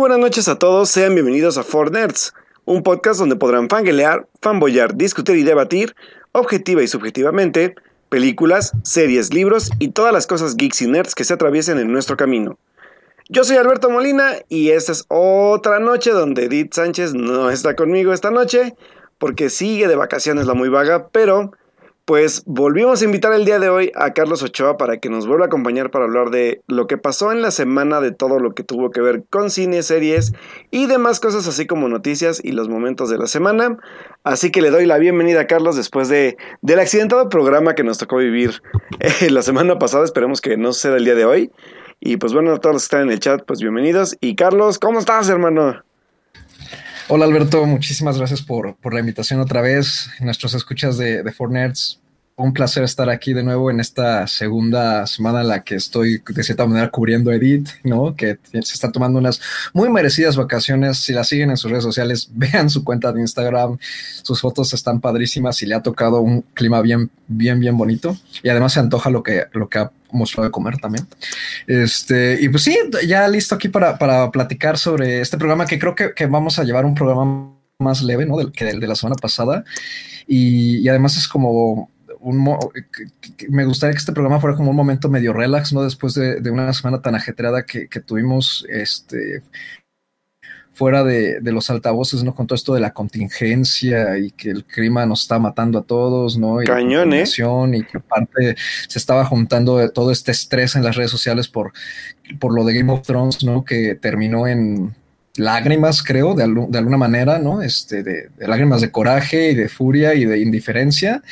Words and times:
Buenas 0.00 0.18
noches 0.18 0.48
a 0.48 0.58
todos, 0.58 0.88
sean 0.88 1.12
bienvenidos 1.14 1.58
a 1.58 1.62
For 1.62 1.92
Nerds, 1.92 2.32
un 2.64 2.82
podcast 2.82 3.20
donde 3.20 3.36
podrán 3.36 3.68
fanguelear, 3.68 4.26
fanboyar, 4.40 4.96
discutir 4.96 5.36
y 5.36 5.42
debatir, 5.42 5.94
objetiva 6.32 6.82
y 6.82 6.86
subjetivamente, 6.86 7.74
películas, 8.08 8.72
series, 8.82 9.34
libros 9.34 9.70
y 9.78 9.88
todas 9.88 10.14
las 10.14 10.26
cosas 10.26 10.56
geeks 10.56 10.80
y 10.80 10.86
nerds 10.86 11.14
que 11.14 11.24
se 11.24 11.34
atraviesen 11.34 11.78
en 11.78 11.92
nuestro 11.92 12.16
camino. 12.16 12.58
Yo 13.28 13.44
soy 13.44 13.58
Alberto 13.58 13.90
Molina 13.90 14.36
y 14.48 14.70
esta 14.70 14.92
es 14.92 15.04
otra 15.08 15.80
noche 15.80 16.12
donde 16.12 16.46
Edith 16.46 16.72
Sánchez 16.72 17.12
no 17.12 17.50
está 17.50 17.76
conmigo 17.76 18.14
esta 18.14 18.30
noche 18.30 18.74
porque 19.18 19.50
sigue 19.50 19.86
de 19.86 19.96
vacaciones 19.96 20.46
la 20.46 20.54
muy 20.54 20.70
vaga, 20.70 21.08
pero 21.08 21.52
pues 22.04 22.42
volvimos 22.46 23.00
a 23.00 23.04
invitar 23.04 23.32
el 23.32 23.44
día 23.44 23.58
de 23.58 23.68
hoy 23.68 23.92
a 23.94 24.12
Carlos 24.12 24.42
Ochoa 24.42 24.76
para 24.76 24.98
que 24.98 25.08
nos 25.08 25.26
vuelva 25.26 25.44
a 25.44 25.46
acompañar 25.46 25.90
para 25.90 26.06
hablar 26.06 26.30
de 26.30 26.60
lo 26.66 26.86
que 26.86 26.98
pasó 26.98 27.32
en 27.32 27.42
la 27.42 27.50
semana, 27.50 28.00
de 28.00 28.10
todo 28.10 28.38
lo 28.38 28.54
que 28.54 28.64
tuvo 28.64 28.90
que 28.90 29.00
ver 29.00 29.24
con 29.30 29.50
cine, 29.50 29.82
series 29.82 30.32
y 30.70 30.86
demás 30.86 31.20
cosas, 31.20 31.46
así 31.46 31.66
como 31.66 31.88
noticias 31.88 32.40
y 32.42 32.52
los 32.52 32.68
momentos 32.68 33.10
de 33.10 33.18
la 33.18 33.26
semana. 33.26 33.78
Así 34.24 34.50
que 34.50 34.62
le 34.62 34.70
doy 34.70 34.86
la 34.86 34.98
bienvenida 34.98 35.42
a 35.42 35.46
Carlos 35.46 35.76
después 35.76 36.08
de, 36.08 36.36
del 36.62 36.80
accidentado 36.80 37.28
programa 37.28 37.74
que 37.74 37.84
nos 37.84 37.98
tocó 37.98 38.16
vivir 38.16 38.62
eh, 39.00 39.30
la 39.30 39.42
semana 39.42 39.78
pasada. 39.78 40.04
Esperemos 40.04 40.40
que 40.40 40.56
no 40.56 40.72
suceda 40.72 40.96
el 40.96 41.04
día 41.04 41.14
de 41.14 41.24
hoy. 41.24 41.50
Y 42.00 42.16
pues 42.16 42.32
bueno, 42.32 42.52
a 42.52 42.58
todos 42.58 42.74
los 42.74 42.82
que 42.82 42.96
están 42.96 43.02
en 43.02 43.12
el 43.12 43.20
chat, 43.20 43.42
pues 43.46 43.60
bienvenidos. 43.60 44.16
Y 44.20 44.34
Carlos, 44.34 44.78
¿cómo 44.78 44.98
estás, 44.98 45.28
hermano? 45.28 45.82
Hola 47.12 47.24
Alberto, 47.24 47.66
muchísimas 47.66 48.18
gracias 48.18 48.40
por, 48.40 48.76
por, 48.76 48.94
la 48.94 49.00
invitación 49.00 49.40
otra 49.40 49.60
vez. 49.60 50.08
Nuestros 50.20 50.54
escuchas 50.54 50.96
de, 50.96 51.24
de 51.24 51.32
un 52.36 52.52
placer 52.52 52.84
estar 52.84 53.10
aquí 53.10 53.32
de 53.32 53.42
nuevo 53.42 53.68
en 53.68 53.80
esta 53.80 54.28
segunda 54.28 55.08
semana 55.08 55.40
en 55.40 55.48
la 55.48 55.64
que 55.64 55.74
estoy 55.74 56.22
de 56.24 56.44
cierta 56.44 56.66
manera 56.66 56.88
cubriendo 56.88 57.32
a 57.32 57.34
Edith, 57.34 57.68
¿no? 57.82 58.14
Que 58.14 58.38
se 58.52 58.60
está 58.60 58.92
tomando 58.92 59.18
unas 59.18 59.40
muy 59.72 59.88
merecidas 59.88 60.36
vacaciones. 60.36 60.98
Si 60.98 61.12
la 61.12 61.24
siguen 61.24 61.50
en 61.50 61.56
sus 61.56 61.72
redes 61.72 61.82
sociales, 61.82 62.30
vean 62.34 62.70
su 62.70 62.84
cuenta 62.84 63.10
de 63.10 63.20
Instagram. 63.20 63.76
Sus 64.22 64.40
fotos 64.40 64.72
están 64.72 65.00
padrísimas 65.00 65.60
y 65.62 65.66
le 65.66 65.74
ha 65.74 65.82
tocado 65.82 66.20
un 66.20 66.42
clima 66.54 66.80
bien, 66.80 67.10
bien, 67.26 67.58
bien 67.58 67.76
bonito. 67.76 68.16
Y 68.44 68.50
además 68.50 68.74
se 68.74 68.78
antoja 68.78 69.10
lo 69.10 69.24
que, 69.24 69.46
lo 69.52 69.68
que 69.68 69.80
mostrado 70.12 70.48
de 70.48 70.52
comer 70.52 70.76
también. 70.78 71.06
Este, 71.66 72.38
y 72.40 72.48
pues 72.48 72.62
sí, 72.64 72.76
ya 73.06 73.26
listo 73.28 73.54
aquí 73.54 73.68
para, 73.68 73.98
para 73.98 74.30
platicar 74.30 74.78
sobre 74.78 75.20
este 75.20 75.38
programa 75.38 75.66
que 75.66 75.78
creo 75.78 75.94
que, 75.94 76.14
que 76.14 76.26
vamos 76.26 76.58
a 76.58 76.64
llevar 76.64 76.84
un 76.84 76.94
programa 76.94 77.52
más 77.78 78.02
leve, 78.02 78.26
¿no? 78.26 78.36
Del, 78.36 78.52
que 78.52 78.68
el 78.68 78.80
de 78.80 78.88
la 78.88 78.94
semana 78.94 79.16
pasada. 79.16 79.64
Y, 80.26 80.78
y 80.78 80.88
además 80.88 81.16
es 81.16 81.26
como 81.26 81.90
me 83.48 83.64
gustaría 83.64 83.92
que 83.92 83.98
este 83.98 84.12
programa 84.12 84.40
fuera 84.40 84.56
como 84.56 84.70
un 84.70 84.76
momento 84.76 85.08
medio 85.08 85.32
relax, 85.32 85.72
¿no? 85.72 85.82
Después 85.82 86.14
de, 86.14 86.50
una 86.50 86.72
semana 86.72 87.00
tan 87.00 87.14
ajetreada 87.14 87.64
que, 87.64 87.88
tuvimos 88.00 88.66
este, 88.68 89.42
fuera 90.72 91.04
de, 91.04 91.40
los 91.42 91.68
altavoces, 91.70 92.22
¿no? 92.22 92.34
Con 92.34 92.46
todo 92.46 92.54
esto 92.54 92.74
de 92.74 92.80
la 92.80 92.92
contingencia 92.92 94.18
y 94.18 94.30
que 94.30 94.50
el 94.50 94.64
clima 94.64 95.04
nos 95.06 95.22
está 95.22 95.38
matando 95.38 95.78
a 95.78 95.82
todos, 95.82 96.38
¿no? 96.38 96.62
Y 96.62 96.66
Cañón, 96.66 97.12
¿eh? 97.12 97.24
Y 97.74 97.84
que 97.84 97.98
aparte 97.98 98.56
se 98.88 98.98
estaba 98.98 99.24
juntando 99.24 99.90
todo 99.90 100.10
este 100.10 100.32
estrés 100.32 100.76
en 100.76 100.84
las 100.84 100.96
redes 100.96 101.10
sociales 101.10 101.48
por, 101.48 101.72
por 102.38 102.54
lo 102.54 102.64
de 102.64 102.74
Game 102.74 102.92
of 102.92 103.02
Thrones, 103.02 103.44
¿no? 103.44 103.64
Que 103.64 103.94
terminó 103.94 104.46
en 104.46 104.94
lágrimas, 105.36 106.02
creo, 106.02 106.34
de, 106.34 106.46
de 106.68 106.78
alguna 106.78 106.96
manera, 106.96 107.38
¿no? 107.38 107.62
Este, 107.62 108.02
de, 108.02 108.28
de 108.36 108.48
lágrimas 108.48 108.80
de 108.80 108.90
coraje 108.90 109.50
y 109.50 109.54
de 109.54 109.68
furia 109.68 110.14
y 110.14 110.24
de 110.24 110.38
indiferencia 110.38 111.22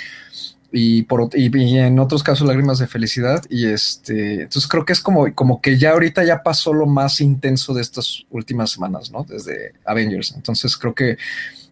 y, 0.71 1.03
por, 1.03 1.31
y, 1.35 1.79
en 1.79 1.99
otros 1.99 2.23
casos 2.23 2.47
lágrimas 2.47 2.79
de 2.79 2.87
felicidad. 2.87 3.43
Y 3.49 3.67
este, 3.67 4.43
entonces 4.43 4.67
creo 4.67 4.85
que 4.85 4.93
es 4.93 5.01
como, 5.01 5.33
como 5.35 5.61
que 5.61 5.79
ya 5.79 5.93
ahorita 5.93 6.25
ya 6.25 6.43
pasó 6.43 6.73
lo 6.73 6.87
más 6.87 7.21
intenso 7.21 7.73
de 7.75 7.83
estas 7.83 8.25
últimas 8.31 8.71
semanas, 8.71 9.11
¿no? 9.11 9.25
Desde 9.25 9.73
Avengers. 9.85 10.35
Entonces 10.37 10.77
creo 10.77 10.95
que 10.95 11.17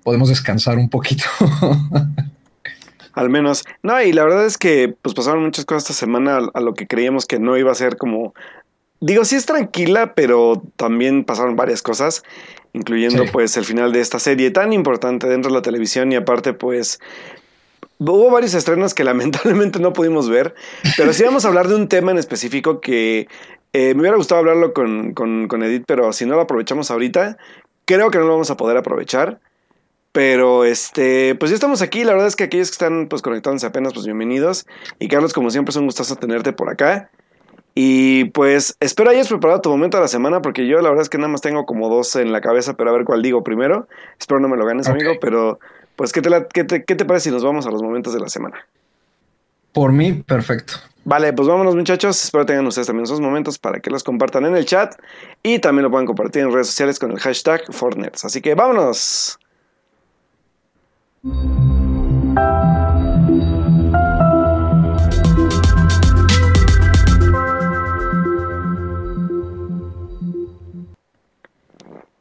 podemos 0.02 0.28
descansar 0.28 0.78
un 0.78 0.88
poquito. 0.88 1.24
Al 3.12 3.30
menos. 3.30 3.64
No, 3.82 4.00
y 4.02 4.12
la 4.12 4.24
verdad 4.24 4.46
es 4.46 4.58
que 4.58 4.94
pues 5.00 5.14
pasaron 5.14 5.42
muchas 5.42 5.64
cosas 5.64 5.84
esta 5.84 5.94
semana 5.94 6.38
a, 6.52 6.60
lo 6.60 6.74
que 6.74 6.86
creíamos 6.86 7.26
que 7.26 7.38
no 7.38 7.56
iba 7.56 7.72
a 7.72 7.74
ser 7.74 7.96
como... 7.96 8.34
Digo, 9.00 9.24
sí 9.24 9.36
es 9.36 9.44
tranquila, 9.44 10.14
pero 10.14 10.62
también 10.76 11.24
pasaron 11.24 11.56
varias 11.56 11.82
cosas, 11.82 12.22
incluyendo 12.72 13.24
pues 13.30 13.56
el 13.58 13.64
final 13.64 13.92
de 13.92 14.00
esta 14.00 14.18
serie 14.18 14.50
tan 14.50 14.72
importante 14.72 15.26
dentro 15.26 15.50
de 15.50 15.58
la 15.58 15.62
televisión 15.62 16.12
y 16.12 16.16
aparte 16.16 16.54
pues 16.54 16.98
Hubo 17.98 18.30
varios 18.30 18.54
estrenos 18.54 18.94
que 18.94 19.04
lamentablemente 19.04 19.78
no 19.78 19.92
pudimos 19.92 20.28
ver, 20.28 20.54
pero 20.96 21.12
sí 21.12 21.24
vamos 21.24 21.44
a 21.44 21.48
hablar 21.48 21.68
de 21.68 21.74
un 21.74 21.88
tema 21.88 22.10
en 22.10 22.18
específico 22.18 22.80
que 22.80 23.28
eh, 23.72 23.94
me 23.94 24.00
hubiera 24.00 24.16
gustado 24.16 24.40
hablarlo 24.40 24.72
con, 24.72 25.12
con, 25.14 25.48
con, 25.48 25.62
Edith, 25.62 25.84
pero 25.86 26.12
si 26.12 26.26
no 26.26 26.34
lo 26.34 26.42
aprovechamos 26.42 26.90
ahorita, 26.90 27.36
creo 27.84 28.10
que 28.10 28.18
no 28.18 28.24
lo 28.24 28.32
vamos 28.32 28.50
a 28.50 28.56
poder 28.56 28.76
aprovechar. 28.76 29.40
Pero 30.12 30.64
este, 30.64 31.34
pues 31.34 31.50
ya 31.50 31.56
estamos 31.56 31.82
aquí. 31.82 32.02
La 32.02 32.12
verdad 32.12 32.28
es 32.28 32.36
que 32.36 32.44
aquellos 32.44 32.70
que 32.70 32.72
están 32.72 33.06
pues 33.06 33.20
conectándose 33.20 33.66
apenas, 33.66 33.92
pues 33.92 34.06
bienvenidos. 34.06 34.66
Y 34.98 35.08
Carlos, 35.08 35.34
como 35.34 35.50
siempre, 35.50 35.72
es 35.72 35.76
un 35.76 35.84
gustazo 35.84 36.16
tenerte 36.16 36.54
por 36.54 36.70
acá. 36.70 37.10
Y 37.74 38.24
pues 38.30 38.78
espero 38.80 39.10
hayas 39.10 39.28
preparado 39.28 39.60
tu 39.60 39.68
momento 39.68 39.98
de 39.98 40.04
la 40.04 40.08
semana, 40.08 40.40
porque 40.40 40.66
yo 40.66 40.80
la 40.80 40.88
verdad 40.88 41.02
es 41.02 41.10
que 41.10 41.18
nada 41.18 41.28
más 41.28 41.42
tengo 41.42 41.66
como 41.66 41.90
dos 41.90 42.16
en 42.16 42.32
la 42.32 42.40
cabeza, 42.40 42.78
pero 42.78 42.88
a 42.88 42.94
ver 42.94 43.04
cuál 43.04 43.20
digo 43.20 43.44
primero. 43.44 43.88
Espero 44.18 44.40
no 44.40 44.48
me 44.48 44.56
lo 44.56 44.64
ganes, 44.64 44.88
amigo, 44.88 45.12
pero 45.20 45.58
pues, 45.96 46.12
¿qué 46.12 46.22
te, 46.22 46.30
qué, 46.52 46.64
te, 46.94 47.04
parece 47.04 47.24
si 47.24 47.30
nos 47.30 47.42
vamos 47.42 47.66
a 47.66 47.70
los 47.70 47.82
momentos 47.82 48.12
de 48.12 48.20
la 48.20 48.28
semana? 48.28 48.66
Por 49.72 49.92
mí, 49.92 50.12
perfecto. 50.12 50.74
Vale, 51.04 51.32
pues 51.32 51.48
vámonos 51.48 51.74
muchachos. 51.74 52.22
Espero 52.22 52.46
tengan 52.46 52.66
ustedes 52.66 52.86
también 52.86 53.04
esos 53.04 53.20
momentos 53.20 53.58
para 53.58 53.80
que 53.80 53.90
los 53.90 54.04
compartan 54.04 54.44
en 54.44 54.56
el 54.56 54.66
chat 54.66 54.94
y 55.42 55.58
también 55.58 55.84
lo 55.84 55.90
puedan 55.90 56.06
compartir 56.06 56.42
en 56.42 56.52
redes 56.52 56.68
sociales 56.68 56.98
con 56.98 57.12
el 57.12 57.18
hashtag 57.18 57.62
Fortnite. 57.72 58.18
Así 58.22 58.40
que 58.40 58.54
vámonos. 58.54 59.38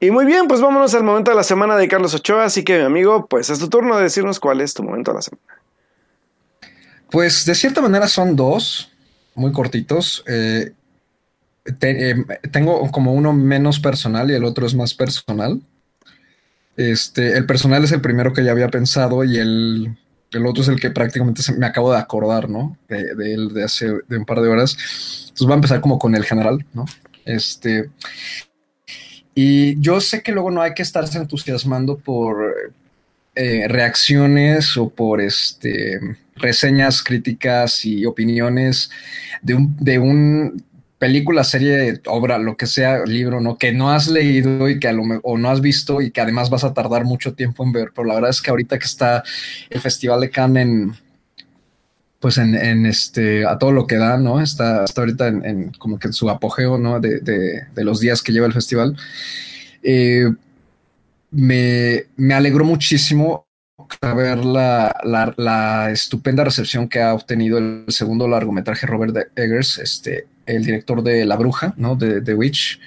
Y 0.05 0.11
muy 0.11 0.25
bien, 0.25 0.47
pues 0.47 0.61
vámonos 0.61 0.93
al 0.93 1.03
momento 1.03 1.31
de 1.31 1.37
la 1.37 1.43
semana 1.43 1.75
de 1.75 1.87
Carlos 1.87 2.13
Ochoa. 2.13 2.45
Así 2.45 2.63
que, 2.63 2.77
mi 2.77 2.83
amigo, 2.83 3.25
pues 3.27 3.49
es 3.49 3.57
tu 3.57 3.69
turno 3.69 3.97
de 3.97 4.03
decirnos 4.03 4.39
cuál 4.39 4.61
es 4.61 4.75
tu 4.75 4.83
momento 4.83 5.11
de 5.11 5.15
la 5.15 5.21
semana. 5.23 5.43
Pues 7.09 7.43
de 7.43 7.55
cierta 7.55 7.81
manera 7.81 8.07
son 8.07 8.35
dos, 8.35 8.91
muy 9.33 9.51
cortitos. 9.51 10.23
Eh, 10.27 10.73
eh, 11.81 12.15
tengo 12.51 12.91
como 12.91 13.13
uno 13.13 13.33
menos 13.33 13.79
personal 13.79 14.29
y 14.29 14.35
el 14.35 14.43
otro 14.43 14.67
es 14.67 14.75
más 14.75 14.93
personal. 14.93 15.59
Este, 16.77 17.35
el 17.35 17.47
personal 17.47 17.83
es 17.83 17.91
el 17.91 18.01
primero 18.01 18.31
que 18.31 18.43
ya 18.43 18.51
había 18.51 18.69
pensado 18.69 19.23
y 19.23 19.37
el, 19.37 19.97
otro 20.45 20.61
es 20.61 20.69
el 20.69 20.79
que 20.79 20.91
prácticamente 20.91 21.41
me 21.57 21.65
acabo 21.65 21.91
de 21.91 21.97
acordar, 21.97 22.47
¿no? 22.47 22.77
De, 22.87 23.15
de, 23.15 23.47
de 23.51 23.63
hace 23.63 23.87
de 24.07 24.17
un 24.17 24.25
par 24.25 24.41
de 24.41 24.49
horas. 24.49 24.77
Entonces 25.29 25.47
va 25.47 25.53
a 25.53 25.55
empezar 25.55 25.81
como 25.81 25.97
con 25.97 26.13
el 26.13 26.25
general, 26.25 26.63
¿no? 26.73 26.85
Este, 27.25 27.89
y 29.35 29.79
yo 29.81 29.99
sé 29.99 30.23
que 30.23 30.31
luego 30.31 30.49
no 30.49 30.61
hay 30.61 30.73
que 30.73 30.81
estarse 30.81 31.17
entusiasmando 31.17 31.97
por 31.97 32.55
eh, 33.35 33.67
reacciones 33.67 34.77
o 34.77 34.89
por 34.89 35.19
este, 35.19 35.99
reseñas, 36.37 37.03
críticas 37.03 37.83
y 37.83 38.05
opiniones 38.05 38.89
de 39.41 39.55
un, 39.55 39.75
de 39.77 39.99
un 39.99 40.63
película, 40.97 41.43
serie, 41.43 42.01
obra, 42.05 42.37
lo 42.37 42.55
que 42.55 42.65
sea, 42.65 43.05
libro, 43.05 43.41
¿no? 43.41 43.57
Que 43.57 43.73
no 43.73 43.91
has 43.91 44.07
leído 44.07 44.69
y 44.69 44.79
que 44.79 44.87
a 44.87 44.93
lo 44.93 45.03
o 45.23 45.37
no 45.37 45.49
has 45.49 45.61
visto 45.61 46.01
y 46.01 46.11
que 46.11 46.21
además 46.21 46.49
vas 46.49 46.63
a 46.63 46.73
tardar 46.73 47.03
mucho 47.03 47.33
tiempo 47.33 47.63
en 47.63 47.73
ver. 47.73 47.91
Pero 47.93 48.07
la 48.07 48.15
verdad 48.15 48.29
es 48.29 48.41
que 48.41 48.49
ahorita 48.49 48.79
que 48.79 48.85
está 48.85 49.21
el 49.69 49.81
Festival 49.81 50.21
de 50.21 50.29
Cannes 50.29 50.63
en, 50.63 50.95
pues 52.25 52.39
en, 52.39 52.87
este, 52.87 53.45
a 53.45 53.59
todo 53.59 53.71
lo 53.71 53.85
que 53.85 53.97
da, 53.97 54.17
¿no? 54.17 54.41
Está, 54.41 54.83
hasta 54.83 55.01
ahorita 55.01 55.27
en, 55.27 55.69
como 55.73 55.99
que 55.99 56.07
en 56.07 56.13
su 56.13 56.27
apogeo, 56.27 56.79
¿no? 56.79 56.99
De, 56.99 57.19
de, 57.19 57.83
los 57.83 57.99
días 57.99 58.23
que 58.23 58.31
lleva 58.31 58.47
el 58.47 58.53
festival. 58.53 58.97
Eh, 59.83 60.27
me, 61.29 62.03
alegró 62.33 62.65
muchísimo 62.65 63.45
ver 64.01 64.43
la, 64.43 64.91
la, 65.37 65.91
estupenda 65.91 66.43
recepción 66.43 66.89
que 66.89 66.99
ha 66.99 67.13
obtenido 67.13 67.59
el 67.59 67.85
segundo 67.89 68.27
largometraje 68.27 68.87
Robert 68.87 69.15
Eggers, 69.35 69.77
este, 69.77 70.25
el 70.47 70.65
director 70.65 71.03
de 71.03 71.25
La 71.25 71.35
Bruja, 71.35 71.75
¿no? 71.77 71.95
De 71.95 72.21
The 72.21 72.33
Witch, 72.33 72.79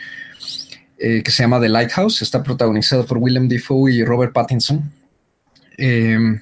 eh, 0.99 1.23
que 1.23 1.31
se 1.31 1.45
llama 1.45 1.61
The 1.61 1.69
Lighthouse. 1.69 2.23
Está 2.23 2.43
protagonizado 2.43 3.07
por 3.07 3.19
Willem 3.19 3.49
Dafoe 3.49 3.93
y 3.93 4.03
Robert 4.03 4.33
Pattinson. 4.33 4.91
Eh, 5.77 6.41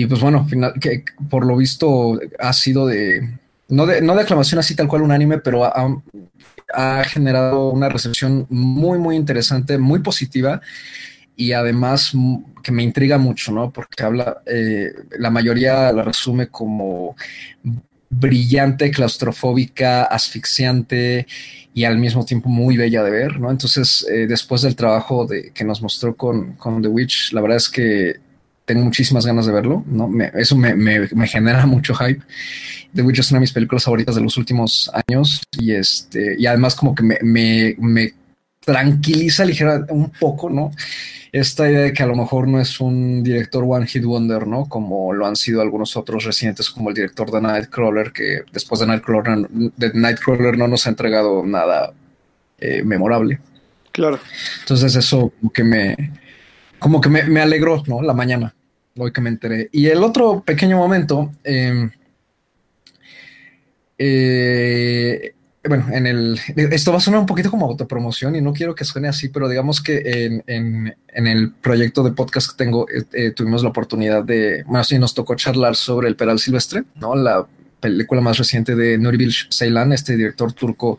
y 0.00 0.06
pues 0.06 0.22
bueno, 0.22 0.46
final, 0.46 0.72
que 0.80 1.04
por 1.28 1.44
lo 1.44 1.58
visto 1.58 2.18
ha 2.38 2.54
sido 2.54 2.86
de 2.86 3.38
no, 3.68 3.84
de, 3.84 4.00
no 4.00 4.14
de 4.14 4.22
aclamación 4.22 4.58
así 4.58 4.74
tal 4.74 4.88
cual 4.88 5.02
un 5.02 5.12
anime, 5.12 5.36
pero 5.36 5.62
ha, 5.62 6.02
ha, 6.72 7.04
generado 7.04 7.68
una 7.68 7.90
recepción 7.90 8.46
muy, 8.48 8.98
muy 8.98 9.14
interesante, 9.14 9.76
muy 9.76 9.98
positiva 9.98 10.62
y 11.36 11.52
además 11.52 12.12
que 12.62 12.72
me 12.72 12.82
intriga 12.82 13.18
mucho, 13.18 13.52
¿no? 13.52 13.70
Porque 13.70 14.02
habla, 14.02 14.38
eh, 14.46 14.90
la 15.18 15.28
mayoría 15.28 15.92
la 15.92 16.02
resume 16.02 16.48
como 16.48 17.14
brillante, 18.08 18.90
claustrofóbica, 18.90 20.04
asfixiante 20.04 21.26
y 21.74 21.84
al 21.84 21.98
mismo 21.98 22.24
tiempo 22.24 22.48
muy 22.48 22.78
bella 22.78 23.02
de 23.02 23.10
ver, 23.10 23.38
¿no? 23.38 23.50
Entonces, 23.50 24.06
eh, 24.10 24.26
después 24.26 24.62
del 24.62 24.76
trabajo 24.76 25.26
de, 25.26 25.50
que 25.50 25.64
nos 25.64 25.82
mostró 25.82 26.16
con, 26.16 26.54
con 26.54 26.80
The 26.80 26.88
Witch, 26.88 27.34
la 27.34 27.42
verdad 27.42 27.58
es 27.58 27.68
que 27.68 28.29
tengo 28.70 28.84
muchísimas 28.84 29.26
ganas 29.26 29.46
de 29.46 29.52
verlo, 29.52 29.82
¿no? 29.88 30.08
eso 30.34 30.56
me, 30.56 30.76
me, 30.76 31.26
genera 31.26 31.66
mucho 31.66 31.92
hype. 31.92 32.22
The 32.94 33.02
Witch 33.02 33.18
es 33.18 33.30
una 33.32 33.38
de 33.38 33.40
mis 33.40 33.52
películas 33.52 33.82
favoritas 33.82 34.14
de 34.14 34.20
los 34.20 34.36
últimos 34.36 34.88
años 35.08 35.42
y 35.58 35.72
este, 35.72 36.36
y 36.38 36.46
además 36.46 36.76
como 36.76 36.94
que 36.94 37.02
me, 37.02 37.74
me 37.78 38.14
tranquiliza 38.64 39.44
ligera 39.44 39.84
un 39.88 40.10
poco, 40.10 40.48
¿no? 40.48 40.70
Esta 41.32 41.68
idea 41.68 41.80
de 41.80 41.92
que 41.92 42.04
a 42.04 42.06
lo 42.06 42.14
mejor 42.14 42.46
no 42.46 42.60
es 42.60 42.80
un 42.80 43.24
director 43.24 43.64
One 43.66 43.88
Hit 43.88 44.04
Wonder, 44.04 44.46
¿no? 44.46 44.68
Como 44.68 45.12
lo 45.12 45.26
han 45.26 45.34
sido 45.34 45.62
algunos 45.62 45.96
otros 45.96 46.22
recientes, 46.22 46.70
como 46.70 46.90
el 46.90 46.94
director 46.94 47.32
de 47.32 47.40
Nightcrawler, 47.40 48.12
que 48.12 48.42
después 48.52 48.80
de 48.80 48.86
Nightcrawler, 48.86 49.48
de 49.48 49.92
Nightcrawler 49.94 50.56
no 50.56 50.68
nos 50.68 50.86
ha 50.86 50.90
entregado 50.90 51.44
nada 51.44 51.92
eh, 52.60 52.84
memorable. 52.84 53.40
Claro. 53.90 54.20
Entonces 54.60 54.94
eso 54.94 55.32
como 55.40 55.52
que 55.52 55.64
me, 55.64 55.96
como 56.80 57.00
que 57.00 57.08
me, 57.08 57.40
alegró, 57.40 57.82
¿no? 57.86 58.02
La 58.02 58.14
mañana, 58.14 58.54
hoy 59.04 59.12
que 59.12 59.20
me 59.20 59.30
enteré. 59.30 59.68
Y 59.72 59.86
el 59.86 60.02
otro 60.02 60.42
pequeño 60.44 60.76
momento, 60.76 61.32
em, 61.44 61.90
eh, 63.98 65.34
bueno, 65.68 65.86
en 65.92 66.06
el, 66.06 66.40
esto 66.56 66.90
va 66.90 66.98
a 66.98 67.00
sonar 67.00 67.20
un 67.20 67.26
poquito 67.26 67.50
como 67.50 67.66
autopromoción 67.66 68.34
y 68.34 68.40
no 68.40 68.52
quiero 68.54 68.74
que 68.74 68.86
suene 68.86 69.08
así, 69.08 69.28
pero 69.28 69.48
digamos 69.48 69.82
que 69.82 70.42
en, 70.46 70.94
el 71.26 71.52
proyecto 71.52 72.02
de 72.02 72.12
podcast 72.12 72.52
que 72.52 72.64
tengo 72.64 72.86
eh, 72.88 73.04
eh, 73.12 73.30
tuvimos 73.32 73.62
la 73.62 73.68
oportunidad 73.68 74.24
de, 74.24 74.62
bueno, 74.64 74.82
sí, 74.84 74.98
nos 74.98 75.12
tocó 75.12 75.34
charlar 75.34 75.76
sobre 75.76 76.08
El 76.08 76.16
Peral 76.16 76.38
Silvestre, 76.38 76.84
¿no? 76.96 77.14
La 77.14 77.46
película 77.78 78.22
más 78.22 78.38
reciente 78.38 78.74
de 78.74 78.96
Nuri 78.96 79.30
Ceylan, 79.50 79.92
este 79.92 80.16
director 80.16 80.52
turco 80.54 80.98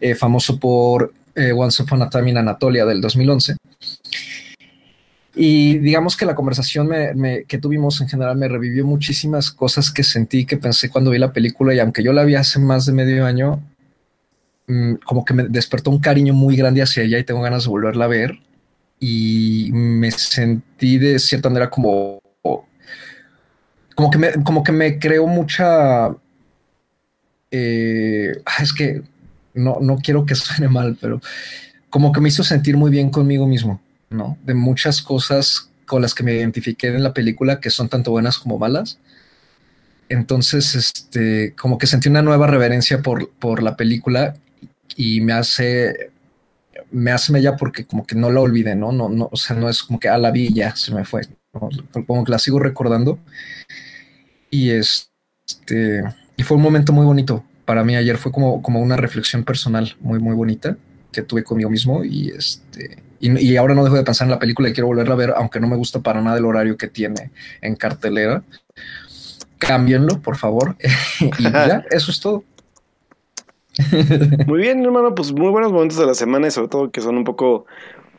eh, 0.00 0.14
famoso 0.16 0.58
por 0.58 1.12
Once 1.54 1.82
Upon 1.82 2.02
a 2.02 2.10
Time 2.10 2.30
in 2.30 2.38
Anatolia 2.38 2.84
del 2.86 3.00
2011. 3.00 3.56
Y 5.36 5.78
digamos 5.78 6.16
que 6.16 6.24
la 6.24 6.34
conversación 6.34 6.88
que 7.46 7.58
tuvimos 7.58 8.00
en 8.00 8.08
general 8.08 8.36
me 8.36 8.48
revivió 8.48 8.86
muchísimas 8.86 9.50
cosas 9.50 9.90
que 9.90 10.02
sentí, 10.02 10.46
que 10.46 10.56
pensé 10.56 10.88
cuando 10.88 11.10
vi 11.10 11.18
la 11.18 11.32
película 11.32 11.74
y 11.74 11.78
aunque 11.78 12.02
yo 12.02 12.12
la 12.14 12.24
vi 12.24 12.36
hace 12.36 12.58
más 12.58 12.86
de 12.86 12.92
medio 12.92 13.26
año, 13.26 13.60
Mm, 14.68 14.94
como 15.04 15.24
que 15.24 15.32
me 15.34 15.44
despertó 15.44 15.90
un 15.90 16.00
cariño 16.00 16.34
muy 16.34 16.56
grande 16.56 16.82
hacia 16.82 17.04
ella 17.04 17.18
y 17.18 17.24
tengo 17.24 17.40
ganas 17.40 17.64
de 17.64 17.70
volverla 17.70 18.06
a 18.06 18.08
ver. 18.08 18.38
Y 18.98 19.70
me 19.72 20.10
sentí 20.10 20.98
de 20.98 21.18
cierta 21.18 21.48
manera 21.48 21.70
como, 21.70 22.20
como 23.94 24.10
que 24.10 24.18
me, 24.18 24.32
como 24.44 24.62
que 24.62 24.72
me 24.72 24.98
creó 24.98 25.26
mucha. 25.26 26.10
Eh, 27.50 28.32
ah, 28.44 28.62
es 28.62 28.72
que 28.72 29.02
no, 29.54 29.78
no 29.80 29.98
quiero 29.98 30.26
que 30.26 30.34
suene 30.34 30.68
mal, 30.68 30.96
pero 31.00 31.20
como 31.90 32.12
que 32.12 32.20
me 32.20 32.28
hizo 32.28 32.42
sentir 32.44 32.76
muy 32.76 32.90
bien 32.90 33.10
conmigo 33.10 33.46
mismo, 33.46 33.80
¿no? 34.10 34.38
De 34.44 34.54
muchas 34.54 35.02
cosas 35.02 35.70
con 35.86 36.02
las 36.02 36.14
que 36.14 36.22
me 36.22 36.34
identifiqué 36.34 36.88
en 36.88 37.02
la 37.02 37.14
película 37.14 37.60
que 37.60 37.70
son 37.70 37.88
tanto 37.88 38.10
buenas 38.10 38.38
como 38.38 38.58
malas. 38.58 38.98
Entonces, 40.08 40.74
este, 40.74 41.54
como 41.54 41.78
que 41.78 41.86
sentí 41.86 42.08
una 42.08 42.22
nueva 42.22 42.46
reverencia 42.46 43.02
por, 43.02 43.30
por 43.30 43.62
la 43.62 43.76
película 43.76 44.36
y 44.96 45.20
me 45.20 45.32
hace 45.32 46.10
me 46.90 47.10
hace 47.10 47.32
mella 47.32 47.56
porque 47.56 47.84
como 47.84 48.06
que 48.06 48.14
no 48.14 48.30
la 48.30 48.40
olvidé, 48.40 48.74
¿no? 48.74 48.92
No, 48.92 49.08
no, 49.08 49.28
o 49.30 49.36
sea, 49.36 49.56
no 49.56 49.68
es 49.68 49.82
como 49.82 49.98
que 49.98 50.08
a 50.08 50.18
la 50.18 50.30
villa 50.30 50.74
se 50.76 50.94
me 50.94 51.04
fue, 51.04 51.22
como 52.06 52.24
que 52.24 52.30
la 52.30 52.38
sigo 52.38 52.58
recordando. 52.58 53.18
Y 54.50 54.70
este, 54.70 56.02
y 56.36 56.42
fue 56.42 56.56
un 56.56 56.62
momento 56.62 56.92
muy 56.92 57.04
bonito. 57.04 57.44
Para 57.64 57.84
mí 57.84 57.96
ayer 57.96 58.16
fue 58.16 58.32
como, 58.32 58.62
como 58.62 58.80
una 58.80 58.96
reflexión 58.96 59.44
personal 59.44 59.96
muy, 60.00 60.20
muy 60.20 60.34
bonita 60.34 60.76
que 61.12 61.22
tuve 61.22 61.42
conmigo 61.42 61.70
mismo 61.70 62.04
y 62.04 62.28
este, 62.28 63.02
y, 63.20 63.56
ahora 63.56 63.74
no 63.74 63.84
dejo 63.84 63.96
de 63.96 64.02
pensar 64.02 64.26
en 64.26 64.32
la 64.32 64.38
película 64.38 64.68
y 64.68 64.72
quiero 64.72 64.88
volverla 64.88 65.14
a 65.14 65.16
ver, 65.16 65.34
aunque 65.36 65.60
no 65.60 65.68
me 65.68 65.76
gusta 65.76 66.00
para 66.00 66.20
nada 66.20 66.38
el 66.38 66.44
horario 66.44 66.76
que 66.76 66.88
tiene 66.88 67.30
en 67.60 67.76
cartelera. 67.76 68.42
Cámbienlo, 69.58 70.20
por 70.20 70.36
favor. 70.36 70.76
y 71.38 71.42
ya, 71.42 71.84
eso 71.90 72.10
es 72.10 72.20
todo. 72.20 72.44
Muy 74.46 74.60
bien, 74.60 74.82
hermano, 74.84 75.14
pues 75.14 75.32
muy 75.32 75.50
buenos 75.50 75.72
momentos 75.72 75.98
de 75.98 76.06
la 76.06 76.14
semana 76.14 76.48
y 76.48 76.50
sobre 76.50 76.68
todo 76.68 76.90
que 76.90 77.00
son 77.00 77.16
un 77.16 77.24
poco 77.24 77.66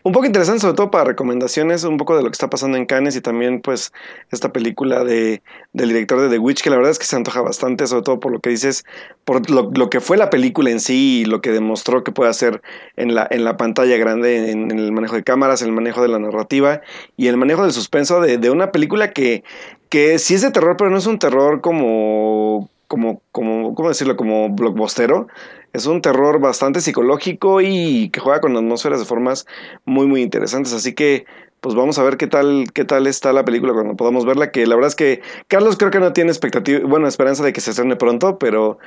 un 0.07 0.13
poco 0.13 0.25
interesantes, 0.25 0.61
sobre 0.61 0.75
todo 0.75 0.89
para 0.89 1.03
recomendaciones, 1.03 1.83
un 1.83 1.97
poco 1.97 2.15
de 2.15 2.23
lo 2.23 2.29
que 2.29 2.33
está 2.33 2.49
pasando 2.49 2.77
en 2.77 2.85
Cannes 2.85 3.17
y 3.17 3.21
también 3.21 3.59
pues 3.61 3.91
esta 4.31 4.53
película 4.53 5.03
de, 5.03 5.41
del 5.73 5.89
director 5.89 6.21
de 6.21 6.29
The 6.29 6.39
Witch, 6.39 6.63
que 6.63 6.69
la 6.69 6.77
verdad 6.77 6.91
es 6.91 6.99
que 6.99 7.05
se 7.05 7.17
antoja 7.17 7.41
bastante, 7.41 7.85
sobre 7.87 8.03
todo 8.03 8.19
por 8.21 8.31
lo 8.31 8.39
que 8.39 8.49
dices, 8.49 8.85
por 9.25 9.49
lo, 9.49 9.89
que 9.89 9.99
fue 9.99 10.15
la 10.15 10.29
película 10.29 10.69
en 10.69 10.79
sí 10.79 11.23
y 11.23 11.25
lo 11.25 11.41
que 11.41 11.51
demostró 11.51 12.05
que 12.05 12.13
puede 12.13 12.29
hacer 12.29 12.61
en 12.95 13.15
la, 13.15 13.27
en 13.29 13.43
la 13.43 13.57
pantalla 13.57 13.97
grande, 13.97 14.51
en, 14.51 14.71
el 14.71 14.93
manejo 14.93 15.15
de 15.15 15.23
cámaras, 15.23 15.61
en 15.61 15.67
el 15.67 15.73
manejo 15.73 16.01
de 16.01 16.07
la 16.07 16.19
narrativa 16.19 16.81
y 17.17 17.27
el 17.27 17.35
manejo 17.35 17.63
del 17.63 17.73
suspenso 17.73 18.21
de, 18.21 18.37
de 18.37 18.49
una 18.49 18.71
película 18.71 19.11
que, 19.11 19.43
que 19.89 20.19
sí 20.19 20.35
es 20.35 20.41
de 20.41 20.51
terror, 20.51 20.77
pero 20.77 20.89
no 20.89 20.97
es 20.97 21.05
un 21.05 21.19
terror 21.19 21.59
como 21.59 22.69
como, 22.87 23.21
como, 23.31 23.75
¿cómo 23.75 23.89
decirlo? 23.89 24.15
Como 24.15 24.49
blockbustero. 24.49 25.27
Es 25.73 25.85
un 25.85 26.01
terror 26.01 26.39
bastante 26.39 26.81
psicológico 26.81 27.61
y 27.61 28.09
que 28.09 28.19
juega 28.19 28.41
con 28.41 28.55
atmósferas 28.55 28.99
de 28.99 29.05
formas 29.05 29.45
muy, 29.85 30.07
muy 30.07 30.21
interesantes. 30.21 30.73
Así 30.73 30.93
que, 30.93 31.25
pues 31.61 31.75
vamos 31.75 31.99
a 31.99 32.03
ver 32.03 32.17
qué 32.17 32.27
tal, 32.27 32.71
qué 32.73 32.85
tal 32.85 33.07
está 33.07 33.33
la 33.33 33.45
película 33.45 33.73
cuando 33.73 33.95
podamos 33.95 34.25
verla. 34.25 34.51
Que 34.51 34.65
la 34.65 34.75
verdad 34.75 34.89
es 34.89 34.95
que 34.95 35.21
Carlos 35.47 35.77
creo 35.77 35.91
que 35.91 35.99
no 35.99 36.13
tiene 36.13 36.31
expectativa, 36.31 36.79
bueno, 36.87 37.07
esperanza 37.07 37.43
de 37.43 37.53
que 37.53 37.61
se 37.61 37.71
estrene 37.71 37.95
pronto, 37.95 38.37
pero 38.39 38.79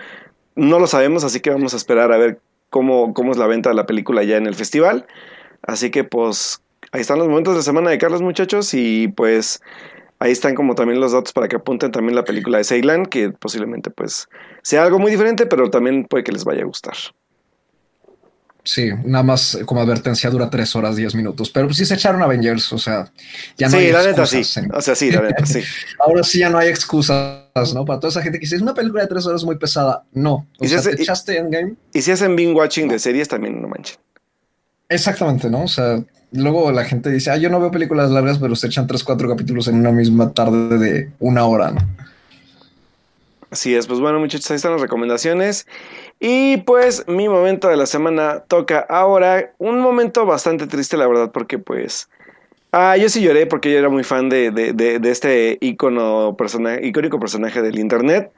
no 0.57 0.79
lo 0.79 0.87
sabemos, 0.87 1.25
así 1.25 1.41
que 1.41 1.51
vamos 1.51 1.75
a 1.75 1.77
esperar 1.77 2.13
a 2.13 2.19
ver 2.19 2.41
cómo, 2.71 3.15
cómo 3.15 3.33
es 3.33 3.39
la 3.39 3.47
venta 3.47 3.71
de 3.71 3.77
la 3.77 3.87
película 3.87 4.25
ya 4.25 4.37
en 4.37 4.47
el 4.47 4.55
festival. 4.55 5.07
Así 5.63 5.91
que, 5.91 6.05
pues, 6.05 6.63
ahí 6.93 7.01
están 7.03 7.19
los 7.19 7.29
momentos 7.29 7.57
de 7.57 7.63
semana 7.63 7.91
de 7.91 7.99
Carlos, 7.99 8.23
muchachos, 8.23 8.75
y 8.75 9.09
pues 9.09 9.61
Ahí 10.21 10.33
están 10.33 10.55
como 10.55 10.75
también 10.75 11.01
los 11.01 11.13
datos 11.13 11.33
para 11.33 11.49
que 11.49 11.57
apunten 11.57 11.91
también 11.91 12.15
la 12.15 12.25
película 12.25 12.59
de 12.59 12.65
Ceylan, 12.65 13.07
que 13.07 13.31
posiblemente 13.31 13.91
pues 13.91 14.29
sea 14.63 14.83
algo 14.85 14.99
muy 14.99 15.11
diferente, 15.11 15.47
pero 15.47 15.71
también 15.71 16.05
puede 16.05 16.25
que 16.25 16.33
les 16.33 16.45
vaya 16.45 16.63
a 16.63 16.67
gustar. 16.67 16.95
Sí, 18.63 18.91
nada 19.05 19.25
más 19.25 19.59
como 19.65 19.81
advertencia 19.81 20.29
dura 20.29 20.51
tres 20.51 20.77
horas, 20.77 20.95
diez 20.95 21.15
minutos, 21.15 21.49
pero 21.49 21.73
sí 21.73 21.87
se 21.87 21.95
echaron 21.95 22.23
Avengers, 22.23 22.71
o 22.75 22.79
sea, 22.79 23.11
ya 23.57 23.71
no 23.71 23.79
sí, 23.79 23.91
la 23.91 24.03
neta 24.03 24.27
sí, 24.27 24.43
o 24.75 24.81
sea, 24.83 24.95
sí, 24.95 25.11
la 25.11 25.23
neta 25.23 25.47
sí. 25.47 25.63
Ahora 25.99 26.23
sí 26.23 26.41
ya 26.41 26.51
no 26.51 26.59
hay 26.59 26.69
excusas, 26.69 27.75
¿no? 27.75 27.87
Para 27.87 28.01
toda 28.01 28.11
esa 28.11 28.21
gente 28.23 28.39
que 28.39 28.45
dice, 28.45 28.57
es 28.57 28.63
una 28.63 28.75
película 28.75 29.03
de 29.03 29.09
tres 29.09 29.25
horas 29.25 29.43
muy 29.45 29.57
pesada, 29.57 30.05
no. 30.13 30.47
O 30.59 30.65
¿Y 30.65 30.69
sea, 30.69 30.83
si 30.83 30.91
te 30.91 31.03
echaste 31.03 31.39
Endgame. 31.39 31.77
Y 31.95 32.03
si 32.03 32.11
hacen 32.11 32.37
binge 32.37 32.55
watching 32.55 32.89
de 32.89 32.99
series 32.99 33.29
también, 33.29 33.63
no 33.63 33.69
manchen. 33.69 33.97
Exactamente, 34.91 35.49
¿no? 35.49 35.63
O 35.63 35.69
sea, 35.69 36.03
luego 36.33 36.73
la 36.73 36.85
gente 36.85 37.11
dice, 37.11 37.31
ah, 37.31 37.37
yo 37.37 37.49
no 37.49 37.61
veo 37.61 37.71
películas 37.71 38.11
largas, 38.11 38.39
pero 38.39 38.57
se 38.57 38.67
echan 38.67 38.89
tres, 38.89 39.05
cuatro 39.05 39.29
capítulos 39.29 39.69
en 39.69 39.77
una 39.77 39.93
misma 39.93 40.33
tarde 40.33 40.79
de 40.79 41.11
una 41.21 41.47
hora, 41.47 41.71
¿no? 41.71 41.81
Así 43.51 43.75
es, 43.75 43.87
pues 43.87 43.99
bueno 43.99 44.21
muchachos, 44.21 44.51
ahí 44.51 44.57
están 44.57 44.73
las 44.73 44.81
recomendaciones. 44.81 45.67
Y 46.19 46.59
pues 46.59 47.07
mi 47.09 47.29
momento 47.29 47.69
de 47.69 47.77
la 47.77 47.87
semana 47.87 48.41
toca 48.47 48.81
ahora 48.81 49.53
un 49.59 49.81
momento 49.81 50.27
bastante 50.27 50.67
triste, 50.67 50.97
la 50.97 51.07
verdad, 51.07 51.31
porque 51.33 51.59
pues... 51.59 52.09
Ah, 52.73 52.97
yo 52.97 53.09
sí 53.09 53.21
lloré 53.21 53.47
porque 53.47 53.73
yo 53.73 53.79
era 53.79 53.89
muy 53.89 54.05
fan 54.05 54.29
de, 54.29 54.53
de, 54.53 54.73
de, 54.73 55.11
este 55.11 55.59
icono 55.61 56.37
personaje, 56.37 56.87
icónico 56.87 57.19
personaje 57.19 57.63
del 57.63 57.81
internet. 57.81 58.31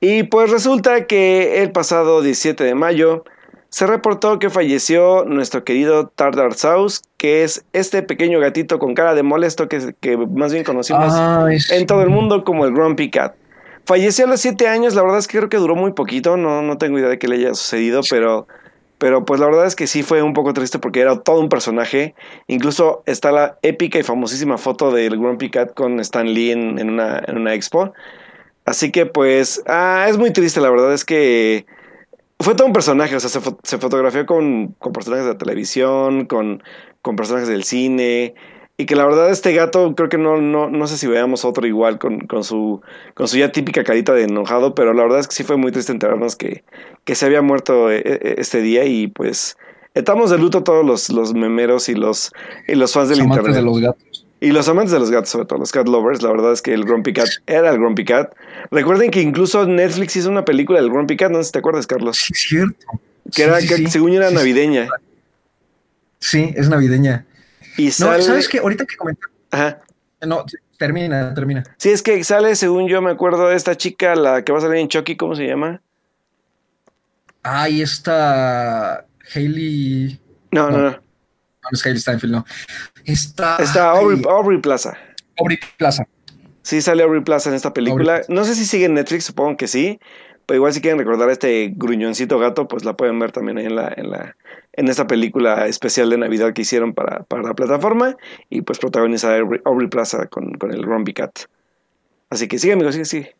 Y 0.00 0.24
pues 0.24 0.50
resulta 0.50 1.06
que 1.06 1.62
el 1.62 1.72
pasado 1.72 2.22
17 2.22 2.62
de 2.62 2.74
mayo 2.76 3.24
se 3.76 3.86
reportó 3.86 4.38
que 4.38 4.48
falleció 4.48 5.26
nuestro 5.26 5.62
querido 5.62 6.08
Tartar 6.08 6.54
Sauce, 6.54 7.02
que 7.18 7.44
es 7.44 7.62
este 7.74 8.00
pequeño 8.00 8.40
gatito 8.40 8.78
con 8.78 8.94
cara 8.94 9.14
de 9.14 9.22
molesto 9.22 9.68
que, 9.68 9.94
que 10.00 10.16
más 10.16 10.50
bien 10.50 10.64
conocimos 10.64 11.12
en 11.70 11.86
todo 11.86 12.00
el 12.00 12.08
mundo 12.08 12.42
como 12.42 12.64
el 12.64 12.72
Grumpy 12.72 13.10
Cat. 13.10 13.34
Falleció 13.84 14.24
a 14.24 14.28
los 14.28 14.40
siete 14.40 14.66
años, 14.66 14.94
la 14.94 15.02
verdad 15.02 15.18
es 15.18 15.28
que 15.28 15.36
creo 15.36 15.50
que 15.50 15.58
duró 15.58 15.76
muy 15.76 15.92
poquito, 15.92 16.38
no, 16.38 16.62
no 16.62 16.78
tengo 16.78 16.98
idea 16.98 17.10
de 17.10 17.18
qué 17.18 17.28
le 17.28 17.36
haya 17.36 17.52
sucedido, 17.52 18.00
pero, 18.08 18.48
pero 18.96 19.26
pues 19.26 19.40
la 19.40 19.46
verdad 19.46 19.66
es 19.66 19.76
que 19.76 19.86
sí 19.86 20.02
fue 20.02 20.22
un 20.22 20.32
poco 20.32 20.54
triste 20.54 20.78
porque 20.78 21.00
era 21.00 21.20
todo 21.20 21.38
un 21.38 21.50
personaje. 21.50 22.14
Incluso 22.46 23.02
está 23.04 23.30
la 23.30 23.58
épica 23.60 23.98
y 23.98 24.02
famosísima 24.02 24.56
foto 24.56 24.90
del 24.90 25.18
Grumpy 25.18 25.50
Cat 25.50 25.74
con 25.74 26.00
Stan 26.00 26.26
Lee 26.26 26.52
en, 26.52 26.78
en, 26.78 26.88
una, 26.88 27.22
en 27.26 27.36
una 27.36 27.52
expo. 27.52 27.92
Así 28.64 28.90
que 28.90 29.04
pues 29.04 29.62
ah, 29.66 30.06
es 30.08 30.16
muy 30.16 30.32
triste, 30.32 30.62
la 30.62 30.70
verdad 30.70 30.94
es 30.94 31.04
que 31.04 31.66
fue 32.38 32.54
todo 32.54 32.66
un 32.66 32.72
personaje, 32.72 33.16
o 33.16 33.20
sea, 33.20 33.30
se, 33.30 33.78
fotografió 33.78 34.26
con, 34.26 34.74
personajes 34.92 35.26
de 35.26 35.32
la 35.32 35.38
televisión, 35.38 36.26
con, 36.26 36.62
con, 37.02 37.16
personajes 37.16 37.48
del 37.48 37.64
cine, 37.64 38.34
y 38.76 38.84
que 38.84 38.94
la 38.94 39.06
verdad 39.06 39.30
este 39.30 39.54
gato, 39.54 39.94
creo 39.94 40.08
que 40.10 40.18
no, 40.18 40.40
no, 40.40 40.68
no 40.68 40.86
sé 40.86 40.98
si 40.98 41.06
veamos 41.06 41.46
otro 41.46 41.66
igual 41.66 41.98
con, 41.98 42.20
con, 42.20 42.44
su, 42.44 42.82
con 43.14 43.26
su 43.26 43.38
ya 43.38 43.52
típica 43.52 43.84
carita 43.84 44.12
de 44.12 44.24
enojado, 44.24 44.74
pero 44.74 44.92
la 44.92 45.02
verdad 45.02 45.20
es 45.20 45.28
que 45.28 45.34
sí 45.34 45.44
fue 45.44 45.56
muy 45.56 45.72
triste 45.72 45.92
enterarnos 45.92 46.36
que, 46.36 46.62
que 47.04 47.14
se 47.14 47.24
había 47.24 47.40
muerto 47.40 47.90
eh, 47.90 48.02
eh, 48.04 48.34
este 48.38 48.60
día 48.60 48.84
y 48.84 49.06
pues 49.06 49.56
estamos 49.94 50.30
de 50.30 50.36
luto 50.36 50.62
todos 50.62 50.84
los, 50.84 51.08
los 51.08 51.32
memeros 51.32 51.88
y 51.88 51.94
los, 51.94 52.32
y 52.68 52.74
los 52.74 52.92
fans 52.92 53.08
del 53.08 53.20
internet. 53.20 53.54
de 53.54 53.62
los 53.62 53.80
gatos. 53.80 54.15
Y 54.40 54.50
los 54.52 54.68
amantes 54.68 54.92
de 54.92 54.98
los 54.98 55.10
gatos, 55.10 55.30
sobre 55.30 55.46
todo 55.46 55.58
los 55.58 55.72
cat 55.72 55.88
lovers, 55.88 56.22
la 56.22 56.30
verdad 56.30 56.52
es 56.52 56.60
que 56.60 56.74
el 56.74 56.84
Grumpy 56.84 57.14
Cat 57.14 57.28
era 57.46 57.70
el 57.70 57.78
Grumpy 57.78 58.04
Cat. 58.04 58.34
Recuerden 58.70 59.10
que 59.10 59.22
incluso 59.22 59.66
Netflix 59.66 60.14
hizo 60.16 60.28
una 60.28 60.44
película 60.44 60.78
del 60.80 60.90
Grumpy 60.90 61.16
Cat, 61.16 61.30
no 61.30 61.38
sé 61.38 61.44
si 61.44 61.52
te 61.52 61.58
acuerdas, 61.60 61.86
Carlos. 61.86 62.18
Sí, 62.18 62.34
cierto. 62.34 62.76
Que 63.34 63.44
era, 63.44 63.60
Sí, 63.60 63.68
sí, 63.68 63.84
que 63.84 63.90
según 63.90 64.10
yo 64.12 64.18
era 64.18 64.30
navideña. 64.30 64.88
Sí, 66.20 66.52
es 66.54 66.68
navideña. 66.68 67.24
Y 67.78 67.86
No. 67.86 68.20
¿sabes 68.20 68.48
qué? 68.48 68.58
Ahorita 68.58 68.84
que 68.84 68.96
comentas. 68.96 69.30
Ajá. 69.50 69.80
No, 70.26 70.44
termina, 70.78 71.32
termina. 71.34 71.62
Sí, 71.78 71.90
es 71.90 72.02
que 72.02 72.22
sale, 72.22 72.56
según 72.56 72.88
yo 72.88 73.00
me 73.00 73.10
acuerdo, 73.10 73.48
de 73.48 73.56
esta 73.56 73.76
chica, 73.76 74.14
la 74.16 74.44
que 74.44 74.52
va 74.52 74.58
a 74.58 74.60
salir 74.62 74.76
en 74.78 74.88
Chucky, 74.88 75.16
¿cómo 75.16 75.34
se 75.34 75.46
llama? 75.46 75.80
Ahí 77.42 77.80
está 77.80 79.06
Hailey. 79.34 80.20
No, 80.50 80.70
no, 80.70 80.76
No. 80.78 80.82
no. 80.82 80.90
No, 80.90 81.70
no 81.72 81.74
es 81.76 81.86
Hailey 81.86 82.00
Steinfeld, 82.00 82.32
no. 82.32 82.44
Está. 83.06 83.56
Está 83.56 83.92
Aubrey, 83.92 84.20
Aubrey 84.28 84.60
Plaza. 84.60 84.96
Aubrey 85.38 85.58
Plaza. 85.76 86.06
Sí, 86.62 86.82
sale 86.82 87.02
Aubrey 87.04 87.22
Plaza 87.22 87.48
en 87.48 87.54
esta 87.54 87.72
película. 87.72 88.22
No 88.28 88.44
sé 88.44 88.54
si 88.54 88.66
sigue 88.66 88.86
en 88.86 88.94
Netflix, 88.94 89.24
supongo 89.24 89.56
que 89.56 89.68
sí. 89.68 90.00
Pero 90.46 90.56
igual 90.58 90.72
si 90.72 90.80
quieren 90.80 90.98
recordar 90.98 91.28
a 91.28 91.32
este 91.32 91.72
gruñoncito 91.74 92.38
gato, 92.38 92.68
pues 92.68 92.84
la 92.84 92.96
pueden 92.96 93.18
ver 93.18 93.32
también 93.32 93.58
ahí 93.58 93.66
en 93.66 93.76
la, 93.76 93.92
en 93.96 94.10
la, 94.10 94.36
en 94.72 94.88
esta 94.88 95.06
película 95.06 95.66
especial 95.66 96.10
de 96.10 96.18
Navidad 96.18 96.52
que 96.52 96.62
hicieron 96.62 96.94
para, 96.94 97.24
para 97.24 97.42
la 97.42 97.54
plataforma. 97.54 98.16
Y 98.50 98.62
pues 98.62 98.78
protagoniza 98.78 99.32
a 99.32 99.38
Aubrey, 99.38 99.60
Aubrey 99.64 99.88
Plaza 99.88 100.26
con, 100.26 100.54
con 100.54 100.72
el 100.72 100.82
Grumpy 100.82 101.14
Cat. 101.14 101.38
Así 102.30 102.48
que 102.48 102.58
sigue, 102.58 102.74
amigo, 102.74 102.90
sigue, 102.92 103.04
sigue. 103.04 103.36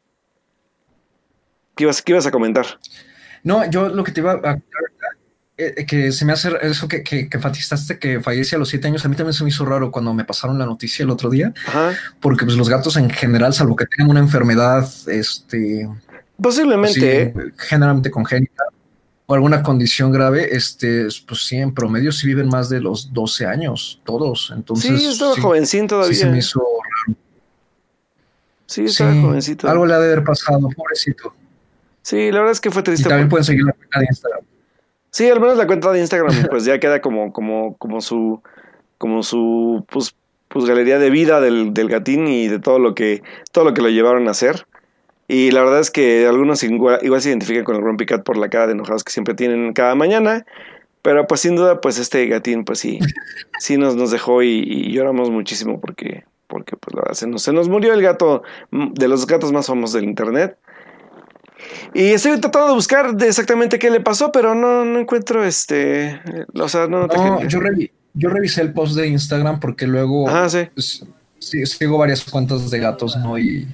¿Qué 1.76 1.84
ibas, 1.84 2.02
qué 2.02 2.12
ibas 2.12 2.26
a 2.26 2.30
comentar? 2.30 2.66
No, 3.42 3.68
yo 3.70 3.88
lo 3.88 4.02
que 4.02 4.12
te 4.12 4.20
iba 4.20 4.32
a. 4.32 4.58
eh, 5.58 5.86
que 5.86 6.12
se 6.12 6.24
me 6.24 6.32
hace 6.32 6.50
eso 6.62 6.86
que, 6.88 7.02
que, 7.02 7.28
que 7.28 7.36
enfatizaste 7.38 7.98
que 7.98 8.20
fallece 8.20 8.56
a 8.56 8.58
los 8.58 8.68
siete 8.68 8.88
años. 8.88 9.04
A 9.04 9.08
mí 9.08 9.16
también 9.16 9.32
se 9.32 9.42
me 9.42 9.50
hizo 9.50 9.64
raro 9.64 9.90
cuando 9.90 10.12
me 10.14 10.24
pasaron 10.24 10.58
la 10.58 10.66
noticia 10.66 11.02
el 11.02 11.10
otro 11.10 11.30
día, 11.30 11.52
Ajá. 11.66 11.92
porque 12.20 12.44
pues 12.44 12.56
los 12.56 12.68
gatos 12.68 12.96
en 12.96 13.08
general, 13.10 13.52
salvo 13.54 13.74
que 13.76 13.86
tengan 13.86 14.10
una 14.10 14.20
enfermedad, 14.20 14.88
este, 15.08 15.88
Posiblemente, 16.40 16.92
sí, 17.00 17.04
¿eh? 17.06 17.34
generalmente 17.56 18.10
congénita 18.10 18.64
o 19.28 19.34
alguna 19.34 19.62
condición 19.62 20.12
grave, 20.12 20.54
este, 20.54 21.08
pues 21.26 21.46
sí, 21.46 21.56
en 21.56 21.72
promedio 21.74 22.12
sí 22.12 22.26
viven 22.26 22.48
más 22.48 22.68
de 22.68 22.80
los 22.80 23.12
12 23.12 23.46
años, 23.46 24.00
todos. 24.04 24.52
Entonces, 24.54 25.00
Sí, 25.00 25.06
estaba 25.06 25.34
sí, 25.34 25.40
jovencín 25.40 25.86
todavía. 25.88 26.14
sí 26.14 26.20
se 26.20 26.26
me 26.28 26.38
hizo 26.38 26.62
Sí, 28.66 28.84
estaba 28.84 29.12
sí, 29.12 29.22
jovencito. 29.22 29.68
algo 29.68 29.86
le 29.86 29.94
ha 29.94 29.98
de 30.00 30.06
haber 30.12 30.24
pasado, 30.24 30.68
pobrecito. 30.76 31.34
Sí, 32.02 32.30
la 32.30 32.38
verdad 32.38 32.52
es 32.52 32.60
que 32.60 32.70
fue 32.70 32.82
Y 32.82 32.84
triste. 32.84 33.08
también 33.08 33.28
por- 33.28 33.38
pueden 33.38 33.44
seguir 33.44 33.64
la 33.64 33.72
cuenta 33.72 34.00
de 34.00 34.06
Instagram. 34.10 34.40
Sí, 35.16 35.30
al 35.30 35.40
menos 35.40 35.56
la 35.56 35.66
cuenta 35.66 35.90
de 35.92 36.00
Instagram, 36.00 36.46
pues 36.50 36.66
ya 36.66 36.78
queda 36.78 37.00
como, 37.00 37.32
como, 37.32 37.74
como 37.78 38.02
su, 38.02 38.42
como 38.98 39.22
su, 39.22 39.82
pues, 39.88 40.14
pues 40.48 40.66
galería 40.66 40.98
de 40.98 41.08
vida 41.08 41.40
del, 41.40 41.72
del 41.72 41.88
gatín 41.88 42.28
y 42.28 42.48
de 42.48 42.58
todo 42.58 42.78
lo 42.78 42.94
que, 42.94 43.22
todo 43.50 43.64
lo 43.64 43.72
que 43.72 43.80
lo 43.80 43.88
llevaron 43.88 44.28
a 44.28 44.32
hacer. 44.32 44.66
Y 45.26 45.52
la 45.52 45.62
verdad 45.62 45.80
es 45.80 45.90
que 45.90 46.26
algunos 46.26 46.62
igual, 46.64 46.98
igual 47.00 47.22
se 47.22 47.30
identifican 47.30 47.64
con 47.64 47.76
el 47.76 47.80
Grumpy 47.80 48.04
Cat 48.04 48.24
por 48.24 48.36
la 48.36 48.50
cara 48.50 48.66
de 48.66 48.74
enojados 48.74 49.04
que 49.04 49.10
siempre 49.10 49.32
tienen 49.32 49.72
cada 49.72 49.94
mañana. 49.94 50.44
Pero 51.00 51.26
pues 51.26 51.40
sin 51.40 51.56
duda, 51.56 51.80
pues 51.80 51.98
este 51.98 52.26
gatín, 52.26 52.66
pues 52.66 52.80
sí, 52.80 52.98
sí 53.58 53.78
nos, 53.78 53.96
nos 53.96 54.10
dejó 54.10 54.42
y, 54.42 54.64
y 54.66 54.92
lloramos 54.92 55.30
muchísimo 55.30 55.80
porque, 55.80 56.24
porque 56.46 56.76
pues 56.76 56.94
la 56.94 57.00
verdad 57.00 57.14
se 57.14 57.26
nos, 57.26 57.40
se 57.40 57.54
nos 57.54 57.70
murió 57.70 57.94
el 57.94 58.02
gato, 58.02 58.42
mm, 58.70 58.92
de 58.92 59.08
los 59.08 59.26
gatos 59.26 59.50
más 59.50 59.66
famosos 59.66 59.94
del 59.94 60.04
internet. 60.04 60.58
Y 61.94 62.08
estoy 62.08 62.38
tratando 62.40 62.68
de 62.68 62.74
buscar 62.74 63.14
de 63.16 63.28
exactamente 63.28 63.78
qué 63.78 63.90
le 63.90 64.00
pasó, 64.00 64.30
pero 64.32 64.54
no, 64.54 64.84
no 64.84 64.98
encuentro 65.00 65.44
este. 65.44 66.06
eh, 66.06 66.20
O 66.60 66.68
sea, 66.68 66.86
no, 66.86 67.06
No, 67.06 67.42
yo, 67.44 67.60
revi- 67.60 67.90
yo 68.14 68.28
revisé 68.30 68.62
el 68.62 68.72
post 68.72 68.96
de 68.96 69.08
Instagram 69.08 69.60
porque 69.60 69.86
luego 69.86 70.28
Ajá, 70.28 70.48
sí. 70.48 70.68
sí, 71.38 71.66
sigo 71.66 71.98
varias 71.98 72.24
cuentas 72.24 72.70
de 72.70 72.78
gatos, 72.78 73.16
¿no? 73.16 73.38
Y 73.38 73.66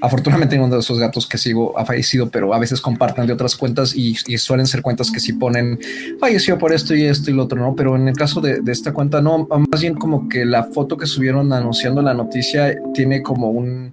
afortunadamente 0.00 0.56
uno 0.56 0.72
de 0.74 0.80
esos 0.80 0.98
gatos 1.00 1.26
que 1.26 1.38
sigo 1.38 1.76
ha 1.76 1.84
fallecido, 1.84 2.30
pero 2.30 2.54
a 2.54 2.58
veces 2.60 2.80
comparten 2.80 3.26
de 3.26 3.32
otras 3.32 3.56
cuentas 3.56 3.96
y, 3.96 4.16
y 4.28 4.38
suelen 4.38 4.68
ser 4.68 4.80
cuentas 4.80 5.10
que 5.10 5.18
sí 5.18 5.32
ponen 5.32 5.76
falleció 6.20 6.56
por 6.56 6.72
esto 6.72 6.94
y 6.94 7.04
esto 7.04 7.32
y 7.32 7.34
lo 7.34 7.42
otro, 7.44 7.58
¿no? 7.60 7.74
Pero 7.74 7.96
en 7.96 8.06
el 8.06 8.14
caso 8.16 8.40
de, 8.40 8.60
de 8.60 8.70
esta 8.72 8.92
cuenta, 8.92 9.20
no, 9.20 9.48
más 9.68 9.80
bien 9.80 9.94
como 9.94 10.28
que 10.28 10.44
la 10.44 10.62
foto 10.64 10.96
que 10.96 11.06
subieron 11.06 11.52
anunciando 11.52 12.00
la 12.00 12.14
noticia 12.14 12.78
tiene 12.94 13.22
como 13.22 13.50
un, 13.50 13.92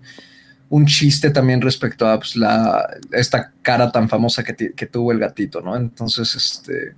un 0.70 0.86
chiste 0.86 1.30
también 1.30 1.62
respecto 1.62 2.08
a 2.08 2.18
pues, 2.18 2.36
la, 2.36 2.88
esta 3.12 3.52
cara 3.62 3.92
tan 3.92 4.10
famosa 4.10 4.44
que, 4.44 4.74
que 4.74 4.86
tuvo 4.88 5.12
el 5.12 5.20
gatito, 5.20 5.62
¿no? 5.62 5.76
Entonces, 5.76 6.36
este, 6.36 6.96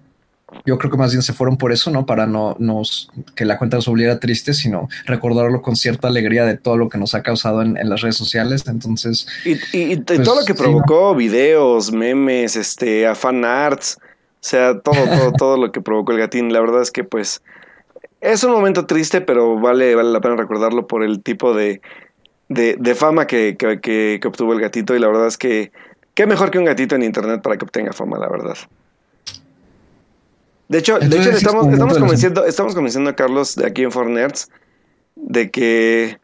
yo 0.66 0.78
creo 0.78 0.90
que 0.90 0.98
más 0.98 1.12
bien 1.12 1.22
se 1.22 1.34
fueron 1.34 1.58
por 1.58 1.72
eso, 1.74 1.92
¿no? 1.92 2.06
Para 2.06 2.26
no 2.26 2.56
nos, 2.60 3.10
que 3.36 3.44
la 3.46 3.58
cuenta 3.58 3.78
nos 3.78 3.88
volviera 3.88 4.20
triste, 4.20 4.54
sino 4.54 4.88
recordarlo 5.06 5.62
con 5.62 5.76
cierta 5.76 6.08
alegría 6.08 6.46
de 6.46 6.58
todo 6.58 6.78
lo 6.78 6.88
que 6.90 6.98
nos 6.98 7.14
ha 7.16 7.22
causado 7.24 7.62
en, 7.62 7.76
en 7.78 7.90
las 7.90 8.02
redes 8.02 8.16
sociales. 8.16 8.64
Entonces, 8.68 9.28
Y, 9.44 9.52
y- 9.74 9.94
y 9.94 9.98
Pues, 9.98 10.24
todo 10.24 10.36
lo 10.40 10.46
que 10.46 10.54
sí, 10.54 10.60
provocó, 10.60 11.16
videos, 11.16 11.92
memes, 11.92 12.56
este, 12.56 13.06
a 13.08 13.16
fan 13.16 13.44
arts, 13.44 13.98
o 14.00 14.04
sea, 14.40 14.80
todo, 14.80 15.06
todo, 15.08 15.32
todo 15.34 15.58
lo 15.58 15.72
que 15.72 15.82
provocó 15.82 16.14
el 16.14 16.20
gatín, 16.20 16.54
la 16.54 16.62
verdad 16.62 16.82
es 16.82 16.92
que 16.92 17.04
pues 17.04 17.42
es 18.22 18.44
un 18.44 18.52
momento 18.52 18.86
triste, 18.86 19.22
pero 19.22 19.60
vale, 19.60 19.96
vale 19.96 20.12
la 20.12 20.22
pena 20.22 20.36
recordarlo 20.36 20.88
por 20.88 21.04
el 21.04 21.22
tipo 21.22 21.54
de, 21.54 21.82
de, 22.50 22.76
de 22.80 22.96
fama 22.96 23.28
que, 23.28 23.56
que, 23.58 23.80
que- 23.80 24.20
que 24.22 24.28
obtuvo 24.28 24.54
el 24.54 24.62
gatito 24.62 24.96
y 24.96 25.00
la 25.00 25.08
verdad 25.08 25.28
es 25.28 25.38
que 25.38 25.72
qué 26.14 26.26
mejor 26.26 26.50
que 26.52 26.60
un 26.60 26.66
gatito 26.66 26.96
en 26.96 27.04
internet 27.04 27.42
para 27.42 27.58
que 27.58 27.66
obtenga 27.66 27.94
fama, 27.94 28.18
la 28.18 28.30
verdad. 28.30 28.58
De 30.70 30.80
hecho, 30.80 31.00
de 31.00 31.06
hecho 31.08 31.30
estamos, 31.38 31.66
estamos 31.74 31.94
convenciendo, 32.02 32.46
estamos 32.46 32.76
convenciendo 32.76 33.10
a 33.10 33.16
Carlos 33.16 33.56
de 33.56 33.66
aquí 33.68 33.84
en 33.84 33.92
Fornerds 33.92 34.50
de 35.16 35.50
que 35.50 36.18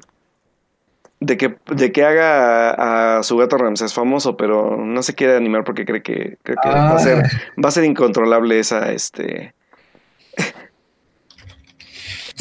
de 1.22 1.38
que, 1.38 1.56
de 1.74 1.92
que 1.94 2.04
haga 2.04 2.72
a, 2.72 3.20
a 3.20 3.24
su 3.24 3.38
gato 3.38 3.58
Ramsés 3.58 3.94
famoso, 3.94 4.36
pero 4.36 4.76
no 4.76 5.02
se 5.04 5.16
quiere 5.16 5.38
animar 5.38 5.64
porque 5.64 5.86
cree 5.86 6.02
que, 6.04 6.38
cree 6.44 6.58
que 6.62 6.68
va, 6.68 6.96
a 6.96 7.00
ser, 7.00 7.24
va 7.64 7.70
a 7.70 7.72
ser 7.72 7.86
incontrolable 7.86 8.60
esa, 8.60 8.92
este... 8.92 9.54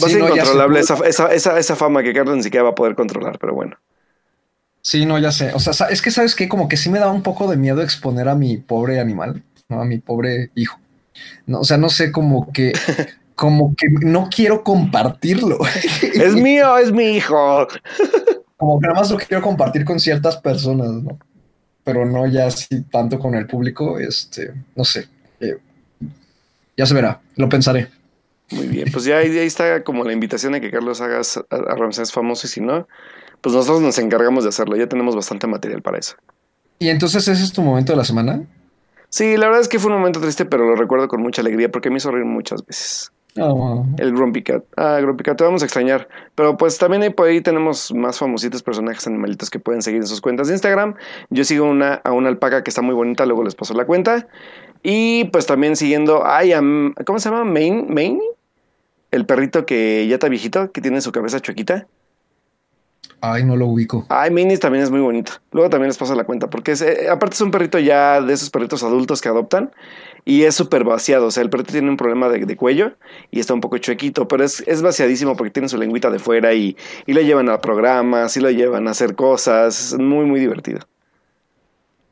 Va 0.01 0.07
a 0.07 0.11
ser 0.11 0.21
incontrolable 0.21 0.81
esa, 0.81 0.95
esa, 1.07 1.33
esa, 1.35 1.59
esa 1.59 1.77
fama 1.77 2.03
que 2.03 2.13
Carlos 2.13 2.37
ni 2.37 2.43
siquiera 2.43 2.65
va 2.65 2.71
a 2.71 2.75
poder 2.75 2.95
controlar, 2.95 3.39
pero 3.39 3.55
bueno. 3.55 3.77
Sí, 4.81 5.07
no, 5.07 5.19
ya 5.19 5.31
sé. 5.31 5.53
O 5.55 5.61
sea, 5.61 5.89
es 5.89 6.03
que 6.03 6.11
sabes 6.11 6.35
que 6.35 6.49
como 6.49 6.69
que 6.69 6.77
sí 6.77 6.91
me 6.91 6.99
da 6.99 7.11
un 7.11 7.23
poco 7.23 7.49
de 7.49 7.57
miedo 7.57 7.83
exponer 7.83 8.29
a 8.29 8.35
mi 8.35 8.57
pobre 8.57 9.01
animal, 9.01 9.43
¿no? 9.69 9.81
A 9.81 9.85
mi 9.85 9.99
pobre 9.99 10.51
hijo. 10.55 10.79
No, 11.47 11.61
o 11.61 11.65
sea, 11.65 11.77
no 11.79 11.89
sé, 11.89 12.11
como 12.13 12.53
que, 12.53 12.73
como 13.37 13.75
que 13.77 13.89
no 14.03 14.29
quiero 14.35 14.65
compartirlo. 14.65 15.59
Es 16.15 16.35
mío, 16.37 16.79
es 16.79 16.93
mi 16.93 17.17
hijo. 17.17 17.69
Como 18.57 18.79
que 18.79 18.87
nada 18.87 19.01
más 19.01 19.11
lo 19.11 19.17
quiero 19.19 19.43
compartir 19.43 19.85
con 19.85 19.99
ciertas 19.99 20.37
personas, 20.37 20.89
¿no? 20.93 21.19
Pero 21.85 22.07
no 22.07 22.27
ya 22.29 22.47
así 22.47 22.83
tanto 22.85 23.19
con 23.19 23.35
el 23.35 23.47
público, 23.49 23.99
este, 23.99 24.55
no 24.77 24.85
sé. 24.85 25.09
eh, 25.41 25.59
ya 26.77 26.87
se 26.87 26.95
verá, 26.95 27.21
lo 27.37 27.49
pensaré. 27.49 27.89
Muy 28.53 28.67
bien, 28.67 28.89
pues 28.93 29.05
ya 29.05 29.19
ahí, 29.19 29.37
ahí 29.39 29.47
está 29.47 29.83
como 29.83 30.05
la 30.05 30.13
invitación 30.13 30.55
a 30.55 30.61
que 30.61 30.71
Carlos 30.71 31.01
haga 31.01 31.21
a, 31.21 31.57
a 31.57 31.77
Ramsés 31.77 32.13
famoso 32.13 32.47
y 32.47 32.51
si 32.51 32.61
no, 32.61 32.87
pues 33.41 33.55
nosotros 33.55 33.81
nos 33.81 33.99
encargamos 33.99 34.45
de 34.45 34.51
hacerlo. 34.51 34.77
Ya 34.77 34.87
tenemos 34.87 35.17
bastante 35.17 35.47
material 35.47 35.83
para 35.83 35.99
eso. 35.99 36.17
Y 36.79 36.89
entonces 36.89 37.27
ese 37.29 37.43
es 37.43 37.53
tu 37.53 37.63
momento 37.63 37.93
de 37.93 37.97
la 37.97 38.05
semana. 38.05 38.43
Sí, 39.09 39.37
la 39.37 39.47
verdad 39.47 39.61
es 39.61 39.69
que 39.69 39.79
fue 39.79 39.91
un 39.91 39.99
momento 39.99 40.21
triste, 40.21 40.45
pero 40.47 40.65
lo 40.67 40.75
recuerdo 40.75 41.07
con 41.07 41.21
mucha 41.21 41.43
alegría 41.43 41.71
porque 41.71 41.91
me 41.91 41.99
hizo 41.99 42.11
reír 42.11 42.25
muchas 42.25 42.65
veces. 42.65 43.13
Oh, 43.39 43.87
El 43.99 44.13
Grumpy 44.13 44.43
Cat. 44.43 44.65
Ah, 44.77 44.99
Grumpy 45.01 45.25
Cat, 45.25 45.39
te 45.39 45.45
vamos 45.45 45.63
a 45.63 45.65
extrañar. 45.65 46.09
Pero 46.35 46.57
pues 46.57 46.79
también 46.79 47.03
ahí 47.03 47.11
por 47.11 47.29
ahí 47.29 47.41
tenemos 47.41 47.93
más 47.95 48.19
famositos 48.19 48.63
personajes 48.63 49.07
animalitos 49.07 49.49
que 49.51 49.59
pueden 49.59 49.83
seguir 49.83 50.01
en 50.01 50.07
sus 50.07 50.21
cuentas 50.21 50.49
de 50.49 50.55
Instagram. 50.55 50.95
Yo 51.31 51.45
sigo 51.45 51.67
una, 51.67 51.95
a 52.05 52.13
una 52.13 52.29
alpaca 52.29 52.63
que 52.63 52.71
está 52.71 52.83
muy 52.83 52.95
bonita, 52.95 53.25
luego 53.27 53.45
les 53.45 53.55
paso 53.55 53.75
la 53.75 53.85
cuenta. 53.85 54.29
Y 54.83 55.25
pues 55.27 55.47
también 55.47 55.77
siguiendo, 55.77 56.23
ay, 56.27 56.53
¿cómo 57.07 57.19
se 57.19 57.31
llama? 57.31 57.45
Maine, 57.45 57.87
Maine, 57.89 58.21
el 59.13 59.27
perrito 59.27 59.65
que 59.65 60.07
ya 60.09 60.15
está 60.15 60.29
viejito, 60.29 60.73
que 60.73 60.81
tiene 60.81 61.01
su 61.01 61.13
cabeza 61.13 61.41
chuequita. 61.41 61.87
Ay, 63.25 63.45
no 63.45 63.55
lo 63.55 63.69
ubico. 63.69 64.05
Ay, 64.09 64.33
Minnie 64.33 64.59
también 64.59 64.83
es 64.83 64.91
muy 64.91 64.99
bonito. 64.99 65.35
Luego 65.53 65.71
también 65.71 65.89
les 65.89 65.97
paso 65.97 66.13
la 66.17 66.25
cuenta, 66.25 66.51
porque 66.51 66.73
es, 66.73 66.83
eh, 66.83 67.09
aparte 67.09 67.35
es 67.35 67.41
un 67.41 67.53
perrito 67.53 67.79
ya 67.79 68.21
de 68.21 68.33
esos 68.33 68.51
perritos 68.51 68.83
adultos 68.83 69.21
que 69.21 69.29
adoptan 69.29 69.71
y 70.25 70.43
es 70.43 70.57
súper 70.57 70.83
vaciado. 70.83 71.27
O 71.27 71.31
sea, 71.31 71.45
el 71.45 71.51
perrito 71.51 71.71
tiene 71.71 71.89
un 71.89 71.97
problema 71.97 72.29
de, 72.29 72.45
de 72.45 72.57
cuello 72.57 72.95
y 73.31 73.39
está 73.39 73.55
un 73.55 73.61
poco 73.61 73.79
chuequito, 73.79 74.27
pero 74.27 74.43
es, 74.43 74.65
es 74.67 74.83
vaciadísimo 74.83 75.37
porque 75.37 75.53
tiene 75.53 75.69
su 75.69 75.79
lengüita 75.79 76.11
de 76.11 76.19
fuera 76.19 76.53
y, 76.53 76.77
y 77.07 77.13
lo 77.13 77.21
llevan 77.21 77.49
a 77.49 77.61
programas 77.61 78.37
y 78.37 78.41
lo 78.41 78.51
llevan 78.51 78.89
a 78.89 78.91
hacer 78.91 79.15
cosas. 79.15 79.93
Es 79.93 79.99
muy, 79.99 80.25
muy 80.25 80.41
divertido. 80.41 80.81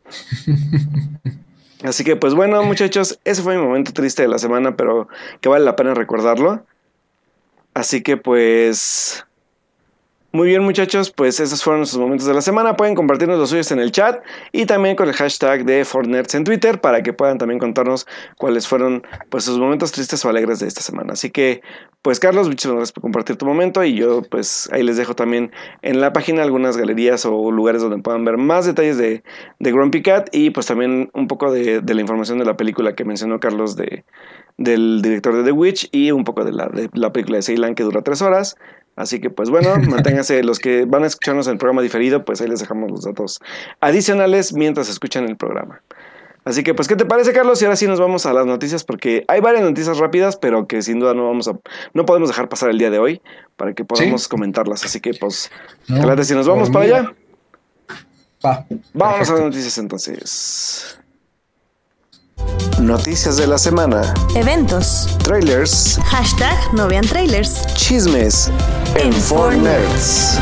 Así 1.82 2.04
que, 2.04 2.14
pues 2.14 2.34
bueno, 2.34 2.62
muchachos, 2.62 3.18
ese 3.24 3.42
fue 3.42 3.56
mi 3.56 3.62
momento 3.62 3.92
triste 3.92 4.22
de 4.22 4.28
la 4.28 4.38
semana, 4.38 4.76
pero 4.76 5.08
que 5.40 5.48
vale 5.48 5.64
la 5.64 5.76
pena 5.76 5.94
recordarlo. 5.94 6.64
Así 7.74 8.02
que, 8.02 8.16
pues. 8.16 9.24
Muy 10.32 10.46
bien 10.46 10.62
muchachos, 10.62 11.10
pues 11.10 11.40
esos 11.40 11.64
fueron 11.64 11.80
nuestros 11.80 12.00
momentos 12.00 12.24
de 12.24 12.34
la 12.34 12.40
semana. 12.40 12.76
Pueden 12.76 12.94
compartirnos 12.94 13.36
los 13.36 13.50
suyos 13.50 13.72
en 13.72 13.80
el 13.80 13.90
chat 13.90 14.22
y 14.52 14.64
también 14.64 14.94
con 14.94 15.08
el 15.08 15.14
hashtag 15.14 15.64
de 15.64 15.84
Fortnerds 15.84 16.36
en 16.36 16.44
Twitter 16.44 16.80
para 16.80 17.02
que 17.02 17.12
puedan 17.12 17.36
también 17.36 17.58
contarnos 17.58 18.06
cuáles 18.38 18.68
fueron 18.68 19.02
pues 19.28 19.42
sus 19.42 19.58
momentos 19.58 19.90
tristes 19.90 20.24
o 20.24 20.28
alegres 20.28 20.60
de 20.60 20.68
esta 20.68 20.82
semana. 20.82 21.14
Así 21.14 21.30
que 21.30 21.62
pues 22.02 22.20
Carlos, 22.20 22.46
muchas 22.46 22.70
gracias 22.70 22.92
por 22.92 23.02
compartir 23.02 23.38
tu 23.38 23.44
momento 23.44 23.82
y 23.82 23.94
yo 23.94 24.22
pues 24.22 24.68
ahí 24.72 24.84
les 24.84 24.96
dejo 24.96 25.16
también 25.16 25.50
en 25.82 26.00
la 26.00 26.12
página 26.12 26.44
algunas 26.44 26.76
galerías 26.76 27.26
o 27.26 27.50
lugares 27.50 27.82
donde 27.82 27.98
puedan 27.98 28.24
ver 28.24 28.36
más 28.36 28.66
detalles 28.66 28.98
de, 28.98 29.24
de 29.58 29.72
Grumpy 29.72 30.00
Cat 30.00 30.28
y 30.30 30.50
pues 30.50 30.64
también 30.66 31.10
un 31.12 31.26
poco 31.26 31.50
de, 31.50 31.80
de 31.80 31.94
la 31.94 32.02
información 32.02 32.38
de 32.38 32.44
la 32.44 32.56
película 32.56 32.94
que 32.94 33.04
mencionó 33.04 33.40
Carlos 33.40 33.74
de, 33.74 34.04
del 34.58 35.02
director 35.02 35.36
de 35.36 35.44
The 35.44 35.52
Witch 35.52 35.88
y 35.92 36.10
un 36.10 36.24
poco 36.24 36.44
de 36.44 36.52
la, 36.52 36.68
de 36.68 36.90
la 36.92 37.12
película 37.12 37.36
de 37.36 37.42
Ceylan 37.42 37.74
que 37.74 37.82
dura 37.82 38.02
tres 38.02 38.22
horas. 38.22 38.56
Así 38.96 39.20
que 39.20 39.30
pues 39.30 39.50
bueno, 39.50 39.76
manténganse 39.88 40.42
los 40.42 40.58
que 40.58 40.84
van 40.84 41.04
a 41.04 41.06
escucharnos 41.06 41.46
en 41.46 41.52
el 41.54 41.58
programa 41.58 41.82
diferido, 41.82 42.24
pues 42.24 42.40
ahí 42.40 42.48
les 42.48 42.60
dejamos 42.60 42.90
los 42.90 43.04
datos 43.04 43.40
adicionales 43.80 44.52
mientras 44.52 44.88
escuchan 44.88 45.24
el 45.24 45.36
programa. 45.36 45.82
Así 46.44 46.62
que 46.62 46.74
pues 46.74 46.88
¿qué 46.88 46.96
te 46.96 47.04
parece 47.04 47.32
Carlos? 47.32 47.60
Y 47.60 47.66
ahora 47.66 47.76
sí 47.76 47.86
nos 47.86 48.00
vamos 48.00 48.26
a 48.26 48.32
las 48.32 48.46
noticias 48.46 48.84
porque 48.84 49.24
hay 49.28 49.40
varias 49.40 49.62
noticias 49.62 49.98
rápidas, 49.98 50.36
pero 50.36 50.66
que 50.66 50.82
sin 50.82 50.98
duda 50.98 51.14
no 51.14 51.26
vamos 51.26 51.48
a 51.48 51.58
no 51.92 52.06
podemos 52.06 52.28
dejar 52.28 52.48
pasar 52.48 52.70
el 52.70 52.78
día 52.78 52.90
de 52.90 52.98
hoy 52.98 53.20
para 53.56 53.74
que 53.74 53.84
podamos 53.84 54.26
comentarlas. 54.28 54.84
Así 54.84 55.00
que 55.00 55.12
pues 55.14 55.50
no, 55.88 56.24
si 56.24 56.34
nos 56.34 56.48
vamos 56.48 56.70
para 56.70 56.84
allá. 56.84 57.14
Va. 58.44 58.66
Vámonos 58.94 59.28
a 59.28 59.32
las 59.34 59.42
noticias 59.42 59.76
entonces. 59.76 60.99
Noticias 62.80 63.36
de 63.36 63.46
la 63.46 63.58
semana. 63.58 64.14
Eventos. 64.34 65.16
Trailers. 65.22 65.98
Hashtag 66.04 66.56
no 66.74 66.88
vean 66.88 67.06
trailers. 67.06 67.66
Chismes. 67.74 68.50
En, 68.96 69.12
en 69.12 69.62
Nerds. 69.62 70.38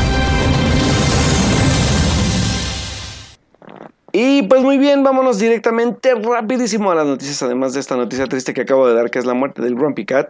Y 4.11 4.43
pues 4.43 4.61
muy 4.63 4.77
bien, 4.77 5.03
vámonos 5.03 5.37
directamente 5.37 6.15
rapidísimo 6.15 6.91
a 6.91 6.95
las 6.95 7.05
noticias, 7.05 7.43
además 7.43 7.73
de 7.73 7.79
esta 7.79 7.95
noticia 7.95 8.25
triste 8.25 8.53
que 8.53 8.61
acabo 8.61 8.87
de 8.87 8.95
dar, 8.95 9.11
que 9.11 9.19
es 9.19 9.25
la 9.25 9.33
muerte 9.33 9.61
del 9.61 9.75
Grumpy 9.75 10.05
Cat. 10.05 10.29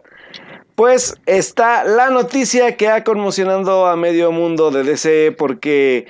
Pues 0.76 1.16
está 1.26 1.84
la 1.84 2.10
noticia 2.10 2.76
que 2.76 2.90
ha 2.90 3.04
conmocionado 3.04 3.88
a 3.88 3.96
medio 3.96 4.32
mundo 4.32 4.72
de 4.72 4.84
DC 4.84 5.36
porque 5.38 6.08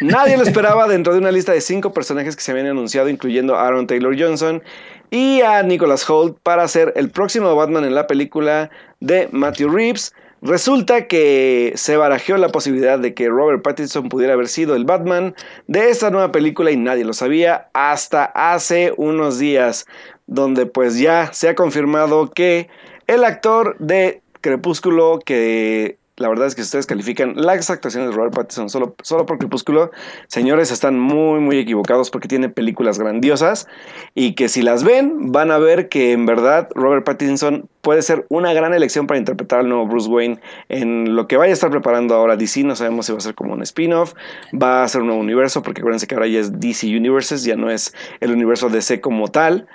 nadie 0.00 0.36
lo 0.36 0.42
esperaba 0.42 0.88
dentro 0.88 1.12
de 1.12 1.18
una 1.18 1.30
lista 1.30 1.52
de 1.52 1.60
cinco 1.60 1.92
personajes 1.92 2.36
que 2.36 2.42
se 2.42 2.50
habían 2.50 2.66
anunciado, 2.66 3.08
incluyendo 3.08 3.56
Aaron 3.56 3.86
Taylor 3.86 4.16
Johnson, 4.18 4.62
y 5.10 5.40
a 5.42 5.62
Nicholas 5.62 6.08
Holt 6.08 6.38
para 6.42 6.66
ser 6.68 6.92
el 6.96 7.10
próximo 7.10 7.54
Batman 7.54 7.84
en 7.84 7.94
la 7.94 8.06
película 8.06 8.70
de 9.00 9.28
Matthew 9.32 9.70
Reeves. 9.70 10.14
Resulta 10.42 11.06
que 11.06 11.72
se 11.74 11.96
barajó 11.96 12.36
la 12.36 12.50
posibilidad 12.50 12.98
de 12.98 13.14
que 13.14 13.28
Robert 13.28 13.62
Pattinson 13.62 14.10
pudiera 14.10 14.34
haber 14.34 14.48
sido 14.48 14.76
el 14.76 14.84
Batman 14.84 15.34
de 15.68 15.88
esta 15.88 16.10
nueva 16.10 16.32
película 16.32 16.70
y 16.70 16.76
nadie 16.76 17.04
lo 17.04 17.14
sabía 17.14 17.68
hasta 17.72 18.24
hace 18.24 18.92
unos 18.98 19.38
días, 19.38 19.86
donde 20.26 20.66
pues 20.66 20.98
ya 20.98 21.32
se 21.32 21.48
ha 21.48 21.54
confirmado 21.54 22.30
que 22.30 22.68
el 23.06 23.24
actor 23.24 23.76
de 23.78 24.20
Crepúsculo 24.42 25.20
que 25.24 25.96
la 26.16 26.28
verdad 26.28 26.46
es 26.46 26.54
que 26.54 26.62
ustedes 26.62 26.86
califican 26.86 27.34
las 27.36 27.70
actuaciones 27.70 28.10
de 28.10 28.16
Robert 28.16 28.34
Pattinson 28.34 28.70
solo, 28.70 28.94
solo 29.02 29.26
por 29.26 29.38
Crepúsculo, 29.38 29.90
señores, 30.28 30.70
están 30.70 30.98
muy, 30.98 31.40
muy 31.40 31.58
equivocados 31.58 32.10
porque 32.10 32.28
tiene 32.28 32.48
películas 32.48 32.98
grandiosas 32.98 33.66
y 34.14 34.34
que 34.34 34.48
si 34.48 34.62
las 34.62 34.84
ven, 34.84 35.32
van 35.32 35.50
a 35.50 35.58
ver 35.58 35.88
que 35.88 36.12
en 36.12 36.26
verdad 36.26 36.68
Robert 36.74 37.04
Pattinson 37.04 37.68
puede 37.84 38.02
ser 38.02 38.26
una 38.30 38.52
gran 38.52 38.74
elección 38.74 39.06
para 39.06 39.18
interpretar 39.18 39.60
al 39.60 39.68
nuevo 39.68 39.86
Bruce 39.86 40.08
Wayne 40.08 40.40
en 40.68 41.16
lo 41.16 41.28
que 41.28 41.36
vaya 41.36 41.50
a 41.50 41.54
estar 41.54 41.70
preparando 41.70 42.14
ahora 42.14 42.36
DC. 42.36 42.64
No 42.64 42.76
sabemos 42.76 43.06
si 43.06 43.12
va 43.12 43.18
a 43.18 43.20
ser 43.20 43.34
como 43.34 43.52
un 43.52 43.62
spin-off, 43.62 44.14
va 44.52 44.82
a 44.82 44.88
ser 44.88 45.02
un 45.02 45.08
nuevo 45.08 45.20
universo, 45.22 45.62
porque 45.62 45.80
acuérdense 45.80 46.06
que 46.06 46.14
ahora 46.14 46.26
ya 46.26 46.40
es 46.40 46.60
DC 46.60 46.86
Universes, 46.96 47.44
ya 47.44 47.56
no 47.56 47.70
es 47.70 47.94
el 48.20 48.32
universo 48.32 48.68
DC 48.68 49.00
como 49.00 49.28
tal. 49.28 49.66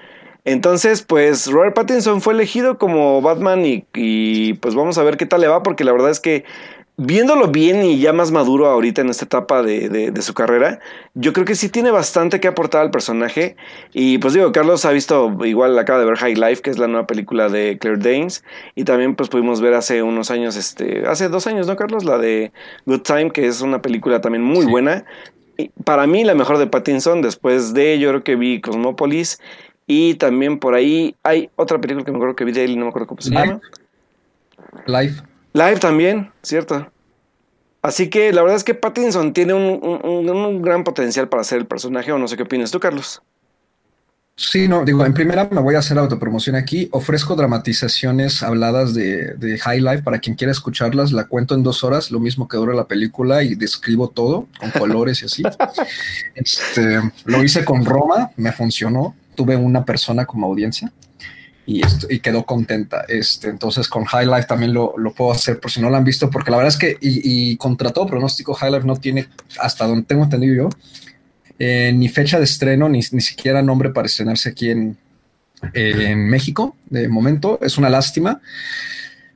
Entonces, 0.45 1.01
pues 1.01 1.47
Robert 1.51 1.75
Pattinson 1.75 2.21
fue 2.21 2.33
elegido 2.33 2.77
como 2.77 3.21
Batman 3.21 3.63
y, 3.65 4.53
pues 4.53 4.75
vamos 4.75 4.97
a 4.97 5.03
ver 5.03 5.17
qué 5.17 5.25
tal 5.25 5.41
le 5.41 5.47
va, 5.47 5.63
porque 5.63 5.83
la 5.83 5.91
verdad 5.91 6.09
es 6.09 6.19
que 6.19 6.45
viéndolo 7.01 7.47
bien 7.47 7.83
y 7.85 7.97
ya 7.99 8.11
más 8.11 8.31
maduro 8.31 8.67
ahorita 8.67 9.01
en 9.01 9.09
esta 9.09 9.23
etapa 9.23 9.63
de, 9.63 10.11
su 10.21 10.33
carrera, 10.33 10.79
yo 11.13 11.31
creo 11.31 11.45
que 11.45 11.55
sí 11.55 11.69
tiene 11.69 11.91
bastante 11.91 12.39
que 12.39 12.47
aportar 12.47 12.81
al 12.81 12.91
personaje. 12.91 13.55
Y 13.93 14.17
pues 14.17 14.33
digo, 14.33 14.51
Carlos 14.51 14.83
ha 14.85 14.91
visto, 14.91 15.33
igual 15.45 15.77
acaba 15.79 15.99
de 15.99 16.05
ver 16.05 16.17
High 16.17 16.35
Life, 16.35 16.61
que 16.61 16.69
es 16.69 16.77
la 16.77 16.87
nueva 16.87 17.07
película 17.07 17.47
de 17.47 17.77
Claire 17.79 17.99
Danes. 17.99 18.43
Y 18.75 18.83
también 18.83 19.15
pues 19.15 19.29
pudimos 19.29 19.61
ver 19.61 19.73
hace 19.73 20.03
unos 20.03 20.29
años, 20.29 20.55
este, 20.55 21.05
hace 21.07 21.29
dos 21.29 21.47
años, 21.47 21.67
¿no, 21.67 21.75
Carlos? 21.75 22.03
La 22.03 22.17
de 22.17 22.51
Good 22.85 23.01
Time, 23.01 23.31
que 23.31 23.47
es 23.47 23.61
una 23.61 23.81
película 23.81 24.19
también 24.19 24.43
muy 24.43 24.65
buena. 24.65 25.05
Y 25.57 25.71
para 25.83 26.07
mí 26.07 26.23
la 26.23 26.35
mejor 26.35 26.57
de 26.57 26.67
Pattinson, 26.67 27.21
después 27.21 27.73
de 27.73 27.99
yo 27.99 28.09
creo 28.09 28.23
que 28.23 28.35
vi 28.35 28.61
Cosmopolis 28.61 29.39
y 29.91 30.13
también 30.13 30.59
por 30.59 30.75
ahí 30.75 31.15
hay 31.23 31.49
otra 31.55 31.81
película 31.81 32.05
que 32.05 32.11
me 32.11 32.17
acuerdo 32.17 32.35
que 32.35 32.45
vi 32.45 32.51
de 32.51 32.63
él 32.63 32.71
y 32.71 32.75
no 32.75 32.85
me 32.85 32.89
acuerdo 32.89 33.07
cómo 33.07 33.21
se 33.21 33.31
llama. 33.31 33.59
Live. 34.85 35.15
Live 35.53 35.79
también, 35.79 36.31
cierto. 36.43 36.87
Así 37.81 38.07
que 38.07 38.31
la 38.31 38.43
verdad 38.43 38.57
es 38.57 38.63
que 38.63 38.75
Pattinson 38.75 39.33
tiene 39.33 39.55
un, 39.55 40.61
gran 40.61 40.83
potencial 40.83 41.27
para 41.27 41.43
ser 41.43 41.57
el 41.57 41.65
personaje, 41.65 42.11
o 42.11 42.19
no 42.19 42.27
sé 42.27 42.37
qué 42.37 42.43
opinas 42.43 42.69
tú, 42.69 42.79
Carlos. 42.79 43.23
Sí, 44.35 44.67
no, 44.67 44.85
digo, 44.85 45.03
en 45.03 45.13
primera 45.15 45.49
me 45.51 45.59
voy 45.59 45.73
a 45.73 45.79
hacer 45.79 45.97
autopromoción 45.97 46.55
aquí. 46.55 46.87
Ofrezco 46.91 47.35
dramatizaciones 47.35 48.43
habladas 48.43 48.93
de, 48.93 49.33
de, 49.37 49.57
High 49.57 49.81
Life 49.81 50.03
para 50.03 50.19
quien 50.19 50.35
quiera 50.35 50.51
escucharlas. 50.51 51.11
La 51.11 51.25
cuento 51.25 51.55
en 51.55 51.63
dos 51.63 51.83
horas, 51.83 52.11
lo 52.11 52.19
mismo 52.19 52.47
que 52.47 52.57
dura 52.57 52.75
la 52.75 52.87
película 52.87 53.41
y 53.41 53.55
describo 53.55 54.09
todo 54.09 54.47
con 54.59 54.69
colores 54.69 55.23
y 55.23 55.25
así. 55.25 55.43
Este, 56.35 57.01
lo 57.25 57.43
hice 57.43 57.65
con 57.65 57.83
Roma, 57.83 58.29
me 58.37 58.51
funcionó 58.51 59.15
tuve 59.39 59.55
una 59.55 59.85
persona 59.85 60.25
como 60.25 60.47
audiencia 60.47 60.91
y, 61.65 61.81
y 62.09 62.19
quedó 62.19 62.45
contenta. 62.45 63.05
Este, 63.07 63.47
entonces 63.47 63.87
con 63.87 64.03
High 64.03 64.25
Life 64.25 64.47
también 64.49 64.73
lo, 64.73 64.95
lo, 64.97 65.13
puedo 65.13 65.31
hacer 65.31 65.61
por 65.61 65.71
si 65.71 65.79
no 65.79 65.89
lo 65.89 65.95
han 65.95 66.03
visto, 66.03 66.29
porque 66.29 66.51
la 66.51 66.57
verdad 66.57 66.73
es 66.73 66.77
que, 66.77 66.97
y, 66.99 67.51
y 67.51 67.55
contra 67.55 67.91
todo 67.91 68.05
pronóstico, 68.05 68.53
High 68.53 68.71
Life 68.73 68.85
no 68.85 68.97
tiene, 68.97 69.29
hasta 69.61 69.87
donde 69.87 70.05
tengo 70.05 70.25
entendido 70.25 70.55
yo, 70.55 70.69
eh, 71.57 71.93
ni 71.95 72.09
fecha 72.09 72.37
de 72.37 72.43
estreno, 72.43 72.89
ni, 72.89 72.99
ni, 73.13 73.21
siquiera 73.21 73.61
nombre 73.61 73.91
para 73.91 74.07
estrenarse 74.07 74.49
aquí 74.49 74.71
en, 74.71 74.97
eh, 75.73 76.07
en 76.09 76.27
México, 76.27 76.75
de 76.89 77.07
momento. 77.07 77.59
Es 77.61 77.77
una 77.77 77.89
lástima. 77.89 78.41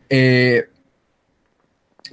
Eh, 0.10 0.66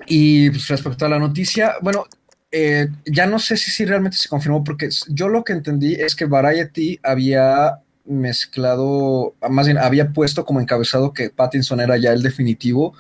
y 0.07 0.49
pues, 0.51 0.69
respecto 0.69 1.07
a 1.07 1.09
la 1.09 1.19
noticia, 1.19 1.75
bueno, 1.83 2.05
eh, 2.53 2.89
ya 3.05 3.27
no 3.27 3.39
sé 3.39 3.57
si, 3.57 3.71
si 3.71 3.85
realmente 3.85 4.17
se 4.17 4.29
confirmó, 4.29 4.65
porque 4.65 4.89
yo 5.09 5.29
lo 5.29 5.45
que 5.45 5.53
entendí 5.53 5.95
es 5.95 6.15
que 6.15 6.25
Variety 6.25 6.99
había 7.03 7.81
mezclado, 8.05 9.35
más 9.49 9.67
bien 9.67 9.79
había 9.79 10.13
puesto 10.13 10.45
como 10.45 10.61
encabezado 10.61 11.13
que 11.13 11.31
Pattinson 11.31 11.81
era 11.81 11.97
ya 11.97 12.13
el 12.13 12.23
definitivo 12.23 12.95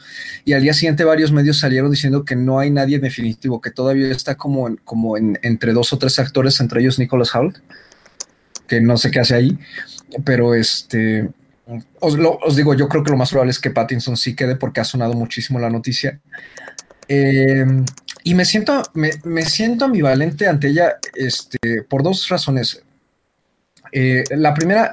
y 0.44 0.52
al 0.52 0.62
día 0.62 0.72
siguiente 0.72 1.04
varios 1.04 1.32
medios 1.32 1.58
salieron 1.58 1.90
diciendo 1.90 2.24
que 2.24 2.36
no 2.36 2.60
hay 2.60 2.70
nadie 2.70 3.00
definitivo, 3.00 3.60
que 3.60 3.70
todavía 3.70 4.10
está 4.12 4.36
como, 4.36 4.68
en, 4.68 4.76
como 4.76 5.16
en, 5.16 5.38
entre 5.42 5.72
dos 5.72 5.92
o 5.92 5.98
tres 5.98 6.18
actores, 6.18 6.60
entre 6.60 6.80
ellos 6.80 6.98
Nicholas 6.98 7.34
Hoult, 7.34 7.58
que 8.68 8.80
no 8.80 8.96
sé 8.96 9.10
qué 9.10 9.20
hace 9.20 9.34
ahí, 9.34 9.58
pero 10.24 10.54
este, 10.54 11.28
os, 11.98 12.16
os, 12.42 12.56
digo, 12.56 12.74
yo 12.74 12.88
creo 12.88 13.02
que 13.02 13.10
lo 13.10 13.16
más 13.16 13.30
probable 13.30 13.50
es 13.50 13.58
que 13.58 13.70
Pattinson 13.70 14.16
sí 14.16 14.36
quede 14.36 14.54
porque 14.54 14.80
ha 14.80 14.84
sonado 14.84 15.14
muchísimo 15.14 15.58
la 15.58 15.70
noticia. 15.70 16.20
Eh, 17.08 17.66
y 18.22 18.34
me 18.34 18.44
siento, 18.44 18.82
me, 18.94 19.10
me, 19.24 19.44
siento 19.44 19.86
ambivalente 19.86 20.46
ante 20.46 20.68
ella 20.68 20.98
este, 21.14 21.82
por 21.88 22.02
dos 22.02 22.28
razones. 22.28 22.82
Eh, 23.92 24.24
la 24.30 24.54
primera, 24.54 24.90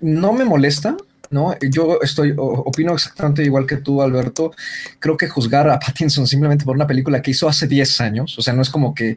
no 0.00 0.32
me 0.32 0.44
molesta, 0.44 0.96
¿no? 1.30 1.56
Yo 1.60 2.00
estoy, 2.02 2.34
opino 2.36 2.94
exactamente 2.94 3.44
igual 3.44 3.66
que 3.66 3.76
tú, 3.76 4.02
Alberto. 4.02 4.52
Creo 4.98 5.16
que 5.16 5.28
juzgar 5.28 5.68
a 5.68 5.78
Pattinson 5.78 6.26
simplemente 6.26 6.64
por 6.64 6.76
una 6.76 6.86
película 6.86 7.22
que 7.22 7.30
hizo 7.30 7.48
hace 7.48 7.66
10 7.66 8.00
años, 8.00 8.38
o 8.38 8.42
sea, 8.42 8.54
no 8.54 8.62
es 8.62 8.70
como 8.70 8.94
que 8.94 9.16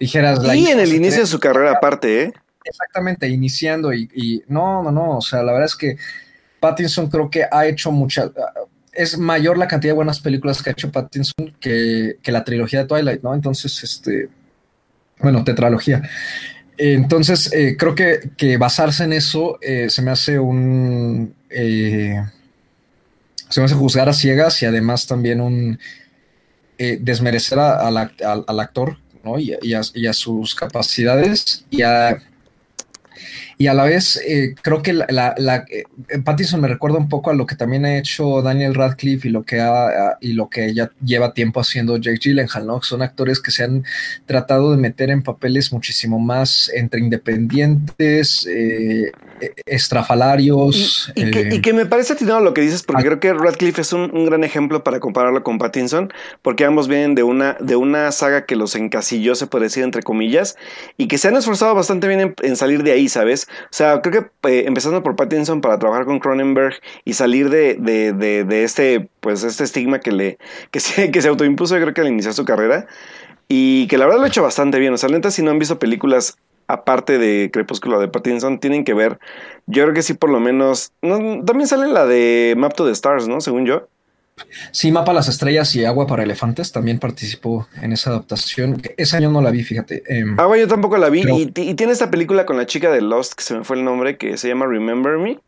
dijeras... 0.00 0.40
Y 0.54 0.68
en 0.68 0.80
el 0.80 0.92
inicio 0.92 1.20
de 1.20 1.26
su 1.26 1.38
carrera 1.38 1.72
aparte, 1.72 2.22
¿eh? 2.22 2.32
Exactamente, 2.64 3.28
iniciando 3.28 3.92
y, 3.92 4.08
y 4.14 4.42
no, 4.48 4.82
no, 4.82 4.92
no, 4.92 5.18
o 5.18 5.20
sea, 5.20 5.42
la 5.42 5.52
verdad 5.52 5.66
es 5.66 5.76
que 5.76 5.96
Pattinson 6.60 7.08
creo 7.08 7.28
que 7.28 7.44
ha 7.50 7.66
hecho 7.66 7.90
mucha, 7.90 8.30
es 8.92 9.18
mayor 9.18 9.56
la 9.58 9.68
cantidad 9.68 9.92
de 9.92 9.96
buenas 9.96 10.20
películas 10.20 10.62
que 10.62 10.70
ha 10.70 10.72
hecho 10.72 10.92
Pattinson 10.92 11.54
que, 11.58 12.16
la 12.24 12.44
trilogía 12.44 12.80
de 12.80 12.88
Twilight, 12.88 13.22
¿no? 13.22 13.34
Entonces, 13.34 13.82
este, 13.82 14.28
bueno, 15.18 15.44
tetralogía. 15.44 16.02
Entonces, 16.76 17.52
eh, 17.52 17.76
creo 17.78 17.94
que, 17.94 18.56
basarse 18.58 19.04
en 19.04 19.12
eso 19.12 19.58
eh, 19.60 19.88
se 19.88 20.02
me 20.02 20.10
hace 20.10 20.38
un... 20.38 21.34
Eh, 21.50 22.16
se 23.48 23.60
me 23.60 23.66
hace 23.66 23.74
juzgar 23.74 24.08
a 24.08 24.14
ciegas 24.14 24.62
y 24.62 24.66
además 24.66 25.06
también 25.06 25.40
un... 25.40 25.78
desmerecer 26.78 27.58
al 27.58 28.60
actor, 28.60 28.98
¿no? 29.24 29.38
Y, 29.38 29.74
a, 29.74 30.12
sus 30.12 30.54
capacidades 30.54 31.64
y 31.70 31.82
a, 31.82 32.18
y 33.62 33.68
a 33.68 33.74
la 33.74 33.84
vez 33.84 34.20
eh, 34.26 34.56
creo 34.60 34.82
que 34.82 34.92
la, 34.92 35.06
la, 35.38 35.64
eh, 35.70 35.84
Pattinson 36.24 36.60
me 36.60 36.66
recuerda 36.66 36.98
un 36.98 37.08
poco 37.08 37.30
a 37.30 37.34
lo 37.34 37.46
que 37.46 37.54
también 37.54 37.84
ha 37.84 37.96
hecho 37.96 38.42
Daniel 38.42 38.74
Radcliffe 38.74 39.28
y 39.28 39.30
lo 39.30 39.44
que 39.44 39.60
ha, 39.60 40.16
y 40.20 40.32
lo 40.32 40.50
que 40.50 40.66
ella 40.66 40.90
lleva 41.00 41.32
tiempo 41.32 41.60
haciendo 41.60 41.96
Jake 41.96 42.18
Gyllenhaal, 42.20 42.66
¿no? 42.66 42.82
Son 42.82 43.02
actores 43.02 43.38
que 43.38 43.52
se 43.52 43.62
han 43.62 43.84
tratado 44.26 44.72
de 44.72 44.78
meter 44.78 45.10
en 45.10 45.22
papeles 45.22 45.72
muchísimo 45.72 46.18
más 46.18 46.72
entre 46.74 46.98
independientes, 46.98 48.48
eh, 48.50 49.12
estrafalarios. 49.64 51.12
Y, 51.14 51.60
que, 51.60 51.72
me 51.72 51.86
parece 51.86 52.14
atinado 52.14 52.40
lo 52.40 52.54
que 52.54 52.62
dices, 52.62 52.82
porque 52.82 53.04
creo 53.04 53.20
que 53.20 53.32
Radcliffe 53.32 53.80
es 53.80 53.92
un, 53.92 54.10
un, 54.12 54.26
gran 54.26 54.42
ejemplo 54.42 54.82
para 54.82 54.98
compararlo 54.98 55.44
con 55.44 55.58
Pattinson, 55.58 56.12
porque 56.42 56.64
ambos 56.64 56.88
vienen 56.88 57.14
de 57.14 57.22
una, 57.22 57.56
de 57.60 57.76
una 57.76 58.10
saga 58.10 58.44
que 58.44 58.56
los 58.56 58.74
encasilló, 58.74 59.36
se 59.36 59.46
puede 59.46 59.66
decir, 59.66 59.84
entre 59.84 60.02
comillas, 60.02 60.56
y 60.96 61.06
que 61.06 61.16
se 61.16 61.28
han 61.28 61.36
esforzado 61.36 61.76
bastante 61.76 62.08
bien 62.08 62.34
en 62.42 62.56
salir 62.56 62.82
de 62.82 62.90
ahí, 62.90 63.08
¿sabes? 63.08 63.46
O 63.64 63.72
sea, 63.72 64.00
creo 64.02 64.30
que 64.42 64.48
eh, 64.50 64.64
empezando 64.66 65.02
por 65.02 65.16
Pattinson 65.16 65.60
para 65.60 65.78
trabajar 65.78 66.04
con 66.04 66.18
Cronenberg 66.18 66.74
y 67.04 67.14
salir 67.14 67.50
de, 67.50 67.74
de, 67.74 68.12
de, 68.12 68.64
este, 68.64 69.08
pues, 69.20 69.44
este 69.44 69.64
estigma 69.64 70.00
que 70.00 70.12
le, 70.12 70.38
que 70.70 70.80
se, 70.80 71.10
que 71.10 71.22
se 71.22 71.28
autoimpuso, 71.28 71.76
creo 71.76 71.94
que 71.94 72.00
al 72.00 72.08
iniciar 72.08 72.34
su 72.34 72.44
carrera. 72.44 72.86
Y 73.48 73.86
que 73.88 73.98
la 73.98 74.06
verdad 74.06 74.20
lo 74.20 74.24
ha 74.24 74.28
hecho 74.28 74.42
bastante 74.42 74.78
bien. 74.78 74.94
O 74.94 74.98
sea, 74.98 75.08
neta, 75.08 75.30
si 75.30 75.42
no 75.42 75.50
han 75.50 75.58
visto 75.58 75.78
películas 75.78 76.38
aparte 76.68 77.18
de 77.18 77.50
Crepúsculo 77.52 78.00
de 78.00 78.08
Pattinson, 78.08 78.58
tienen 78.60 78.84
que 78.84 78.94
ver. 78.94 79.18
Yo 79.66 79.82
creo 79.82 79.94
que 79.94 80.02
sí, 80.02 80.14
por 80.14 80.30
lo 80.30 80.40
menos. 80.40 80.92
también 81.00 81.66
sale 81.66 81.88
la 81.88 82.06
de 82.06 82.54
Map 82.56 82.74
to 82.74 82.86
the 82.86 82.92
Stars, 82.92 83.28
¿no? 83.28 83.40
Según 83.40 83.66
yo. 83.66 83.88
Sí, 84.70 84.92
Mapa 84.92 85.12
las 85.12 85.28
Estrellas 85.28 85.74
y 85.74 85.84
Agua 85.84 86.06
para 86.06 86.22
Elefantes 86.22 86.72
también 86.72 86.98
participó 86.98 87.68
en 87.80 87.92
esa 87.92 88.10
adaptación. 88.10 88.82
Ese 88.96 89.16
año 89.16 89.30
no 89.30 89.40
la 89.40 89.50
vi, 89.50 89.62
fíjate. 89.62 90.02
Em, 90.06 90.38
ah, 90.38 90.46
bueno, 90.46 90.62
yo 90.62 90.68
tampoco 90.68 90.96
la 90.96 91.08
vi. 91.08 91.22
y, 91.26 91.74
tiene 91.74 91.92
esta 91.92 92.10
película 92.10 92.46
con 92.46 92.56
la 92.56 92.66
chica 92.66 92.90
de 92.90 93.00
Lost, 93.00 93.34
que 93.34 93.42
se 93.44 93.54
me 93.54 93.64
fue 93.64 93.76
el 93.76 93.84
nombre, 93.84 94.16
que 94.16 94.36
se 94.36 94.48
llama 94.48 94.66
Remember 94.66 95.18
Me. 95.18 95.40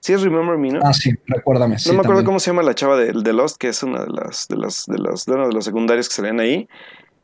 Sí, 0.00 0.12
es 0.12 0.22
Remember 0.22 0.56
Me, 0.56 0.70
¿no? 0.70 0.80
Ah, 0.82 0.94
sí, 0.94 1.12
recuérdame. 1.26 1.76
No 1.86 1.92
me 1.94 2.00
acuerdo 2.00 2.24
cómo 2.24 2.40
se 2.40 2.50
llama 2.50 2.62
la 2.62 2.74
chava 2.74 2.96
de, 2.96 3.12
de, 3.12 3.32
Lost, 3.32 3.56
que 3.58 3.68
es 3.68 3.82
una 3.82 4.04
de 4.04 4.10
las, 4.10 4.46
de 4.48 4.56
las, 4.56 4.86
de 4.86 4.98
las, 4.98 5.26
de 5.26 5.36
de 5.36 5.52
los 5.52 5.64
secundarios 5.64 6.08
que 6.08 6.14
se 6.14 6.22
leen 6.22 6.40
ahí. 6.40 6.68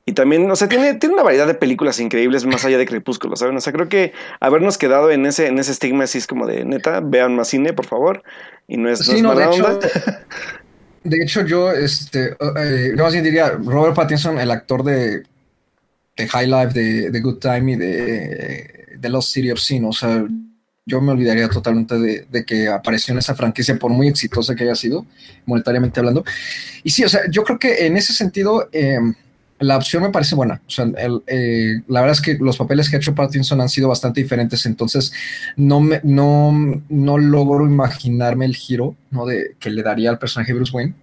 Y 0.07 0.13
también, 0.13 0.51
o 0.51 0.57
sea, 0.57 0.69
tiene, 0.69 0.95
tiene 0.95 1.15
una 1.15 1.23
variedad 1.23 1.47
de 1.47 1.55
películas 1.55 1.99
increíbles 1.99 2.45
más 2.45 2.65
allá 2.65 2.77
de 2.77 2.85
Crepúsculo, 2.85 3.37
¿saben? 3.37 3.57
O 3.57 3.61
sea, 3.61 3.73
creo 3.73 3.89
que 3.89 4.13
habernos 4.39 4.77
quedado 4.77 5.11
en 5.11 5.25
ese, 5.25 5.47
en 5.47 5.59
ese 5.59 5.73
estigma 5.73 6.05
así 6.05 6.19
es 6.19 6.27
como 6.27 6.47
de 6.47 6.65
neta, 6.65 7.01
vean 7.01 7.35
más 7.37 7.49
cine, 7.49 7.73
por 7.73 7.87
favor. 7.87 8.23
Y 8.69 8.77
no 8.77 8.91
es, 8.91 9.09
no, 9.23 9.29
mala 9.29 9.51
onda. 9.51 9.79
De 11.05 11.19
hecho, 11.23 11.45
yo, 11.47 11.71
este, 11.71 12.35
eh, 12.57 12.95
más 12.97 13.13
bien 13.13 13.25
diría, 13.25 13.51
Robert 13.51 13.95
Pattinson, 13.95 14.39
el 14.41 14.51
actor 14.51 14.83
de, 14.83 15.23
de 16.17 16.29
High 16.29 16.47
Life, 16.47 16.81
de, 16.81 17.11
de, 17.11 17.21
Good 17.21 17.39
Time 17.39 17.73
y 17.73 17.77
de, 17.77 18.97
de 18.99 19.09
Lost 19.11 19.35
City 19.35 19.51
of 19.51 19.61
Sin, 19.61 19.85
o 19.85 19.93
sea, 19.93 20.27
yo 20.87 21.01
me 21.03 21.13
olvidaría 21.13 21.49
totalmente 21.49 21.99
de, 21.99 22.27
de, 22.31 22.45
que 22.45 22.69
apareció 22.69 23.13
en 23.13 23.19
esa 23.19 23.35
franquicia, 23.35 23.79
por 23.79 23.91
muy 23.91 24.09
exitosa 24.09 24.55
que 24.55 24.65
haya 24.65 24.75
sido, 24.75 25.05
monetariamente 25.45 26.01
hablando. 26.01 26.25
Y 26.83 26.91
sí, 26.91 27.05
o 27.05 27.09
sea, 27.09 27.21
yo 27.31 27.45
creo 27.45 27.59
que 27.59 27.87
en 27.87 27.99
ese 27.99 28.15
sentido, 28.15 28.69
eh, 28.73 28.99
la 29.65 29.77
opción 29.77 30.03
me 30.03 30.11
parece 30.11 30.35
buena. 30.35 30.61
O 30.67 30.71
sea, 30.71 30.87
eh, 31.27 31.81
la 31.89 32.01
verdad 32.01 32.17
es 32.17 32.21
que 32.21 32.35
los 32.39 32.57
papeles 32.57 32.89
que 32.89 32.97
ha 32.97 32.99
hecho 32.99 33.15
Pattinson 33.15 33.61
han 33.61 33.69
sido 33.69 33.89
bastante 33.89 34.21
diferentes, 34.21 34.67
entonces 34.67 35.13
no, 35.57 35.81
me, 35.81 36.01
no, 36.05 36.83
no 36.89 37.19
logro 37.19 37.65
imaginarme 37.65 38.45
el 38.45 38.57
giro 38.57 38.97
¿no? 39.11 39.27
de, 39.27 39.57
que 39.59 39.71
le 39.71 39.83
daría 39.83 40.11
al 40.11 40.19
personaje 40.19 40.53
Bruce 40.53 40.73
Wayne. 40.73 40.95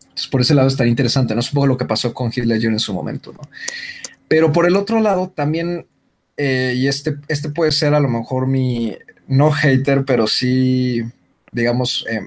Entonces, 0.00 0.28
por 0.28 0.40
ese 0.42 0.54
lado 0.54 0.68
estaría 0.68 0.90
interesante, 0.90 1.34
¿no? 1.34 1.40
Poco 1.52 1.66
lo 1.66 1.76
que 1.76 1.86
pasó 1.86 2.12
con 2.12 2.30
Heath 2.30 2.44
Ledger 2.44 2.70
en 2.70 2.78
su 2.78 2.92
momento, 2.92 3.32
¿no? 3.32 3.40
Pero 4.28 4.52
por 4.52 4.66
el 4.66 4.76
otro 4.76 5.00
lado, 5.00 5.32
también, 5.34 5.86
eh, 6.36 6.74
y 6.76 6.86
este, 6.86 7.16
este 7.28 7.48
puede 7.48 7.72
ser 7.72 7.94
a 7.94 8.00
lo 8.00 8.08
mejor 8.08 8.46
mi, 8.46 8.96
no 9.26 9.50
hater, 9.50 10.04
pero 10.04 10.26
sí, 10.26 11.02
digamos, 11.50 12.04
eh, 12.10 12.20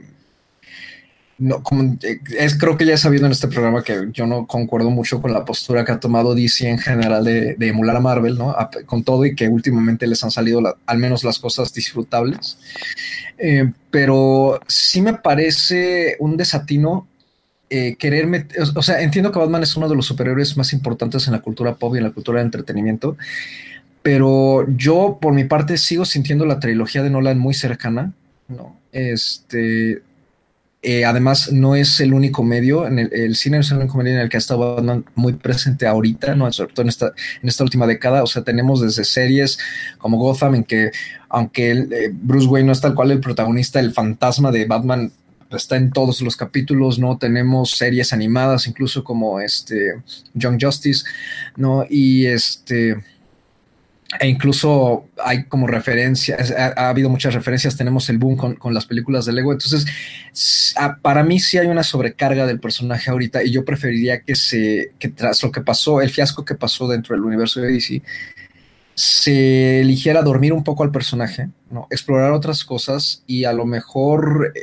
no, 1.37 1.61
como, 1.61 1.97
eh, 2.01 2.19
es, 2.37 2.57
creo 2.57 2.77
que 2.77 2.85
ya 2.85 2.93
he 2.93 2.97
sabido 2.97 3.25
en 3.25 3.31
este 3.33 3.49
programa 3.49 3.83
que 3.83 4.07
yo 4.13 4.25
no 4.25 4.47
concuerdo 4.47 4.89
mucho 4.89 5.21
con 5.21 5.33
la 5.33 5.43
postura 5.43 5.83
que 5.83 5.91
ha 5.91 5.99
tomado 5.99 6.33
DC 6.33 6.69
en 6.69 6.77
general 6.77 7.25
de, 7.25 7.57
emular 7.59 7.97
a 7.97 7.99
Marvel, 7.99 8.37
¿no? 8.37 8.55
con 8.85 9.03
todo 9.03 9.25
y 9.25 9.35
que 9.35 9.49
últimamente 9.49 10.07
les 10.07 10.23
han 10.23 10.31
salido 10.31 10.61
al 10.85 10.97
menos 10.97 11.23
las 11.23 11.39
cosas 11.39 11.73
disfrutables. 11.73 12.57
Eh, 13.37 13.69
pero 13.91 14.61
sí 14.67 15.01
me 15.01 15.15
parece 15.15 16.15
un 16.19 16.37
desatino 16.37 17.07
eh, 17.69 17.95
querer 17.97 18.27
meter, 18.27 18.61
o 18.75 18.81
sea, 18.81 19.01
entiendo 19.01 19.31
que 19.31 19.39
Batman 19.39 19.63
es 19.63 19.75
uno 19.75 19.89
de 19.89 19.95
los 19.95 20.05
superhéroes 20.05 20.55
más 20.55 20.71
importantes 20.71 21.27
en 21.27 21.33
la 21.33 21.41
cultura 21.41 21.75
pop 21.75 21.95
y 21.95 21.97
en 21.97 22.03
la 22.03 22.11
cultura 22.11 22.39
de 22.39 22.45
entretenimiento, 22.45 23.17
pero 24.03 24.65
yo 24.77 25.17
por 25.19 25.33
mi 25.33 25.45
parte 25.45 25.77
sigo 25.77 26.05
sintiendo 26.05 26.45
la 26.45 26.59
trilogía 26.59 27.01
de 27.01 27.09
Nolan 27.09 27.39
muy 27.39 27.55
cercana, 27.55 28.13
¿no? 28.47 28.77
Este, 28.91 30.03
eh, 30.87 31.03
además, 31.03 31.51
no 31.51 31.75
es 31.75 31.99
el 31.99 32.13
único 32.13 32.43
medio, 32.43 32.85
en 32.85 32.99
el, 32.99 33.35
cine 33.35 33.57
es 33.57 33.71
el 33.71 33.77
único 33.77 33.97
medio 33.97 34.13
en 34.13 34.19
el 34.19 34.29
que 34.29 34.37
ha 34.37 34.39
estado 34.39 35.03
muy 35.15 35.33
presente 35.33 35.87
ahorita, 35.87 36.35
¿no? 36.35 36.51
sobre 36.53 36.73
en 36.77 36.89
esta, 36.89 37.07
en 37.41 37.49
esta 37.49 37.63
última 37.63 37.87
década. 37.87 38.21
O 38.21 38.27
sea, 38.27 38.43
tenemos 38.43 38.81
desde 38.81 39.03
series 39.03 39.57
como 39.97 40.17
Gotham, 40.17 40.53
en 40.53 40.63
que 40.63 40.91
aunque 41.27 41.71
eh, 41.71 42.11
Bruce 42.13 42.45
Wayne 42.45 42.67
no 42.67 42.71
es 42.71 42.81
tal 42.81 42.93
cual 42.93 43.09
el 43.09 43.19
protagonista, 43.19 43.79
el 43.79 43.93
fantasma 43.93 44.51
de 44.51 44.65
Batman 44.65 45.11
está 45.49 45.75
en 45.75 45.91
todos 45.91 46.21
los 46.21 46.35
capítulos, 46.35 46.99
¿no? 46.99 47.17
Tenemos 47.17 47.71
series 47.71 48.13
animadas, 48.13 48.67
incluso 48.67 49.03
como 49.03 49.39
este 49.39 49.95
Young 50.35 50.59
Justice, 50.61 51.03
¿no? 51.55 51.83
Y 51.89 52.27
este 52.27 52.97
e 54.19 54.27
incluso 54.27 55.07
hay 55.23 55.45
como 55.45 55.67
referencias, 55.67 56.51
ha, 56.51 56.89
habido 56.89 57.09
muchas 57.09 57.33
referencias, 57.33 57.77
tenemos 57.77 58.09
el 58.09 58.17
boom 58.17 58.57
con, 58.57 58.73
las 58.73 58.85
películas 58.85 59.25
de 59.25 59.33
Lego, 59.33 59.51
entonces 59.51 59.85
para 61.01 61.23
mí 61.23 61.39
sí 61.39 61.57
hay 61.57 61.67
una 61.67 61.83
sobrecarga 61.83 62.45
del 62.45 62.59
personaje 62.59 63.09
ahorita 63.09 63.43
y 63.43 63.51
yo 63.51 63.65
preferiría 63.65 64.21
que 64.21 64.35
se, 64.35 64.91
que 64.99 65.09
tras 65.09 65.41
lo 65.43 65.51
que 65.51 65.61
pasó, 65.61 66.01
el 66.01 66.09
fiasco 66.09 66.45
que 66.45 66.55
pasó 66.55 66.87
dentro 66.87 67.15
del 67.15 67.25
universo 67.25 67.61
de 67.61 67.71
DC, 67.71 68.01
se 68.93 69.81
eligiera 69.81 70.21
dormir 70.21 70.53
un 70.53 70.63
poco 70.63 70.83
al 70.83 70.91
personaje, 70.91 71.49
¿no? 71.69 71.87
explorar 71.89 72.31
otras 72.31 72.63
cosas 72.63 73.23
y 73.27 73.43
a 73.43 73.53
lo 73.53 73.65
mejor 73.65 74.53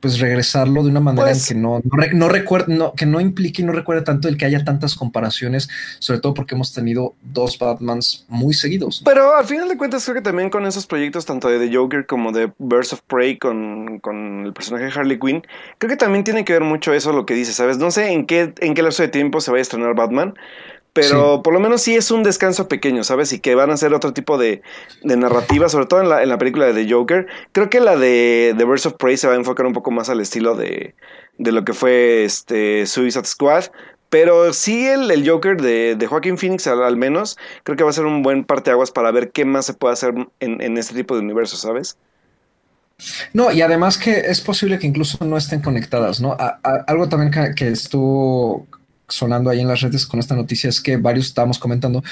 pues 0.00 0.18
regresarlo 0.18 0.82
de 0.82 0.90
una 0.90 1.00
manera 1.00 1.28
en 1.28 1.34
pues 1.34 1.48
que 1.48 1.54
no, 1.54 1.80
no, 1.84 2.28
no, 2.68 2.92
que 2.94 3.06
no 3.06 3.20
implique 3.20 3.62
y 3.62 3.64
no 3.64 3.72
recuerde 3.72 4.02
tanto 4.02 4.28
el 4.28 4.36
que 4.36 4.46
haya 4.46 4.64
tantas 4.64 4.94
comparaciones, 4.94 5.68
sobre 5.98 6.20
todo 6.20 6.34
porque 6.34 6.54
hemos 6.54 6.72
tenido 6.72 7.14
dos 7.22 7.58
Batmans 7.58 8.24
muy 8.28 8.54
seguidos. 8.54 9.02
Pero 9.04 9.36
al 9.36 9.44
final 9.44 9.68
de 9.68 9.76
cuentas 9.76 10.04
creo 10.04 10.14
que 10.14 10.22
también 10.22 10.50
con 10.50 10.66
esos 10.66 10.86
proyectos, 10.86 11.26
tanto 11.26 11.48
de 11.48 11.58
The 11.58 11.76
Joker 11.76 12.06
como 12.06 12.32
de 12.32 12.50
Birds 12.58 12.94
of 12.94 13.02
Prey 13.02 13.38
con, 13.38 13.98
con 13.98 14.46
el 14.46 14.52
personaje 14.52 14.86
de 14.86 14.92
Harley 14.92 15.18
Quinn, 15.18 15.42
creo 15.78 15.90
que 15.90 15.96
también 15.96 16.24
tiene 16.24 16.44
que 16.44 16.54
ver 16.54 16.64
mucho 16.64 16.94
eso 16.94 17.12
lo 17.12 17.26
que 17.26 17.34
dice, 17.34 17.52
¿sabes? 17.52 17.78
No 17.78 17.90
sé 17.90 18.12
en 18.12 18.26
qué, 18.26 18.54
en 18.60 18.74
qué 18.74 18.82
lapso 18.82 19.02
de 19.02 19.08
tiempo 19.08 19.40
se 19.40 19.50
vaya 19.50 19.60
a 19.60 19.62
estrenar 19.62 19.94
Batman, 19.94 20.34
pero 20.92 21.42
por 21.42 21.54
lo 21.54 21.60
menos 21.60 21.82
sí 21.82 21.94
es 21.94 22.10
un 22.10 22.22
descanso 22.22 22.68
pequeño, 22.68 23.04
¿sabes? 23.04 23.32
Y 23.32 23.40
que 23.40 23.54
van 23.54 23.70
a 23.70 23.76
ser 23.76 23.94
otro 23.94 24.12
tipo 24.12 24.38
de, 24.38 24.62
de 25.02 25.16
narrativa, 25.16 25.68
sobre 25.68 25.86
todo 25.86 26.00
en 26.00 26.08
la, 26.08 26.22
en 26.22 26.28
la, 26.28 26.38
película 26.38 26.66
de 26.66 26.74
The 26.74 26.92
Joker. 26.92 27.26
Creo 27.52 27.70
que 27.70 27.80
la 27.80 27.96
de 27.96 28.54
The 28.56 28.64
Birds 28.64 28.86
of 28.86 28.94
Prey 28.94 29.16
se 29.16 29.28
va 29.28 29.34
a 29.34 29.36
enfocar 29.36 29.66
un 29.66 29.72
poco 29.72 29.90
más 29.90 30.08
al 30.08 30.20
estilo 30.20 30.56
de, 30.56 30.94
de 31.38 31.52
lo 31.52 31.64
que 31.64 31.72
fue 31.72 32.24
este 32.24 32.86
Suicide 32.86 33.24
Squad. 33.24 33.66
Pero 34.08 34.52
sí 34.52 34.88
el, 34.88 35.08
el 35.10 35.28
Joker 35.28 35.60
de, 35.60 35.94
de 35.94 36.06
Joaquin 36.06 36.36
Phoenix 36.36 36.66
al, 36.66 36.96
menos, 36.96 37.38
creo 37.62 37.76
que 37.76 37.84
va 37.84 37.90
a 37.90 37.92
ser 37.92 38.06
un 38.06 38.22
buen 38.22 38.42
parteaguas 38.42 38.90
para 38.90 39.12
ver 39.12 39.30
qué 39.30 39.44
más 39.44 39.66
se 39.66 39.74
puede 39.74 39.92
hacer 39.92 40.12
en, 40.40 40.60
en 40.60 40.78
este 40.78 40.94
tipo 40.94 41.14
de 41.14 41.20
universo, 41.20 41.56
¿sabes? 41.56 41.96
No, 43.32 43.50
y 43.50 43.62
además 43.62 43.98
que 43.98 44.18
es 44.18 44.40
posible 44.40 44.78
que 44.78 44.86
incluso 44.86 45.24
no 45.24 45.36
estén 45.36 45.60
conectadas, 45.60 46.20
¿no? 46.20 46.36
algo 46.86 47.08
también 47.08 47.30
que, 47.30 47.54
que, 47.54 47.68
estuvo 47.68 48.66
sonando 49.10 49.50
ahí 49.50 49.60
en 49.60 49.68
las 49.68 49.80
redes 49.80 50.06
con 50.06 50.20
esta 50.20 50.34
noticia 50.34 50.70
es 50.70 50.80
que 50.80 50.96
varios 50.96 51.26
estábamos 51.26 51.58
comentando 51.58 52.02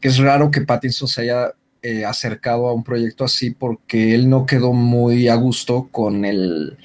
que 0.00 0.08
es 0.08 0.18
raro 0.18 0.50
que 0.50 0.60
Pattinson 0.60 1.08
se 1.08 1.22
haya 1.22 1.52
eh, 1.82 2.04
acercado 2.04 2.68
a 2.68 2.74
un 2.74 2.82
proyecto 2.82 3.24
así 3.24 3.50
porque 3.50 4.14
él 4.14 4.28
no 4.28 4.46
quedó 4.46 4.72
muy 4.72 5.28
a 5.28 5.36
gusto 5.36 5.88
con 5.90 6.24
el, 6.24 6.76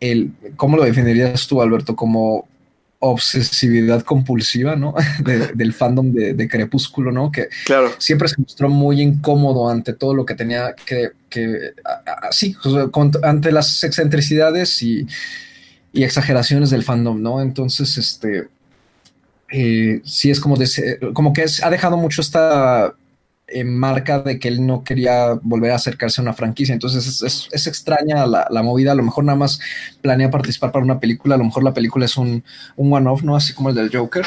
el 0.00 0.32
¿cómo 0.56 0.76
lo 0.76 0.84
definirías 0.84 1.46
tú, 1.46 1.62
Alberto? 1.62 1.96
Como 1.96 2.46
obsesividad 2.98 4.02
compulsiva, 4.02 4.76
¿no? 4.76 4.94
del 5.54 5.72
fandom 5.72 6.12
de, 6.12 6.48
Crepúsculo, 6.48 7.12
¿no? 7.12 7.30
Que 7.30 7.48
claro. 7.64 7.90
siempre 7.98 8.28
se 8.28 8.40
mostró 8.40 8.68
muy 8.68 9.00
incómodo 9.00 9.68
ante 9.68 9.92
todo 9.92 10.14
lo 10.14 10.24
que 10.24 10.34
tenía 10.34 10.74
que, 10.74 11.10
que 11.28 11.72
así, 12.22 12.56
ante 13.22 13.52
las 13.52 13.84
excentricidades 13.84 14.82
y, 14.82 15.06
y, 15.92 16.04
exageraciones 16.04 16.70
del 16.70 16.84
fandom, 16.84 17.20
¿no? 17.20 17.40
Entonces, 17.40 17.96
este, 17.98 18.48
eh, 19.50 20.00
sí 20.04 20.30
es 20.30 20.40
como, 20.40 20.56
como 21.12 21.32
que 21.32 21.44
ha 21.62 21.70
dejado 21.70 21.96
mucho 21.96 22.20
esta 22.20 22.94
eh, 23.48 23.62
marca 23.62 24.20
de 24.20 24.40
que 24.40 24.48
él 24.48 24.66
no 24.66 24.82
quería 24.82 25.34
volver 25.40 25.70
a 25.70 25.76
acercarse 25.76 26.20
a 26.20 26.22
una 26.22 26.32
franquicia. 26.32 26.72
Entonces 26.72 27.22
es, 27.52 27.66
extraña 27.66 28.26
la, 28.26 28.62
movida. 28.62 28.92
A 28.92 28.96
lo 28.96 29.04
mejor 29.04 29.24
nada 29.24 29.38
más 29.38 29.60
planea 30.02 30.30
participar 30.30 30.72
para 30.72 30.84
una 30.84 30.98
película. 30.98 31.36
A 31.36 31.38
lo 31.38 31.44
mejor 31.44 31.62
la 31.62 31.74
película 31.74 32.06
es 32.06 32.16
un, 32.16 32.42
un 32.76 32.92
one-off, 32.92 33.22
¿no? 33.22 33.36
Así 33.36 33.52
como 33.54 33.68
el 33.68 33.76
del 33.76 33.94
Joker. 33.94 34.24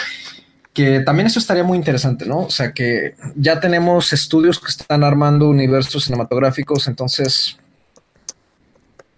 que 0.74 1.02
también 1.02 1.28
eso 1.28 1.40
estaría 1.40 1.64
muy 1.64 1.78
interesante, 1.78 2.26
¿no? 2.26 2.40
O 2.42 2.50
sea, 2.50 2.72
que 2.72 3.16
ya 3.36 3.60
tenemos 3.60 4.14
estudios 4.14 4.60
que 4.60 4.70
están 4.70 5.04
armando 5.04 5.50
universos 5.50 6.06
cinematográficos, 6.06 6.88
entonces 6.88 7.58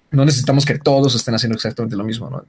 no 0.09 0.25
necesitamos 0.25 0.65
que 0.65 0.79
todos 0.79 1.13
estén 1.15 1.35
haciendo 1.35 1.55
exactamente 1.55 1.95
lo 1.95 2.03
mismo, 2.03 2.29
¿no? 2.29 2.43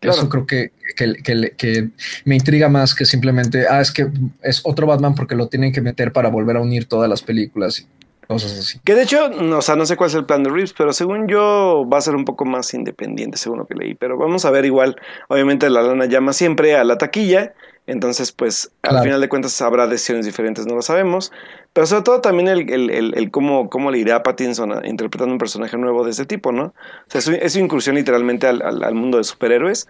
Eso 0.00 0.28
creo 0.28 0.46
que, 0.46 0.72
que, 0.96 1.88
me 2.24 2.34
intriga 2.34 2.68
más 2.68 2.94
que 2.94 3.04
simplemente, 3.04 3.66
ah, 3.68 3.80
es 3.80 3.92
que 3.92 4.08
es 4.42 4.62
otro 4.64 4.86
Batman 4.86 5.14
porque 5.14 5.34
lo 5.34 5.48
tienen 5.48 5.72
que 5.72 5.80
meter 5.80 6.12
para 6.12 6.30
volver 6.30 6.56
a 6.56 6.60
unir 6.60 6.86
todas 6.86 7.08
las 7.08 7.22
películas 7.22 7.80
y 7.80 8.26
cosas 8.26 8.58
así. 8.58 8.78
Que 8.84 8.94
de 8.94 9.02
hecho, 9.02 9.28
o 9.28 9.62
sea, 9.62 9.76
no 9.76 9.84
sé 9.84 9.96
cuál 9.96 10.08
es 10.08 10.16
el 10.16 10.24
plan 10.24 10.42
de 10.42 10.50
Reeves, 10.50 10.72
pero 10.72 10.92
según 10.92 11.28
yo 11.28 11.86
va 11.92 11.98
a 11.98 12.02
ser 12.02 12.14
un 12.14 12.24
poco 12.24 12.44
más 12.44 12.72
independiente, 12.72 13.36
según 13.36 13.58
lo 13.58 13.66
que 13.66 13.74
leí. 13.74 13.94
Pero 13.94 14.16
vamos 14.16 14.44
a 14.44 14.50
ver 14.50 14.64
igual, 14.64 14.96
obviamente 15.28 15.68
la 15.68 15.82
lana 15.82 16.06
llama 16.06 16.32
siempre 16.32 16.76
a 16.76 16.84
la 16.84 16.96
taquilla 16.96 17.52
entonces, 17.90 18.30
pues 18.30 18.70
al 18.82 19.02
final 19.02 19.20
de 19.20 19.28
cuentas 19.28 19.60
habrá 19.62 19.88
decisiones 19.88 20.24
diferentes, 20.24 20.64
no 20.64 20.76
lo 20.76 20.82
sabemos. 20.82 21.32
Pero 21.72 21.86
sobre 21.86 22.02
todo 22.02 22.20
también 22.20 22.48
el, 22.48 22.68
el, 22.70 23.14
el, 23.14 23.30
cómo, 23.30 23.70
cómo, 23.70 23.90
le 23.90 23.98
irá 23.98 24.16
a 24.16 24.22
Pattinson 24.22 24.84
interpretando 24.84 25.32
un 25.32 25.38
personaje 25.38 25.76
nuevo 25.76 26.04
de 26.04 26.10
ese 26.10 26.26
tipo, 26.26 26.50
¿no? 26.50 26.64
O 26.64 26.74
sea, 27.06 27.20
es, 27.20 27.28
es 27.28 27.52
su 27.52 27.60
incursión 27.60 27.94
literalmente 27.94 28.48
al, 28.48 28.62
al, 28.62 28.94
mundo 28.94 29.18
de 29.18 29.24
superhéroes. 29.24 29.86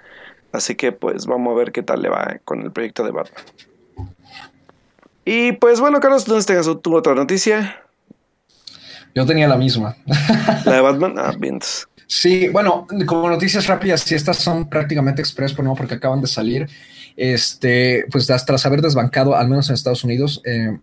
Así 0.52 0.74
que 0.74 0.92
pues 0.92 1.26
vamos 1.26 1.52
a 1.52 1.56
ver 1.56 1.72
qué 1.72 1.82
tal 1.82 2.02
le 2.02 2.10
va 2.10 2.38
con 2.44 2.60
el 2.60 2.72
proyecto 2.72 3.04
de 3.04 3.12
Batman. 3.12 3.44
Y 5.24 5.52
pues 5.52 5.80
bueno, 5.80 6.00
Carlos, 6.00 6.26
¿dónde 6.26 6.44
tengas 6.44 6.68
tu 6.82 6.94
otra 6.94 7.14
noticia? 7.14 7.82
Yo 9.14 9.24
tenía 9.24 9.48
la 9.48 9.56
misma. 9.56 9.96
¿La 10.64 10.72
de 10.74 10.80
Batman? 10.80 11.14
Ah, 11.18 11.32
bien. 11.38 11.60
Sí, 12.06 12.48
bueno, 12.48 12.86
como 13.06 13.28
noticias 13.28 13.66
rápidas, 13.68 14.00
si 14.02 14.14
estas 14.14 14.38
son 14.38 14.68
prácticamente 14.68 15.22
express, 15.22 15.54
pues 15.54 15.66
no, 15.66 15.74
porque 15.74 15.94
acaban 15.94 16.20
de 16.20 16.26
salir 16.26 16.68
este, 17.16 18.04
pues 18.10 18.26
tras 18.26 18.66
haber 18.66 18.82
desbancado, 18.82 19.36
al 19.36 19.48
menos 19.48 19.68
en 19.68 19.74
Estados 19.74 20.04
Unidos, 20.04 20.42
eh, 20.44 20.78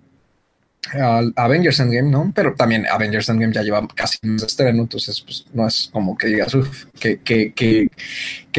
Avengers 1.35 1.79
Endgame, 1.79 2.09
¿no? 2.09 2.31
Pero 2.33 2.55
también 2.55 2.85
Avengers 2.87 3.27
Endgame 3.29 3.53
ya 3.53 3.61
lleva 3.61 3.85
casi 3.93 4.17
un 4.23 4.35
estreno, 4.35 4.81
entonces 4.81 5.21
pues 5.21 5.45
no 5.53 5.67
es 5.67 5.89
como 5.91 6.17
que 6.17 6.27
digas, 6.27 6.53
uff, 6.53 6.85
qué, 6.99 7.89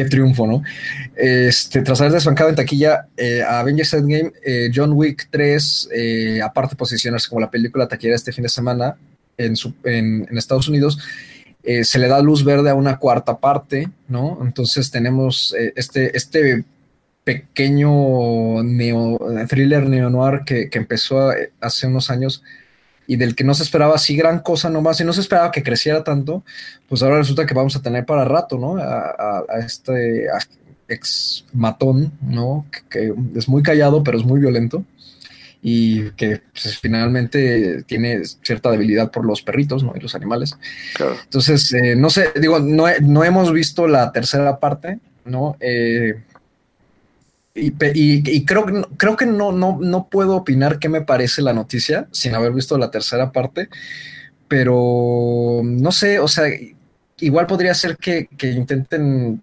triunfo, 0.09 0.47
¿no? 0.47 0.63
Este, 1.15 1.81
tras 1.81 1.99
haber 2.01 2.13
desbancado 2.13 2.49
en 2.49 2.55
taquilla 2.55 3.07
eh, 3.17 3.41
a 3.41 3.59
Avengers 3.59 3.93
Endgame, 3.93 4.31
eh, 4.45 4.69
John 4.73 4.93
Wick 4.93 5.27
3, 5.29 5.89
aparte 6.43 6.75
de 6.75 6.77
posicionarse 6.77 7.29
como 7.29 7.41
la 7.41 7.49
película 7.49 7.87
taquillera 7.87 8.15
este 8.15 8.31
fin 8.31 8.43
de 8.43 8.49
semana 8.49 8.95
en, 9.37 9.55
en 9.83 10.37
Estados 10.37 10.67
Unidos, 10.67 10.99
se 11.83 11.99
le 11.99 12.07
da 12.07 12.21
luz 12.21 12.43
verde 12.43 12.69
a 12.69 12.75
una 12.75 12.97
cuarta 12.97 13.37
parte, 13.37 13.89
¿no? 14.07 14.39
Entonces 14.41 14.89
tenemos 14.89 15.55
este, 15.75 16.15
este 16.15 16.63
pequeño 17.29 18.63
neo, 18.63 19.19
thriller 19.47 19.87
neo-noir 19.87 20.41
que, 20.43 20.67
empezó 20.73 21.29
hace 21.61 21.85
unos 21.85 22.09
años 22.09 22.41
y 23.05 23.17
del 23.17 23.35
que 23.35 23.43
no 23.43 23.53
se 23.53 23.61
esperaba 23.61 23.93
así 23.93 24.15
gran 24.15 24.39
cosa 24.39 24.71
nomás 24.71 24.99
y 24.99 25.03
no 25.03 25.13
se 25.13 25.21
esperaba 25.21 25.51
que 25.51 25.61
creciera 25.61 26.03
tanto, 26.03 26.43
pues 26.87 27.03
ahora 27.03 27.19
resulta 27.19 27.45
que 27.45 27.53
vamos 27.53 27.75
a 27.75 27.83
tener 27.83 28.03
para 28.03 28.25
rato, 28.25 28.57
¿no? 28.57 28.77
A, 28.77 29.45
este 29.63 30.25
ex 30.87 31.45
matón, 31.53 32.13
¿no? 32.19 32.65
Que, 32.89 33.13
es 33.35 33.47
muy 33.47 33.61
callado, 33.61 34.03
pero 34.03 34.17
es 34.17 34.25
muy 34.25 34.39
violento 34.39 34.83
y 35.61 36.09
que 36.11 36.41
pues, 36.51 36.79
finalmente 36.79 37.83
tiene 37.83 38.23
cierta 38.41 38.71
debilidad 38.71 39.11
por 39.11 39.23
los 39.23 39.43
perritos, 39.43 39.83
¿no? 39.83 39.93
Y 39.95 39.99
los 39.99 40.15
animales. 40.15 40.57
Entonces, 41.25 41.71
eh, 41.73 41.95
no 41.95 42.09
sé, 42.09 42.31
digo, 42.41 42.59
no, 42.59 42.85
no 43.01 43.23
hemos 43.23 43.53
visto 43.53 43.87
la 43.87 44.11
tercera 44.11 44.59
parte, 44.59 44.97
¿no? 45.25 45.57
Eh, 45.59 46.23
y, 47.53 48.45
creo, 48.45 48.65
creo 48.97 49.15
que 49.15 49.25
no, 49.25 49.51
no, 49.51 49.77
no 49.81 50.07
puedo 50.07 50.35
opinar 50.35 50.79
qué 50.79 50.87
me 50.87 51.01
parece 51.01 51.41
la 51.41 51.53
noticia 51.53 52.07
sin 52.11 52.35
haber 52.35 52.53
visto 52.53 52.77
la 52.77 52.91
tercera 52.91 53.31
parte, 53.31 53.69
pero 54.47 55.61
no 55.63 55.91
sé, 55.91 56.19
o 56.19 56.27
sea, 56.27 56.45
igual 57.19 57.47
podría 57.47 57.73
ser 57.73 57.97
que, 57.97 58.29
intenten 58.41 59.41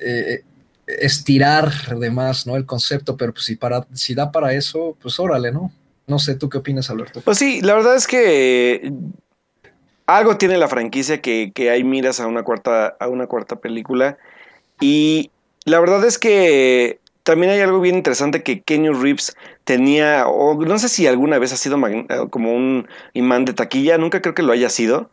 eh, 0.00 0.42
estirar 0.86 1.70
de 1.98 2.10
más, 2.10 2.46
¿no? 2.46 2.56
El 2.56 2.66
concepto, 2.66 3.16
pero 3.16 3.32
pues 3.32 3.44
si, 3.44 3.56
para, 3.56 3.86
si 3.92 4.14
da 4.14 4.32
para 4.32 4.52
eso, 4.52 4.96
pues 5.00 5.18
órale, 5.20 5.52
¿no? 5.52 5.72
No 6.06 6.18
sé, 6.18 6.34
¿tú 6.34 6.48
qué 6.48 6.58
opinas, 6.58 6.90
Alberto? 6.90 7.20
Pues 7.20 7.38
sí, 7.38 7.60
la 7.60 7.74
verdad 7.74 7.94
es 7.94 8.06
que 8.06 8.92
algo 10.06 10.36
tiene 10.38 10.58
la 10.58 10.68
franquicia 10.68 11.20
que, 11.20 11.52
que 11.54 11.70
hay 11.70 11.84
miras 11.84 12.20
a 12.20 12.26
una 12.26 12.42
cuarta, 12.42 12.96
a 12.98 13.08
una 13.08 13.26
cuarta 13.26 13.56
película 13.56 14.18
y 14.80 15.30
la 15.64 15.78
verdad 15.78 16.04
es 16.04 16.18
que 16.18 16.99
también 17.22 17.52
hay 17.52 17.60
algo 17.60 17.80
bien 17.80 17.96
interesante 17.96 18.42
que 18.42 18.62
Kenny 18.62 18.88
Reeves 18.90 19.36
tenía, 19.64 20.26
o 20.26 20.54
no 20.54 20.78
sé 20.78 20.88
si 20.88 21.06
alguna 21.06 21.38
vez 21.38 21.52
ha 21.52 21.56
sido 21.56 21.78
eh, 21.86 22.06
como 22.30 22.54
un 22.54 22.88
imán 23.12 23.44
de 23.44 23.52
taquilla, 23.52 23.98
nunca 23.98 24.20
creo 24.22 24.34
que 24.34 24.42
lo 24.42 24.52
haya 24.52 24.70
sido. 24.70 25.10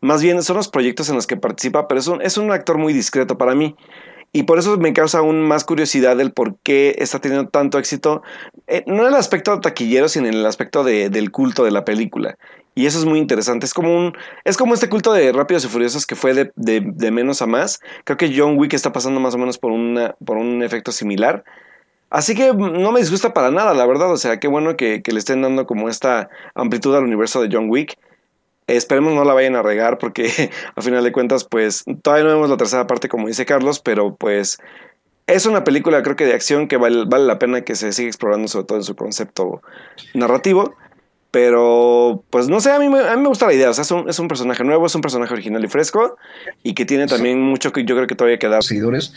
Más 0.00 0.22
bien 0.22 0.42
son 0.42 0.56
los 0.56 0.68
proyectos 0.68 1.08
en 1.08 1.14
los 1.16 1.26
que 1.26 1.36
participa, 1.36 1.88
pero 1.88 2.00
es 2.00 2.06
un, 2.08 2.20
es 2.22 2.36
un 2.36 2.50
actor 2.52 2.78
muy 2.78 2.92
discreto 2.92 3.38
para 3.38 3.54
mí. 3.54 3.76
Y 4.36 4.42
por 4.42 4.58
eso 4.58 4.76
me 4.78 4.92
causa 4.92 5.18
aún 5.18 5.42
más 5.42 5.62
curiosidad 5.62 6.20
el 6.20 6.32
por 6.32 6.56
qué 6.64 6.96
está 6.98 7.20
teniendo 7.20 7.48
tanto 7.48 7.78
éxito, 7.78 8.24
eh, 8.66 8.82
no 8.88 9.02
en 9.02 9.08
el 9.10 9.14
aspecto 9.14 9.60
taquillero, 9.60 10.08
sino 10.08 10.26
en 10.26 10.34
el 10.34 10.44
aspecto 10.44 10.82
del 10.82 11.30
culto 11.30 11.64
de 11.64 11.70
la 11.70 11.84
película. 11.84 12.36
Y 12.74 12.86
eso 12.86 12.98
es 12.98 13.04
muy 13.04 13.20
interesante. 13.20 13.64
Es 13.64 13.72
como 13.72 13.96
un. 13.96 14.16
Es 14.42 14.56
como 14.56 14.74
este 14.74 14.88
culto 14.88 15.12
de 15.12 15.30
Rápidos 15.30 15.64
y 15.64 15.68
Furiosos 15.68 16.04
que 16.04 16.16
fue 16.16 16.34
de, 16.34 16.50
de, 16.56 17.10
menos 17.12 17.42
a 17.42 17.46
más. 17.46 17.80
Creo 18.02 18.16
que 18.16 18.34
John 18.36 18.58
Wick 18.58 18.74
está 18.74 18.92
pasando 18.92 19.20
más 19.20 19.36
o 19.36 19.38
menos 19.38 19.56
por, 19.56 19.70
una, 19.70 20.16
por 20.24 20.36
un 20.36 20.64
efecto 20.64 20.90
similar. 20.90 21.44
Así 22.10 22.34
que 22.34 22.52
no 22.52 22.90
me 22.90 22.98
disgusta 22.98 23.32
para 23.34 23.52
nada, 23.52 23.72
la 23.72 23.86
verdad. 23.86 24.10
O 24.10 24.16
sea, 24.16 24.40
qué 24.40 24.48
bueno 24.48 24.76
que, 24.76 25.00
le 25.06 25.18
estén 25.20 25.42
dando 25.42 25.64
como 25.64 25.88
esta 25.88 26.28
amplitud 26.56 26.92
al 26.96 27.04
universo 27.04 27.40
de 27.40 27.48
John 27.52 27.70
Wick. 27.70 27.96
Esperemos 28.66 29.14
no 29.14 29.24
la 29.24 29.34
vayan 29.34 29.56
a 29.56 29.62
regar 29.62 29.98
porque 29.98 30.50
a 30.74 30.82
final 30.82 31.04
de 31.04 31.12
cuentas, 31.12 31.44
pues 31.44 31.84
todavía 32.02 32.24
no 32.24 32.30
vemos 32.30 32.50
la 32.50 32.56
tercera 32.56 32.86
parte 32.86 33.08
como 33.08 33.28
dice 33.28 33.46
Carlos, 33.46 33.80
pero 33.80 34.14
pues 34.14 34.58
es 35.26 35.46
una 35.46 35.64
película 35.64 36.02
creo 36.02 36.16
que 36.16 36.26
de 36.26 36.34
acción 36.34 36.68
que 36.68 36.76
vale, 36.76 37.04
vale 37.06 37.26
la 37.26 37.38
pena 37.38 37.62
que 37.62 37.74
se 37.76 37.92
siga 37.92 38.08
explorando 38.08 38.48
sobre 38.48 38.66
todo 38.66 38.78
en 38.78 38.84
su 38.84 38.96
concepto 38.96 39.62
narrativo. 40.14 40.74
Pero, 41.30 42.22
pues 42.30 42.48
no 42.48 42.60
sé, 42.60 42.70
a 42.70 42.78
mí, 42.78 42.88
me, 42.88 43.00
a 43.00 43.16
mí 43.16 43.22
me 43.22 43.26
gusta 43.26 43.48
la 43.48 43.54
idea. 43.54 43.68
O 43.68 43.74
sea, 43.74 43.82
es 43.82 43.90
un, 43.90 44.08
es 44.08 44.20
un, 44.20 44.28
personaje 44.28 44.62
nuevo, 44.62 44.86
es 44.86 44.94
un 44.94 45.00
personaje 45.00 45.32
original 45.32 45.64
y 45.64 45.66
fresco. 45.66 46.16
Y 46.62 46.74
que 46.74 46.84
tiene 46.84 47.08
también 47.08 47.40
mucho 47.40 47.72
que 47.72 47.84
yo 47.84 47.96
creo 47.96 48.06
que 48.06 48.14
todavía 48.14 48.38
queda. 48.38 48.62
Seguidores. 48.62 49.12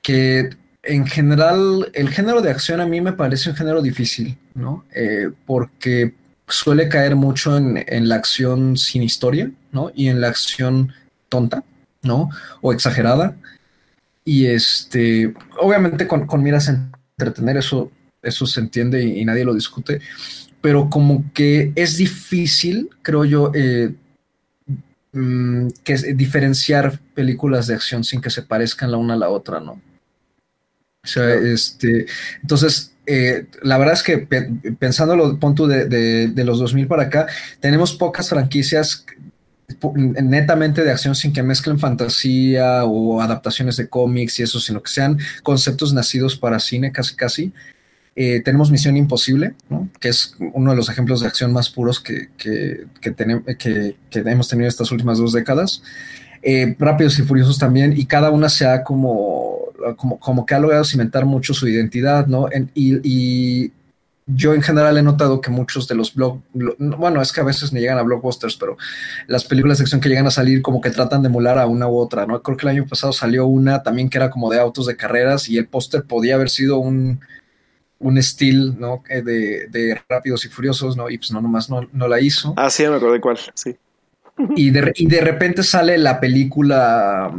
Que 0.00 0.48
en 0.84 1.06
general, 1.06 1.90
el 1.92 2.08
género 2.08 2.40
de 2.40 2.50
acción 2.50 2.80
a 2.80 2.86
mí 2.86 3.02
me 3.02 3.12
parece 3.12 3.50
un 3.50 3.56
género 3.56 3.82
difícil, 3.82 4.38
¿no? 4.54 4.84
Eh, 4.94 5.28
porque 5.44 6.14
suele 6.48 6.88
caer 6.88 7.16
mucho 7.16 7.56
en, 7.56 7.84
en, 7.86 8.08
la 8.08 8.16
acción 8.16 8.76
sin 8.76 9.02
historia, 9.02 9.50
¿no? 9.72 9.90
Y 9.94 10.08
en 10.08 10.20
la 10.20 10.28
acción 10.28 10.92
tonta, 11.28 11.64
¿no? 12.02 12.30
O 12.60 12.72
exagerada. 12.72 13.36
Y 14.24 14.46
este, 14.46 15.34
obviamente 15.58 16.06
con, 16.06 16.26
con 16.26 16.42
miras 16.42 16.68
a 16.68 16.90
entretener, 17.18 17.56
eso, 17.58 17.90
eso 18.22 18.46
se 18.46 18.60
entiende 18.60 19.02
y 19.02 19.24
nadie 19.24 19.44
lo 19.44 19.54
discute 19.54 20.00
pero 20.64 20.88
como 20.88 21.30
que 21.34 21.72
es 21.74 21.98
difícil, 21.98 22.88
creo 23.02 23.26
yo, 23.26 23.52
eh, 23.52 23.92
mm, 25.12 25.68
que 25.84 25.94
diferenciar 26.14 27.00
películas 27.12 27.66
de 27.66 27.74
acción 27.74 28.02
sin 28.02 28.22
que 28.22 28.30
se 28.30 28.40
parezcan 28.40 28.90
la 28.90 28.96
una 28.96 29.12
a 29.12 29.18
la 29.18 29.28
otra, 29.28 29.60
¿no? 29.60 29.78
O 31.04 31.06
sea, 31.06 31.34
este, 31.34 32.06
entonces, 32.42 32.92
eh, 33.06 33.46
la 33.62 33.76
verdad 33.78 33.94
es 33.94 34.02
que 34.02 34.18
pensándolo, 34.78 35.38
punto 35.38 35.66
de, 35.66 35.84
de, 35.84 36.28
de, 36.28 36.44
los 36.44 36.58
2000 36.58 36.86
para 36.86 37.04
acá, 37.04 37.26
tenemos 37.60 37.92
pocas 37.94 38.30
franquicias 38.30 39.04
netamente 40.22 40.84
de 40.84 40.90
acción 40.90 41.14
sin 41.14 41.32
que 41.32 41.42
mezclen 41.42 41.78
fantasía 41.78 42.84
o 42.84 43.20
adaptaciones 43.20 43.76
de 43.76 43.88
cómics 43.88 44.38
y 44.38 44.42
eso, 44.42 44.60
sino 44.60 44.82
que 44.82 44.90
sean 44.90 45.18
conceptos 45.42 45.92
nacidos 45.92 46.36
para 46.36 46.58
cine 46.60 46.92
casi 46.92 47.14
casi. 47.16 47.52
Eh, 48.16 48.42
tenemos 48.44 48.70
Misión 48.70 48.96
Imposible, 48.96 49.54
que 49.98 50.08
es 50.08 50.36
uno 50.52 50.70
de 50.70 50.76
los 50.76 50.88
ejemplos 50.88 51.20
de 51.20 51.26
acción 51.26 51.52
más 51.52 51.68
puros 51.68 51.98
que, 51.98 52.28
que, 52.36 52.86
que, 53.00 53.94
hemos 54.14 54.48
tenido 54.48 54.68
estas 54.68 54.92
últimas 54.92 55.18
dos 55.18 55.32
décadas. 55.32 55.82
Eh, 56.46 56.76
Rápidos 56.78 57.18
y 57.18 57.22
Furiosos 57.22 57.58
también, 57.58 57.94
y 57.96 58.04
cada 58.04 58.30
una 58.30 58.50
se 58.50 58.66
ha 58.66 58.84
como, 58.84 59.60
como, 59.96 60.18
como 60.20 60.44
que 60.44 60.54
ha 60.54 60.58
logrado 60.58 60.84
cimentar 60.84 61.24
mucho 61.24 61.54
su 61.54 61.66
identidad, 61.66 62.26
¿no? 62.26 62.48
y, 62.74 63.72
yo 64.26 64.54
en 64.54 64.62
general 64.62 64.96
he 64.96 65.02
notado 65.02 65.40
que 65.40 65.50
muchos 65.50 65.86
de 65.86 65.94
los 65.94 66.14
blog, 66.14 66.40
bueno, 66.54 67.20
es 67.20 67.30
que 67.30 67.42
a 67.42 67.44
veces 67.44 67.72
ni 67.72 67.80
llegan 67.80 67.98
a 67.98 68.02
blockbusters, 68.02 68.56
pero 68.56 68.78
las 69.26 69.44
películas 69.44 69.78
de 69.78 69.82
acción 69.82 70.00
que 70.00 70.08
llegan 70.08 70.26
a 70.26 70.30
salir 70.30 70.62
como 70.62 70.80
que 70.80 70.90
tratan 70.90 71.20
de 71.22 71.28
emular 71.28 71.58
a 71.58 71.66
una 71.66 71.88
u 71.88 71.98
otra, 71.98 72.26
¿no? 72.26 72.42
Creo 72.42 72.56
que 72.56 72.66
el 72.66 72.76
año 72.76 72.86
pasado 72.86 73.12
salió 73.12 73.46
una 73.46 73.82
también 73.82 74.08
que 74.08 74.16
era 74.16 74.30
como 74.30 74.50
de 74.50 74.58
autos 74.58 74.86
de 74.86 74.96
carreras 74.96 75.50
y 75.50 75.58
el 75.58 75.66
póster 75.66 76.04
podía 76.04 76.36
haber 76.36 76.48
sido 76.48 76.78
un, 76.78 77.20
un 77.98 78.18
estilo, 78.18 78.74
¿no? 78.78 79.02
Eh, 79.10 79.20
de, 79.20 79.66
de, 79.68 80.00
Rápidos 80.08 80.44
y 80.46 80.48
Furiosos, 80.48 80.96
¿no? 80.96 81.10
Y 81.10 81.18
pues 81.18 81.30
no, 81.30 81.42
nomás 81.42 81.68
no, 81.68 81.86
no 81.92 82.08
la 82.08 82.20
hizo. 82.20 82.54
Ah, 82.56 82.70
sí, 82.70 82.84
me 82.84 82.98
de 82.98 83.20
cuál, 83.20 83.38
sí. 83.54 83.76
Y 84.56 84.70
de, 84.70 84.92
y 84.96 85.06
de 85.06 85.20
repente 85.20 85.62
sale 85.62 85.96
la 85.96 86.18
película 86.20 87.32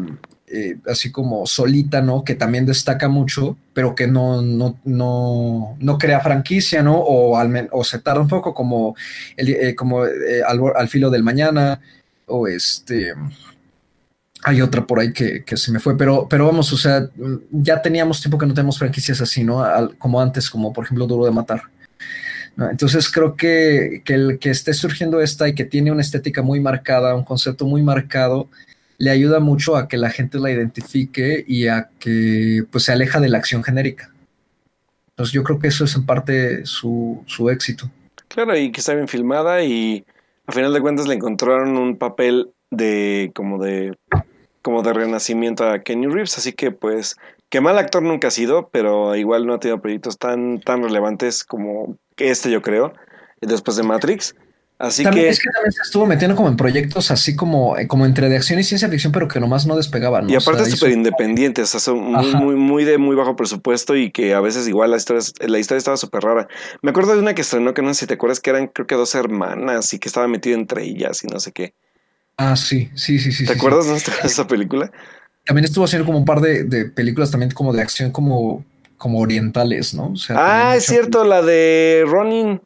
eh, 0.48 0.78
así 0.88 1.12
como 1.12 1.46
solita, 1.48 2.02
¿no? 2.02 2.24
Que 2.24 2.36
también 2.36 2.66
destaca 2.66 3.10
mucho, 3.10 3.58
pero 3.74 3.96
que 3.96 4.08
no, 4.08 4.42
no, 4.42 4.80
no, 4.86 5.76
no 5.80 5.98
crea 5.98 6.20
franquicia, 6.20 6.84
¿no? 6.84 6.98
O, 6.98 7.38
al 7.38 7.68
o 7.72 7.84
se 7.84 8.00
tarda 8.00 8.22
un 8.22 8.28
poco 8.28 8.54
como, 8.54 8.96
el, 9.36 9.50
eh, 9.50 9.76
como 9.76 10.06
eh, 10.06 10.44
al, 10.48 10.62
al, 10.76 10.88
filo 10.88 11.10
del 11.10 11.24
mañana, 11.24 11.82
o 12.28 12.48
este... 12.48 13.14
Hay 14.48 14.62
otra 14.62 14.86
por 14.86 15.00
ahí 15.00 15.12
que, 15.12 15.44
que, 15.44 15.58
se 15.58 15.72
me 15.72 15.80
fue, 15.80 15.98
pero, 15.98 16.28
pero 16.30 16.46
vamos, 16.46 16.72
o 16.72 16.78
sea, 16.78 17.10
ya 17.50 17.82
teníamos 17.82 18.22
tiempo 18.22 18.38
que 18.38 18.46
no 18.46 18.54
tenemos 18.54 18.78
franquicias 18.78 19.20
así, 19.20 19.44
¿no? 19.44 19.64
Al, 19.64 19.98
como 19.98 20.22
antes, 20.22 20.52
como 20.52 20.72
por 20.72 20.86
ejemplo 20.86 21.08
Duro 21.08 21.26
de 21.26 21.32
Matar. 21.32 21.64
Entonces 22.58 23.12
creo 23.12 23.36
que, 23.36 24.02
que, 24.06 24.14
el 24.14 24.40
que 24.40 24.50
esté 24.50 24.74
surgiendo 24.74 25.20
esta 25.20 25.48
y 25.50 25.56
que 25.56 25.66
tiene 25.66 25.92
una 25.92 26.02
estética 26.02 26.42
muy 26.42 26.60
marcada, 26.60 27.16
un 27.16 27.26
concepto 27.26 27.66
muy 27.66 27.84
marcado, 27.84 28.48
le 28.98 29.12
ayuda 29.12 29.40
mucho 29.40 29.76
a 29.76 29.88
que 29.88 29.98
la 29.98 30.10
gente 30.10 30.40
la 30.40 30.52
identifique 30.52 31.44
y 31.48 31.68
a 31.68 31.90
que 32.00 32.64
pues 32.72 32.86
se 32.86 32.94
aleja 32.94 33.20
de 33.20 33.30
la 33.30 33.38
acción 33.38 33.64
genérica. 33.64 34.12
Entonces 35.10 35.34
yo 35.34 35.44
creo 35.44 35.60
que 35.60 35.68
eso 35.68 35.86
es 35.86 35.96
en 35.96 36.06
parte 36.06 36.66
su, 36.66 37.24
su 37.26 37.50
éxito. 37.50 37.90
Claro, 38.28 38.58
y 38.58 38.72
que 38.72 38.80
está 38.80 38.94
bien 38.94 39.08
filmada 39.08 39.64
y 39.64 40.06
a 40.48 40.52
final 40.52 40.74
de 40.74 40.82
cuentas 40.82 41.08
le 41.08 41.16
encontraron 41.16 41.78
un 41.78 41.98
papel 41.98 42.52
de 42.72 43.32
como 43.34 43.64
de 43.64 43.96
como 44.62 44.82
de 44.82 44.94
renacimiento 44.94 45.70
a 45.70 45.80
Kenny 45.80 46.08
Reeves, 46.08 46.38
así 46.38 46.54
que 46.54 46.72
pues 46.72 47.18
que 47.50 47.62
mal 47.62 47.78
actor 47.78 48.02
nunca 48.02 48.30
ha 48.30 48.32
sido, 48.32 48.70
pero 48.70 49.16
igual 49.16 49.46
no 49.46 49.54
ha 49.54 49.60
tenido 49.60 49.80
proyectos 49.80 50.18
tan 50.18 50.60
tan 50.60 50.84
relevantes 50.84 51.44
como 51.44 51.98
este 52.18 52.52
yo 52.52 52.62
creo, 52.62 52.94
después 53.42 53.78
de 53.78 53.84
Matrix. 53.84 54.36
Así 54.78 55.04
también 55.04 55.28
que... 55.28 55.30
Es 55.32 55.40
que 55.40 55.50
también 55.52 55.72
se 55.72 55.82
estuvo 55.84 56.06
metiendo 56.06 56.36
como 56.36 56.50
en 56.50 56.58
proyectos 56.58 57.10
así 57.10 57.36
como, 57.36 57.78
eh, 57.78 57.88
como 57.88 58.06
entre 58.06 58.28
de 58.28 58.36
acción 58.36 58.60
y 58.60 58.64
ciencia 58.64 58.90
ficción, 58.90 59.14
pero 59.14 59.28
que 59.28 59.40
nomás 59.40 59.66
no 59.66 59.78
despegaban. 59.78 60.26
¿no? 60.26 60.34
Y 60.34 60.36
aparte 60.36 60.64
o 60.64 60.66
sea, 60.66 60.76
súper 60.76 60.90
hizo... 60.90 60.98
independientes, 60.98 61.64
o 61.64 61.68
sea, 61.72 61.80
son 61.80 62.00
muy, 62.00 62.36
muy, 62.36 62.56
muy, 62.56 62.84
de 62.84 62.98
muy 62.98 63.16
bajo 63.16 63.38
presupuesto 63.38 63.96
y 63.96 64.12
que 64.12 64.34
a 64.34 64.42
veces 64.42 64.68
igual 64.68 64.92
la 64.92 64.98
historia, 64.98 65.22
la 65.48 65.60
historia 65.60 65.78
estaba 65.78 65.96
súper 65.96 66.24
rara. 66.24 66.48
Me 66.82 66.90
acuerdo 66.90 67.14
de 67.14 67.20
una 67.20 67.34
que 67.34 67.42
estrenó, 67.42 67.74
que 67.74 67.82
no 67.82 67.94
sé 67.94 68.02
si 68.02 68.08
te 68.08 68.16
acuerdas, 68.16 68.42
que 68.42 68.50
eran 68.50 68.68
creo 68.68 68.86
que 68.86 68.96
dos 68.96 69.16
hermanas 69.16 69.94
y 69.94 70.00
que 70.00 70.10
estaba 70.10 70.28
metido 70.28 70.58
entre 70.58 70.84
ellas 70.84 71.24
y 71.24 71.28
no 71.28 71.40
sé 71.40 71.54
qué. 71.54 71.74
Ah, 72.38 72.58
sí, 72.58 72.90
sí, 72.96 73.18
sí, 73.18 73.32
sí. 73.32 73.46
¿Te 73.46 73.54
sí, 73.54 73.58
acuerdas 73.58 73.86
sí. 73.86 74.12
de 74.12 74.28
esa 74.28 74.46
película? 74.46 74.92
También 75.46 75.64
estuvo 75.64 75.86
haciendo 75.86 76.06
como 76.06 76.18
un 76.18 76.26
par 76.26 76.42
de, 76.42 76.66
de 76.66 76.86
películas 76.86 77.32
también 77.32 77.52
como 77.52 77.72
de 77.72 77.82
acción 77.82 78.12
como, 78.12 78.66
como 78.98 79.20
orientales, 79.20 79.94
¿no? 79.94 80.12
O 80.12 80.16
sea, 80.16 80.36
ah, 80.40 80.76
es 80.76 80.86
cierto, 80.86 81.24
la 81.24 81.42
de 81.42 82.04
Ronin. 82.08 82.62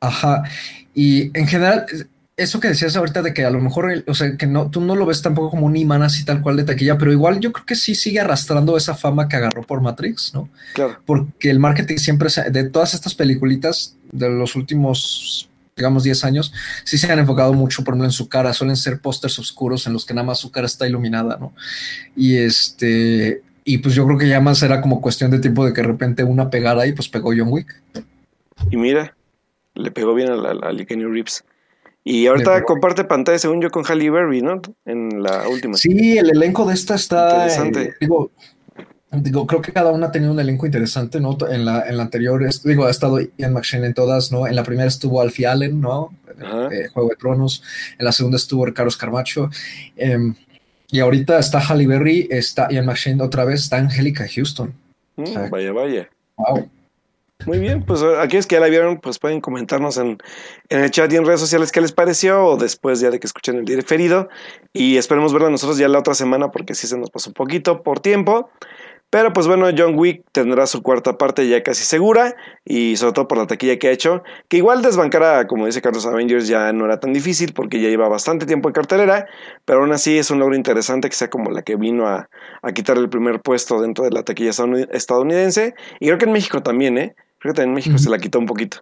Ajá. 0.00 0.44
Y 0.94 1.36
en 1.38 1.46
general, 1.46 1.86
eso 2.36 2.60
que 2.60 2.68
decías 2.68 2.96
ahorita 2.96 3.22
de 3.22 3.32
que 3.32 3.44
a 3.44 3.50
lo 3.50 3.60
mejor, 3.60 4.04
o 4.06 4.14
sea, 4.14 4.36
que 4.36 4.46
no, 4.46 4.70
tú 4.70 4.80
no 4.80 4.94
lo 4.94 5.06
ves 5.06 5.22
tampoco 5.22 5.50
como 5.50 5.66
un 5.66 5.76
imán 5.76 6.02
así 6.02 6.24
tal 6.24 6.42
cual 6.42 6.56
de 6.56 6.64
taquilla, 6.64 6.98
pero 6.98 7.10
igual 7.10 7.40
yo 7.40 7.50
creo 7.50 7.64
que 7.64 7.74
sí 7.74 7.94
sigue 7.94 8.20
arrastrando 8.20 8.76
esa 8.76 8.94
fama 8.94 9.26
que 9.28 9.36
agarró 9.36 9.62
por 9.62 9.80
Matrix, 9.80 10.34
¿no? 10.34 10.50
Claro. 10.74 11.00
Porque 11.06 11.50
el 11.50 11.58
marketing 11.58 11.96
siempre, 11.96 12.28
de 12.50 12.64
todas 12.64 12.92
estas 12.92 13.14
peliculitas 13.14 13.96
de 14.12 14.28
los 14.28 14.54
últimos, 14.54 15.48
digamos, 15.74 16.04
10 16.04 16.24
años, 16.24 16.52
sí 16.84 16.98
se 16.98 17.10
han 17.10 17.18
enfocado 17.18 17.54
mucho, 17.54 17.82
por 17.82 17.94
ejemplo, 17.94 18.06
en 18.06 18.12
su 18.12 18.28
cara, 18.28 18.52
suelen 18.52 18.76
ser 18.76 19.00
pósters 19.00 19.38
oscuros 19.38 19.86
en 19.86 19.94
los 19.94 20.04
que 20.04 20.12
nada 20.12 20.26
más 20.26 20.38
su 20.38 20.50
cara 20.50 20.66
está 20.66 20.86
iluminada, 20.86 21.38
¿no? 21.38 21.54
Y 22.14 22.36
este, 22.36 23.42
y 23.68 23.78
pues 23.78 23.96
yo 23.96 24.06
creo 24.06 24.16
que 24.16 24.28
ya 24.28 24.40
más 24.40 24.62
era 24.62 24.80
como 24.80 25.00
cuestión 25.00 25.32
de 25.32 25.40
tiempo 25.40 25.66
de 25.66 25.72
que 25.72 25.80
de 25.80 25.88
repente 25.88 26.22
una 26.22 26.48
pegara 26.48 26.86
y 26.86 26.92
pues 26.92 27.08
pegó 27.08 27.32
John 27.36 27.48
Wick. 27.48 27.82
Y 28.70 28.76
mira, 28.76 29.16
le 29.74 29.90
pegó 29.90 30.14
bien 30.14 30.30
a, 30.30 30.36
la, 30.36 30.68
a 30.68 30.86
Kenny 30.86 31.04
Reeves. 31.04 31.44
Y 32.04 32.28
ahorita 32.28 32.62
comparte 32.62 33.02
pantalla, 33.02 33.40
según 33.40 33.60
yo, 33.60 33.68
con 33.70 33.84
Halle 33.84 34.08
Berry, 34.08 34.40
¿no? 34.40 34.62
En 34.84 35.20
la 35.20 35.48
última. 35.48 35.76
Sí, 35.76 36.16
el 36.16 36.30
elenco 36.30 36.64
de 36.64 36.74
esta 36.74 36.94
está. 36.94 37.32
Interesante. 37.32 37.82
Eh, 37.82 37.94
digo, 38.00 38.30
digo, 39.10 39.46
creo 39.48 39.60
que 39.60 39.72
cada 39.72 39.90
una 39.90 40.06
ha 40.06 40.12
tenido 40.12 40.30
un 40.30 40.38
elenco 40.38 40.66
interesante, 40.66 41.18
¿no? 41.18 41.36
En 41.50 41.64
la, 41.64 41.88
en 41.88 41.96
la 41.96 42.04
anterior, 42.04 42.48
digo, 42.62 42.84
ha 42.84 42.90
estado 42.92 43.18
Ian 43.36 43.52
McShane 43.52 43.86
en 43.86 43.94
todas, 43.94 44.30
¿no? 44.30 44.46
En 44.46 44.54
la 44.54 44.62
primera 44.62 44.86
estuvo 44.86 45.20
Alfie 45.20 45.48
Allen, 45.48 45.80
¿no? 45.80 46.12
Eh, 46.70 46.86
Juego 46.94 47.08
de 47.08 47.16
Tronos. 47.16 47.64
En 47.98 48.04
la 48.04 48.12
segunda 48.12 48.36
estuvo 48.36 48.72
Carlos 48.72 48.96
Carmacho. 48.96 49.50
Eh, 49.96 50.16
y 50.90 51.00
ahorita 51.00 51.38
está 51.38 51.60
Halle 51.60 51.86
Berry, 51.86 52.28
está 52.30 52.68
Ian 52.70 52.86
McShane 52.86 53.22
otra 53.22 53.44
vez, 53.44 53.62
está 53.62 53.78
Angélica 53.78 54.26
Houston. 54.32 54.74
Mm, 55.16 55.22
o 55.22 55.26
sea, 55.26 55.48
vaya, 55.48 55.72
vaya. 55.72 56.10
Wow. 56.36 56.68
Muy 57.44 57.58
bien, 57.58 57.84
pues 57.84 58.02
aquellos 58.02 58.46
que 58.46 58.56
ya 58.56 58.60
la 58.60 58.68
vieron, 58.68 58.98
pues 58.98 59.18
pueden 59.18 59.42
comentarnos 59.42 59.98
en, 59.98 60.18
en, 60.70 60.80
el 60.80 60.90
chat 60.90 61.12
y 61.12 61.16
en 61.16 61.26
redes 61.26 61.40
sociales 61.40 61.70
qué 61.70 61.82
les 61.82 61.92
pareció 61.92 62.44
o 62.44 62.56
después 62.56 62.98
ya 63.00 63.10
de 63.10 63.20
que 63.20 63.26
escuchen 63.26 63.56
el 63.56 63.64
diferido. 63.64 64.30
Y 64.72 64.96
esperemos 64.96 65.32
verla 65.32 65.50
nosotros 65.50 65.76
ya 65.76 65.86
la 65.88 65.98
otra 65.98 66.14
semana 66.14 66.50
porque 66.50 66.74
sí 66.74 66.86
se 66.86 66.96
nos 66.96 67.10
pasó 67.10 67.30
un 67.30 67.34
poquito 67.34 67.82
por 67.82 68.00
tiempo. 68.00 68.50
Pero 69.08 69.32
pues 69.32 69.46
bueno, 69.46 69.68
John 69.76 69.96
Wick 69.96 70.24
tendrá 70.32 70.66
su 70.66 70.82
cuarta 70.82 71.16
parte 71.16 71.48
ya 71.48 71.62
casi 71.62 71.84
segura 71.84 72.34
y 72.64 72.96
sobre 72.96 73.12
todo 73.12 73.28
por 73.28 73.38
la 73.38 73.46
taquilla 73.46 73.78
que 73.78 73.88
ha 73.88 73.92
hecho, 73.92 74.24
que 74.48 74.56
igual 74.56 74.82
desbancar 74.82 75.22
a, 75.22 75.46
como 75.46 75.66
dice 75.66 75.80
Carlos 75.80 76.06
Avengers, 76.06 76.48
ya 76.48 76.72
no 76.72 76.86
era 76.86 76.98
tan 76.98 77.12
difícil 77.12 77.52
porque 77.52 77.80
ya 77.80 77.88
lleva 77.88 78.08
bastante 78.08 78.46
tiempo 78.46 78.68
en 78.68 78.72
cartelera, 78.72 79.26
pero 79.64 79.80
aún 79.80 79.92
así 79.92 80.18
es 80.18 80.30
un 80.30 80.40
logro 80.40 80.56
interesante 80.56 81.08
que 81.08 81.14
sea 81.14 81.30
como 81.30 81.50
la 81.50 81.62
que 81.62 81.76
vino 81.76 82.08
a, 82.08 82.28
a 82.62 82.72
quitar 82.72 82.98
el 82.98 83.08
primer 83.08 83.40
puesto 83.40 83.80
dentro 83.80 84.04
de 84.04 84.10
la 84.10 84.24
taquilla 84.24 84.50
estadounidense 84.90 85.74
y 86.00 86.06
creo 86.06 86.18
que 86.18 86.24
en 86.24 86.32
México 86.32 86.62
también, 86.62 86.98
¿eh? 86.98 87.14
Creo 87.38 87.52
que 87.54 87.58
también 87.58 87.70
en 87.70 87.74
México 87.74 87.98
se 87.98 88.10
la 88.10 88.18
quitó 88.18 88.40
un 88.40 88.46
poquito. 88.46 88.78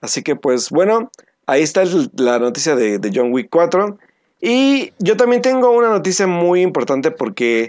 Así 0.00 0.22
que 0.22 0.36
pues 0.36 0.70
bueno, 0.70 1.10
ahí 1.46 1.62
está 1.62 1.82
el, 1.82 2.08
la 2.16 2.38
noticia 2.38 2.76
de, 2.76 2.98
de 3.00 3.10
John 3.12 3.32
Wick 3.32 3.48
4 3.50 3.98
y 4.40 4.92
yo 5.00 5.16
también 5.16 5.42
tengo 5.42 5.70
una 5.72 5.88
noticia 5.88 6.28
muy 6.28 6.62
importante 6.62 7.10
porque... 7.10 7.68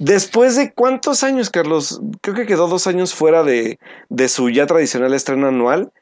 Después 0.00 0.56
de 0.56 0.72
cuántos 0.72 1.22
años, 1.22 1.50
Carlos, 1.50 2.00
creo 2.22 2.34
que 2.34 2.46
quedó 2.46 2.68
dos 2.68 2.86
años 2.86 3.14
fuera 3.14 3.42
de, 3.42 3.78
de 4.08 4.28
su 4.28 4.48
ya 4.48 4.66
tradicional 4.66 5.12
estreno 5.12 5.46
anual, 5.48 5.92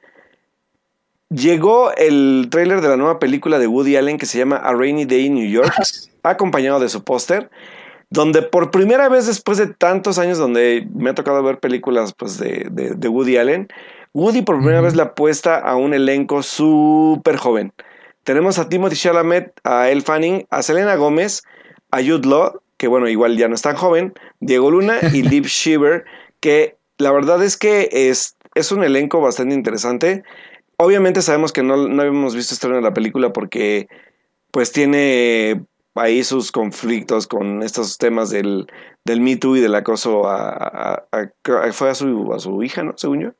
llegó 1.30 1.92
el 1.96 2.46
tráiler 2.48 2.80
de 2.80 2.86
la 2.86 2.96
nueva 2.96 3.18
película 3.18 3.58
de 3.58 3.66
Woody 3.66 3.96
Allen 3.96 4.16
que 4.16 4.26
se 4.26 4.38
llama 4.38 4.56
A 4.56 4.72
Rainy 4.72 5.04
Day 5.04 5.26
in 5.26 5.34
New 5.34 5.50
York, 5.50 5.74
acompañado 6.22 6.78
de 6.78 6.88
su 6.88 7.02
póster, 7.02 7.50
donde 8.08 8.42
por 8.42 8.70
primera 8.70 9.08
vez 9.08 9.26
después 9.26 9.58
de 9.58 9.66
tantos 9.66 10.20
años 10.20 10.38
donde 10.38 10.86
me 10.94 11.10
ha 11.10 11.14
tocado 11.14 11.42
ver 11.42 11.58
películas 11.58 12.14
pues, 12.16 12.38
de, 12.38 12.68
de, 12.70 12.94
de 12.94 13.08
Woody 13.08 13.36
Allen, 13.36 13.66
Woody 14.14 14.42
por 14.42 14.58
primera 14.58 14.78
mm 14.78 14.82
-hmm. 14.82 14.84
vez 14.84 14.94
le 14.94 15.02
apuesta 15.02 15.58
a 15.58 15.74
un 15.74 15.92
elenco 15.92 16.44
súper 16.44 17.36
joven. 17.36 17.72
Tenemos 18.22 18.60
a 18.60 18.68
Timothy 18.68 18.94
Chalamet, 18.94 19.52
a 19.64 19.88
Elle 19.90 20.02
Fanning, 20.02 20.46
a 20.50 20.62
Selena 20.62 20.94
Gómez, 20.94 21.42
a 21.90 21.98
Jude 21.98 22.28
Law, 22.28 22.60
que 22.78 22.88
bueno, 22.88 23.08
igual 23.08 23.36
ya 23.36 23.48
no 23.48 23.54
es 23.54 23.62
tan 23.62 23.76
joven, 23.76 24.14
Diego 24.40 24.70
Luna 24.70 24.98
y 25.12 25.22
Liv 25.28 25.44
Shiver, 25.44 26.04
que 26.40 26.76
la 26.96 27.12
verdad 27.12 27.42
es 27.42 27.56
que 27.56 27.88
es, 27.92 28.36
es 28.54 28.72
un 28.72 28.82
elenco 28.82 29.20
bastante 29.20 29.54
interesante. 29.54 30.22
Obviamente 30.78 31.20
sabemos 31.20 31.52
que 31.52 31.62
no, 31.62 31.76
no 31.88 32.00
habíamos 32.02 32.34
visto 32.34 32.54
estreno 32.54 32.76
de 32.76 32.82
la 32.82 32.94
película 32.94 33.32
porque 33.32 33.88
pues 34.52 34.72
tiene 34.72 35.64
ahí 35.94 36.22
sus 36.22 36.52
conflictos 36.52 37.26
con 37.26 37.62
estos 37.62 37.98
temas 37.98 38.30
del, 38.30 38.66
del 39.04 39.20
Me 39.20 39.36
Too 39.36 39.56
y 39.56 39.60
del 39.60 39.74
acoso 39.74 40.28
a, 40.28 40.50
a, 40.50 41.04
a, 41.12 41.72
fue 41.72 41.90
a 41.90 41.94
su, 41.94 42.32
a 42.32 42.38
su 42.38 42.62
hija, 42.62 42.84
¿no? 42.84 42.94
Según 42.96 43.20
yo. 43.20 43.30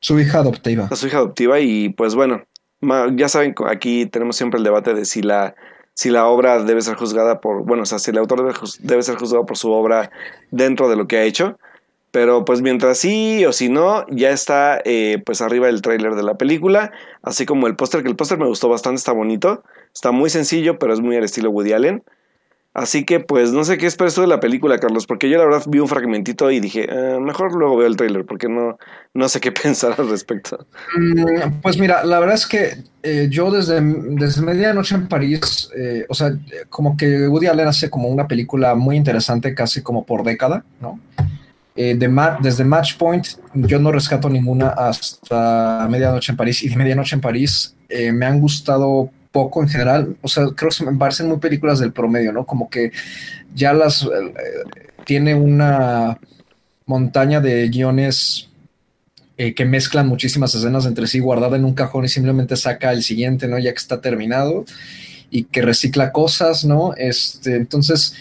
Su 0.00 0.18
hija 0.18 0.38
adoptiva. 0.38 0.88
A 0.90 0.96
su 0.96 1.06
hija 1.06 1.18
adoptiva 1.18 1.60
y 1.60 1.90
pues 1.90 2.14
bueno, 2.14 2.44
ya 3.14 3.28
saben, 3.28 3.54
aquí 3.66 4.06
tenemos 4.06 4.36
siempre 4.36 4.56
el 4.56 4.64
debate 4.64 4.94
de 4.94 5.04
si 5.04 5.20
la 5.20 5.54
si 6.00 6.08
la 6.08 6.26
obra 6.28 6.62
debe 6.62 6.80
ser 6.80 6.94
juzgada 6.94 7.42
por, 7.42 7.62
bueno, 7.66 7.82
o 7.82 7.86
sea, 7.86 7.98
si 7.98 8.10
el 8.10 8.16
autor 8.16 8.38
debe, 8.38 8.54
debe, 8.78 9.02
ser 9.02 9.16
juzgado 9.16 9.44
por 9.44 9.58
su 9.58 9.70
obra 9.70 10.10
dentro 10.50 10.88
de 10.88 10.96
lo 10.96 11.06
que 11.06 11.18
ha 11.18 11.24
hecho. 11.24 11.58
Pero 12.10 12.46
pues 12.46 12.62
mientras 12.62 12.96
sí 12.96 13.44
o 13.44 13.52
si 13.52 13.68
no, 13.68 14.06
ya 14.08 14.30
está 14.30 14.80
eh, 14.86 15.22
pues 15.26 15.42
arriba 15.42 15.68
el 15.68 15.82
tráiler 15.82 16.14
de 16.14 16.22
la 16.22 16.38
película, 16.38 16.90
así 17.20 17.44
como 17.44 17.66
el 17.66 17.76
póster, 17.76 18.02
que 18.02 18.08
el 18.08 18.16
póster 18.16 18.38
me 18.38 18.46
gustó 18.46 18.70
bastante, 18.70 18.96
está 18.96 19.12
bonito, 19.12 19.62
está 19.92 20.10
muy 20.10 20.30
sencillo, 20.30 20.78
pero 20.78 20.94
es 20.94 21.00
muy 21.00 21.16
al 21.16 21.24
estilo 21.24 21.50
Woody 21.50 21.74
Allen. 21.74 22.02
Así 22.72 23.04
que 23.04 23.18
pues 23.18 23.50
no 23.50 23.64
sé 23.64 23.78
qué 23.78 23.86
esperas 23.86 24.14
de 24.14 24.28
la 24.28 24.38
película, 24.38 24.78
Carlos, 24.78 25.04
porque 25.04 25.28
yo 25.28 25.38
la 25.38 25.44
verdad 25.44 25.64
vi 25.66 25.80
un 25.80 25.88
fragmentito 25.88 26.52
y 26.52 26.60
dije, 26.60 26.86
eh, 26.88 27.18
mejor 27.18 27.52
luego 27.52 27.76
veo 27.76 27.88
el 27.88 27.96
tráiler, 27.96 28.24
porque 28.24 28.48
no, 28.48 28.78
no 29.12 29.28
sé 29.28 29.40
qué 29.40 29.50
pensar 29.62 29.96
al 29.98 30.08
respecto. 30.08 30.66
Pues 31.62 31.78
mira, 31.78 32.04
la 32.04 32.20
verdad 32.20 32.36
es 32.36 32.46
que 32.46 32.84
eh, 33.02 33.26
yo 33.28 33.50
desde, 33.50 33.80
desde 33.80 34.42
Medianoche 34.42 34.94
en 34.94 35.08
París, 35.08 35.68
eh, 35.76 36.06
o 36.08 36.14
sea, 36.14 36.32
como 36.68 36.96
que 36.96 37.26
Woody 37.26 37.48
Allen 37.48 37.66
hace 37.66 37.90
como 37.90 38.08
una 38.08 38.28
película 38.28 38.76
muy 38.76 38.96
interesante, 38.96 39.52
casi 39.52 39.82
como 39.82 40.06
por 40.06 40.22
década, 40.22 40.64
¿no? 40.80 41.00
Desde 41.74 42.64
Match 42.64 42.98
Point 42.98 43.26
yo 43.54 43.78
no 43.78 43.90
rescato 43.90 44.28
ninguna 44.28 44.68
hasta 44.68 45.88
Medianoche 45.88 46.32
en 46.32 46.36
París 46.36 46.62
y 46.62 46.68
de 46.68 46.76
Medianoche 46.76 47.14
en 47.14 47.22
París 47.22 47.74
me 47.88 48.26
han 48.26 48.38
gustado 48.38 49.10
poco 49.32 49.62
en 49.62 49.68
general, 49.68 50.16
o 50.22 50.28
sea, 50.28 50.46
creo 50.56 50.70
que 50.76 50.84
me 50.84 50.98
parecen 50.98 51.28
muy 51.28 51.38
películas 51.38 51.78
del 51.78 51.92
promedio, 51.92 52.32
¿no? 52.32 52.44
Como 52.44 52.68
que 52.68 52.92
ya 53.54 53.72
las 53.72 54.02
eh, 54.02 54.08
tiene 55.04 55.34
una 55.34 56.18
montaña 56.86 57.40
de 57.40 57.68
guiones 57.68 58.48
eh, 59.36 59.54
que 59.54 59.64
mezclan 59.64 60.08
muchísimas 60.08 60.54
escenas 60.54 60.84
entre 60.84 61.06
sí, 61.06 61.20
guardada 61.20 61.56
en 61.56 61.64
un 61.64 61.74
cajón 61.74 62.04
y 62.04 62.08
simplemente 62.08 62.56
saca 62.56 62.92
el 62.92 63.02
siguiente, 63.02 63.48
¿no? 63.48 63.58
Ya 63.58 63.72
que 63.72 63.78
está 63.78 64.00
terminado 64.00 64.64
y 65.30 65.44
que 65.44 65.62
recicla 65.62 66.12
cosas, 66.12 66.64
¿no? 66.64 66.92
Este, 66.96 67.56
entonces, 67.56 68.14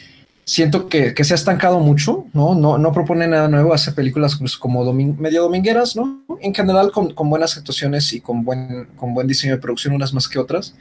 siento 0.50 0.90
que, 0.90 1.14
que, 1.14 1.24
se 1.24 1.36
ha 1.36 1.36
estancado 1.36 1.80
mucho, 1.80 2.26
¿no? 2.34 2.56
No, 2.56 2.80
no 2.80 2.92
propone 2.92 3.28
nada 3.28 3.48
nuevo, 3.48 3.72
hace 3.72 3.92
películas 3.92 4.36
pues, 4.40 4.58
como 4.58 4.84
domin 4.84 5.16
medio 5.20 5.44
domingueras, 5.44 5.96
¿no? 5.96 6.24
En 6.42 6.56
general 6.56 6.92
con, 6.92 7.14
con, 7.14 7.30
buenas 7.30 7.56
actuaciones 7.56 8.12
y 8.14 8.20
con 8.20 8.44
buen, 8.44 8.88
con 8.96 9.14
buen 9.14 9.28
diseño 9.28 9.54
de 9.54 9.62
producción, 9.62 9.94
unas 9.94 10.12
más 10.12 10.28
que 10.28 10.40
otras. 10.40 10.74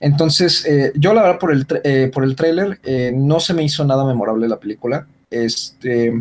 Entonces, 0.00 0.66
eh, 0.66 0.90
yo 0.96 1.14
la 1.14 1.22
verdad 1.22 1.38
por 1.38 1.52
el, 1.52 1.64
eh, 1.84 2.10
por 2.12 2.24
el 2.24 2.34
tráiler 2.34 2.80
eh, 2.82 3.12
no 3.14 3.38
se 3.38 3.54
me 3.54 3.62
hizo 3.62 3.84
nada 3.84 4.04
memorable 4.04 4.48
la 4.48 4.58
película. 4.58 5.06
Este, 5.30 6.12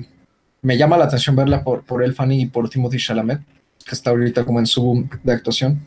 me 0.61 0.77
llama 0.77 0.99
la 0.99 1.05
atención 1.05 1.35
verla 1.35 1.63
por, 1.63 1.83
por 1.83 2.03
El 2.03 2.13
Fanny 2.13 2.43
y 2.43 2.45
por 2.45 2.69
Timothy 2.69 2.97
Chalamet, 2.97 3.39
que 3.87 3.95
está 3.95 4.11
ahorita 4.11 4.45
como 4.45 4.59
en 4.59 4.67
su 4.67 4.83
boom 4.83 5.09
de 5.23 5.33
actuación. 5.33 5.79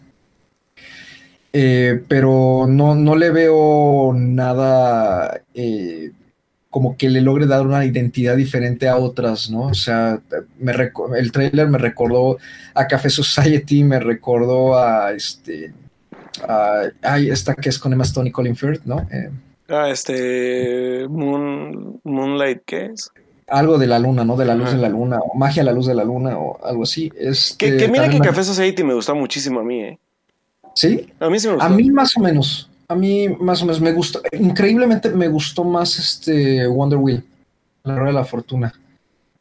pero 1.53 2.66
no, 2.68 2.97
no 2.97 3.14
le 3.14 3.30
veo 3.30 4.12
nada 4.12 5.41
como 6.70 6.96
que 6.96 7.10
le 7.10 7.20
logre 7.20 7.46
dar 7.46 7.66
una 7.66 7.84
identidad 7.84 8.36
diferente 8.36 8.88
a 8.88 8.96
otras, 8.96 9.50
¿no? 9.50 9.62
O 9.62 9.74
sea, 9.74 10.20
me 10.58 10.72
el 11.18 11.32
trailer 11.32 11.68
me 11.68 11.78
recordó 11.78 12.38
a 12.74 12.86
Café 12.86 13.10
Society, 13.10 13.82
me 13.82 13.98
recordó 13.98 14.78
a 14.78 15.12
este, 15.12 15.74
a, 16.48 16.82
ay, 17.02 17.28
esta 17.28 17.56
que 17.56 17.68
es 17.68 17.78
con 17.78 17.92
Emma 17.92 18.04
Stone 18.04 18.28
y 18.28 18.32
Colin 18.32 18.54
Firth, 18.54 18.84
¿no? 18.84 19.00
Eh, 19.10 19.30
ah, 19.68 19.90
este, 19.90 21.08
Moon, 21.08 22.00
Moonlight, 22.04 22.62
¿qué 22.64 22.86
es? 22.86 23.10
Algo 23.48 23.76
de 23.76 23.88
la 23.88 23.98
luna, 23.98 24.24
¿no? 24.24 24.36
De 24.36 24.44
la 24.44 24.54
luz 24.54 24.70
de 24.70 24.78
la 24.78 24.88
luna, 24.88 25.18
o 25.18 25.36
magia 25.36 25.62
a 25.62 25.64
la 25.64 25.72
luz 25.72 25.88
de 25.88 25.94
la 25.96 26.04
luna, 26.04 26.38
o 26.38 26.64
algo 26.64 26.84
así. 26.84 27.10
Este, 27.18 27.78
que, 27.78 27.88
mira 27.88 28.08
que 28.08 28.20
Café 28.20 28.44
Society 28.44 28.84
me 28.84 28.94
gusta 28.94 29.12
muchísimo 29.12 29.58
a 29.58 29.64
mí, 29.64 29.82
¿eh? 29.82 29.98
¿Sí? 30.76 31.12
A 31.18 31.28
mí 31.28 31.40
sí 31.40 31.48
me 31.48 31.54
gustó. 31.54 31.66
A 31.66 31.68
mí 31.68 31.90
más 31.90 32.16
o 32.16 32.20
menos 32.20 32.69
a 32.91 32.97
mí 32.97 33.28
más 33.28 33.62
o 33.62 33.66
menos 33.66 33.80
me 33.80 33.93
gustó, 33.93 34.20
increíblemente 34.32 35.11
me 35.11 35.28
gustó 35.28 35.62
más 35.62 35.97
este 35.97 36.66
Wonder 36.66 36.99
Wheel, 36.99 37.24
la 37.84 37.95
rueda 37.95 38.09
de 38.09 38.14
la 38.14 38.24
fortuna, 38.24 38.74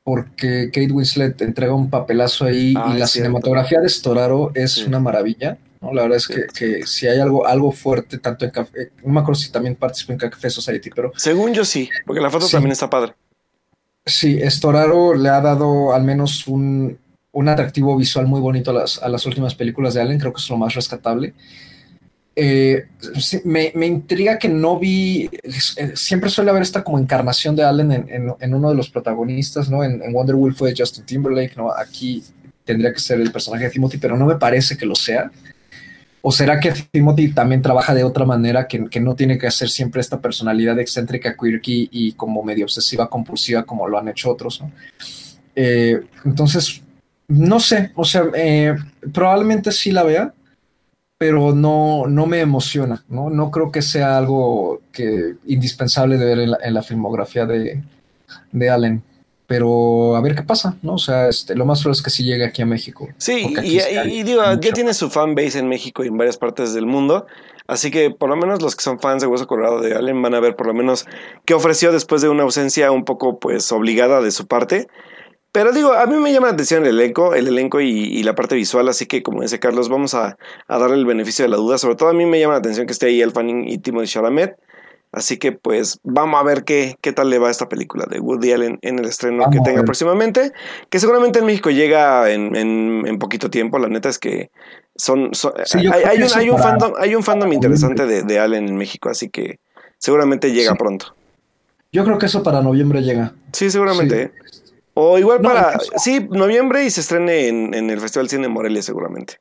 porque 0.04 0.70
Kate 0.72 0.91
Winslet 0.91 1.41
entrega 1.41 1.74
un 1.74 1.89
papelazo 1.89 2.45
ahí 2.45 2.76
y 2.91 2.93
la 2.93 3.08
cinematografía 3.08 3.82
de 3.82 3.89
Storaro 3.89 4.52
es 4.54 4.86
una 4.86 5.00
maravilla. 5.00 5.58
¿no? 5.82 5.91
La 5.93 6.04
verdad 6.04 6.18
es 6.18 6.28
que, 6.28 6.86
si 6.86 7.08
hay 7.08 7.20
algo, 7.20 7.47
algo 7.47 7.72
fuerte, 7.72 8.20
tanto 8.20 8.45
en 8.45 8.52
Café, 8.52 8.91
no 9.04 9.14
me 9.14 9.20
acuerdo 9.22 9.41
si 9.41 9.52
también 9.52 9.76
participó 9.76 10.14
en 10.14 10.20
Café 10.20 10.52
Society, 10.52 10.91
pero... 10.95 11.12
Según 11.16 11.52
yo 11.52 11.66
sí, 11.66 11.89
porque 12.06 12.22
la 12.22 12.30
foto 12.30 12.47
también 12.47 12.74
está 12.74 12.88
padre. 12.88 13.16
Sí, 14.06 14.39
Storaro 14.47 15.16
le 15.16 15.30
ha 15.30 15.41
dado 15.41 15.91
al 15.91 16.04
menos 16.04 16.47
un, 16.47 17.00
un 17.32 17.50
atractivo 17.50 17.97
visual 17.97 18.28
muy 18.28 18.41
bonito 18.41 18.70
a 18.70 18.76
las, 18.76 19.02
a 19.02 19.10
las 19.10 19.26
últimas 19.26 19.56
películas 19.56 19.95
de 19.95 20.02
Allen, 20.02 20.20
creo 20.20 20.34
que 20.34 20.39
es 20.39 20.50
lo 20.52 20.58
más 20.58 20.76
rescatable. 20.76 21.34
Eh, 22.42 22.88
me, 23.44 23.86
intriga 23.86 24.40
que 24.40 24.48
no 24.48 24.80
vi, 24.80 25.30
eh, 25.44 25.92
siempre 25.96 26.30
suele 26.30 26.52
haber 26.52 26.62
esta 26.62 26.86
como 26.86 26.98
encarnación 26.98 27.54
de 27.54 27.66
Allen 27.66 27.92
en, 28.40 28.54
uno 28.54 28.70
de 28.70 28.76
los 28.76 28.90
protagonistas, 28.90 29.70
¿no? 29.70 29.84
En, 29.84 30.14
Wonder 30.14 30.38
Woman 30.38 30.56
fue 30.56 30.74
Justin 30.76 31.04
Timberlake, 31.04 31.58
¿no? 31.58 31.70
Aquí 31.70 32.24
tendría 32.64 32.94
que 32.94 33.02
ser 33.02 33.20
el 33.20 33.34
personaje 33.34 33.66
de 33.66 33.72
Timothy, 33.72 33.98
pero 33.98 34.16
no 34.16 34.26
me 34.26 34.36
parece 34.36 34.78
que 34.78 34.86
lo 34.86 34.96
sea. 34.96 35.30
¿O 36.22 36.32
será 36.32 36.62
que 36.62 36.72
Timothy 36.92 37.34
también 37.34 37.62
trabaja 37.62 37.94
de 37.94 38.06
otra 38.06 38.24
manera, 38.24 38.70
que, 38.70 39.00
no 39.02 39.16
tiene 39.16 39.38
que 39.38 39.48
hacer 39.48 39.68
siempre 39.68 40.00
esta 40.00 40.22
personalidad 40.22 40.80
excéntrica, 40.80 41.36
quirky 41.36 41.90
y 41.92 42.14
como 42.14 42.42
medio 42.42 42.64
obsesiva, 42.64 43.10
compulsiva, 43.10 43.64
como 43.64 43.86
lo 43.86 43.98
han 43.98 44.08
hecho 44.08 44.32
otros? 44.32 44.62
¿no? 44.62 44.72
Eh, 45.58 46.00
entonces, 46.24 46.84
no 47.28 47.60
sé, 47.60 47.92
o 47.96 48.06
sea, 48.06 48.24
probablemente 49.12 49.74
sí 49.74 49.92
la 49.92 50.04
vea, 50.04 50.34
pero 51.20 51.53
no, 51.53 52.07
no 52.07 52.26
me 52.28 52.39
emociona, 52.39 53.03
¿no? 53.09 53.30
No 53.30 53.51
creo 53.51 53.74
que 53.74 53.82
sea 53.82 54.17
algo 54.17 54.80
que 54.93 55.36
indispensable 55.47 56.17
de 56.17 56.26
ver 56.26 56.39
en 56.39 56.74
la, 56.74 56.82
filmografía 56.82 57.45
de, 57.45 57.84
de, 58.53 58.70
Allen. 58.70 59.03
Pero 59.45 60.15
a 60.15 60.22
ver 60.22 60.34
qué 60.34 60.43
pasa, 60.43 60.78
¿no? 60.82 60.93
O 60.93 60.97
sea, 60.97 61.28
este, 61.28 61.55
lo 61.55 61.65
más 61.65 61.82
probable 61.82 61.97
es 61.97 62.03
que 62.03 62.09
sí 62.09 62.24
llegue 62.24 62.45
aquí 62.45 62.61
a 62.61 62.65
México. 62.65 63.09
Sí, 63.17 63.53
y, 63.63 64.24
digo, 64.24 64.43
ya 64.61 64.72
tiene 64.72 64.93
su 64.93 65.09
fan 65.09 65.36
base 65.36 65.59
en 65.59 65.67
México 65.67 66.05
y 66.05 66.07
en 66.07 66.17
varias 66.17 66.38
partes 66.38 66.74
del 66.74 66.86
mundo. 66.86 67.28
Así 67.67 67.91
que 67.91 68.11
por 68.11 68.30
lo 68.30 68.38
menos 68.38 68.61
los 68.61 68.78
que 68.78 68.84
son 68.84 68.97
fans 69.01 69.22
de 69.22 69.28
Hueso 69.28 69.45
Colorado 69.45 69.82
de 69.82 69.95
Allen 69.95 70.22
van 70.22 70.36
a 70.36 70.39
ver 70.39 70.55
por 70.55 70.67
lo 70.67 70.74
menos 70.74 71.05
qué 71.43 71.53
ofreció 71.53 71.91
después 71.91 72.22
de 72.22 72.30
una 72.30 72.43
ausencia 72.43 72.91
un 72.91 73.03
poco 73.03 73.39
pues 73.39 73.70
obligada 73.74 74.22
de 74.22 74.32
su 74.32 74.47
parte. 74.47 74.88
Pero 75.52 75.72
digo, 75.72 75.93
a 75.93 76.06
mí 76.06 76.16
me 76.18 76.32
llama 76.32 76.47
la 76.47 76.54
atención 76.54 76.86
el 76.86 77.00
elenco, 77.00 77.34
el 77.34 77.47
elenco 77.47 77.82
y, 77.82 78.22
la 78.24 78.36
parte 78.36 78.56
visual, 78.56 78.88
así 78.88 79.08
que 79.08 79.24
como 79.24 79.41
dice 79.41 79.60
Carlos, 79.60 79.89
vamos 79.89 80.14
a, 80.14 80.38
darle 80.68 80.95
el 80.95 81.06
beneficio 81.06 81.43
de 81.43 81.50
la 81.50 81.58
duda. 81.58 81.78
Sobre 81.78 81.95
todo 81.95 82.10
a 82.10 82.14
mí 82.14 82.26
me 82.26 82.39
llama 82.39 82.54
la 82.54 82.60
atención 82.60 82.86
que 82.86 82.93
esté 82.93 83.08
ahí 83.08 83.22
El 83.22 83.32
Fanning 83.32 83.68
y 83.68 83.80
Timothy 83.80 84.08
Chalamet. 84.08 84.58
Así 85.12 85.38
que 85.38 85.52
pues 85.52 86.00
vamos 86.04 86.39
a 86.39 86.43
ver 86.43 86.64
qué, 86.64 86.95
qué 87.02 87.14
tal 87.14 87.32
le 87.32 87.39
va 87.39 87.47
a 87.47 87.52
esta 87.52 87.68
película 87.68 88.06
de 88.08 88.20
Woody 88.20 88.52
Allen 88.52 88.78
en 88.84 89.00
el 89.00 89.06
estreno 89.06 89.50
que 89.52 89.60
tenga 89.62 89.84
próximamente. 89.84 90.52
Que 90.89 91.00
seguramente 91.00 91.39
en 91.39 91.47
México 91.47 91.72
llega 91.72 92.32
en, 92.32 92.56
en, 92.56 93.18
poquito 93.18 93.50
tiempo. 93.50 93.80
La 93.80 93.88
neta 93.88 94.10
es 94.10 94.20
que 94.20 94.52
son... 94.95 95.32
hay, 95.74 96.22
un, 96.22 96.28
hay, 96.36 96.50
un 96.52 96.60
fandom, 96.60 96.93
hay 97.00 97.16
un 97.16 97.24
fandom 97.24 97.52
interesante 97.52 98.06
de, 98.06 98.22
de, 98.22 98.39
Allen 98.39 98.68
en 98.68 98.76
México, 98.76 99.10
así 99.10 99.30
que 99.30 99.60
seguramente 99.97 100.52
llega 100.52 100.76
pronto. 100.76 101.16
Yo 101.91 102.04
creo 102.04 102.20
que 102.20 102.28
eso 102.28 102.43
para 102.43 102.62
noviembre 102.62 103.02
llega. 103.02 103.34
Sí, 103.52 103.72
seguramente. 103.72 104.22
¿eh? 104.22 104.32
O 105.02 105.18
igual 105.18 105.39
para, 105.39 105.80
sí, 105.95 106.28
noviembre 106.30 106.84
y 106.84 106.89
se 106.89 107.00
estrene 107.00 107.47
en, 107.47 107.89
el 107.89 108.02
Festival 108.02 108.28
Cine 108.28 108.43
de 108.43 108.47
Morelia 108.50 108.82
seguramente. 108.82 109.36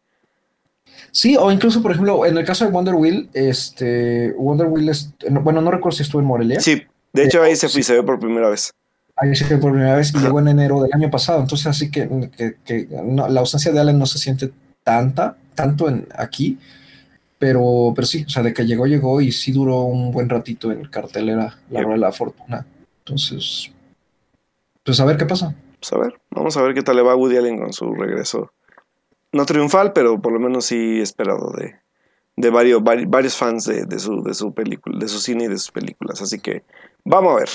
Sí, 1.10 1.36
o 1.36 1.50
incluso, 1.50 1.82
por 1.82 1.90
ejemplo, 1.90 2.24
en 2.24 2.38
el 2.38 2.44
caso 2.44 2.64
de 2.64 2.70
Wonder 2.70 2.94
Wheel, 2.94 3.28
este, 3.32 4.32
Wonder 4.38 4.68
Wheel, 4.68 4.88
es, 4.90 5.12
bueno, 5.28 5.60
no 5.60 5.72
recuerdo 5.72 5.96
si 5.96 6.04
estuvo 6.04 6.20
en 6.20 6.28
Morelia. 6.28 6.60
Sí, 6.60 6.84
de 7.12 7.24
hecho 7.24 7.42
ahí 7.42 7.56
se, 7.56 7.68
se 7.68 7.92
ve 7.92 8.04
por 8.04 8.20
primera 8.20 8.48
vez. 8.48 8.72
Ahí 9.16 9.34
se 9.34 9.46
ve 9.46 9.58
por 9.58 9.72
primera 9.72 9.96
vez 9.96 10.14
y 10.14 10.18
llegó 10.18 10.38
en 10.38 10.46
enero 10.46 10.80
del 10.80 10.92
año 10.94 11.10
pasado, 11.10 11.40
entonces 11.40 11.66
así 11.66 11.90
que, 11.90 12.08
la 13.28 13.40
ausencia 13.40 13.72
de 13.72 13.80
Allen 13.80 13.98
no 13.98 14.06
se 14.06 14.18
siente 14.18 14.52
tanta, 14.84 15.36
tanto 15.56 15.88
en 15.88 16.06
aquí, 16.16 16.56
pero, 17.36 17.92
pero 17.96 18.06
sí, 18.06 18.24
o 18.24 18.30
sea, 18.30 18.44
de 18.44 18.54
que 18.54 18.64
llegó, 18.64 18.86
llegó 18.86 19.20
y 19.20 19.32
sí 19.32 19.50
duró 19.50 19.80
un 19.82 20.12
buen 20.12 20.28
ratito 20.28 20.70
en 20.70 20.84
cartelera 20.84 21.58
la 21.68 21.80
rueda 21.80 21.94
de 21.94 22.00
la 22.00 22.12
fortuna. 22.12 22.64
Entonces, 23.00 23.72
pues 24.88 25.00
a 25.00 25.04
ver 25.04 25.18
qué 25.18 25.26
pasa. 25.26 25.54
Pues 25.78 25.92
a 25.92 25.98
ver, 25.98 26.18
vamos 26.30 26.56
a 26.56 26.62
ver 26.62 26.72
qué 26.72 26.80
tal 26.80 26.96
le 26.96 27.02
va 27.02 27.12
a 27.12 27.14
Woody 27.14 27.36
Allen 27.36 27.58
con 27.58 27.74
su 27.74 27.92
regreso. 27.92 28.52
No 29.32 29.44
triunfal, 29.44 29.92
pero 29.92 30.18
por 30.22 30.32
lo 30.32 30.40
menos 30.40 30.64
sí 30.64 30.98
esperado 31.02 31.52
de, 31.52 31.74
de 32.36 32.48
varios, 32.48 32.82
varios 32.82 33.36
fans 33.36 33.66
de, 33.66 33.98
su, 33.98 34.22
de 34.22 34.32
su 34.32 34.54
película, 34.54 34.98
de 34.98 35.06
su 35.08 35.20
cine 35.20 35.44
y 35.44 35.48
de 35.48 35.58
sus 35.58 35.72
películas. 35.72 36.22
Así 36.22 36.38
que 36.38 36.62
vamos 37.04 37.34
a 37.34 37.40
ver. 37.40 37.50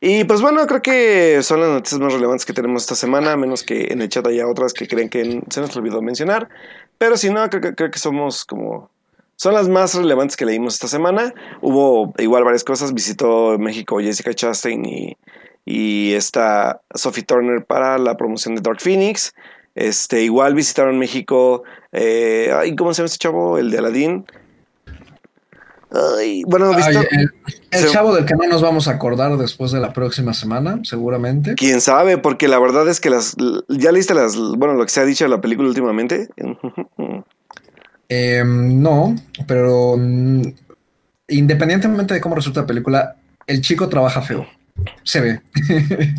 Y 0.00 0.24
pues 0.24 0.40
bueno, 0.40 0.66
creo 0.66 0.80
que 0.80 1.42
son 1.42 1.60
las 1.60 1.68
noticias 1.68 2.00
más 2.00 2.14
relevantes 2.14 2.46
que 2.46 2.54
tenemos 2.54 2.84
esta 2.84 2.94
semana, 2.94 3.32
a 3.32 3.36
menos 3.36 3.62
que 3.62 3.88
en 3.90 4.00
el 4.00 4.08
chat 4.08 4.26
haya 4.26 4.48
otras 4.48 4.72
que 4.72 4.88
creen 4.88 5.10
que 5.10 5.42
se 5.50 5.60
nos 5.60 5.76
olvidó 5.76 6.00
mencionar. 6.00 6.48
Pero 6.96 7.18
si 7.18 7.28
no, 7.28 7.50
creo, 7.50 7.74
creo 7.74 7.90
que 7.90 7.98
somos 7.98 8.46
como 8.46 8.90
son 9.36 9.52
las 9.52 9.68
más 9.68 9.94
relevantes 9.94 10.38
que 10.38 10.46
leímos 10.46 10.72
esta 10.72 10.88
semana. 10.88 11.34
Hubo 11.60 12.14
igual 12.16 12.44
varias 12.44 12.64
cosas. 12.64 12.94
Visitó 12.94 13.58
México 13.58 13.98
Jessica 14.00 14.32
Chastain 14.32 14.86
y, 14.86 15.18
y 15.64 16.12
está 16.12 16.82
Sophie 16.94 17.24
Turner 17.24 17.64
para 17.64 17.98
la 17.98 18.16
promoción 18.16 18.54
de 18.54 18.60
Dark 18.60 18.80
Phoenix. 18.80 19.34
Este, 19.74 20.22
igual 20.22 20.54
visitaron 20.54 20.98
México. 20.98 21.64
Eh, 21.92 22.52
¿Cómo 22.76 22.94
se 22.94 22.98
llama 22.98 23.06
este 23.06 23.18
chavo? 23.18 23.58
El 23.58 23.70
de 23.70 23.78
Aladdin. 23.78 24.24
bueno, 26.46 26.72
el, 27.70 27.86
chavo 27.90 28.14
del 28.14 28.24
que 28.24 28.34
no 28.34 28.46
nos 28.48 28.62
vamos 28.62 28.88
a 28.88 28.92
acordar 28.92 29.36
después 29.36 29.72
de 29.72 29.80
la 29.80 29.92
próxima 29.92 30.34
semana, 30.34 30.80
seguramente. 30.84 31.54
Quién 31.54 31.80
sabe, 31.80 32.18
porque 32.18 32.46
la 32.46 32.58
verdad 32.58 32.88
es 32.88 33.00
que 33.00 33.10
las. 33.10 33.36
¿Ya 33.68 33.90
leíste 33.90 34.14
las. 34.14 34.36
Bueno, 34.36 34.74
lo 34.74 34.84
que 34.84 34.90
se 34.90 35.00
ha 35.00 35.04
dicho 35.04 35.24
de 35.24 35.30
la 35.30 35.40
película 35.40 35.68
últimamente? 35.68 36.28
Em, 38.08 38.82
no, 38.82 39.16
pero 39.46 39.96
mm, 39.98 40.42
independientemente 41.28 42.14
de 42.14 42.20
cómo 42.20 42.34
resulta 42.34 42.60
la 42.60 42.66
película, 42.66 43.16
el 43.46 43.60
chico 43.60 43.88
trabaja 43.88 44.20
feo. 44.20 44.46
Se 45.02 45.20
ve. 45.20 45.40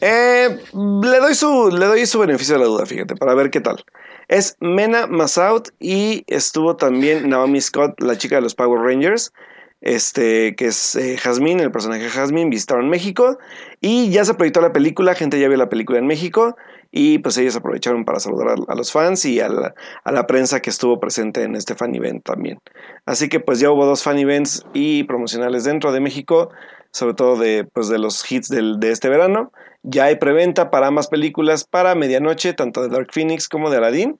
Eh, 0.00 0.56
le, 0.74 1.18
doy 1.18 1.34
su, 1.34 1.76
le 1.76 1.86
doy 1.86 2.06
su 2.06 2.20
beneficio 2.20 2.54
de 2.54 2.60
la 2.60 2.66
duda, 2.66 2.86
fíjate, 2.86 3.16
para 3.16 3.34
ver 3.34 3.50
qué 3.50 3.60
tal. 3.60 3.84
Es 4.28 4.56
Mena 4.60 5.08
Masoud 5.08 5.62
y 5.80 6.22
estuvo 6.28 6.76
también 6.76 7.28
Naomi 7.28 7.60
Scott, 7.60 8.00
la 8.00 8.16
chica 8.16 8.36
de 8.36 8.42
los 8.42 8.54
Power 8.54 8.80
Rangers, 8.80 9.32
este, 9.80 10.54
que 10.54 10.66
es 10.66 10.94
eh, 10.94 11.16
Jasmine, 11.16 11.62
el 11.62 11.72
personaje 11.72 12.04
de 12.04 12.10
Jasmine, 12.10 12.50
visitaron 12.50 12.88
México 12.88 13.38
y 13.80 14.10
ya 14.10 14.24
se 14.24 14.34
proyectó 14.34 14.60
la 14.60 14.72
película, 14.72 15.16
gente 15.16 15.40
ya 15.40 15.48
vio 15.48 15.56
la 15.56 15.68
película 15.68 15.98
en 15.98 16.06
México 16.06 16.56
y 16.90 17.18
pues 17.18 17.36
ellos 17.36 17.54
aprovecharon 17.56 18.04
para 18.04 18.18
saludar 18.18 18.56
a, 18.66 18.74
los 18.74 18.92
fans 18.92 19.24
y 19.24 19.40
a 19.40 19.48
a 20.04 20.12
la, 20.12 20.26
prensa 20.26 20.60
que 20.60 20.70
estuvo 20.70 21.00
presente 21.00 21.42
en 21.42 21.54
este 21.54 21.74
fan 21.74 21.94
event 21.94 22.24
también. 22.24 22.60
Así 23.04 23.28
que 23.28 23.40
pues 23.40 23.60
ya 23.60 23.70
hubo 23.70 23.84
dos 23.84 24.02
fan 24.02 24.18
events 24.18 24.64
y 24.72 25.04
promocionales 25.04 25.64
dentro 25.64 25.92
de 25.92 26.00
México 26.00 26.50
sobre 26.92 27.14
todo 27.14 27.36
de, 27.36 27.64
pues, 27.64 27.88
de 27.88 27.98
los 27.98 28.30
hits 28.30 28.48
del, 28.48 28.80
de 28.80 28.90
este 28.90 29.08
verano. 29.08 29.52
Ya 29.82 30.04
hay 30.04 30.16
preventa 30.16 30.70
para 30.70 30.88
ambas 30.88 31.08
películas 31.08 31.64
para 31.64 31.94
medianoche, 31.94 32.52
tanto 32.52 32.82
de 32.82 32.88
Dark 32.88 33.08
Phoenix 33.12 33.48
como 33.48 33.70
de 33.70 33.78
Aladdin. 33.78 34.16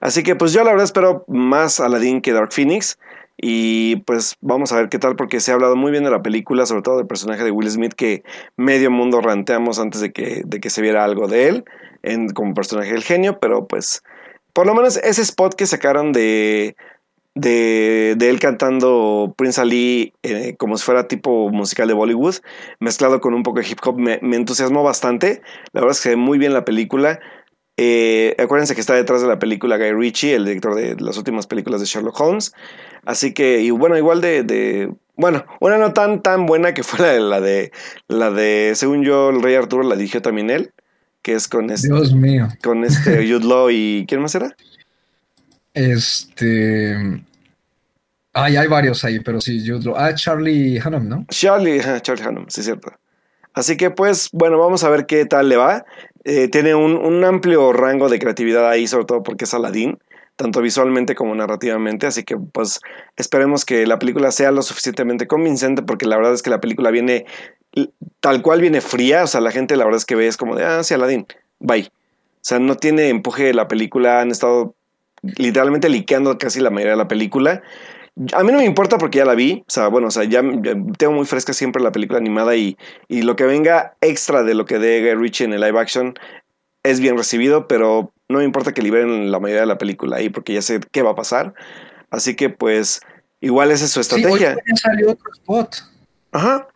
Así 0.00 0.22
que 0.22 0.36
pues 0.36 0.52
yo 0.52 0.62
la 0.64 0.70
verdad 0.70 0.84
espero 0.84 1.24
más 1.28 1.80
Aladdin 1.80 2.20
que 2.20 2.32
Dark 2.32 2.52
Phoenix. 2.52 2.98
Y 3.40 3.96
pues 3.96 4.36
vamos 4.40 4.72
a 4.72 4.76
ver 4.76 4.88
qué 4.88 4.98
tal, 4.98 5.14
porque 5.14 5.38
se 5.38 5.52
ha 5.52 5.54
hablado 5.54 5.76
muy 5.76 5.92
bien 5.92 6.02
de 6.02 6.10
la 6.10 6.22
película, 6.22 6.66
sobre 6.66 6.82
todo 6.82 6.98
del 6.98 7.06
personaje 7.06 7.44
de 7.44 7.52
Will 7.52 7.70
Smith, 7.70 7.92
que 7.92 8.24
medio 8.56 8.90
mundo 8.90 9.20
ranteamos 9.20 9.78
antes 9.78 10.00
de 10.00 10.12
que, 10.12 10.42
de 10.44 10.58
que 10.58 10.70
se 10.70 10.82
viera 10.82 11.04
algo 11.04 11.28
de 11.28 11.48
él 11.48 11.64
en, 12.02 12.30
como 12.30 12.54
personaje 12.54 12.92
del 12.92 13.04
genio, 13.04 13.38
pero 13.38 13.66
pues 13.68 14.02
por 14.52 14.66
lo 14.66 14.74
menos 14.74 14.96
ese 14.96 15.22
spot 15.22 15.54
que 15.54 15.66
sacaron 15.66 16.12
de, 16.12 16.74
de, 17.38 18.14
de 18.16 18.30
él 18.30 18.40
cantando 18.40 19.34
Prince 19.36 19.60
Ali 19.60 20.12
eh, 20.22 20.56
como 20.58 20.76
si 20.76 20.84
fuera 20.84 21.08
tipo 21.08 21.50
musical 21.50 21.88
de 21.88 21.94
Bollywood, 21.94 22.36
mezclado 22.80 23.20
con 23.20 23.34
un 23.34 23.42
poco 23.42 23.60
de 23.60 23.66
hip 23.68 23.78
hop, 23.84 23.98
me, 23.98 24.18
me 24.22 24.36
entusiasmó 24.36 24.82
bastante. 24.82 25.42
La 25.72 25.80
verdad 25.80 25.96
es 25.96 26.02
que 26.02 26.16
muy 26.16 26.38
bien 26.38 26.52
la 26.52 26.64
película. 26.64 27.20
Eh, 27.76 28.34
acuérdense 28.38 28.74
que 28.74 28.80
está 28.80 28.94
detrás 28.94 29.22
de 29.22 29.28
la 29.28 29.38
película 29.38 29.78
Guy 29.78 29.92
Ritchie, 29.92 30.34
el 30.34 30.44
director 30.44 30.74
de 30.74 30.96
las 30.98 31.16
últimas 31.16 31.46
películas 31.46 31.80
de 31.80 31.86
Sherlock 31.86 32.20
Holmes. 32.20 32.52
Así 33.04 33.32
que, 33.32 33.60
y 33.60 33.70
bueno, 33.70 33.96
igual 33.96 34.20
de, 34.20 34.42
de 34.42 34.92
bueno, 35.14 35.44
una 35.60 35.78
no 35.78 35.92
tan 35.92 36.20
tan 36.20 36.46
buena 36.46 36.74
que 36.74 36.82
fue 36.82 36.98
la 36.98 37.12
de, 37.12 37.20
la 37.20 37.40
de, 37.40 37.72
la 38.08 38.30
de, 38.32 38.72
según 38.74 39.04
yo, 39.04 39.30
el 39.30 39.42
Rey 39.42 39.54
Arturo 39.54 39.84
la 39.84 39.94
dirigió 39.94 40.20
también 40.20 40.50
él, 40.50 40.72
que 41.22 41.34
es 41.34 41.46
con 41.46 41.70
este, 41.70 41.86
Dios 41.86 42.12
mío. 42.12 42.48
con 42.62 42.84
este 42.84 43.26
Jude 43.32 43.46
Law 43.46 43.70
y 43.70 44.06
¿quién 44.08 44.22
más 44.22 44.34
era? 44.34 44.56
Este. 45.74 46.96
Ay, 48.42 48.56
hay 48.56 48.66
varios 48.68 49.04
ahí, 49.04 49.20
pero 49.20 49.40
sí, 49.40 49.64
yo 49.64 49.78
lo- 49.78 49.96
Ah, 49.98 50.14
Charlie 50.14 50.80
Hunnam, 50.84 51.08
¿no? 51.08 51.26
Charlie, 51.30 51.80
Charlie 52.02 52.26
Hunnam, 52.26 52.46
sí 52.48 52.62
cierto. 52.62 52.92
Así 53.54 53.76
que 53.76 53.90
pues, 53.90 54.28
bueno, 54.32 54.58
vamos 54.58 54.84
a 54.84 54.90
ver 54.90 55.06
qué 55.06 55.24
tal 55.24 55.48
le 55.48 55.56
va. 55.56 55.84
Eh, 56.24 56.48
tiene 56.48 56.74
un, 56.74 56.96
un 56.96 57.24
amplio 57.24 57.72
rango 57.72 58.08
de 58.08 58.18
creatividad 58.18 58.68
ahí, 58.68 58.86
sobre 58.86 59.04
todo 59.06 59.22
porque 59.22 59.44
es 59.44 59.54
Aladdin, 59.54 59.98
tanto 60.36 60.60
visualmente 60.60 61.14
como 61.14 61.34
narrativamente. 61.34 62.06
Así 62.06 62.22
que 62.24 62.36
pues 62.36 62.80
esperemos 63.16 63.64
que 63.64 63.86
la 63.86 63.98
película 63.98 64.30
sea 64.30 64.50
lo 64.52 64.62
suficientemente 64.62 65.26
convincente, 65.26 65.82
porque 65.82 66.06
la 66.06 66.16
verdad 66.16 66.34
es 66.34 66.42
que 66.42 66.50
la 66.50 66.60
película 66.60 66.90
viene 66.90 67.26
tal 68.20 68.42
cual 68.42 68.60
viene 68.60 68.80
fría. 68.80 69.24
O 69.24 69.26
sea, 69.26 69.40
la 69.40 69.50
gente 69.50 69.76
la 69.76 69.84
verdad 69.84 69.98
es 69.98 70.04
que 70.04 70.14
ve 70.14 70.26
es 70.28 70.36
como 70.36 70.54
de, 70.54 70.64
ah, 70.64 70.84
sí, 70.84 70.94
Aladdin, 70.94 71.26
bye. 71.58 71.88
O 71.88 72.40
sea, 72.48 72.58
no 72.60 72.76
tiene 72.76 73.08
empuje 73.08 73.52
la 73.54 73.66
película, 73.66 74.20
han 74.20 74.30
estado 74.30 74.74
literalmente 75.22 75.88
liqueando 75.88 76.38
casi 76.38 76.60
la 76.60 76.70
mayoría 76.70 76.92
de 76.92 76.98
la 76.98 77.08
película. 77.08 77.62
A 78.34 78.42
mí 78.42 78.50
no 78.52 78.58
me 78.58 78.64
importa 78.64 78.98
porque 78.98 79.18
ya 79.18 79.24
la 79.24 79.34
vi, 79.34 79.62
o 79.66 79.70
sea, 79.70 79.88
bueno, 79.88 80.08
o 80.08 80.10
sea, 80.10 80.24
ya, 80.24 80.42
ya 80.42 80.74
tengo 80.96 81.12
muy 81.12 81.24
fresca 81.26 81.52
siempre 81.52 81.82
la 81.82 81.92
película 81.92 82.18
animada 82.18 82.56
y, 82.56 82.76
y 83.08 83.22
lo 83.22 83.36
que 83.36 83.44
venga 83.44 83.94
extra 84.00 84.42
de 84.42 84.54
lo 84.54 84.64
que 84.64 84.78
dé 84.78 85.00
Guy 85.00 85.14
Ritchie 85.22 85.44
en 85.44 85.52
el 85.52 85.60
live 85.60 85.78
action 85.78 86.14
es 86.82 87.00
bien 87.00 87.16
recibido, 87.16 87.68
pero 87.68 88.12
no 88.28 88.38
me 88.38 88.44
importa 88.44 88.72
que 88.72 88.82
liberen 88.82 89.30
la 89.30 89.38
mayoría 89.38 89.60
de 89.62 89.66
la 89.66 89.78
película 89.78 90.16
ahí 90.16 90.30
porque 90.30 90.52
ya 90.54 90.62
sé 90.62 90.80
qué 90.90 91.02
va 91.02 91.10
a 91.10 91.14
pasar. 91.14 91.54
Así 92.10 92.34
que 92.34 92.48
pues 92.50 93.00
igual 93.40 93.70
esa 93.70 93.84
es 93.84 93.90
su 93.92 94.02
Sí, 94.02 94.14
hoy 94.24 94.32
estrategia. 94.42 94.56
salió 94.82 95.10
otro 95.12 95.30
spot. 95.34 95.76
Ajá. 96.32 96.66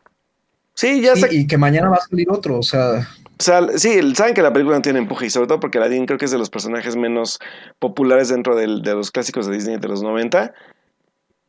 Sí, 0.75 1.01
ya 1.01 1.15
Sí, 1.15 1.23
sé. 1.23 1.29
y 1.35 1.47
que 1.47 1.59
mañana 1.59 1.89
va 1.91 1.97
a 1.97 2.01
salir 2.01 2.31
otro, 2.31 2.59
o 2.59 2.63
sea, 2.63 3.07
O 3.39 3.43
sea, 3.43 3.67
sí, 3.77 4.15
saben 4.15 4.35
que 4.35 4.43
la 4.43 4.53
película 4.53 4.77
no 4.77 4.83
tiene 4.83 4.99
empuje 5.01 5.27
y 5.27 5.31
sobre 5.31 5.49
todo 5.49 5.59
porque 5.61 5.79
Aladdin 5.79 6.07
creo 6.07 6.19
que 6.19 6.27
es 6.27 6.31
de 6.31 6.39
los 6.39 6.51
personajes 6.51 6.95
menos 6.97 7.39
populares 7.81 8.29
dentro 8.29 8.55
del- 8.55 8.83
de 8.83 8.95
los 8.95 9.11
clásicos 9.11 9.47
de 9.47 9.55
Disney 9.55 9.79
de 9.79 9.89
los 9.89 10.03
90. 10.03 10.53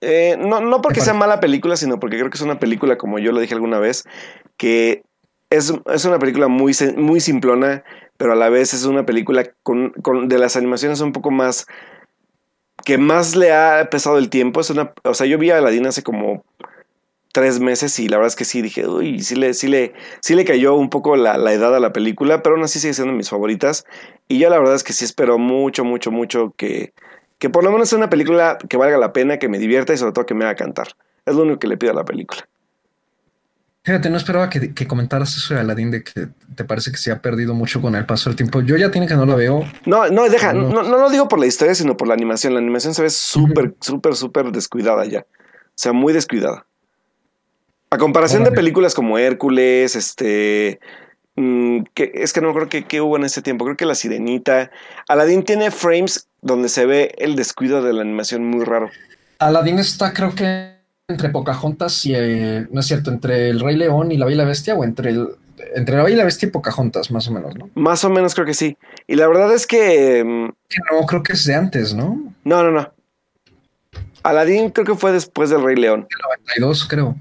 Eh, 0.06 0.36
no, 0.38 0.60
no 0.60 0.82
porque 0.82 1.00
sea 1.02 1.14
mala 1.14 1.40
película, 1.40 1.78
sino 1.78 2.00
porque 2.00 2.18
creo 2.18 2.30
que 2.30 2.36
es 2.38 2.42
una 2.42 2.60
película, 2.60 2.98
como 2.98 3.20
yo 3.20 3.32
lo 3.32 3.40
dije 3.40 3.54
alguna 3.54 3.80
vez, 3.80 4.04
que 4.58 5.04
es, 5.50 5.74
es 5.92 6.06
una 6.06 6.20
película 6.20 6.48
muy, 6.50 6.74
muy 6.98 7.20
simplona, 7.22 7.84
pero 8.18 8.34
a 8.34 8.36
la 8.36 8.50
vez 8.50 8.74
es 8.74 8.86
una 8.86 9.06
película 9.06 9.46
con, 9.64 9.92
con- 10.02 10.28
de 10.28 10.38
las 10.40 10.56
animaciones 10.56 11.00
un 11.02 11.14
poco 11.14 11.32
más 11.32 11.66
que 12.86 12.98
más 12.98 13.36
le 13.36 13.54
ha 13.54 13.88
pesado 13.90 14.18
el 14.18 14.30
tiempo. 14.30 14.60
Es 14.62 14.70
una, 14.70 14.94
o 15.04 15.14
sea, 15.14 15.26
yo 15.26 15.38
vi 15.38 15.52
a 15.52 15.58
Aladdin 15.58 15.88
hace 15.88 16.04
como 16.04 16.44
tres 17.32 17.60
meses 17.60 17.98
y 18.00 18.08
la 18.10 18.18
verdad 18.18 18.28
es 18.28 18.36
que 18.36 18.46
sí 18.46 18.62
dije, 18.62 18.88
uy, 18.88 19.22
sí 19.22 19.36
le, 19.36 19.54
sí 19.54 19.68
le, 19.68 19.94
sí 20.22 20.36
le 20.36 20.46
cayó 20.46 20.76
un 20.76 20.90
poco 20.90 21.16
la, 21.16 21.38
la 21.38 21.54
edad 21.54 21.76
a 21.76 21.80
la 21.80 21.94
película, 21.94 22.44
pero 22.44 22.56
aún 22.56 22.64
así 22.64 22.80
sigue 22.80 22.94
siendo 22.94 23.12
de 23.14 23.18
mis 23.18 23.30
favoritas. 23.30 23.86
Y 24.28 24.38
yo 24.38 24.50
la 24.50 24.60
verdad 24.60 24.76
es 24.76 24.84
que 24.84 24.94
sí 24.94 25.06
espero 25.06 25.38
mucho, 25.38 25.84
mucho, 25.84 26.12
mucho 26.12 26.54
que, 26.58 26.94
que 27.40 27.50
por 27.50 27.64
lo 27.64 27.72
menos 27.72 27.90
sea 27.90 27.98
una 27.98 28.10
película 28.10 28.58
que 28.70 28.78
valga 28.78 28.98
la 28.98 29.14
pena, 29.14 29.38
que 29.38 29.50
me 29.50 29.60
divierta 29.60 29.94
y 29.94 29.98
sobre 29.98 30.14
todo 30.14 30.26
que 30.26 30.34
me 30.34 30.46
haga 30.46 30.56
cantar. 30.56 30.90
Es 31.26 31.36
lo 31.36 31.44
único 31.44 31.60
que 31.60 31.68
le 31.68 31.78
pido 31.78 31.92
a 31.92 31.96
la 31.96 32.06
película. 32.06 32.48
fíjate, 33.84 34.10
no 34.10 34.18
esperaba 34.18 34.50
que, 34.50 34.74
que 34.74 34.88
comentaras 34.88 35.36
eso 35.36 35.54
de 35.54 35.60
Aladdin, 35.60 35.92
de 35.92 36.04
que 36.04 36.28
te 36.56 36.64
parece 36.64 36.92
que 36.92 36.98
se 36.98 37.12
ha 37.12 37.22
perdido 37.22 37.54
mucho 37.54 37.82
con 37.82 37.96
el 37.96 38.06
paso 38.06 38.30
del 38.30 38.38
tiempo. 38.38 38.62
Yo 38.62 38.78
ya 38.78 38.92
tiene 38.92 39.08
que 39.08 39.16
no 39.16 39.26
lo 39.26 39.36
veo. 39.36 39.64
No, 39.86 40.08
no, 40.10 40.30
deja, 40.30 40.54
No. 40.54 40.70
no, 40.70 40.84
no 40.84 40.98
lo 40.98 41.10
digo 41.10 41.28
por 41.28 41.40
la 41.40 41.46
historia, 41.48 41.76
sino 41.76 41.98
por 41.98 42.08
la 42.08 42.14
animación. 42.14 42.54
La 42.54 42.60
animación 42.60 42.94
se 42.94 43.02
ve 43.02 43.10
súper, 43.10 43.76
súper, 43.82 44.16
súper 44.16 44.52
descuidada 44.52 45.06
ya. 45.06 45.20
O 45.22 45.76
sea, 45.76 45.92
muy 45.92 46.14
descuidada. 46.14 46.66
A 47.90 47.98
comparación 47.98 48.44
de 48.44 48.52
películas 48.52 48.96
como 48.96 49.18
Hércules, 49.18 49.96
este. 49.96 50.80
Mm, 51.36 51.84
que, 51.94 52.12
es 52.14 52.34
que 52.34 52.42
no 52.42 52.54
creo 52.54 52.70
que, 52.70 52.86
que 52.86 53.02
hubo 53.02 53.18
en 53.18 53.24
ese 53.24 53.42
tiempo. 53.42 53.66
Creo 53.66 53.78
que 53.78 53.86
La 53.86 53.96
Sirenita. 53.96 54.72
Aladdin 55.08 55.44
tiene 55.44 55.72
frames 55.72 56.28
donde 56.42 56.70
se 56.70 56.86
ve 56.86 57.16
el 57.18 57.36
descuido 57.36 57.82
de 57.82 57.94
la 57.94 58.02
animación 58.02 58.46
muy 58.46 58.66
raro. 58.66 58.90
Aladdin 59.40 59.80
está, 59.80 60.14
creo 60.14 60.34
que 60.34 60.74
entre 61.08 61.30
Pocahontas 61.30 62.06
y 62.06 62.14
eh, 62.16 62.66
no 62.72 62.80
es 62.80 62.86
cierto, 62.86 63.12
entre 63.12 63.50
el 63.50 63.60
Rey 63.60 63.76
León 63.76 64.12
y 64.12 64.18
la 64.18 64.26
Bella 64.26 64.46
Bestia, 64.46 64.76
o 64.76 64.84
entre 64.84 65.12
el 65.12 65.28
entre 65.76 65.98
la 65.98 66.04
Bella 66.04 66.18
la 66.18 66.24
Bestia 66.26 66.48
y 66.48 66.52
Pocahontas, 66.52 67.12
más 67.12 67.28
o 67.28 67.32
menos, 67.32 67.56
¿no? 67.56 67.70
Más 67.76 68.04
o 68.04 68.10
menos 68.10 68.34
creo 68.34 68.46
que 68.46 68.54
sí. 68.54 68.78
Y 69.08 69.16
la 69.16 69.28
verdad 69.28 69.54
es 69.54 69.68
que. 69.68 70.24
mm, 70.24 70.46
no, 70.92 71.06
creo 71.06 71.24
que 71.24 71.34
es 71.34 71.46
de 71.46 71.56
antes, 71.56 71.94
¿no? 71.94 72.34
No, 72.44 72.64
no, 72.64 72.72
no. 72.72 72.92
Aladdin 74.24 74.70
creo 74.70 74.86
que 74.86 74.96
fue 74.96 75.12
después 75.12 75.50
del 75.50 75.64
Rey 75.64 75.76
León. 75.76 76.08
92, 76.58 76.88
creo. 76.88 77.16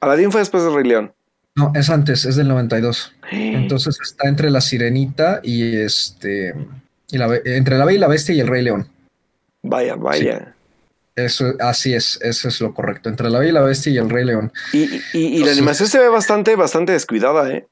Aladdin 0.00 0.32
fue 0.32 0.40
después 0.40 0.64
del 0.64 0.74
Rey 0.74 0.84
León. 0.84 1.12
No, 1.56 1.72
es 1.74 1.88
antes, 1.88 2.24
es 2.24 2.34
del 2.36 2.48
92. 2.48 3.12
Entonces 3.30 3.98
está 4.02 4.28
entre 4.28 4.50
la 4.50 4.60
Sirenita 4.60 5.40
y 5.42 5.76
este 5.76 6.54
y 7.10 7.18
la, 7.18 7.28
entre 7.44 7.78
la 7.78 7.84
Bella 7.84 7.96
y 7.96 8.00
la 8.00 8.08
Bestia 8.08 8.34
y 8.34 8.40
el 8.40 8.48
Rey 8.48 8.62
León. 8.62 8.88
Vaya, 9.62 9.94
vaya. 9.94 10.54
Eso, 11.14 11.52
así 11.60 11.94
es, 11.94 12.18
eso 12.22 12.48
es 12.48 12.60
lo 12.60 12.74
correcto. 12.74 13.08
Entre 13.08 13.30
la 13.30 13.38
Bella 13.38 13.50
y 13.50 13.54
la 13.54 13.60
Bestia 13.62 13.92
y 13.92 13.98
el 13.98 14.10
Rey 14.10 14.24
León. 14.24 14.52
Y, 14.72 14.96
y- 15.12 15.26
y 15.38 15.44
la 15.44 15.52
animación 15.52 15.88
se 15.88 16.00
ve 16.00 16.08
bastante, 16.08 16.56
bastante 16.56 16.90
descuidada, 16.92 17.48
¿eh? 17.52 17.66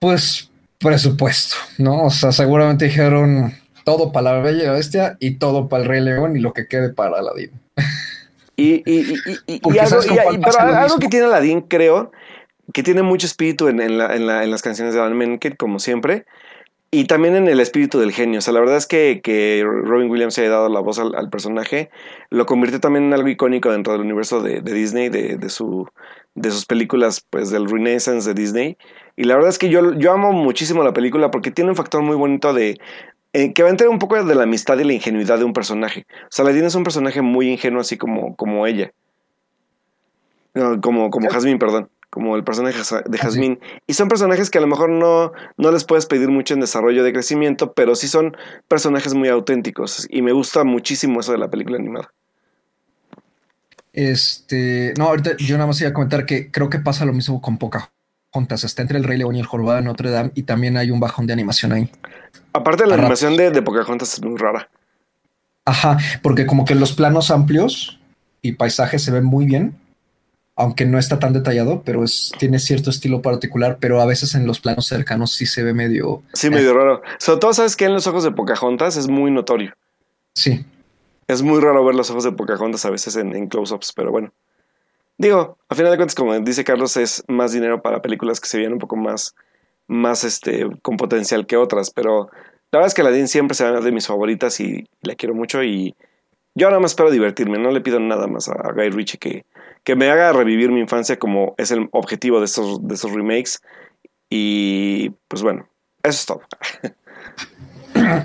Pues 0.00 0.50
presupuesto, 0.78 1.54
¿no? 1.78 2.04
O 2.04 2.10
sea, 2.10 2.32
seguramente 2.32 2.86
dijeron 2.86 3.54
todo 3.84 4.10
para 4.10 4.32
la 4.34 4.40
Bella 4.42 4.62
y 4.62 4.66
la 4.66 4.72
Bestia 4.72 5.16
y 5.20 5.36
todo 5.36 5.68
para 5.68 5.84
el 5.84 5.88
Rey 5.88 6.00
León 6.02 6.36
y 6.36 6.40
lo 6.40 6.52
que 6.52 6.66
quede 6.66 6.88
para 6.88 7.18
Aladdin. 7.18 7.52
Y, 8.56 8.82
y, 8.84 9.00
y, 9.00 9.14
y- 9.46 9.54
y- 9.54 9.60
Porque 9.60 9.76
y 9.76 9.80
algo, 9.80 9.90
¿sabes 9.90 10.06
con 10.06 10.16
y- 10.16 10.20
cuál 10.20 10.34
y- 10.34 10.38
pasa 10.38 10.58
pero 10.60 10.72
lo 10.72 10.76
algo 10.78 10.98
que 10.98 11.08
tiene 11.08 11.26
Aladdin, 11.26 11.60
creo, 11.62 12.10
que 12.72 12.82
tiene 12.82 13.02
mucho 13.02 13.26
espíritu 13.26 13.68
en, 13.68 13.80
en 13.80 13.98
la- 13.98 14.14
en 14.14 14.26
la- 14.26 14.44
en 14.44 14.50
las 14.50 14.62
canciones 14.62 14.94
de 14.94 15.00
Alan 15.00 15.16
Menken, 15.16 15.56
como 15.56 15.78
siempre, 15.78 16.24
y 16.90 17.04
también 17.04 17.36
en 17.36 17.48
el 17.48 17.60
espíritu 17.60 17.98
del 17.98 18.12
genio. 18.12 18.38
O 18.38 18.40
sea, 18.42 18.54
la 18.54 18.60
verdad 18.60 18.76
es 18.78 18.86
que, 18.86 19.20
que 19.22 19.62
Robin 19.64 20.10
Williams 20.10 20.34
se 20.34 20.42
haya 20.42 20.50
dado 20.50 20.68
la 20.70 20.80
voz 20.80 20.98
al, 20.98 21.14
al 21.14 21.28
personaje, 21.28 21.90
lo 22.30 22.46
convirtió 22.46 22.80
también 22.80 23.04
en 23.06 23.12
algo 23.14 23.28
icónico 23.28 23.70
dentro 23.70 23.92
del 23.92 24.02
universo 24.02 24.40
de, 24.40 24.60
de 24.62 24.72
Disney, 24.72 25.08
de, 25.10 25.36
de, 25.36 25.48
su, 25.50 25.86
de 26.34 26.50
sus 26.50 26.64
películas, 26.64 27.24
pues 27.28 27.50
del 27.50 27.68
Renaissance 27.68 28.26
de 28.32 28.40
Disney. 28.40 28.76
Y 29.16 29.24
la 29.24 29.34
verdad 29.34 29.50
es 29.50 29.58
que 29.58 29.68
yo, 29.68 29.94
yo 29.94 30.12
amo 30.12 30.32
muchísimo 30.32 30.82
la 30.82 30.92
película 30.94 31.30
porque 31.30 31.50
tiene 31.50 31.70
un 31.70 31.76
factor 31.76 32.00
muy 32.02 32.16
bonito 32.16 32.54
de, 32.54 32.78
eh, 33.34 33.52
que 33.52 33.62
va 33.62 33.68
a 33.68 33.70
entrar 33.72 33.90
un 33.90 33.98
poco 33.98 34.22
de 34.24 34.34
la 34.34 34.44
amistad 34.44 34.78
y 34.78 34.84
la 34.84 34.94
ingenuidad 34.94 35.38
de 35.38 35.44
un 35.44 35.52
personaje. 35.52 36.06
O 36.22 36.28
sea, 36.30 36.44
Aladdin 36.44 36.64
es 36.64 36.74
un 36.74 36.84
personaje 36.84 37.20
muy 37.20 37.50
ingenuo, 37.50 37.80
así 37.82 37.98
como, 37.98 38.34
como 38.34 38.66
ella. 38.66 38.92
No, 40.54 40.80
como, 40.80 41.10
como 41.10 41.28
Jasmine, 41.28 41.58
perdón. 41.58 41.90
Como 42.10 42.36
el 42.36 42.44
personaje 42.44 42.78
de 42.78 42.82
Ah, 42.82 43.02
sí. 43.12 43.18
Jasmine. 43.18 43.58
Y 43.86 43.94
son 43.94 44.08
personajes 44.08 44.48
que 44.50 44.58
a 44.58 44.60
lo 44.62 44.66
mejor 44.66 44.88
no, 44.88 45.32
no 45.56 45.70
les 45.72 45.84
puedes 45.84 46.06
pedir 46.06 46.28
mucho 46.28 46.54
en 46.54 46.60
desarrollo 46.60 47.04
de 47.04 47.12
crecimiento, 47.12 47.74
pero 47.74 47.94
sí 47.94 48.08
son 48.08 48.36
personajes 48.66 49.14
muy 49.14 49.28
auténticos. 49.28 50.06
Y 50.10 50.22
me 50.22 50.32
gusta 50.32 50.64
muchísimo 50.64 51.20
eso 51.20 51.32
de 51.32 51.38
la 51.38 51.50
película 51.50 51.76
animada. 51.76 52.12
Este, 53.92 54.94
no, 54.96 55.06
ahorita 55.06 55.36
yo 55.38 55.56
nada 55.56 55.66
más 55.66 55.80
iba 55.80 55.90
a 55.90 55.92
comentar 55.92 56.24
que 56.24 56.50
creo 56.50 56.70
que 56.70 56.78
pasa 56.78 57.04
lo 57.04 57.12
mismo 57.12 57.40
con 57.40 57.58
Pocahontas. 57.58 58.64
Está 58.64 58.82
entre 58.82 58.98
el 58.98 59.04
Rey 59.04 59.18
León 59.18 59.34
y 59.36 59.40
el 59.40 59.46
Jorobado 59.46 59.78
de 59.78 59.84
Notre 59.84 60.10
Dame 60.10 60.30
y 60.34 60.44
también 60.44 60.76
hay 60.76 60.90
un 60.90 61.00
bajón 61.00 61.26
de 61.26 61.32
animación 61.32 61.72
ahí. 61.72 61.90
Aparte, 62.52 62.86
la 62.86 62.94
A 62.94 62.98
animación 62.98 63.36
de, 63.36 63.50
de 63.50 63.62
Pocahontas 63.62 64.14
es 64.14 64.22
muy 64.22 64.36
rara. 64.38 64.70
Ajá, 65.64 65.98
porque 66.22 66.46
como 66.46 66.64
que 66.64 66.74
los 66.74 66.92
planos 66.92 67.30
amplios 67.30 68.00
y 68.40 68.52
paisajes 68.52 69.02
se 69.02 69.10
ven 69.10 69.24
muy 69.24 69.44
bien, 69.44 69.76
aunque 70.58 70.86
no 70.86 70.98
está 70.98 71.20
tan 71.20 71.32
detallado, 71.32 71.82
pero 71.84 72.02
es, 72.02 72.32
tiene 72.36 72.58
cierto 72.58 72.90
estilo 72.90 73.22
particular, 73.22 73.78
pero 73.80 74.00
a 74.00 74.06
veces 74.06 74.34
en 74.34 74.44
los 74.44 74.58
planos 74.58 74.88
cercanos 74.88 75.32
sí 75.32 75.46
se 75.46 75.62
ve 75.62 75.72
medio... 75.72 76.24
Sí, 76.32 76.50
medio 76.50 76.74
raro. 76.74 77.00
Sobre 77.20 77.38
todo, 77.38 77.52
¿sabes 77.52 77.76
que 77.76 77.84
En 77.84 77.92
los 77.92 78.08
ojos 78.08 78.24
de 78.24 78.32
Pocahontas 78.32 78.96
es 78.96 79.06
muy 79.06 79.30
notorio. 79.30 79.72
Sí, 80.34 80.64
Es 81.28 81.42
muy 81.42 81.60
raro 81.60 81.84
ver 81.84 81.94
los 81.94 82.10
ojos 82.10 82.24
de 82.24 82.32
Pocahontas 82.32 82.84
a 82.84 82.90
veces 82.90 83.14
en, 83.14 83.36
en 83.36 83.46
close-ups, 83.46 83.92
pero 83.94 84.10
bueno. 84.10 84.32
Digo, 85.16 85.58
a 85.68 85.74
final 85.76 85.92
de 85.92 85.96
cuentas, 85.96 86.16
como 86.16 86.36
dice 86.40 86.64
Carlos, 86.64 86.96
es 86.96 87.22
más 87.28 87.52
dinero 87.52 87.80
para 87.80 88.02
películas 88.02 88.40
que 88.40 88.48
se 88.48 88.58
vean 88.58 88.72
un 88.72 88.80
poco 88.80 88.96
más, 88.96 89.36
más 89.86 90.24
este, 90.24 90.66
con 90.82 90.96
potencial 90.96 91.46
que 91.46 91.56
otras, 91.56 91.90
pero 91.90 92.30
la 92.72 92.78
verdad 92.78 92.88
es 92.88 92.94
que 92.94 93.02
Aladdin 93.02 93.28
siempre 93.28 93.54
será 93.54 93.80
de 93.80 93.92
mis 93.92 94.08
favoritas 94.08 94.58
y 94.58 94.88
la 95.02 95.14
quiero 95.14 95.34
mucho 95.34 95.62
y 95.62 95.94
Yo 96.56 96.68
nada 96.68 96.80
más 96.80 96.92
espero 96.92 97.12
divertirme, 97.12 97.58
no 97.58 97.70
le 97.70 97.80
pido 97.80 98.00
nada 98.00 98.26
más 98.26 98.48
a 98.48 98.72
Guy 98.72 98.90
Ritchie 98.90 99.18
que, 99.18 99.44
que 99.88 99.96
me 99.96 100.10
haga 100.10 100.34
revivir 100.34 100.70
mi 100.70 100.80
infancia 100.80 101.18
como 101.18 101.54
es 101.56 101.70
el 101.70 101.88
objetivo 101.92 102.40
de 102.40 102.44
estos, 102.44 102.86
de 102.86 102.94
estos 102.94 103.10
remakes. 103.10 103.58
Y 104.28 105.08
pues 105.28 105.42
bueno, 105.42 105.66
eso 106.02 106.18
es 106.18 106.26
todo. 106.26 106.42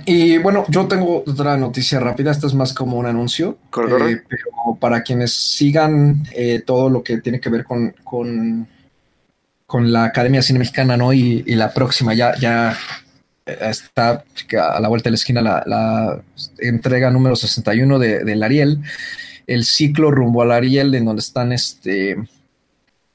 Y 0.06 0.38
bueno, 0.38 0.66
yo 0.70 0.88
tengo 0.88 1.24
otra 1.26 1.58
noticia 1.58 2.00
rápida. 2.00 2.32
Esta 2.32 2.48
es 2.48 2.54
más 2.54 2.74
como 2.74 2.98
un 2.98 3.06
anuncio. 3.06 3.58
Corre, 3.70 3.90
corre. 3.90 4.12
Eh, 4.12 4.24
pero 4.30 4.78
para 4.80 5.02
quienes 5.02 5.32
sigan 5.34 6.24
eh, 6.34 6.62
todo 6.66 6.90
lo 6.90 7.02
que 7.02 7.18
tiene 7.20 7.40
que 7.40 7.50
ver 7.50 7.64
con, 7.64 7.96
con, 8.04 8.68
con 9.66 9.92
la 9.92 10.04
Academia 10.06 10.40
de 10.42 10.44
Cine 10.44 10.60
Mexicana, 10.60 10.96
¿no? 10.96 11.12
Y, 11.12 11.44
y 11.48 11.56
la 11.56 11.74
próxima 11.74 12.14
ya, 12.14 12.36
ya 12.38 12.78
eh, 13.46 13.58
está 13.62 14.24
a 14.62 14.80
la 14.80 14.88
vuelta 14.90 15.06
de 15.06 15.12
la 15.12 15.16
esquina 15.16 15.42
la, 15.42 15.64
la 15.66 16.22
entrega 16.60 17.10
número 17.10 17.36
61 17.36 18.00
de, 18.00 18.24
del 18.24 18.44
Ariel. 18.44 18.80
El 19.48 19.64
ciclo 19.66 20.12
rumbo 20.12 20.42
al 20.42 20.52
Ariel, 20.52 20.94
en 20.96 21.06
donde 21.06 21.20
están 21.22 21.52
este 21.52 22.18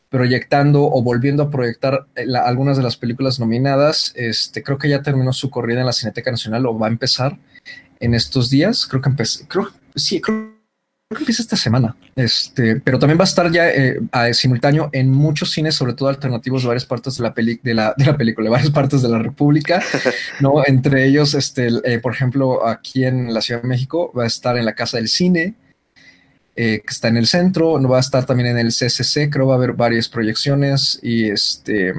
proyectando 0.08 0.84
o 0.84 1.02
volviendo 1.02 1.42
a 1.42 1.50
proyectar 1.50 2.06
eh, 2.16 2.24
la- 2.26 2.40
algunas 2.46 2.76
de 2.76 2.82
las 2.82 2.96
películas 2.96 3.38
nominadas. 3.38 4.12
Este, 4.16 4.62
creo 4.62 4.78
que 4.78 4.88
ya 4.88 5.02
terminó 5.02 5.32
su 5.32 5.50
corrida 5.50 5.80
en 5.80 5.86
la 5.86 5.92
Cineteca 5.92 6.30
Nacional 6.30 6.64
o 6.66 6.78
va 6.78 6.86
a 6.86 6.90
empezar 6.90 7.36
en 8.00 8.14
estos 8.14 8.48
días. 8.48 8.86
Creo 8.86 9.02
que 9.02 9.10
empezó, 9.10 9.46
creo, 9.46 9.68
sí, 9.94 10.18
creo, 10.22 10.36
creo 11.10 11.18
que 11.18 11.18
empieza 11.24 11.42
esta 11.42 11.56
semana. 11.56 11.94
Este, 12.16 12.76
pero 12.80 12.98
también 12.98 13.18
va 13.18 13.24
a 13.24 13.26
estar 13.26 13.52
ya 13.52 13.68
eh, 13.68 14.00
a- 14.12 14.32
simultáneo 14.32 14.88
en 14.92 15.10
muchos 15.10 15.50
cines, 15.50 15.74
sobre 15.74 15.92
todo 15.92 16.08
alternativos 16.08 16.62
de 16.62 16.68
varias 16.68 16.86
partes 16.86 17.18
de 17.18 17.22
la, 17.24 17.34
peli, 17.34 17.60
de 17.62 17.74
la, 17.74 17.92
de 17.94 18.06
la 18.06 18.16
película, 18.16 18.46
de 18.46 18.50
varias 18.50 18.70
partes 18.70 19.02
de 19.02 19.08
la 19.10 19.18
República, 19.18 19.82
¿no? 20.40 20.64
Entre 20.66 21.06
ellos, 21.06 21.34
este, 21.34 21.68
eh, 21.84 21.98
por 21.98 22.14
ejemplo, 22.14 22.66
aquí 22.66 23.04
en 23.04 23.34
la 23.34 23.42
Ciudad 23.42 23.60
de 23.60 23.68
México 23.68 24.10
va 24.16 24.24
a 24.24 24.26
estar 24.26 24.56
en 24.56 24.64
la 24.64 24.74
Casa 24.74 24.96
del 24.96 25.08
Cine, 25.08 25.54
eh, 26.60 26.80
que 26.84 26.92
está 26.92 27.06
en 27.08 27.16
el 27.16 27.26
centro, 27.26 27.78
no 27.78 27.88
va 27.88 27.98
a 27.98 28.00
estar 28.00 28.26
también 28.26 28.48
en 28.48 28.58
el 28.58 28.68
CCC, 28.72 29.30
creo 29.30 29.46
va 29.46 29.54
a 29.54 29.56
haber 29.58 29.74
varias 29.74 30.08
proyecciones 30.08 30.98
y 31.02 31.30
este 31.30 31.92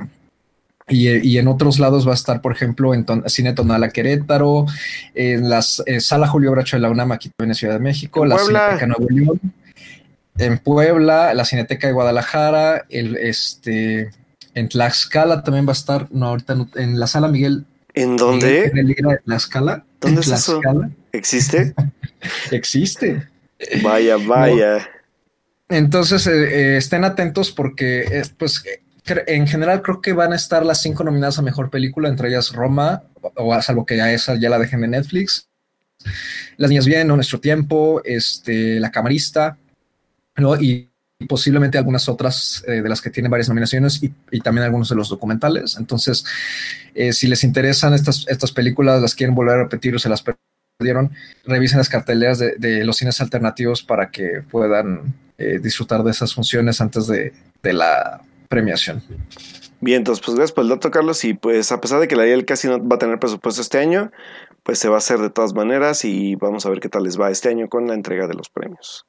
y, 0.91 1.07
y 1.07 1.38
en 1.38 1.47
otros 1.47 1.78
lados 1.80 2.05
va 2.07 2.12
a 2.12 2.16
estar, 2.16 2.41
por 2.41 2.51
ejemplo, 2.51 2.93
en 2.95 3.05
Ton- 3.05 3.24
Cine 3.30 3.53
Tonala 3.53 3.89
Querétaro, 3.89 4.66
en 5.14 5.47
la 5.49 5.62
Sala 5.62 6.28
Julio 6.28 6.51
Bracho 6.51 6.76
de 6.78 6.82
la 6.82 6.89
UNAM 6.89 7.12
aquí 7.12 7.32
en 7.38 7.53
Ciudad 7.55 7.76
de 7.76 7.80
México, 7.80 8.24
En 8.24 8.30
la 8.30 8.36
Puebla. 8.36 8.60
Cineteca 8.80 8.88
Nuevo 8.88 9.07
León, 9.10 9.39
en 10.39 10.57
Puebla, 10.57 11.34
la 11.36 11.45
Cineteca 11.45 11.88
de 11.88 11.93
Guadalajara, 11.93 12.86
el 12.89 13.16
este 13.18 14.10
en 14.55 14.68
Tlaxcala 14.68 15.43
también 15.43 15.66
va 15.68 15.72
a 15.72 15.80
estar, 15.82 16.07
no 16.12 16.26
ahorita 16.26 16.55
no- 16.55 16.70
en 16.76 16.99
la 16.99 17.07
Sala 17.07 17.28
Miguel 17.28 17.66
¿En 17.93 18.18
dónde? 18.18 18.70
Pereira 18.74 19.12
de 19.12 19.18
Tlaxcala. 19.26 19.84
¿Dónde 20.01 20.22
en 20.22 20.22
es 20.22 20.28
eso? 20.41 20.60
Tlaxcala 20.60 20.89
¿Existe? 21.12 21.74
existe. 22.51 23.28
Vaya, 23.84 24.18
vaya. 24.28 24.89
Entonces, 25.70 26.26
eh, 26.28 26.32
eh, 26.32 26.78
estén 26.78 27.03
atentos 27.03 27.51
porque, 27.51 28.24
pues, 28.38 28.64
eh, 28.66 28.82
cre- 29.05 29.24
en 29.28 29.47
general 29.47 29.82
creo 29.82 30.01
que 30.01 30.14
van 30.14 30.34
a 30.34 30.36
estar 30.36 30.66
las 30.66 30.82
cinco 30.82 31.03
nominadas 31.03 31.38
a 31.38 31.43
mejor 31.43 31.70
película, 31.70 32.10
entre 32.10 32.30
ellas 32.30 32.51
Roma, 32.53 33.03
o, 33.22 33.32
o 33.36 33.62
salvo 33.62 33.86
que 33.86 34.01
a 34.01 34.12
esa 34.12 34.36
ya 34.36 34.49
la 34.49 34.57
dejen 34.60 34.82
de 34.82 34.88
Netflix. 34.88 35.47
Las 36.57 36.70
niñas 36.70 36.86
bien, 36.86 37.07
¿no? 37.07 37.16
Nuestro 37.16 37.39
tiempo, 37.39 38.01
este, 38.05 38.80
La 38.80 38.89
Camarista, 38.89 39.57
¿no? 40.38 40.55
Y, 40.60 40.89
y 41.20 41.26
posiblemente 41.26 41.78
algunas 41.78 42.07
otras 42.07 42.64
eh, 42.66 42.82
de 42.82 42.88
las 42.89 43.01
que 43.01 43.10
tienen 43.10 43.30
varias 43.30 43.49
nominaciones 43.49 44.01
y, 44.01 44.14
y 44.32 44.39
también 44.39 44.64
algunos 44.64 44.88
de 44.89 44.95
los 44.95 45.10
documentales. 45.10 45.76
Entonces, 45.78 46.24
eh, 46.95 47.12
si 47.14 47.28
les 47.28 47.43
interesan 47.43 47.93
estas, 47.93 48.26
estas 48.30 48.51
películas, 48.53 49.01
las 49.01 49.14
quieren 49.14 49.36
volver 49.36 49.55
a 49.55 49.64
repetir 49.64 49.93
o 49.95 49.99
se 49.99 50.07
las 50.10 50.24
perdieron, 50.80 51.11
revisen 51.45 51.77
las 51.77 51.89
carteleras 51.89 52.39
de, 52.39 52.55
de 52.57 52.86
los 52.86 52.95
cines 52.95 53.19
alternativos 53.19 53.84
para 53.84 54.09
que 54.11 54.43
puedan 54.49 55.13
eh, 55.38 55.59
disfrutar 55.61 56.03
de 56.03 56.11
esas 56.11 56.34
funciones 56.34 56.80
antes 56.80 57.05
de, 57.07 57.34
de 57.61 57.73
la 57.73 58.21
premiación. 58.47 59.03
Bien, 59.82 59.97
entonces, 59.97 60.23
pues 60.25 60.36
gracias 60.36 60.53
por 60.53 60.63
el 60.63 60.69
dato, 60.69 60.89
Carlos. 60.89 61.25
Y 61.25 61.34
pues, 61.34 61.73
a 61.73 61.82
pesar 61.82 61.99
de 61.99 62.07
que 62.07 62.15
la 62.15 62.23
Ariel 62.23 62.45
casi 62.45 62.69
no 62.69 62.88
va 62.88 62.95
a 62.95 62.99
tener 62.99 63.19
presupuesto 63.19 63.61
este 63.61 63.77
año, 63.77 64.09
pues 64.63 64.80
se 64.80 64.88
va 64.88 64.95
a 64.95 64.99
hacer 64.99 65.19
de 65.19 65.30
todas 65.30 65.53
maneras 65.53 66.05
y 66.05 66.36
vamos 66.36 66.65
a 66.65 66.69
ver 66.69 66.80
qué 66.80 66.88
tal 66.88 67.03
les 67.03 67.19
va 67.19 67.30
este 67.30 67.49
año 67.49 67.67
con 67.67 67.86
la 67.86 67.93
entrega 67.93 68.27
de 68.27 68.36
los 68.36 68.47
premios. 68.47 69.05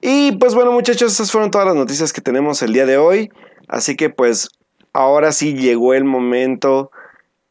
Y 0.00 0.32
pues 0.32 0.54
bueno, 0.54 0.72
muchachos, 0.72 1.12
esas 1.12 1.30
fueron 1.30 1.50
todas 1.50 1.66
las 1.66 1.76
noticias 1.76 2.10
que 2.10 2.22
tenemos 2.22 2.62
el 2.62 2.72
día 2.72 2.86
de 2.86 2.96
hoy. 2.96 3.30
Así 3.68 3.96
que 3.96 4.08
pues 4.08 4.48
ahora 4.94 5.32
sí 5.32 5.52
llegó 5.52 5.92
el 5.92 6.04
momento 6.04 6.90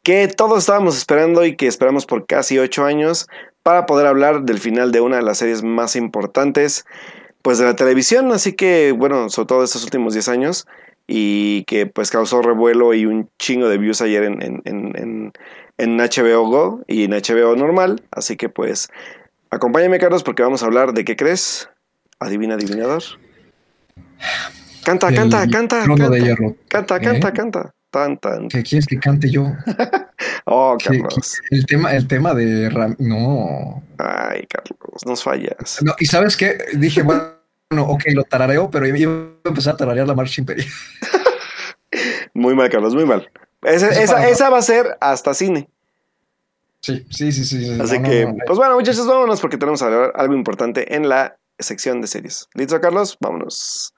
que 0.03 0.27
todos 0.27 0.59
estábamos 0.59 0.97
esperando 0.97 1.45
y 1.45 1.55
que 1.55 1.67
esperamos 1.67 2.05
por 2.05 2.25
casi 2.25 2.57
ocho 2.57 2.85
años 2.85 3.27
para 3.63 3.85
poder 3.85 4.07
hablar 4.07 4.43
del 4.43 4.59
final 4.59 4.91
de 4.91 5.01
una 5.01 5.17
de 5.17 5.23
las 5.23 5.37
series 5.39 5.63
más 5.63 5.95
importantes 5.95 6.85
pues 7.41 7.57
de 7.57 7.65
la 7.65 7.75
televisión. 7.75 8.31
Así 8.31 8.53
que 8.53 8.91
bueno, 8.91 9.29
sobre 9.29 9.47
todo 9.47 9.63
estos 9.63 9.83
últimos 9.83 10.13
10 10.13 10.29
años 10.29 10.67
y 11.07 11.63
que 11.63 11.85
pues 11.87 12.11
causó 12.11 12.41
revuelo 12.41 12.93
y 12.93 13.05
un 13.05 13.29
chingo 13.39 13.67
de 13.67 13.77
views 13.77 14.01
ayer 14.01 14.23
en, 14.23 14.41
en, 14.41 14.61
en, 14.65 15.33
en, 15.77 15.97
HBO 15.97 16.47
Go 16.47 16.81
y 16.87 17.03
en 17.03 17.11
HBO 17.11 17.55
normal. 17.55 18.03
Así 18.11 18.37
que 18.37 18.49
pues 18.49 18.89
acompáñame 19.49 19.99
Carlos 19.99 20.23
porque 20.23 20.43
vamos 20.43 20.63
a 20.63 20.67
hablar 20.67 20.93
de 20.93 21.03
qué 21.05 21.15
crees. 21.15 21.69
Adivina, 22.19 22.55
adivinador. 22.55 23.03
Canta, 24.83 25.13
canta, 25.13 25.47
canta, 25.47 25.85
canta, 25.85 26.17
canta, 26.67 26.97
¿Eh? 26.97 27.01
canta, 27.01 27.33
canta. 27.33 27.73
Tan, 27.91 28.17
tan. 28.19 28.49
¿Qué 28.49 28.61
quieres 28.63 28.85
que 28.85 28.99
cante 28.99 29.29
yo? 29.29 29.51
Oh, 30.51 30.75
¿Qué- 30.79 31.01
Carlos. 31.01 31.39
el, 31.51 31.65
tema, 31.65 31.93
el 31.93 32.07
tema 32.07 32.33
de 32.33 32.69
Ram- 32.69 32.95
no. 32.99 33.83
Ay, 33.99 34.45
Carlos, 34.47 35.05
nos 35.05 35.23
fallas. 35.23 35.79
no. 35.81 35.93
Y 35.99 36.05
sabes 36.07 36.35
qué? 36.35 36.57
Dije, 36.73 37.03
bueno, 37.03 37.29
ok, 37.71 38.03
lo 38.13 38.23
tarareo, 38.23 38.69
pero 38.71 38.85
iba 38.87 39.11
a 39.11 39.47
empezar 39.47 39.75
a 39.75 39.77
tararear 39.77 40.07
la 40.07 40.15
marcha 40.15 40.41
imperial. 40.41 40.67
Muy 42.33 42.55
mal, 42.55 42.69
Carlos, 42.69 42.95
muy 42.95 43.05
mal. 43.05 43.29
Esa, 43.63 43.89
esa, 44.29 44.49
va 44.49 44.57
a 44.59 44.61
ser 44.61 44.97
hasta 45.01 45.33
cine. 45.33 45.69
Sí, 46.81 47.05
sí, 47.09 47.31
sí, 47.31 47.43
sí. 47.43 47.65
sí. 47.75 47.81
Así 47.81 47.99
No, 47.99 48.09
que, 48.09 48.25
no, 48.25 48.31
no. 48.33 48.37
pues 48.45 48.57
bueno, 48.57 48.75
muchachos, 48.75 49.05
vámonos 49.07 49.41
porque 49.41 49.57
tenemos 49.57 49.81
hablar 49.81 50.13
algo 50.15 50.33
importante 50.33 50.95
en 50.95 51.09
la 51.09 51.37
sección 51.59 52.01
de 52.01 52.07
series. 52.07 52.47
¿Listo, 52.53 52.79
Carlos? 52.79 53.17
Vámonos. 53.19 53.93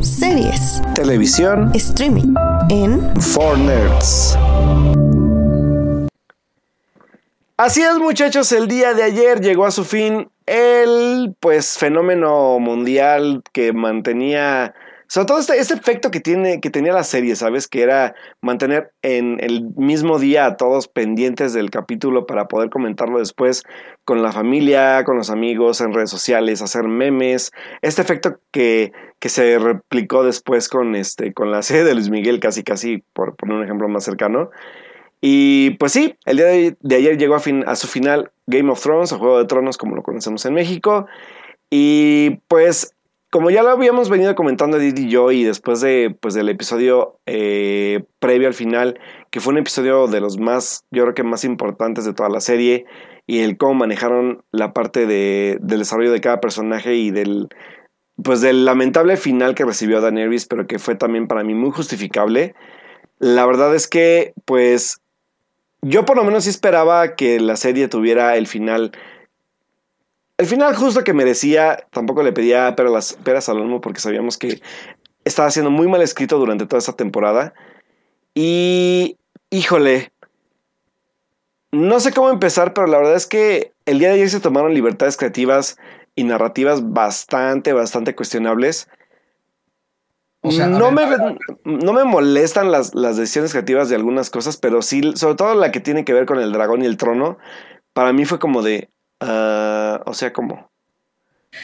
Series. 0.00 0.82
Televisión 0.94 1.70
Streaming. 1.74 2.34
En 2.70 3.00
for 3.20 3.58
Nerds. 3.58 4.36
Así 7.56 7.82
es, 7.82 7.98
muchachos, 7.98 8.52
el 8.52 8.68
día 8.68 8.94
de 8.94 9.02
ayer 9.02 9.40
llegó 9.40 9.66
a 9.66 9.70
su 9.70 9.84
fin 9.84 10.30
el 10.46 11.34
pues 11.40 11.76
fenómeno 11.78 12.58
mundial 12.58 13.42
que 13.52 13.72
mantenía 13.72 14.74
sobre 15.10 15.26
todo 15.26 15.38
este, 15.38 15.58
este 15.58 15.72
efecto 15.72 16.10
que 16.10 16.20
tiene 16.20 16.60
que 16.60 16.68
tenía 16.68 16.92
la 16.92 17.02
serie, 17.02 17.34
¿sabes? 17.34 17.66
Que 17.66 17.80
era 17.82 18.14
mantener 18.42 18.92
en 19.00 19.38
el 19.42 19.64
mismo 19.74 20.18
día 20.18 20.44
a 20.44 20.56
todos 20.58 20.86
pendientes 20.86 21.54
del 21.54 21.70
capítulo 21.70 22.26
para 22.26 22.46
poder 22.46 22.68
comentarlo 22.68 23.18
después 23.18 23.62
con 24.04 24.22
la 24.22 24.32
familia, 24.32 25.04
con 25.04 25.16
los 25.16 25.30
amigos, 25.30 25.80
en 25.80 25.94
redes 25.94 26.10
sociales, 26.10 26.60
hacer 26.60 26.84
memes. 26.84 27.52
Este 27.80 28.02
efecto 28.02 28.38
que, 28.52 28.92
que 29.18 29.28
se 29.28 29.58
replicó 29.58 30.22
después 30.22 30.68
con 30.68 30.94
este 30.94 31.32
con 31.32 31.50
la 31.50 31.62
serie 31.62 31.84
de 31.84 31.94
Luis 31.94 32.10
Miguel 32.10 32.40
casi 32.40 32.62
casi 32.62 32.98
por 33.12 33.36
poner 33.36 33.56
un 33.56 33.64
ejemplo 33.64 33.88
más 33.88 34.04
cercano. 34.04 34.50
Y 35.20 35.70
pues 35.70 35.92
sí, 35.92 36.14
el 36.26 36.36
día 36.36 36.46
de, 36.46 36.76
ayer 36.94 37.18
llegó 37.18 37.34
a, 37.34 37.40
fin, 37.40 37.64
a 37.66 37.74
su 37.74 37.88
final 37.88 38.30
Game 38.46 38.70
of 38.70 38.80
Thrones, 38.80 39.10
o 39.12 39.18
Juego 39.18 39.38
de 39.38 39.46
Tronos 39.46 39.76
como 39.76 39.96
lo 39.96 40.04
conocemos 40.04 40.44
en 40.46 40.54
México. 40.54 41.06
Y 41.70 42.38
pues 42.46 42.94
como 43.30 43.50
ya 43.50 43.62
lo 43.62 43.70
habíamos 43.70 44.08
venido 44.08 44.34
comentando 44.34 44.78
Edith 44.78 44.98
y 44.98 45.08
yo 45.08 45.30
y 45.32 45.44
después 45.44 45.80
de, 45.80 46.16
pues, 46.18 46.34
del 46.34 46.48
episodio 46.48 47.18
eh, 47.26 48.04
previo 48.20 48.48
al 48.48 48.54
final, 48.54 48.98
que 49.30 49.40
fue 49.40 49.52
un 49.52 49.58
episodio 49.58 50.06
de 50.06 50.20
los 50.20 50.38
más, 50.38 50.84
yo 50.90 51.02
creo 51.02 51.14
que 51.14 51.22
más 51.24 51.44
importantes 51.44 52.04
de 52.04 52.14
toda 52.14 52.30
la 52.30 52.40
serie, 52.40 52.86
y 53.26 53.40
el 53.40 53.58
cómo 53.58 53.74
manejaron 53.74 54.42
la 54.50 54.72
parte 54.72 55.06
de, 55.06 55.58
del 55.60 55.80
desarrollo 55.80 56.10
de 56.10 56.22
cada 56.22 56.40
personaje 56.40 56.94
y 56.94 57.10
del, 57.10 57.48
pues, 58.22 58.40
del 58.40 58.64
lamentable 58.64 59.16
final 59.16 59.54
que 59.54 59.64
recibió 59.64 60.00
Daenerys, 60.00 60.46
pero 60.46 60.66
que 60.66 60.78
fue 60.78 60.94
también 60.94 61.28
para 61.28 61.44
mí 61.44 61.54
muy 61.54 61.70
justificable. 61.70 62.54
La 63.18 63.46
verdad 63.46 63.74
es 63.74 63.88
que, 63.88 64.32
pues, 64.44 65.00
yo 65.82 66.04
por 66.04 66.16
lo 66.16 66.24
menos 66.24 66.44
sí 66.44 66.50
esperaba 66.50 67.14
que 67.14 67.40
la 67.40 67.56
serie 67.56 67.88
tuviera 67.88 68.36
el 68.36 68.46
final 68.46 68.92
el 70.38 70.46
final 70.46 70.74
justo 70.76 71.02
que 71.02 71.12
merecía, 71.12 71.84
tampoco 71.90 72.22
le 72.22 72.32
pedía 72.32 72.74
peras, 72.76 73.18
peras 73.24 73.48
al 73.48 73.58
olmo 73.58 73.80
porque 73.80 74.00
sabíamos 74.00 74.38
que 74.38 74.62
estaba 75.24 75.50
siendo 75.50 75.70
muy 75.70 75.88
mal 75.88 76.00
escrito 76.00 76.38
durante 76.38 76.64
toda 76.64 76.78
esa 76.78 76.94
temporada. 76.94 77.54
Y, 78.34 79.18
híjole, 79.50 80.12
no 81.72 81.98
sé 81.98 82.12
cómo 82.12 82.30
empezar, 82.30 82.72
pero 82.72 82.86
la 82.86 82.98
verdad 82.98 83.16
es 83.16 83.26
que 83.26 83.72
el 83.84 83.98
día 83.98 84.08
de 84.08 84.14
ayer 84.14 84.30
se 84.30 84.38
tomaron 84.38 84.74
libertades 84.74 85.16
creativas 85.16 85.76
y 86.18 86.24
narrativas 86.24 86.92
bastante, 86.92 87.72
bastante 87.72 88.14
cuestionables. 88.14 88.88
O 90.40 90.52
sea, 90.52 90.68
no, 90.68 90.94
ver, 90.94 91.08
me, 91.64 91.76
no 91.84 91.92
me 91.92 92.04
molestan 92.04 92.70
las, 92.70 92.94
las 92.94 93.16
decisiones 93.16 93.50
creativas 93.50 93.88
de 93.88 93.96
algunas 93.96 94.30
cosas, 94.30 94.56
pero 94.56 94.82
sí, 94.82 95.12
sobre 95.16 95.34
todo 95.34 95.54
la 95.54 95.72
que 95.72 95.80
tiene 95.80 96.04
que 96.04 96.12
ver 96.12 96.26
con 96.26 96.38
el 96.38 96.52
dragón 96.52 96.82
y 96.82 96.86
el 96.86 96.96
trono, 96.96 97.38
para 97.92 98.12
mí 98.12 98.24
fue 98.24 98.38
como 98.38 98.62
de, 98.62 98.88
Ah, 99.20 100.00
o 100.06 100.14
sea, 100.14 100.32
¿cómo? 100.32 100.70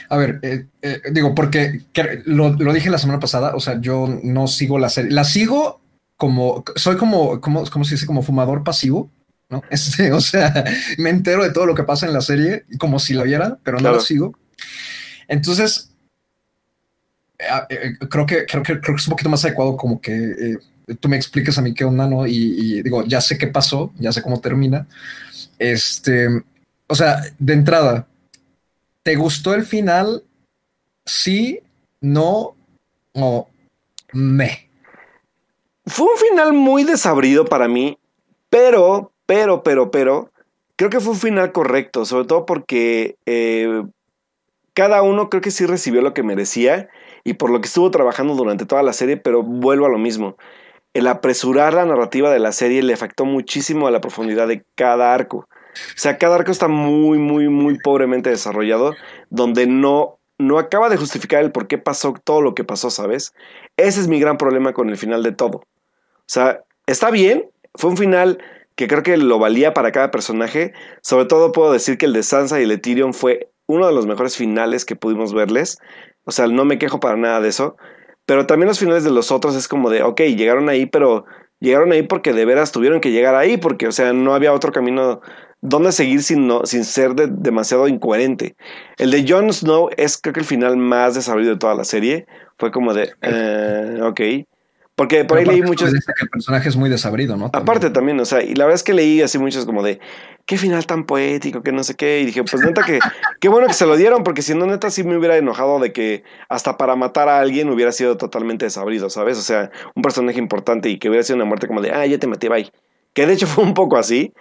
A 0.09 0.17
ver, 0.17 0.41
eh, 0.43 0.67
eh, 0.83 1.01
digo, 1.13 1.35
porque 1.35 1.83
que- 1.93 2.23
lo, 2.25 2.51
lo 2.51 2.73
dije 2.73 2.91
la 2.91 2.99
semana 2.99 3.21
pasada, 3.21 3.55
o 3.55 3.61
sea, 3.61 3.81
yo 3.81 4.09
no 4.25 4.49
sigo 4.49 4.79
la 4.79 4.89
serie, 4.89 5.13
la 5.13 5.23
sigo 5.25 5.81
como, 6.17 6.65
soy 6.75 6.97
como, 6.97 7.41
como, 7.41 7.65
¿cómo 7.71 7.85
se 7.85 7.95
dice? 7.95 8.07
Como 8.07 8.23
fumador 8.23 8.65
pasivo, 8.65 9.09
¿no? 9.49 9.63
Este, 9.71 10.13
o 10.13 10.21
sea, 10.21 10.65
me 10.99 11.11
entero 11.11 11.45
de 11.45 11.53
todo 11.53 11.67
lo 11.67 11.77
que 11.77 11.85
pasa 11.85 12.07
en 12.07 12.13
la 12.13 12.23
serie 12.23 12.65
como 12.79 12.99
si 12.99 13.15
la 13.15 13.23
viera, 13.23 13.59
pero 13.63 13.77
no 13.77 13.83
Claro. 13.83 13.97
la 13.99 14.03
sigo. 14.03 14.37
Entonces, 15.29 15.91
eh, 17.39 17.47
eh, 17.69 17.99
creo 18.09 18.27
que, 18.27 18.47
creo 18.47 18.63
que, 18.63 18.81
creo 18.81 18.95
que 18.95 19.01
es 19.01 19.07
un 19.07 19.13
poquito 19.13 19.31
más 19.31 19.45
adecuado 19.45 19.77
como 19.77 20.01
que 20.01 20.13
eh, 20.13 20.59
tú 21.01 21.09
me 21.09 21.17
expliques 21.17 21.59
a 21.59 21.63
mí 21.63 21.75
qué 21.75 21.85
onda, 21.85 22.07
¿no? 22.07 22.27
Y, 22.27 22.83
digo, 22.83 23.05
ya 23.05 23.21
sé 23.21 23.39
qué 23.39 23.47
pasó, 23.47 23.93
ya 23.99 24.13
sé 24.13 24.23
cómo 24.23 24.41
termina. 24.41 24.87
Este, 25.59 26.29
o 26.87 26.95
sea, 26.95 27.23
de 27.39 27.53
entrada, 27.53 28.07
¿te 29.03 29.17
gustó 29.17 29.55
el 29.55 29.65
final? 29.65 30.23
Sí, 31.05 31.61
no 32.01 32.55
o 33.13 33.49
me. 34.13 34.69
Fue 35.87 36.07
un 36.07 36.19
final 36.19 36.53
muy 36.53 36.85
desabrido 36.85 37.45
para 37.45 37.69
mí, 37.69 37.99
pero, 38.49 39.13
pero, 39.27 39.63
pero, 39.63 39.91
pero, 39.91 40.31
creo 40.77 40.91
que 40.91 41.01
fue 41.01 41.13
un 41.13 41.19
final 41.19 41.53
correcto, 41.53 42.05
sobre 42.05 42.27
todo 42.27 42.47
porque 42.47 43.17
eh, 43.27 43.83
cada 44.75 45.03
uno 45.03 45.31
creo 45.31 45.41
que 45.41 45.51
sí 45.51 45.67
recibió 45.67 46.03
lo 46.03 46.15
que 46.15 46.23
merecía 46.23 46.89
y 47.23 47.35
por 47.35 47.51
lo 47.51 47.61
que 47.61 47.69
estuvo 47.69 47.91
trabajando 47.91 48.35
durante 48.35 48.67
toda 48.67 48.83
la 48.83 48.93
serie, 48.93 49.17
pero 49.17 49.43
vuelvo 49.43 49.87
a 49.87 49.89
lo 49.89 49.99
mismo. 49.99 50.37
El 50.93 51.07
apresurar 51.07 51.75
la 51.75 51.87
narrativa 51.87 52.31
de 52.31 52.39
la 52.39 52.53
serie 52.53 52.83
le 52.83 52.93
afectó 52.93 53.25
muchísimo 53.25 53.87
a 53.87 53.91
la 53.91 54.01
profundidad 54.01 54.47
de 54.49 54.65
cada 54.75 55.15
arco. 55.15 55.39
O 55.39 55.97
sea, 55.97 56.19
cada 56.19 56.37
arco 56.37 56.53
está 56.53 56.69
muy, 56.69 57.19
muy, 57.19 57.49
muy 57.49 57.79
pobremente 57.79 58.31
desarrollado, 58.31 58.95
donde 59.31 59.67
no, 59.67 60.19
no 60.39 60.59
acaba 60.59 60.89
de 60.89 60.97
justificar 60.97 61.43
el 61.43 61.53
por 61.53 61.67
qué 61.67 61.79
pasó 61.79 62.15
todo 62.23 62.43
lo 62.43 62.55
que 62.55 62.65
pasó, 62.65 62.91
¿sabes? 62.91 63.33
Ese 63.77 64.01
es 64.01 64.09
mi 64.09 64.21
gran 64.21 64.37
problema 64.37 64.73
con 64.73 64.89
el 64.89 64.97
final 64.97 65.23
de 65.23 65.33
todo. 65.33 65.59
O 65.59 66.27
sea, 66.27 66.63
está 66.87 67.11
bien, 67.11 67.51
fue 67.75 67.91
un 67.91 67.97
final 67.97 68.39
que 68.77 68.89
creo 68.89 69.03
que 69.03 69.17
lo 69.17 69.39
valía 69.39 69.75
para 69.75 69.93
cada 69.93 70.11
personaje. 70.11 70.73
Sobre 71.03 71.27
todo 71.27 71.53
puedo 71.53 71.73
decir 71.73 71.99
que 71.99 72.07
el 72.07 72.13
de 72.13 72.23
Sansa 72.23 72.61
y 72.61 72.65
el 72.65 72.69
de 72.71 72.79
Tyrion 72.79 73.15
fue 73.15 73.51
uno 73.67 73.87
de 73.87 73.93
los 73.95 74.07
mejores 74.07 74.37
finales 74.37 74.85
que 74.85 74.97
pudimos 74.97 75.35
verles. 75.35 75.79
O 76.25 76.31
sea, 76.33 76.47
no 76.47 76.65
me 76.65 76.79
quejo 76.79 77.01
para 77.01 77.17
nada 77.17 77.41
de 77.41 77.49
eso. 77.49 77.77
Pero 78.27 78.47
también 78.47 78.69
los 78.69 78.79
finales 78.79 79.05
de 79.05 79.11
los 79.11 79.31
otros 79.31 79.55
es 79.57 79.69
como 79.69 79.91
de, 79.91 80.03
ok, 80.03 80.21
llegaron 80.23 80.69
ahí, 80.69 80.87
pero 80.87 81.25
llegaron 81.61 81.93
ahí 81.93 82.03
porque 82.03 82.33
de 82.33 82.45
veras 82.45 82.73
tuvieron 82.73 83.01
que 83.01 83.11
llegar 83.13 83.35
ahí, 83.35 83.57
porque, 83.59 83.87
o 83.87 83.93
sea, 83.93 84.13
no 84.13 84.35
había 84.35 84.53
otro 84.53 84.73
camino 84.73 85.21
donde 85.61 85.93
seguir 85.93 86.23
sin, 86.23 86.47
no, 86.47 86.65
sin 86.65 86.85
ser 86.85 87.15
de- 87.15 87.29
demasiado 87.29 87.89
incoherente. 87.89 88.57
El 88.99 89.11
de 89.11 89.25
Jon 89.29 89.53
Snow 89.53 89.91
es 89.97 90.19
creo 90.19 90.33
que 90.35 90.41
el 90.41 90.47
final 90.47 90.77
más 90.77 91.15
desabrido 91.15 91.53
de 91.53 91.59
toda 91.59 91.75
la 91.75 91.85
serie. 91.85 92.27
Fue 92.59 92.71
como 92.71 92.95
de, 92.95 93.13
eh, 93.23 93.99
ok. 94.03 94.21
Porque 94.97 95.25
por 95.25 95.39
ahí 95.39 95.45
leí 95.45 95.63
muchos... 95.63 95.93
dice 95.93 96.13
que 96.17 96.25
el 96.25 96.31
personaje 96.31 96.69
es 96.69 96.77
muy 96.77 96.89
desabrido, 96.89 97.37
¿no? 97.37 97.51
Aparte 97.53 97.91
también, 97.91 98.21
o 98.21 98.25
sea, 98.25 98.43
y 98.43 98.55
la 98.55 98.65
verdad 98.65 98.77
es 98.77 98.85
que 98.85 98.95
leí 98.95 99.23
así 99.23 99.39
muchos 99.39 99.67
como 99.67 99.83
de, 99.83 99.99
qué 100.47 100.57
final 100.57 100.87
tan 100.87 101.05
poético, 101.05 101.63
que 101.63 101.73
no 101.73 101.83
sé 101.83 101.97
qué, 101.97 102.21
y 102.21 102.27
dije, 102.27 102.45
pues 102.45 102.63
neta 102.63 102.83
que, 102.85 103.01
qué 103.41 103.49
bueno 103.49 103.67
que 103.67 103.73
se 103.73 103.87
lo 103.87 103.97
dieron, 103.97 104.23
porque 104.23 104.43
si 104.43 104.55
no, 104.55 104.67
neta 104.67 104.91
sí 104.91 105.03
me 105.03 105.17
hubiera 105.17 105.37
enojado 105.37 105.81
de 105.81 105.93
que 105.93 106.23
hasta 106.49 106.77
para 106.77 106.95
matar 106.95 107.29
a 107.29 107.41
alguien 107.41 107.71
hubiera 107.71 107.91
sido 107.91 108.17
totalmente 108.17 108.67
desabrido, 108.67 109.11
¿sabes? 109.11 109.37
O 109.37 109.43
sea, 109.43 109.71
un 109.97 110.03
personaje 110.03 110.39
importante 110.39 110.89
y 110.89 110.99
que 110.99 111.09
hubiera 111.09 111.25
sido 111.25 111.37
una 111.37 111.45
muerte 111.45 111.67
como 111.67 111.81
de, 111.81 111.91
ah, 111.91 112.07
ya 112.07 112.19
te 112.19 112.29
maté, 112.29 112.49
bye. 112.49 112.71
Que 113.15 113.27
de 113.27 113.33
hecho 113.33 113.47
fue 113.47 113.65
un 113.65 113.75
poco 113.75 113.97
así, 113.97 114.33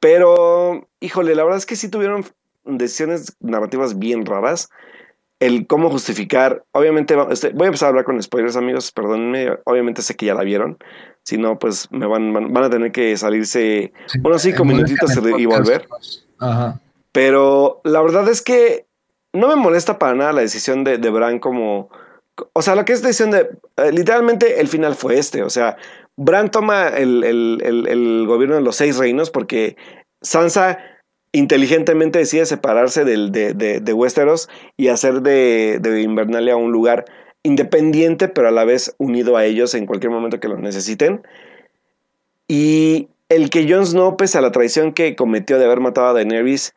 pero, 0.00 0.88
híjole, 1.00 1.34
la 1.34 1.44
verdad 1.44 1.58
es 1.58 1.66
que 1.66 1.76
sí 1.76 1.88
tuvieron 1.88 2.24
decisiones 2.64 3.36
narrativas 3.40 3.98
bien 3.98 4.24
raras. 4.24 4.70
El 5.40 5.66
cómo 5.66 5.90
justificar, 5.90 6.62
obviamente, 6.72 7.16
este, 7.30 7.48
voy 7.50 7.64
a 7.64 7.66
empezar 7.68 7.86
a 7.86 7.88
hablar 7.90 8.04
con 8.04 8.22
spoilers, 8.22 8.56
amigos, 8.56 8.92
perdónenme, 8.92 9.58
obviamente 9.64 10.02
sé 10.02 10.14
que 10.14 10.26
ya 10.26 10.34
la 10.34 10.42
vieron, 10.44 10.76
si 11.24 11.38
no, 11.38 11.58
pues 11.58 11.88
me 11.90 12.06
van, 12.06 12.32
van, 12.32 12.52
van 12.52 12.64
a 12.64 12.70
tener 12.70 12.92
que 12.92 13.16
salirse 13.16 13.92
Sí, 14.06 14.18
unos 14.22 14.42
cinco 14.42 14.64
minutitos 14.64 15.10
y 15.38 15.46
volver. 15.46 15.88
Ajá. 16.38 16.78
Pero 17.12 17.80
la 17.84 18.00
verdad 18.02 18.28
es 18.28 18.42
que 18.42 18.86
no 19.32 19.48
me 19.48 19.56
molesta 19.56 19.98
para 19.98 20.14
nada 20.14 20.32
la 20.32 20.40
decisión 20.42 20.84
de, 20.84 20.98
de 20.98 21.10
Bran 21.10 21.38
como... 21.38 21.90
O 22.52 22.62
sea, 22.62 22.74
lo 22.74 22.84
que 22.84 22.92
es 22.92 23.02
decisión 23.02 23.30
de... 23.30 23.50
eh, 23.76 23.92
literalmente 23.92 24.60
el 24.60 24.68
final 24.68 24.94
fue 24.94 25.18
este. 25.18 25.42
O 25.42 25.50
sea, 25.50 25.76
Bran 26.16 26.50
toma 26.50 26.88
el, 26.88 27.24
el- 27.24 27.62
el- 27.64 27.86
el 27.88 28.26
gobierno 28.26 28.56
de 28.56 28.62
los 28.62 28.76
seis 28.76 28.96
reinos 28.98 29.30
porque 29.30 29.76
Sansa 30.22 30.78
inteligentemente 31.32 32.18
decide 32.18 32.46
separarse 32.46 33.04
del, 33.04 33.30
de, 33.32 33.54
de- 33.54 33.80
de 33.80 33.92
Westeros 33.92 34.48
y 34.76 34.88
hacer 34.88 35.22
de, 35.22 35.78
de 35.80 36.02
Invernalia 36.02 36.56
un 36.56 36.72
lugar 36.72 37.04
independiente, 37.42 38.28
pero 38.28 38.48
a 38.48 38.50
la 38.50 38.64
vez 38.64 38.94
unido 38.98 39.36
a 39.36 39.44
ellos 39.44 39.74
en 39.74 39.86
cualquier 39.86 40.10
momento 40.10 40.40
que 40.40 40.48
lo 40.48 40.58
necesiten. 40.58 41.22
Y 42.48 43.08
el 43.28 43.48
que 43.48 43.70
Jon 43.72 43.86
Snow, 43.86 44.16
pese 44.16 44.38
a 44.38 44.40
la 44.40 44.50
traición 44.50 44.92
que 44.92 45.14
cometió 45.16 45.58
de 45.58 45.64
haber 45.64 45.80
matado 45.80 46.08
a 46.08 46.12
Daenerys, 46.12 46.74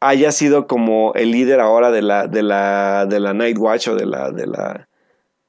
haya 0.00 0.32
sido 0.32 0.66
como 0.66 1.12
el 1.14 1.30
líder 1.30 1.60
ahora 1.60 1.90
de 1.90 2.02
la, 2.02 2.26
de 2.26 2.42
la, 2.42 3.06
de 3.06 3.20
la 3.20 3.34
Night 3.34 3.58
Watch 3.58 3.88
o 3.88 3.94
de 3.94 4.06
la, 4.06 4.30
de 4.30 4.46
la, 4.46 4.88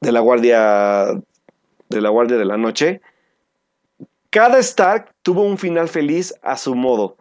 de 0.01 0.11
la 0.11 0.19
guardia 0.19 1.21
de 1.89 2.01
la 2.01 2.09
guardia 2.09 2.37
de 2.37 2.45
la 2.45 2.57
noche. 2.57 3.01
Cada 4.29 4.59
Stark 4.59 5.13
tuvo 5.21 5.43
un 5.43 5.57
final 5.57 5.87
feliz 5.87 6.33
a 6.41 6.57
su 6.57 6.75
modo. 6.75 7.17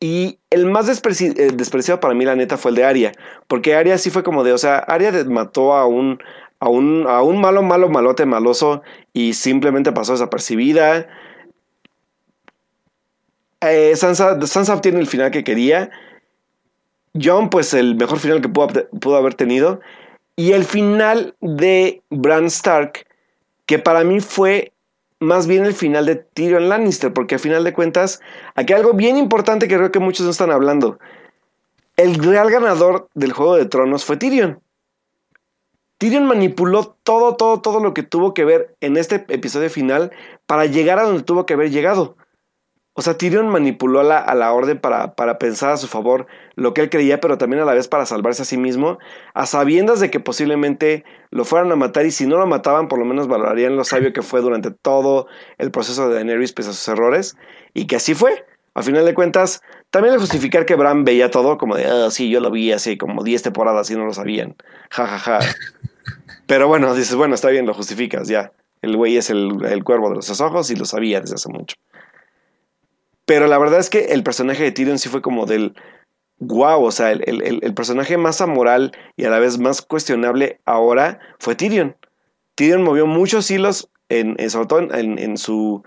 Y 0.00 0.38
el 0.50 0.66
más 0.66 0.88
eh, 0.88 1.50
despreciado 1.54 2.00
para 2.00 2.14
mí, 2.14 2.24
la 2.24 2.36
neta, 2.36 2.56
fue 2.58 2.70
el 2.70 2.74
de 2.76 2.84
Arya. 2.84 3.12
Porque 3.48 3.74
Arya 3.74 3.96
sí 3.98 4.10
fue 4.10 4.22
como 4.22 4.44
de, 4.44 4.52
o 4.52 4.58
sea, 4.58 4.78
Arya 4.78 5.10
de- 5.12 5.24
mató 5.24 5.74
a 5.74 5.86
un, 5.86 6.18
a 6.60 6.68
un, 6.68 7.06
a 7.08 7.22
un 7.22 7.40
malo, 7.40 7.62
malo, 7.62 7.88
malote, 7.88 8.26
maloso 8.26 8.82
y 9.12 9.32
simplemente 9.32 9.92
pasó 9.92 10.12
desapercibida. 10.12 11.08
Eh, 13.62 13.96
Sansa, 13.96 14.40
Sansa 14.46 14.74
obtiene 14.74 15.00
el 15.00 15.06
final 15.06 15.30
que 15.30 15.44
quería. 15.44 15.90
John, 17.20 17.48
pues 17.48 17.72
el 17.72 17.94
mejor 17.96 18.18
final 18.18 18.42
que 18.42 18.48
pudo, 18.50 18.68
pudo 19.00 19.16
haber 19.16 19.34
tenido. 19.34 19.80
Y 20.36 20.52
el 20.52 20.64
final 20.64 21.34
de 21.40 22.02
Bran 22.10 22.44
Stark, 22.46 23.06
que 23.64 23.78
para 23.78 24.04
mí 24.04 24.20
fue 24.20 24.72
más 25.20 25.46
bien 25.46 25.64
el 25.64 25.74
final 25.74 26.06
de 26.06 26.16
Tyrion 26.16 26.68
Lannister, 26.68 27.12
porque 27.12 27.36
a 27.36 27.38
final 27.38 27.64
de 27.64 27.72
cuentas, 27.72 28.20
aquí 28.54 28.72
hay 28.72 28.80
algo 28.80 28.92
bien 28.92 29.16
importante 29.16 29.68
que 29.68 29.76
creo 29.76 29.92
que 29.92 29.98
muchos 29.98 30.24
no 30.24 30.30
están 30.30 30.50
hablando. 30.50 30.98
El 31.96 32.14
real 32.16 32.50
ganador 32.50 33.08
del 33.14 33.32
Juego 33.32 33.56
de 33.56 33.66
Tronos 33.66 34.04
fue 34.04 34.16
Tyrion. 34.16 34.60
Tyrion 35.98 36.26
manipuló 36.26 36.96
todo, 37.02 37.36
todo, 37.36 37.62
todo 37.62 37.80
lo 37.80 37.94
que 37.94 38.02
tuvo 38.02 38.34
que 38.34 38.44
ver 38.44 38.76
en 38.80 38.98
este 38.98 39.24
episodio 39.28 39.70
final 39.70 40.12
para 40.44 40.66
llegar 40.66 40.98
a 40.98 41.04
donde 41.04 41.22
tuvo 41.22 41.46
que 41.46 41.54
haber 41.54 41.70
llegado. 41.70 42.16
O 42.98 43.02
sea, 43.02 43.18
Tyrion 43.18 43.48
manipuló 43.48 44.00
a 44.00 44.04
la, 44.04 44.18
a 44.18 44.34
la 44.34 44.54
orden 44.54 44.78
para, 44.78 45.14
para, 45.14 45.38
pensar 45.38 45.70
a 45.70 45.76
su 45.76 45.86
favor 45.86 46.26
lo 46.54 46.72
que 46.72 46.80
él 46.80 46.88
creía, 46.88 47.20
pero 47.20 47.36
también 47.36 47.62
a 47.62 47.66
la 47.66 47.74
vez 47.74 47.88
para 47.88 48.06
salvarse 48.06 48.40
a 48.40 48.46
sí 48.46 48.56
mismo, 48.56 48.98
a 49.34 49.44
sabiendas 49.44 50.00
de 50.00 50.10
que 50.10 50.18
posiblemente 50.18 51.04
lo 51.30 51.44
fueran 51.44 51.70
a 51.70 51.76
matar 51.76 52.06
y 52.06 52.10
si 52.10 52.26
no 52.26 52.38
lo 52.38 52.46
mataban, 52.46 52.88
por 52.88 52.98
lo 52.98 53.04
menos 53.04 53.28
valorarían 53.28 53.76
lo 53.76 53.84
sabio 53.84 54.14
que 54.14 54.22
fue 54.22 54.40
durante 54.40 54.70
todo 54.70 55.26
el 55.58 55.70
proceso 55.70 56.08
de 56.08 56.14
Daenerys 56.14 56.54
pese 56.54 56.70
a 56.70 56.72
sus 56.72 56.88
errores, 56.88 57.36
y 57.74 57.86
que 57.86 57.96
así 57.96 58.14
fue. 58.14 58.46
Al 58.72 58.84
final 58.84 59.04
de 59.04 59.12
cuentas, 59.12 59.60
también 59.90 60.14
el 60.14 60.20
justificar 60.20 60.64
que 60.64 60.74
Bran 60.74 61.04
veía 61.04 61.30
todo 61.30 61.58
como 61.58 61.76
de, 61.76 61.84
ah, 61.84 62.10
sí, 62.10 62.30
yo 62.30 62.40
lo 62.40 62.50
vi 62.50 62.72
así 62.72 62.96
como 62.96 63.24
10 63.24 63.42
temporadas 63.42 63.90
y 63.90 63.94
no 63.94 64.06
lo 64.06 64.14
sabían. 64.14 64.56
Ja, 64.90 65.06
ja, 65.06 65.18
ja. 65.18 65.38
Pero 66.46 66.68
bueno, 66.68 66.94
dices, 66.94 67.14
bueno, 67.14 67.34
está 67.34 67.50
bien, 67.50 67.66
lo 67.66 67.74
justificas, 67.74 68.28
ya. 68.28 68.52
El 68.80 68.96
güey 68.96 69.18
es 69.18 69.28
el, 69.28 69.64
el 69.66 69.84
cuervo 69.84 70.08
de 70.08 70.16
los 70.16 70.40
ojos 70.40 70.70
y 70.70 70.76
lo 70.76 70.86
sabía 70.86 71.20
desde 71.20 71.34
hace 71.34 71.50
mucho. 71.50 71.76
Pero 73.26 73.48
la 73.48 73.58
verdad 73.58 73.80
es 73.80 73.90
que 73.90 74.06
el 74.06 74.22
personaje 74.22 74.62
de 74.62 74.72
Tyrion 74.72 74.98
sí 74.98 75.08
fue 75.08 75.20
como 75.20 75.46
del 75.46 75.74
wow, 76.38 76.84
o 76.84 76.92
sea, 76.92 77.10
el, 77.12 77.74
personaje 77.74 78.16
más 78.16 78.40
amoral 78.40 78.92
y 79.16 79.24
a 79.24 79.30
la 79.30 79.40
vez 79.40 79.58
más 79.58 79.82
cuestionable 79.82 80.60
ahora 80.64 81.18
fue 81.38 81.56
Tyrion. 81.56 81.96
Tyrion 82.54 82.82
movió 82.82 83.06
muchos 83.06 83.50
hilos, 83.50 83.90
en, 84.08 84.36
en 84.38 84.50
sobre 84.50 84.66
todo 84.68 84.94
en, 84.94 85.18
en, 85.18 85.36
su, 85.36 85.82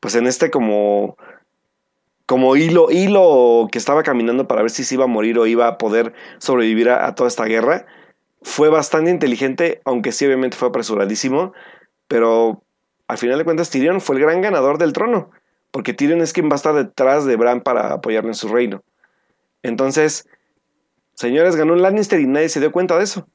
pues 0.00 0.14
en 0.16 0.26
este 0.26 0.50
como, 0.50 1.16
como 2.26 2.56
hilo, 2.56 2.90
hilo 2.90 3.68
que 3.72 3.78
estaba 3.78 4.02
caminando 4.02 4.46
para 4.46 4.60
ver 4.60 4.70
si 4.70 4.84
se 4.84 4.96
iba 4.96 5.04
a 5.04 5.08
morir 5.08 5.38
o 5.38 5.46
iba 5.46 5.66
a 5.66 5.78
poder 5.78 6.12
sobrevivir 6.38 6.90
a, 6.90 7.06
a 7.06 7.14
toda 7.14 7.28
esta 7.28 7.44
guerra. 7.46 7.86
Fue 8.42 8.68
bastante 8.68 9.10
inteligente, 9.10 9.80
aunque 9.86 10.12
sí 10.12 10.26
obviamente 10.26 10.56
fue 10.58 10.68
apresuradísimo, 10.68 11.54
pero 12.06 12.62
al 13.08 13.18
final 13.18 13.38
de 13.38 13.44
cuentas 13.44 13.70
Tyrion 13.70 14.02
fue 14.02 14.16
el 14.16 14.22
gran 14.22 14.42
ganador 14.42 14.76
del 14.76 14.92
trono 14.92 15.30
porque 15.70 15.94
Tyrion 15.94 16.20
es 16.20 16.32
quien 16.32 16.48
va 16.48 16.52
a 16.52 16.56
estar 16.56 16.74
detrás 16.74 17.24
de 17.24 17.36
Bran 17.36 17.60
para 17.60 17.92
apoyarlo 17.92 18.30
en 18.30 18.34
su 18.34 18.48
reino. 18.48 18.82
Entonces, 19.62 20.28
señores, 21.14 21.56
ganó 21.56 21.72
un 21.72 21.82
Lannister 21.82 22.20
y 22.20 22.26
nadie 22.26 22.48
se 22.48 22.60
dio 22.60 22.72
cuenta 22.72 22.96
de 22.96 23.04
eso. 23.04 23.26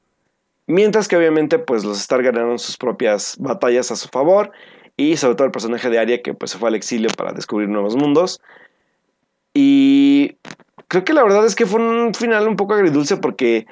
Mientras 0.66 1.08
que 1.08 1.16
obviamente 1.16 1.58
pues 1.58 1.84
los 1.84 1.98
Stark 2.00 2.24
ganaron 2.24 2.58
sus 2.58 2.76
propias 2.76 3.36
batallas 3.38 3.90
a 3.90 3.96
su 3.96 4.08
favor 4.08 4.52
y 4.96 5.16
sobre 5.16 5.34
todo 5.34 5.46
el 5.46 5.52
personaje 5.52 5.90
de 5.90 5.98
Arya 5.98 6.22
que 6.22 6.34
pues 6.34 6.52
se 6.52 6.58
fue 6.58 6.68
al 6.68 6.74
exilio 6.74 7.10
para 7.16 7.32
descubrir 7.32 7.68
nuevos 7.68 7.96
mundos. 7.96 8.40
Y 9.54 10.36
creo 10.88 11.04
que 11.04 11.12
la 11.12 11.24
verdad 11.24 11.44
es 11.44 11.54
que 11.54 11.66
fue 11.66 11.80
un 11.80 12.14
final 12.14 12.48
un 12.48 12.56
poco 12.56 12.74
agridulce 12.74 13.16
porque 13.16 13.66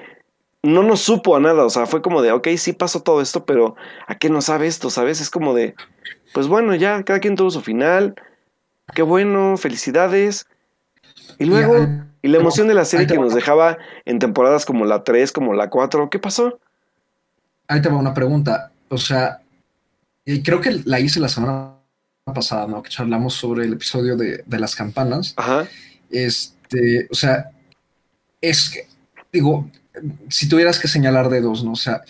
no 0.63 0.83
nos 0.83 1.01
supo 1.01 1.37
a 1.37 1.41
nada, 1.41 1.65
o 1.65 1.71
sea, 1.71 1.87
fue 1.87 2.03
como 2.03 2.21
de, 2.21 2.33
ok, 2.33 2.49
sí 2.57 2.73
pasó 2.73 3.03
todo 3.03 3.23
esto, 3.23 3.47
pero 3.47 3.77
¿a 4.07 4.19
qué 4.19 4.29
no 4.29 4.43
sabe 4.43 4.67
esto? 4.67 4.91
¿Sabes? 4.91 5.21
Es 5.21 5.31
como 5.31 5.55
de, 5.55 5.75
pues 6.35 6.49
bueno, 6.49 6.75
ya, 6.75 7.03
cada 7.03 7.21
quien 7.21 7.37
tuvo 7.37 7.51
su 7.51 7.63
final, 7.63 8.15
qué 8.95 9.03
bueno, 9.03 9.57
felicidades. 9.57 10.47
Y 11.39 11.45
luego, 11.45 11.89
y, 12.23 12.29
la 12.29 12.39
emoción 12.39 12.69
de 12.69 12.75
la 12.75 12.85
serie 12.85 13.07
que 13.07 13.19
nos 13.19 13.35
dejaba 13.35 13.79
en 14.05 14.19
temporadas 14.19 14.67
como 14.67 14.85
la 14.85 15.05
3, 15.05 15.33
como 15.33 15.55
la 15.55 15.71
4, 15.71 16.11
¿qué 16.11 16.19
pasó? 16.19 16.59
Ahí 17.69 17.81
te 17.81 17.89
va 17.89 17.97
una 17.97 18.15
pregunta, 18.15 18.73
o 18.89 18.99
sea, 18.99 19.41
y 20.25 20.43
creo 20.43 20.61
que 20.61 20.83
la 20.85 21.01
hice 21.01 21.21
la 21.21 21.29
semana 21.29 21.75
pasada, 22.35 22.67
¿no? 22.67 22.83
Que 22.83 22.91
charlamos 22.91 23.35
sobre 23.35 23.65
el 23.65 23.75
episodio 23.75 24.17
de, 24.17 24.43
de 24.45 24.59
las 24.59 24.75
campanas. 24.75 25.35
Ajá. 25.37 25.67
Este, 26.11 27.09
o 27.11 27.15
sea, 27.15 27.51
es 28.41 28.71
que, 28.71 28.87
digo, 29.33 29.71
si 30.29 30.49
tuvieras 30.49 30.79
que 30.79 30.89
señalar 30.89 31.29
dedos, 31.29 31.65
¿no? 31.65 31.73
O 31.73 31.77
sea, 31.77 32.03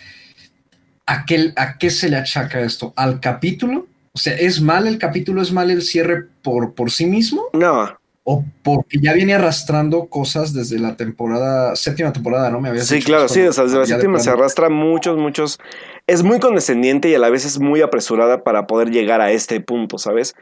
¿a 1.05 1.25
qué, 1.25 1.53
¿a 1.55 1.77
qué 1.77 1.89
se 1.89 2.09
le 2.09 2.17
achaca 2.17 2.59
esto? 2.61 2.93
¿Al 2.95 3.19
capítulo? 3.19 3.87
O 4.13 4.19
sea, 4.19 4.33
¿es 4.33 4.61
mal 4.61 4.87
el 4.87 4.97
capítulo? 4.97 5.41
¿Es 5.41 5.51
mal 5.51 5.71
el 5.71 5.81
cierre 5.81 6.25
por, 6.41 6.73
por 6.73 6.91
sí 6.91 7.05
mismo? 7.05 7.43
No. 7.53 7.97
O 8.23 8.45
porque 8.61 8.99
ya 9.01 9.13
viene 9.13 9.33
arrastrando 9.33 10.05
cosas 10.07 10.53
desde 10.53 10.77
la 10.79 10.95
temporada, 10.95 11.75
séptima 11.75 12.13
temporada, 12.13 12.51
¿no? 12.51 12.59
Me 12.59 12.69
había 12.69 12.83
Sí, 12.83 13.01
claro, 13.01 13.27
sí, 13.27 13.39
desde 13.39 13.63
la 13.63 13.85
séptima 13.85 14.19
se 14.19 14.29
arrastra 14.29 14.69
muchos, 14.69 15.17
muchos. 15.17 15.59
Es 16.07 16.23
muy 16.23 16.39
condescendiente 16.39 17.09
y 17.09 17.15
a 17.15 17.19
la 17.19 17.29
vez 17.29 17.45
es 17.45 17.59
muy 17.59 17.81
apresurada 17.81 18.43
para 18.43 18.67
poder 18.67 18.91
llegar 18.91 19.21
a 19.21 19.31
este 19.31 19.59
punto, 19.61 19.97
¿sabes? 19.97 20.35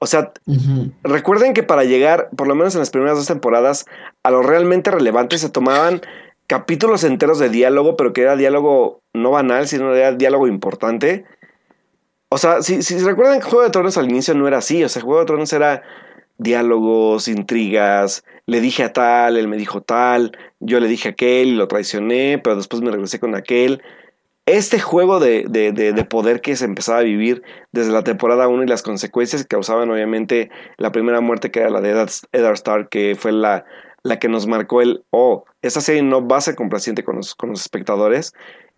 O 0.00 0.06
sea, 0.06 0.32
recuerden 1.02 1.54
que 1.54 1.64
para 1.64 1.82
llegar, 1.82 2.28
por 2.36 2.46
lo 2.46 2.54
menos 2.54 2.74
en 2.74 2.80
las 2.80 2.90
primeras 2.90 3.16
dos 3.16 3.26
temporadas, 3.26 3.84
a 4.22 4.30
lo 4.30 4.42
realmente 4.42 4.92
relevante 4.92 5.38
se 5.38 5.50
tomaban 5.50 6.02
capítulos 6.46 7.02
enteros 7.02 7.40
de 7.40 7.48
diálogo, 7.48 7.96
pero 7.96 8.12
que 8.12 8.22
era 8.22 8.36
diálogo 8.36 9.02
no 9.12 9.32
banal, 9.32 9.66
sino 9.66 9.92
era 9.92 10.12
diálogo 10.12 10.46
importante. 10.46 11.24
O 12.30 12.36
sea, 12.38 12.62
si, 12.62 12.82
si 12.82 12.98
recuerdan 12.98 13.40
que 13.40 13.46
Juego 13.46 13.62
de 13.62 13.70
Tronos 13.70 13.96
al 13.96 14.10
inicio 14.10 14.34
no 14.34 14.46
era 14.46 14.58
así, 14.58 14.84
o 14.84 14.88
sea, 14.88 15.02
Juego 15.02 15.20
de 15.20 15.26
Tronos 15.26 15.52
era 15.52 15.82
diálogos, 16.36 17.26
intrigas, 17.26 18.24
le 18.46 18.60
dije 18.60 18.84
a 18.84 18.92
tal, 18.92 19.36
él 19.36 19.48
me 19.48 19.56
dijo 19.56 19.82
tal, 19.82 20.36
yo 20.60 20.78
le 20.80 20.88
dije 20.88 21.08
a 21.08 21.10
aquel 21.12 21.48
y 21.48 21.56
lo 21.56 21.68
traicioné, 21.68 22.38
pero 22.42 22.56
después 22.56 22.82
me 22.82 22.90
regresé 22.90 23.18
con 23.18 23.34
aquel. 23.34 23.82
Este 24.46 24.80
juego 24.80 25.20
de, 25.20 25.44
de, 25.48 25.72
de, 25.72 26.04
poder 26.04 26.40
que 26.40 26.56
se 26.56 26.64
empezaba 26.64 27.00
a 27.00 27.02
vivir 27.02 27.42
desde 27.72 27.92
la 27.92 28.02
temporada 28.02 28.48
1 28.48 28.62
y 28.62 28.66
las 28.66 28.82
consecuencias 28.82 29.42
que 29.42 29.48
causaban 29.48 29.90
obviamente 29.90 30.50
la 30.78 30.90
primera 30.90 31.20
muerte 31.20 31.50
que 31.50 31.60
era 31.60 31.68
la 31.68 31.82
de 31.82 31.90
Eddard 31.90 32.54
Stark, 32.54 32.88
que 32.88 33.14
fue 33.18 33.32
la, 33.32 33.66
la 34.02 34.18
que 34.18 34.28
nos 34.28 34.46
marcó 34.46 34.80
el, 34.80 35.04
oh, 35.10 35.44
esta 35.60 35.82
serie 35.82 36.02
no 36.02 36.26
va 36.26 36.38
a 36.38 36.42
ser 36.42 36.54
complaciente 36.54 37.04
con 37.04 37.16
los, 37.16 37.34
con 37.34 37.50
los 37.50 37.60
espectadores 37.60 38.32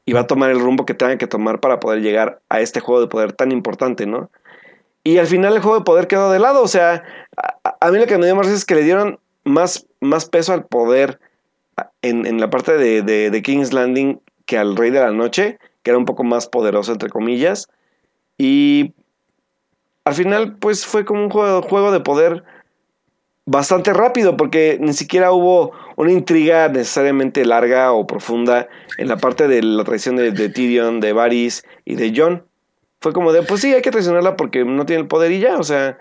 y 0.04 0.12
va 0.12 0.20
a 0.20 0.26
tomar 0.26 0.50
el 0.50 0.60
rumbo 0.60 0.86
que 0.86 0.94
tenga 0.94 1.18
que 1.18 1.26
tomar 1.26 1.60
para 1.60 1.80
poder 1.80 2.00
llegar 2.00 2.40
a 2.48 2.60
este 2.60 2.80
juego 2.80 3.00
de 3.00 3.06
poder 3.06 3.32
tan 3.32 3.52
importante, 3.52 4.06
¿no? 4.06 4.30
Y 5.04 5.18
al 5.18 5.26
final 5.26 5.54
el 5.54 5.62
juego 5.62 5.78
de 5.78 5.84
poder 5.84 6.06
quedó 6.08 6.30
de 6.30 6.38
lado, 6.38 6.62
o 6.62 6.68
sea, 6.68 7.04
a, 7.80 7.90
mí 7.90 7.98
lo 7.98 8.06
que 8.06 8.18
me 8.18 8.26
dio 8.26 8.36
más 8.36 8.48
es 8.48 8.64
que 8.64 8.74
le 8.74 8.82
dieron 8.82 9.18
más, 9.44 9.86
más 10.00 10.26
peso 10.26 10.52
al 10.52 10.66
poder 10.66 11.20
en, 12.02 12.26
en 12.26 12.40
la 12.40 12.50
parte 12.50 12.76
de, 12.76 13.02
de, 13.02 13.30
de, 13.30 13.42
King's 13.42 13.72
Landing 13.72 14.20
que 14.44 14.58
al 14.58 14.76
Rey 14.76 14.90
de 14.90 15.00
la 15.00 15.12
Noche, 15.12 15.58
que 15.82 15.90
era 15.90 15.98
un 15.98 16.04
poco 16.04 16.24
más 16.24 16.48
poderoso, 16.48 16.92
entre 16.92 17.08
comillas. 17.08 17.68
Y 18.36 18.92
al 20.04 20.14
final, 20.14 20.56
pues 20.56 20.84
fue 20.84 21.04
como 21.04 21.22
un 21.22 21.30
juego, 21.30 21.62
juego 21.62 21.92
de 21.92 22.00
poder 22.00 22.44
bastante 23.50 23.92
rápido 23.92 24.36
porque 24.36 24.78
ni 24.80 24.92
siquiera 24.92 25.32
hubo 25.32 25.72
una 25.96 26.12
intriga 26.12 26.68
necesariamente 26.68 27.44
larga 27.44 27.92
o 27.92 28.06
profunda 28.06 28.68
en 28.96 29.08
la 29.08 29.16
parte 29.16 29.48
de 29.48 29.60
la 29.60 29.82
traición 29.82 30.14
de, 30.14 30.48
Tyrion, 30.48 31.00
de 31.00 31.12
Varys 31.12 31.64
y 31.84 31.96
de 31.96 32.12
Jon. 32.16 32.44
Fue 33.00 33.12
como 33.12 33.32
de, 33.32 33.42
pues 33.42 33.60
sí, 33.60 33.74
hay 33.74 33.82
que 33.82 33.90
traicionarla 33.90 34.36
porque 34.36 34.64
no 34.64 34.86
tiene 34.86 35.02
el 35.02 35.08
poder 35.08 35.32
y 35.32 35.40
ya, 35.40 35.58
o 35.58 35.64
sea, 35.64 35.98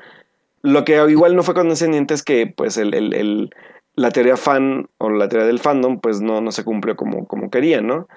lo 0.61 0.85
que 0.85 1.03
igual 1.09 1.35
no 1.35 1.41
fue 1.41 1.55
condescendiente 1.55 2.13
es 2.13 2.21
que 2.21 2.45
pues 2.45 2.77
el, 2.77 2.93
el, 2.93 3.49
la 3.95 4.11
teoría 4.11 4.37
fan 4.37 4.87
o 4.99 5.09
la 5.09 5.27
teoría 5.27 5.47
del 5.47 5.57
fandom 5.57 5.99
pues 5.99 6.21
no, 6.21 6.41
no 6.41 6.51
se 6.51 6.63
cumplió 6.63 6.95
como, 6.95 7.27
como 7.27 7.49
querían, 7.49 7.87
¿no? 7.87 8.07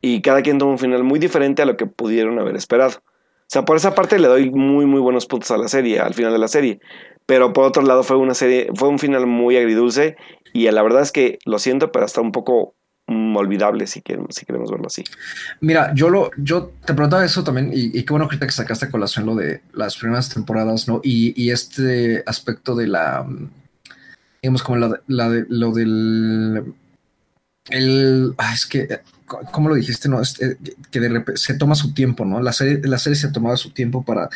Y 0.00 0.22
cada 0.22 0.42
quien 0.42 0.58
tuvo 0.58 0.70
un 0.70 0.78
final 0.78 1.02
muy 1.02 1.18
diferente 1.18 1.60
a 1.60 1.66
lo 1.66 1.76
que 1.76 1.86
pudieron 1.86 2.38
haber 2.38 2.54
esperado. 2.54 3.00
O 3.00 3.48
sea, 3.48 3.64
por 3.64 3.76
esa 3.76 3.96
parte 3.96 4.20
le 4.20 4.28
doy 4.28 4.50
muy, 4.50 4.86
muy 4.86 5.00
buenos 5.00 5.26
puntos 5.26 5.50
a 5.50 5.56
la 5.56 5.66
serie, 5.66 5.98
al 5.98 6.14
final 6.14 6.32
de 6.32 6.38
la 6.38 6.48
serie. 6.48 6.78
Pero 7.26 7.52
por 7.52 7.64
otro 7.64 7.82
lado 7.82 8.02
fue 8.02 8.16
una 8.16 8.34
serie, 8.34 8.68
fue 8.74 8.88
un 8.88 8.98
final 8.98 9.26
muy 9.26 9.56
agridulce 9.56 10.16
y 10.52 10.70
la 10.70 10.82
verdad 10.82 11.02
es 11.02 11.12
que 11.12 11.38
lo 11.44 11.58
siento, 11.58 11.92
pero 11.92 12.04
hasta 12.04 12.20
un 12.20 12.32
poco 12.32 12.76
olvidable 13.08 13.86
si 13.86 14.02
queremos, 14.02 14.34
si 14.34 14.44
queremos 14.44 14.70
verlo 14.70 14.86
así. 14.86 15.04
Mira, 15.60 15.92
yo 15.94 16.08
lo, 16.08 16.30
yo 16.36 16.72
te 16.84 16.94
preguntaba 16.94 17.24
eso 17.24 17.44
también, 17.44 17.70
y, 17.72 18.02
qué 18.02 18.12
bueno 18.12 18.28
que 18.28 18.50
sacaste 18.50 18.86
a 18.86 18.90
colación 18.90 19.26
lo 19.26 19.34
de 19.34 19.62
las 19.72 19.96
primeras 19.96 20.28
temporadas, 20.28 20.88
¿no? 20.88 21.00
Y, 21.02 21.50
este 21.50 22.22
aspecto 22.26 22.74
de 22.74 22.88
la, 22.88 23.26
digamos, 24.42 24.62
como 24.62 24.78
la, 24.78 25.28
de, 25.30 25.46
lo 25.48 25.72
del, 25.72 26.74
el, 27.70 28.34
ah, 28.38 28.52
es 28.52 28.66
que, 28.66 29.00
¿cómo 29.52 29.68
lo 29.68 29.76
dijiste? 29.76 30.08
No, 30.08 30.20
eh, 30.20 30.56
que 30.90 31.00
de 31.00 31.08
repente 31.08 31.40
se 31.40 31.54
toma 31.54 31.74
su 31.74 31.94
tiempo, 31.94 32.24
¿no? 32.24 32.40
La 32.40 32.52
serie, 32.52 32.80
la 32.82 32.98
serie 32.98 33.16
se 33.16 33.30
tomaba 33.30 33.56
su 33.56 33.70
tiempo 33.70 34.04
para 34.04 34.28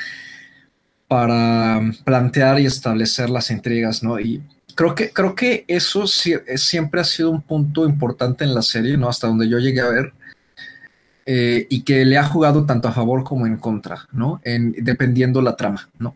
para 1.10 1.80
plantear 2.04 2.60
y 2.60 2.66
establecer 2.66 3.30
las 3.30 3.50
intrigas, 3.50 4.00
¿no? 4.00 4.20
Y 4.20 4.40
creo 4.76 4.94
que, 4.94 5.10
creo 5.10 5.34
que 5.34 5.64
eso 5.66 6.06
siempre 6.06 7.00
ha 7.00 7.04
sido 7.04 7.32
un 7.32 7.42
punto 7.42 7.84
importante 7.84 8.44
en 8.44 8.54
la 8.54 8.62
serie, 8.62 8.96
¿no? 8.96 9.08
Hasta 9.08 9.26
donde 9.26 9.48
yo 9.48 9.58
llegué 9.58 9.80
a 9.80 9.88
ver. 9.88 10.12
Eh, 11.26 11.66
y 11.68 11.82
que 11.82 12.04
le 12.04 12.16
ha 12.16 12.22
jugado 12.22 12.64
tanto 12.64 12.86
a 12.86 12.92
favor 12.92 13.24
como 13.24 13.44
en 13.48 13.56
contra, 13.56 14.06
¿no? 14.12 14.40
En, 14.44 14.70
dependiendo 14.78 15.42
la 15.42 15.56
trama, 15.56 15.90
¿no? 15.98 16.14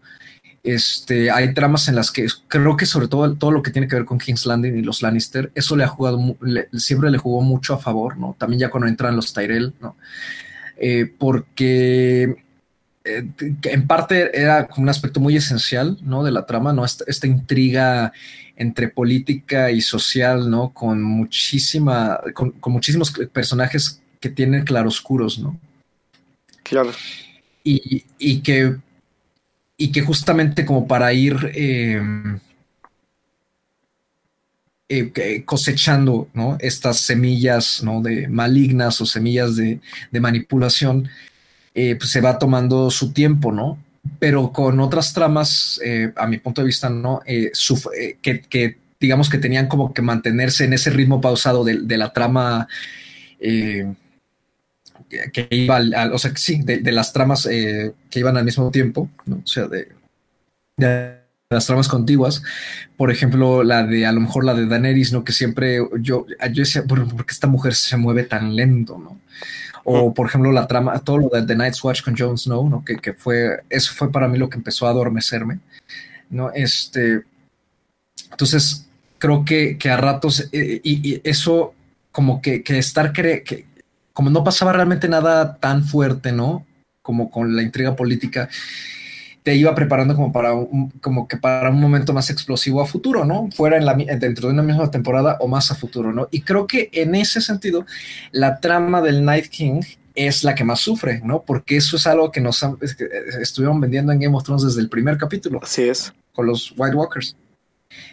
Este, 0.63 1.29
hay 1.29 1.53
tramas 1.55 1.89
en 1.89 1.97
las 1.97 2.13
que 2.13 2.29
creo 2.47 2.77
que 2.77 2.87
sobre 2.87 3.09
todo 3.09 3.35
todo 3.35 3.51
lo 3.51 3.65
que 3.65 3.73
tiene 3.73 3.89
que 3.89 3.97
ver 3.97 4.05
con 4.05 4.19
King's 4.19 4.47
Landing 4.47 4.79
y 4.79 4.83
los 4.83 5.03
Lannister, 5.03 5.51
eso 5.57 5.75
le 5.75 5.83
ha 5.83 5.89
jugado, 5.89 6.37
siempre 6.73 7.11
le 7.11 7.19
jugó 7.19 7.43
mucho 7.43 7.75
a 7.75 7.79
favor, 7.79 8.17
¿no? 8.17 8.37
También 8.39 8.61
ya 8.61 8.71
cuando 8.71 8.87
entran 8.87 9.17
los 9.17 9.35
Tyrell, 9.35 9.75
¿no? 9.81 9.97
Eh, 10.77 11.13
porque 11.19 12.44
eh, 13.05 13.29
en 13.65 13.87
parte 13.87 14.31
era 14.33 14.67
como 14.67 14.85
un 14.85 14.89
aspecto 14.89 15.21
muy 15.21 15.37
esencial, 15.37 15.99
¿no? 16.03 16.25
De 16.25 16.31
la 16.31 16.47
trama, 16.47 16.73
¿no? 16.73 16.87
Esta, 16.87 17.27
intriga 17.27 18.13
entre 18.57 18.89
política 18.89 19.71
y 19.71 19.83
social, 19.83 20.49
¿no? 20.49 20.73
Con 20.73 21.03
muchísima, 21.03 22.19
con, 22.33 22.55
muchísimos 22.67 23.13
personajes 23.31 24.01
que 24.21 24.31
tienen 24.31 24.65
claroscuros, 24.65 25.39
¿no? 25.39 25.61
Claro. 26.63 26.93
Y, 27.63 28.41
que, 28.41 28.77
y 29.77 29.93
que 29.93 30.03
justamente 30.03 30.65
como 30.65 30.87
para 30.87 31.13
ir 31.13 31.37
em, 31.55 32.39
eh, 34.89 35.43
cosechando, 35.45 36.29
¿no? 36.33 36.57
Estas 36.59 37.01
semillas, 37.01 37.83
¿no? 37.83 38.01
De 38.01 38.29
malignas 38.29 39.01
o 39.03 39.07
semillas 39.07 39.57
de, 39.57 39.81
de 40.11 40.21
manipulación, 40.21 41.11
eh, 41.75 41.97
pues 41.97 42.11
se 42.11 42.21
va 42.21 42.39
tomando 42.39 42.89
su 42.91 43.13
tiempo, 43.13 43.51
¿no? 43.51 43.79
Pero 44.21 44.53
con 44.53 44.79
otras 44.79 45.13
tramas, 45.13 45.81
eh, 45.85 46.13
a 46.17 46.29
mi 46.29 46.39
punto 46.39 46.61
de 46.61 46.67
vista, 46.67 46.89
¿no? 46.89 47.21
Eh, 47.27 47.51
que, 48.23 48.79
digamos 49.01 49.29
que 49.29 49.39
tenían 49.39 49.67
como 49.67 49.93
que 49.93 50.01
mantenerse 50.01 50.65
en 50.65 50.73
ese 50.73 50.91
ritmo 50.91 51.21
pausado 51.21 51.65
de, 51.65 51.97
la 51.97 52.13
trama 52.13 52.69
que 53.41 53.97
iba 55.51 55.77
al, 55.77 56.13
o 56.13 56.19
sea, 56.19 56.33
sí, 56.37 56.63
de, 56.63 56.93
las 56.93 57.13
tramas 57.13 57.45
que 57.45 57.93
iban 58.15 58.37
al 58.37 58.45
mismo 58.45 58.71
tiempo, 58.71 59.11
¿no? 59.27 59.43
O 59.45 59.47
sea, 59.47 59.67
de, 59.67 59.89
las 61.51 61.67
tramas 61.67 61.89
contiguas, 61.89 62.43
por 62.97 63.11
ejemplo, 63.11 63.65
la 63.65 63.85
de 63.85 64.07
a 64.07 64.13
lo 64.13 64.21
mejor 64.21 64.45
la 64.45 64.55
de 64.55 64.67
Daenerys, 64.67 65.13
¿no? 65.13 65.25
Que 65.25 65.33
siempre 65.33 65.79
yo, 66.01 66.27
yo 66.53 66.63
decía, 66.63 66.83
bueno, 66.87 67.09
¿por 67.09 67.27
qué 67.27 67.33
esta 67.33 67.49
mujer 67.49 67.75
se 67.75 67.97
mueve 67.97 68.23
tan 68.25 68.55
lento, 68.55 68.97
¿no? 68.97 69.21
O, 69.85 70.15
por 70.15 70.27
ejemplo, 70.27 70.51
la 70.51 70.67
trama, 70.67 70.99
todo 71.01 71.19
lo 71.19 71.29
de 71.29 71.43
The 71.43 71.57
Night's 71.57 71.85
Watch 71.85 72.03
con 72.03 72.17
Jon 72.17 72.39
Snow, 72.39 72.69
¿no? 72.69 72.85
Que, 72.85 72.97
que, 72.97 73.13
fue, 73.13 73.63
eso 73.69 73.93
fue 73.95 74.11
para 74.11 74.29
mí 74.29 74.39
lo 74.39 74.49
que 74.49 74.57
empezó 74.57 74.87
a 74.87 74.91
adormecerme, 74.91 75.61
¿no? 76.31 76.51
Este, 76.53 77.23
entonces, 78.31 78.89
creo 79.19 79.45
que, 79.45 79.77
que 79.79 79.91
a 79.91 79.97
ratos, 79.97 80.49
eh, 80.53 80.81
y, 80.83 81.21
eso 81.29 81.75
como 82.11 82.41
que, 82.41 82.63
que 82.63 82.79
estar, 82.79 83.13
que, 83.13 83.67
como 84.13 84.31
no 84.31 84.43
pasaba 84.43 84.73
realmente 84.73 85.09
nada 85.09 85.57
tan 85.57 85.85
fuerte, 85.85 86.33
¿no? 86.33 86.67
Como 87.03 87.31
con 87.31 87.55
la 87.55 87.63
intriga 87.63 87.95
política, 87.95 88.49
te 89.45 89.55
iba 89.55 89.75
preparando 89.75 90.15
como 90.15 90.33
para 90.33 90.55
un, 90.55 90.91
como 91.03 91.29
que 91.29 91.37
para 91.37 91.69
un 91.69 91.79
momento 91.79 92.15
más 92.15 92.31
explosivo 92.31 92.81
a 92.81 92.87
futuro, 92.87 93.27
¿no? 93.27 93.51
Fuera 93.55 93.77
en 93.77 93.85
la, 93.85 93.95
dentro 93.95 94.49
de 94.49 94.55
una 94.55 94.63
misma 94.63 94.91
temporada 94.91 95.37
o 95.39 95.47
más 95.47 95.71
a 95.71 95.75
futuro, 95.75 96.15
¿no? 96.15 96.29
Y 96.31 96.41
creo 96.41 96.67
que 96.67 96.89
en 96.93 97.15
ese 97.15 97.43
sentido, 97.43 97.85
la 98.33 98.59
trama 98.59 99.03
del 99.03 99.23
Night 99.23 99.49
King 99.49 99.83
es 100.15 100.45
la 100.45 100.55
que 100.55 100.65
más 100.65 100.81
sufre, 100.81 101.21
¿no? 101.23 101.43
Porque 101.43 101.77
eso 101.77 101.97
es 101.97 102.07
algo 102.07 102.33
que 102.33 102.41
nos 102.41 102.67
estuvieron 103.39 103.79
vendiendo 103.83 104.13
en 104.13 104.21
Game 104.21 104.35
of 104.35 104.45
Thrones 104.45 104.65
desde 104.65 104.81
el 104.81 104.89
primer 104.89 105.19
capítulo. 105.19 105.61
Así 105.63 105.83
es. 105.83 106.15
Con 106.33 106.47
los 106.47 106.73
White 106.79 106.97
Walkers. 106.97 107.37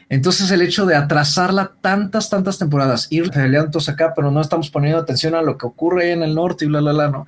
Entonces 0.09 0.51
el 0.51 0.61
hecho 0.61 0.85
de 0.85 0.95
atrasarla 0.95 1.71
tantas, 1.79 2.29
tantas 2.29 2.59
temporadas, 2.59 3.07
ir 3.09 3.31
peleando 3.31 3.79
acá, 3.87 4.11
pero 4.13 4.31
no 4.31 4.41
estamos 4.41 4.69
poniendo 4.69 4.99
atención 4.99 5.33
a 5.33 5.41
lo 5.41 5.57
que 5.57 5.65
ocurre 5.65 6.11
en 6.11 6.23
el 6.23 6.35
norte 6.35 6.65
y 6.65 6.67
bla, 6.67 6.81
bla, 6.81 6.91
bla, 6.91 7.09
¿no? 7.09 7.25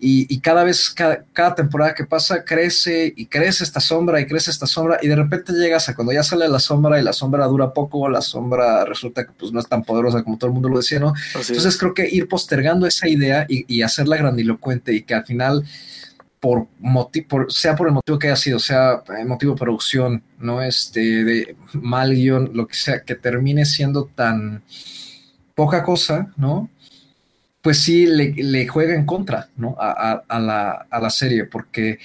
Y, 0.00 0.38
cada 0.40 0.62
vez, 0.62 0.90
cada, 0.90 1.54
temporada 1.56 1.94
que 1.94 2.04
pasa, 2.04 2.44
crece 2.44 3.12
y 3.16 3.26
crece 3.26 3.64
esta 3.64 3.80
sombra 3.80 4.20
y 4.20 4.26
crece 4.26 4.50
esta 4.50 4.66
sombra 4.66 4.98
y 5.02 5.08
de 5.08 5.16
repente 5.16 5.52
llegas 5.52 5.88
a 5.88 5.94
cuando 5.96 6.12
ya 6.12 6.22
sale 6.22 6.48
la 6.48 6.60
sombra 6.60 7.00
y 7.00 7.02
la 7.02 7.12
sombra 7.12 7.46
dura 7.46 7.72
poco, 7.72 8.08
la 8.08 8.20
sombra 8.20 8.84
resulta 8.84 9.26
que 9.26 9.32
pues 9.32 9.50
no 9.50 9.58
es 9.58 9.68
tan 9.68 9.82
poderosa 9.82 10.22
como 10.22 10.38
todo 10.38 10.48
el 10.48 10.54
mundo 10.54 10.68
lo 10.68 10.76
decía, 10.76 11.00
¿no? 11.00 11.14
Entonces 11.34 11.76
creo 11.76 11.94
que 11.94 12.08
ir 12.08 12.28
postergando 12.28 12.86
esa 12.86 13.08
idea 13.08 13.44
y, 13.48 13.64
y 13.72 13.82
hacerla 13.82 14.16
grandilocuente 14.16 14.94
y 14.94 15.02
que 15.02 15.14
al 15.14 15.24
final 15.24 15.64
por 16.40 16.68
motivo, 16.78 17.50
sea 17.50 17.74
por 17.74 17.88
el 17.88 17.94
motivo 17.94 18.18
que 18.18 18.28
haya 18.28 18.36
sido, 18.36 18.58
sea 18.58 19.02
el 19.18 19.26
motivo 19.26 19.54
de 19.54 19.58
producción, 19.58 20.22
no 20.38 20.62
este 20.62 21.24
de 21.24 21.56
mal 21.72 22.14
guion, 22.14 22.50
lo 22.54 22.66
que 22.66 22.76
sea, 22.76 23.02
que 23.02 23.14
termine 23.14 23.64
siendo 23.64 24.04
tan 24.04 24.62
poca 25.54 25.82
cosa, 25.82 26.32
¿no? 26.36 26.70
Pues 27.62 27.82
sí 27.82 28.06
le, 28.06 28.68
juega 28.68 28.94
en 28.94 29.04
contra, 29.04 29.48
¿no? 29.56 29.76
A, 29.78 30.22
la, 30.38 31.10
serie, 31.10 31.44
porque 31.44 31.98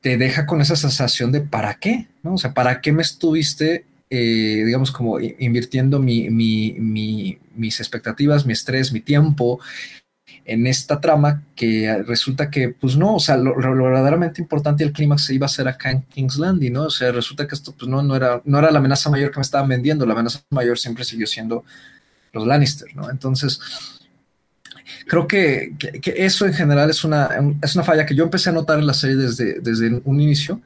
te 0.00 0.16
deja 0.16 0.46
con 0.46 0.60
esa 0.60 0.76
sensación 0.76 1.32
de 1.32 1.40
¿para 1.40 1.74
qué? 1.74 2.08
¿no? 2.22 2.34
O 2.34 2.38
sea, 2.38 2.52
¿para 2.52 2.80
qué 2.80 2.92
me 2.92 3.02
estuviste, 3.02 3.84
eh, 4.10 4.62
digamos, 4.66 4.90
como 4.90 5.20
invirtiendo 5.20 6.00
mi, 6.00 6.28
mis 6.28 7.80
expectativas, 7.80 8.44
mi 8.46 8.52
estrés, 8.52 8.92
mi 8.92 9.00
tiempo 9.00 9.60
en 10.44 10.66
esta 10.66 11.00
trama 11.00 11.42
que 11.54 12.02
resulta 12.06 12.50
que, 12.50 12.68
pues 12.68 12.96
no, 12.96 13.16
o 13.16 13.20
sea, 13.20 13.36
lo, 13.36 13.56
verdaderamente 13.56 14.42
importante 14.42 14.84
el 14.84 14.92
clímax 14.92 15.24
se 15.24 15.34
iba 15.34 15.46
a 15.46 15.46
hacer 15.46 15.68
acá 15.68 15.90
en 15.90 16.02
King's 16.02 16.36
Landing, 16.36 16.72
¿no? 16.72 16.84
O 16.84 16.90
sea, 16.90 17.12
resulta 17.12 17.46
que 17.46 17.54
esto, 17.54 17.72
pues 17.72 17.88
no, 17.88 18.02
no 18.02 18.14
era, 18.14 18.42
no 18.44 18.58
era 18.58 18.70
la 18.70 18.78
amenaza 18.78 19.10
mayor 19.10 19.30
que 19.30 19.38
me 19.38 19.42
estaban 19.42 19.68
vendiendo, 19.68 20.04
la 20.04 20.12
amenaza 20.12 20.40
mayor 20.50 20.78
siempre 20.78 21.04
siguió 21.04 21.26
siendo 21.26 21.64
los 22.32 22.46
Lannister, 22.46 22.94
¿no? 22.94 23.10
Entonces, 23.10 23.60
creo 25.06 25.26
que, 25.26 25.72
eso 26.16 26.46
en 26.46 26.54
general 26.54 26.90
es 26.90 27.04
una, 27.04 27.30
es 27.62 27.74
una 27.74 27.84
falla 27.84 28.06
que 28.06 28.14
yo 28.14 28.24
empecé 28.24 28.50
a 28.50 28.52
notar 28.52 28.78
en 28.78 28.86
la 28.86 28.94
serie 28.94 29.16
desde, 29.16 29.60
desde 29.60 30.00
un 30.04 30.20
inicio 30.20 30.60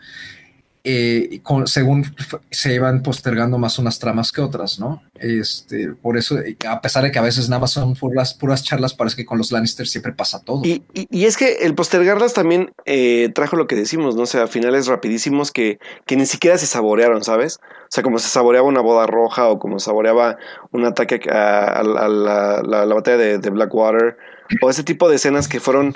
eh, 0.90 1.42
según 1.66 2.02
se 2.50 2.72
iban 2.72 3.02
postergando 3.02 3.58
más 3.58 3.78
unas 3.78 3.98
tramas 3.98 4.32
que 4.32 4.40
otras, 4.40 4.80
¿no? 4.80 5.02
Este, 5.16 5.88
por 5.88 6.16
eso, 6.16 6.38
a 6.66 6.80
pesar 6.80 7.02
de 7.02 7.12
que 7.12 7.18
a 7.18 7.22
veces 7.22 7.50
nada 7.50 7.60
más 7.60 7.72
son 7.72 7.94
puras, 7.94 8.32
puras 8.32 8.64
charlas, 8.64 8.94
parece 8.94 9.16
que 9.16 9.26
con 9.26 9.36
los 9.36 9.52
Lannister 9.52 9.86
siempre 9.86 10.14
pasa 10.14 10.42
todo. 10.42 10.62
Y, 10.64 10.82
es 11.12 11.36
que 11.36 11.58
el 11.60 11.74
postergarlas 11.74 12.32
también 12.32 12.72
eh, 12.86 13.30
trajo 13.34 13.56
lo 13.56 13.66
que 13.66 13.76
decimos, 13.76 14.16
¿no? 14.16 14.22
O 14.22 14.26
sea, 14.26 14.46
finales 14.46 14.86
rapidísimos 14.86 15.52
que, 15.52 15.78
que 16.06 16.16
ni 16.16 16.24
siquiera 16.24 16.56
se 16.56 16.64
saborearon, 16.64 17.22
¿sabes? 17.22 17.58
O 17.60 17.90
sea, 17.90 18.02
como 18.02 18.18
se 18.18 18.30
saboreaba 18.30 18.66
una 18.66 18.80
boda 18.80 19.06
roja 19.06 19.46
o 19.48 19.58
como 19.58 19.80
saboreaba 19.80 20.38
un 20.72 20.86
ataque 20.86 21.20
a, 21.30 21.82
la, 21.82 22.94
batalla 22.94 23.18
de, 23.18 23.38
de 23.38 23.50
Blackwater 23.50 24.16
o 24.62 24.70
ese 24.70 24.84
tipo 24.84 25.10
de 25.10 25.16
escenas 25.16 25.48
que 25.48 25.60
fueron 25.60 25.94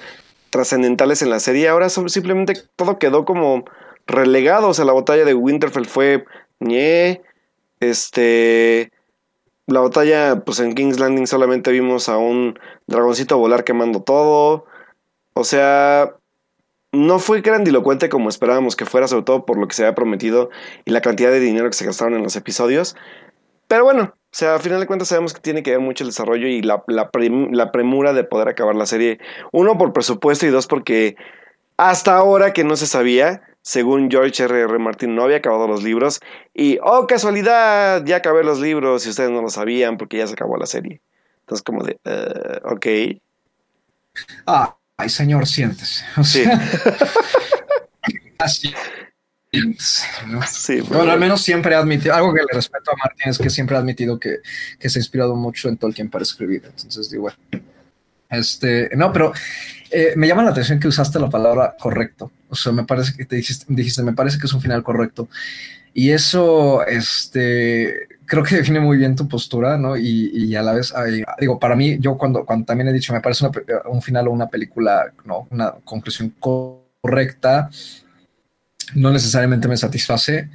trascendentales 0.51 1.23
en 1.23 1.31
la 1.31 1.41
serie. 1.41 1.71
Ahora 1.71 1.89
simplemente 1.89 2.63
todo 2.77 2.99
quedó 2.99 3.25
como 3.25 3.65
relegados 4.07 4.81
a 4.81 4.85
la 4.85 4.93
batalla 4.93 5.25
de 5.25 5.35
Winterfell 5.35 5.87
fue 5.87 6.25
ñe. 6.61 7.23
Este. 7.81 8.91
La 9.67 9.81
batalla, 9.81 10.41
pues 10.45 10.61
en 10.61 10.75
King's 10.75 10.99
Landing 10.99 11.27
solamente 11.27 11.71
vimos 11.71 12.09
a 12.09 12.19
un 12.19 12.59
dragoncito 12.87 13.39
volar 13.39 13.65
quemando 13.65 14.03
todo. 14.03 14.67
O 15.35 15.45
sea, 15.45 16.15
no 16.93 17.19
fue 17.19 17.41
grandilocuente 17.41 18.09
como 18.09 18.29
esperábamos 18.29 18.77
que 18.77 18.85
fuera, 18.85 19.09
sobre 19.09 19.25
todo 19.25 19.47
por 19.47 19.59
lo 19.59 19.67
que 19.67 19.75
se 19.75 19.83
había 19.83 19.95
prometido 19.95 20.51
y 20.85 20.91
la 20.91 21.01
cantidad 21.01 21.31
de 21.31 21.41
dinero 21.41 21.69
que 21.69 21.77
se 21.77 21.87
gastaron 21.87 22.15
en 22.15 22.23
los 22.23 22.37
episodios. 22.37 22.97
Pero 23.67 23.85
bueno, 23.85 24.15
o 24.15 24.35
sea, 24.35 24.57
a 24.57 24.59
final 24.59 24.81
de 24.81 24.87
cuentas 24.87 25.09
sabemos 25.09 25.33
que 25.33 25.41
tiene 25.41 25.63
que 25.63 25.71
ver 25.71 25.81
mucho 25.81 26.05
el 26.05 26.11
desarrollo 26.11 26.47
y 26.47 26.61
la, 26.61 26.85
la, 26.89 27.11
la 27.51 27.73
premura 27.73 28.13
de 28.13 28.25
poder 28.25 28.49
acabar 28.49 28.75
la 28.75 28.87
serie. 28.87 29.19
Uno, 29.53 29.79
por 29.79 29.93
presupuesto 29.95 30.47
y 30.47 30.51
dos, 30.51 30.67
porque 30.67 31.17
hasta 31.79 32.17
ahora 32.17 32.53
que 32.53 32.65
no 32.65 32.77
se 32.77 32.87
sabía, 32.87 33.43
según 33.63 34.11
George 34.11 34.43
R. 34.43 34.61
R. 34.61 34.79
Martin, 34.79 35.15
no 35.15 35.23
había 35.23 35.39
acabado 35.39 35.67
los 35.69 35.83
libros. 35.83 36.21
Y, 36.53 36.79
oh, 36.83 37.07
casualidad, 37.07 38.05
ya 38.05 38.17
acabé 38.17 38.45
los 38.45 38.61
libros 38.61 39.07
y 39.07 39.11
ustedes 39.11 39.31
no 39.31 39.41
lo 39.41 39.49
sabían 39.49 39.97
porque 39.97 40.19
ya 40.19 40.27
se 40.27 40.35
acabó 40.35 40.57
la 40.57 40.67
serie. 40.67 41.01
Entonces, 41.41 41.63
como 41.63 41.85
de, 41.85 41.99
uh, 42.05 42.75
ok. 42.75 42.87
Ah, 44.47 44.77
ay, 44.97 45.09
señor, 45.09 45.47
siéntese. 45.47 46.05
sí. 46.25 46.45
así. 48.39 48.75
Sí, 50.49 50.81
bueno, 50.81 51.13
al 51.13 51.21
menos 51.21 51.43
siempre 51.43 51.75
ha 51.75 51.79
admitido, 51.79 52.15
algo 52.15 52.33
que 52.33 52.41
le 52.41 52.55
respeto 52.55 52.91
a 52.91 52.97
Martin 52.97 53.31
es 53.31 53.37
que 53.37 53.51
siempre 53.51 53.77
ha 53.77 53.81
admitido 53.81 54.19
que, 54.19 54.39
que 54.79 54.89
se 54.89 54.99
ha 54.99 55.03
inspirado 55.03 55.37
mucho 55.37 55.69
en 55.69 55.77
Tolkien 55.77 56.09
para 56.09 56.23
escribir. 56.23 56.63
Entonces, 56.65 57.11
digo, 57.11 57.25
bueno. 57.25 57.37
Este, 58.31 58.89
no, 58.97 59.13
pero 59.13 59.35
eh, 59.93 60.15
me 60.17 60.27
llama 60.27 60.43
la 60.43 60.51
atención 60.51 60.81
que 60.81 60.89
usaste 60.89 61.21
la 61.21 61.29
palabra 61.29 61.77
correcto. 61.79 62.33
O 62.49 62.55
sea, 62.55 62.73
me 62.73 62.85
parece 62.85 63.15
que 63.17 63.25
te 63.25 63.37
dijiste, 63.37 64.03
me 64.03 64.13
parece 64.15 64.39
que 64.39 64.47
es 64.47 64.53
un 64.53 64.61
final 64.61 64.83
correcto. 64.83 65.29
Y 65.95 66.11
eso, 66.11 66.85
este, 66.87 68.09
creo 68.25 68.43
que 68.43 68.57
define 68.57 68.81
muy 68.81 68.97
bien 68.97 69.15
tu 69.15 69.29
postura, 69.29 69.77
¿no? 69.77 69.97
Y, 69.97 70.55
a 70.57 70.63
la 70.63 70.73
vez, 70.73 70.93
digo, 71.39 71.59
para 71.59 71.77
mí, 71.77 71.99
yo 72.01 72.17
cuando, 72.17 72.47
cuando 72.47 72.65
también 72.65 72.89
he 72.89 72.93
dicho, 72.93 73.13
me 73.13 73.21
parece 73.21 73.47
un 73.87 74.01
final 74.01 74.29
o 74.29 74.31
una 74.31 74.49
película, 74.49 75.13
¿no? 75.25 75.47
Una 75.51 75.73
conclusión 75.85 76.35
correcta, 76.41 77.69
no 78.95 79.11
necesariamente 79.11 79.69
me 79.69 79.77
satisface 79.77 80.49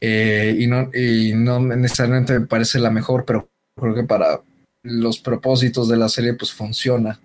eh, 0.00 0.56
y, 0.58 0.66
no, 0.66 0.90
y 0.92 1.32
no 1.34 1.60
necesariamente 1.60 2.40
me 2.40 2.46
parece 2.46 2.80
la 2.80 2.90
mejor, 2.90 3.24
pero 3.24 3.48
creo 3.76 3.94
que 3.94 4.02
para 4.02 4.40
los 4.82 5.18
propósitos 5.18 5.88
de 5.88 5.96
la 5.96 6.08
serie, 6.08 6.34
pues 6.34 6.52
funciona. 6.52 7.20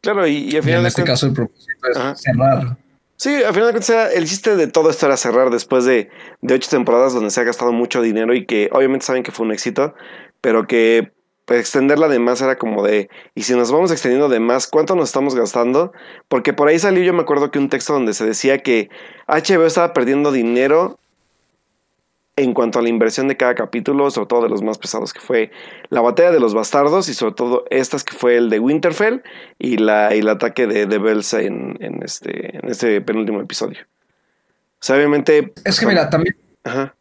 Claro, 0.00 0.26
y, 0.26 0.56
al 0.56 0.62
final 0.62 0.80
en 0.80 0.86
este 0.86 1.04
caso 1.04 1.26
el 1.26 1.32
propósito 1.32 1.72
es 1.88 2.20
cerrar. 2.20 2.76
Sí, 3.16 3.34
al 3.34 3.52
final 3.52 3.66
de 3.66 3.72
cuentas, 3.72 4.14
el 4.14 4.26
chiste 4.26 4.56
de 4.56 4.66
todo 4.66 4.88
esto 4.88 5.04
era 5.04 5.18
cerrar 5.18 5.50
después 5.50 5.84
de, 5.84 6.08
de 6.40 6.54
ocho 6.54 6.70
temporadas 6.70 7.12
donde 7.12 7.30
se 7.30 7.40
ha 7.40 7.44
gastado 7.44 7.70
mucho 7.70 8.00
dinero 8.00 8.34
y 8.34 8.46
que 8.46 8.70
obviamente 8.72 9.04
saben 9.04 9.22
que 9.22 9.30
fue 9.30 9.44
un 9.44 9.52
éxito, 9.52 9.94
pero 10.40 10.66
que 10.66 11.12
pues, 11.50 11.60
extenderla 11.60 12.06
de 12.06 12.20
más 12.20 12.40
era 12.40 12.58
como 12.58 12.84
de, 12.84 13.10
y 13.34 13.42
si 13.42 13.54
nos 13.56 13.72
vamos 13.72 13.90
extendiendo 13.90 14.28
de 14.28 14.38
más, 14.38 14.68
¿cuánto 14.68 14.94
nos 14.94 15.08
estamos 15.08 15.34
gastando? 15.34 15.92
Porque 16.28 16.52
por 16.52 16.68
ahí 16.68 16.78
salió, 16.78 17.02
yo 17.02 17.12
me 17.12 17.22
acuerdo 17.22 17.50
que 17.50 17.58
un 17.58 17.68
texto 17.68 17.92
donde 17.92 18.14
se 18.14 18.24
decía 18.24 18.58
que 18.58 18.88
HBO 19.26 19.66
estaba 19.66 19.92
perdiendo 19.92 20.30
dinero 20.30 20.99
en 22.42 22.54
cuanto 22.54 22.78
a 22.78 22.82
la 22.82 22.88
inversión 22.88 23.28
de 23.28 23.36
cada 23.36 23.54
capítulo, 23.54 24.10
sobre 24.10 24.28
todo 24.28 24.42
de 24.42 24.48
los 24.48 24.62
más 24.62 24.78
pesados, 24.78 25.12
que 25.12 25.20
fue 25.20 25.50
la 25.88 26.00
batalla 26.00 26.30
de 26.30 26.40
los 26.40 26.54
bastardos 26.54 27.08
y 27.08 27.14
sobre 27.14 27.34
todo 27.34 27.64
estas 27.70 28.04
que 28.04 28.16
fue 28.16 28.36
el 28.36 28.50
de 28.50 28.58
Winterfell 28.58 29.22
y, 29.58 29.76
la, 29.76 30.14
y 30.14 30.20
el 30.20 30.28
ataque 30.28 30.66
de, 30.66 30.86
de 30.86 30.98
Belsa 30.98 31.42
en, 31.42 31.76
en, 31.80 32.02
este, 32.02 32.56
en 32.56 32.68
este 32.68 33.00
penúltimo 33.00 33.40
episodio. 33.40 33.80
O 33.82 34.82
sea, 34.82 34.96
obviamente... 34.96 35.52
Es 35.64 35.78
que 35.78 35.86
mira, 35.86 36.08
también... 36.08 36.36
Ajá. 36.64 36.94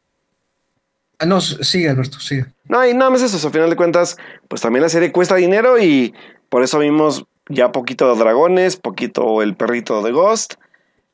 Ah, 1.19 1.25
no, 1.25 1.41
sigue 1.41 1.89
Alberto, 1.89 2.19
sigue. 2.19 2.45
No, 2.65 2.85
y 2.87 2.93
nada 2.93 3.09
más 3.09 3.21
eso, 3.21 3.45
a 3.45 3.51
final 3.51 3.69
de 3.69 3.75
cuentas, 3.75 4.17
pues 4.47 4.61
también 4.61 4.83
la 4.83 4.89
serie 4.89 5.11
cuesta 5.11 5.35
dinero 5.35 5.77
y 5.77 6.13
por 6.49 6.63
eso 6.63 6.79
vimos 6.79 7.25
ya 7.49 7.71
poquito 7.71 8.13
de 8.13 8.19
dragones, 8.19 8.77
poquito 8.77 9.41
el 9.41 9.55
perrito 9.55 10.01
de 10.01 10.11
Ghost. 10.11 10.53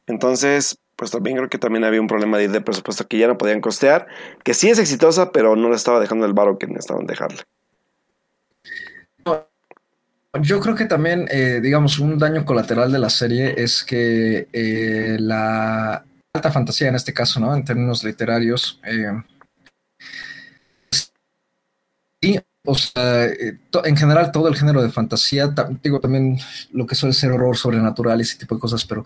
Entonces, 0.05 0.77
pues 0.95 1.11
también 1.11 1.37
creo 1.37 1.49
que 1.49 1.57
también 1.57 1.83
había 1.83 2.01
un 2.01 2.07
problema 2.07 2.37
de, 2.37 2.61
presupuesto 2.61 3.07
que 3.07 3.17
ya 3.17 3.27
no 3.27 3.37
podían 3.37 3.61
costear, 3.61 4.07
que 4.43 4.53
sí 4.53 4.69
es 4.69 4.79
exitosa, 4.79 5.31
pero 5.31 5.55
no 5.55 5.69
le 5.69 5.75
estaba 5.75 5.99
dejando 5.99 6.25
el 6.25 6.33
varo 6.33 6.57
que 6.57 6.67
necesitaban 6.67 7.05
dejarle. 7.05 7.41
Yo 10.41 10.59
creo 10.59 10.75
que 10.75 10.85
también, 10.85 11.27
eh, 11.31 11.59
digamos, 11.61 11.99
un 11.99 12.17
daño 12.17 12.43
colateral 12.45 12.91
de 12.91 12.99
la 12.99 13.09
serie 13.09 13.55
es 13.57 13.83
que 13.83 14.49
eh, 14.51 15.17
la 15.19 16.05
alta 16.33 16.51
fantasía, 16.51 16.89
en 16.89 16.95
este 16.95 17.13
caso, 17.13 17.39
¿no? 17.39 17.55
En 17.55 17.63
términos 17.63 18.03
literarios, 18.03 18.81
eh, 18.83 19.11
o 22.65 22.75
sea, 22.75 23.25
en 23.25 23.97
general 23.97 24.31
todo 24.31 24.47
el 24.47 24.55
género 24.55 24.81
de 24.81 24.89
fantasía, 24.89 25.53
digo 25.83 25.99
también 25.99 26.37
lo 26.71 26.85
que 26.85 26.95
suele 26.95 27.13
ser 27.13 27.31
horror 27.31 27.57
sobrenatural 27.57 28.19
y 28.19 28.23
ese 28.23 28.37
tipo 28.37 28.55
de 28.55 28.61
cosas, 28.61 28.85
pero 28.85 29.03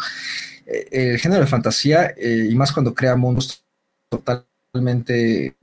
el 0.65 1.19
género 1.19 1.41
de 1.41 1.47
fantasía, 1.47 2.13
eh, 2.17 2.47
y 2.49 2.55
más 2.55 2.71
cuando 2.71 2.93
crea 2.93 3.15
mundos 3.15 3.63
totalmente 4.09 5.55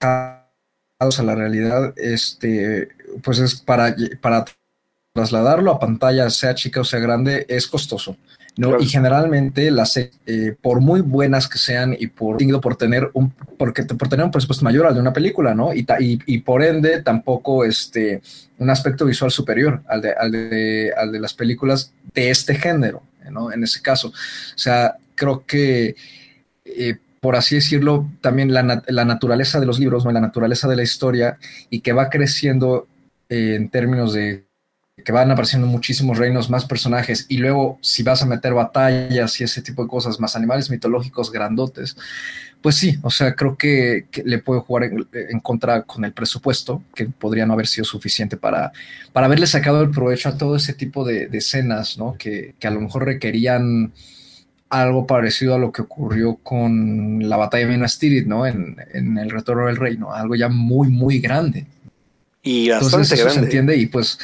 a 0.00 0.42
la 1.22 1.34
realidad, 1.34 1.92
este, 1.96 2.88
pues 3.22 3.38
es 3.38 3.56
para, 3.56 3.94
para 4.20 4.44
trasladarlo 5.12 5.72
a 5.72 5.80
pantalla, 5.80 6.30
sea 6.30 6.54
chica 6.54 6.80
o 6.80 6.84
sea 6.84 7.00
grande, 7.00 7.44
es 7.48 7.66
costoso. 7.66 8.16
¿No? 8.56 8.78
Y 8.78 8.86
generalmente 8.86 9.70
las 9.70 9.96
eh, 9.96 10.10
por 10.60 10.80
muy 10.80 11.00
buenas 11.00 11.48
que 11.48 11.58
sean 11.58 11.96
y 11.98 12.08
por 12.08 12.38
por 12.60 12.76
tener 12.76 13.10
un 13.14 13.32
porque 13.56 13.82
por 13.84 14.08
tener 14.08 14.24
un 14.24 14.30
presupuesto 14.30 14.64
mayor 14.64 14.86
al 14.86 14.94
de 14.94 15.00
una 15.00 15.12
película, 15.12 15.54
¿no? 15.54 15.72
Y, 15.72 15.86
y, 15.98 16.38
por 16.38 16.62
ende 16.62 17.02
tampoco 17.02 17.64
este 17.64 18.20
un 18.58 18.68
aspecto 18.70 19.06
visual 19.06 19.30
superior 19.30 19.82
al 19.88 20.02
de, 20.02 20.12
al 20.12 20.30
de, 20.30 20.92
al 20.96 21.12
de 21.12 21.20
las 21.20 21.34
películas 21.34 21.92
de 22.14 22.30
este 22.30 22.54
género, 22.54 23.02
¿no? 23.30 23.52
En 23.52 23.64
ese 23.64 23.80
caso. 23.80 24.08
O 24.08 24.58
sea, 24.58 24.96
creo 25.14 25.44
que 25.46 25.96
eh, 26.64 26.96
por 27.22 27.36
así 27.36 27.54
decirlo, 27.54 28.10
también 28.20 28.52
la, 28.52 28.64
naturaleza 29.04 29.60
de 29.60 29.66
los 29.66 29.78
libros, 29.78 30.04
¿no? 30.04 30.10
la 30.10 30.20
naturaleza 30.20 30.66
de 30.66 30.74
la 30.74 30.82
historia, 30.82 31.38
y 31.70 31.78
que 31.78 31.92
va 31.92 32.10
creciendo 32.10 32.88
eh, 33.28 33.54
en 33.54 33.68
términos 33.68 34.12
de 34.12 34.44
que 34.96 35.12
van 35.12 35.30
apareciendo 35.30 35.66
muchísimos 35.66 36.18
reinos, 36.18 36.50
más 36.50 36.64
personajes, 36.64 37.26
y 37.28 37.38
luego 37.38 37.78
si 37.80 38.02
vas 38.02 38.22
a 38.22 38.26
meter 38.26 38.52
batallas 38.52 39.40
y 39.40 39.44
ese 39.44 39.62
tipo 39.62 39.82
de 39.82 39.88
cosas, 39.88 40.20
más 40.20 40.36
animales 40.36 40.70
mitológicos 40.70 41.32
grandotes, 41.32 41.96
pues 42.60 42.76
sí, 42.76 42.98
o 43.02 43.10
sea, 43.10 43.34
creo 43.34 43.56
que, 43.56 44.06
le 44.24 44.38
puedo 44.38 44.60
jugar 44.60 44.84
en, 44.84 45.40
contra 45.40 45.82
con 45.82 46.04
el 46.04 46.12
presupuesto, 46.12 46.82
que 46.94 47.06
podría 47.06 47.46
no 47.46 47.54
haber 47.54 47.66
sido 47.66 47.84
suficiente 47.84 48.36
para, 48.36 48.72
para 49.12 49.26
haberle 49.26 49.46
sacado 49.46 49.82
el 49.82 49.90
provecho 49.90 50.28
a 50.28 50.36
todo 50.36 50.56
ese 50.56 50.74
tipo 50.74 51.04
de, 51.04 51.28
escenas, 51.32 51.98
¿no? 51.98 52.14
Que, 52.16 52.54
que 52.58 52.68
a 52.68 52.70
lo 52.70 52.80
mejor 52.80 53.04
requerían 53.04 53.92
algo 54.72 55.06
parecido 55.06 55.54
a 55.54 55.58
lo 55.58 55.72
que 55.72 55.82
ocurrió 55.82 56.36
con 56.36 57.28
la 57.28 57.36
batalla 57.36 57.66
de 57.66 57.72
Minas 57.72 57.98
Tirith, 57.98 58.26
¿no? 58.26 58.46
En, 58.46 58.76
el 58.94 59.30
Retorno 59.30 59.66
del 59.66 59.76
Reino, 59.76 60.14
algo 60.14 60.34
ya 60.34 60.48
muy, 60.48 60.88
muy 60.88 61.18
grande. 61.18 61.66
Y 62.42 62.70
bastante 62.70 62.96
Entonces, 62.96 63.18
eso 63.20 63.30
se 63.30 63.40
entiende 63.40 63.76
y 63.76 63.86
pues 63.86 64.18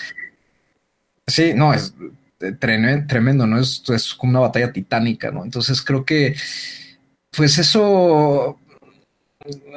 sí, 1.29 1.55
no, 1.55 1.72
es 1.72 1.95
tremendo, 2.59 3.47
¿no? 3.47 3.61
Es, 3.61 3.83
es 3.89 4.14
como 4.14 4.31
una 4.31 4.41
batalla 4.41 4.72
titánica, 4.72 5.31
¿no? 5.31 5.45
Entonces 5.45 5.81
creo 5.83 6.05
que, 6.05 6.35
pues 7.37 7.59
eso, 7.59 8.59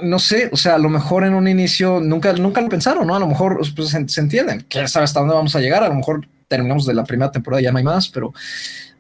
no 0.01 0.19
sé, 0.19 0.49
o 0.51 0.57
sea, 0.57 0.75
a 0.75 0.79
lo 0.79 0.89
mejor 0.89 1.23
en 1.23 1.35
un 1.35 1.47
inicio 1.47 1.99
nunca, 1.99 2.33
nunca 2.33 2.61
lo 2.61 2.69
pensaron, 2.69 3.05
¿no? 3.05 3.15
A 3.15 3.19
lo 3.19 3.27
mejor 3.27 3.59
pues, 3.75 3.89
se, 3.89 4.21
entienden, 4.21 4.65
quién 4.67 4.87
sabe 4.87 5.03
hasta 5.03 5.19
dónde 5.19 5.35
vamos 5.35 5.55
a 5.55 5.59
llegar, 5.59 5.83
a 5.83 5.89
lo 5.89 5.95
mejor 5.95 6.27
terminamos 6.47 6.85
de 6.85 6.93
la 6.93 7.05
primera 7.05 7.31
temporada 7.31 7.61
ya 7.61 7.71
no 7.71 7.77
hay 7.77 7.83
más, 7.83 8.09
pero 8.09 8.33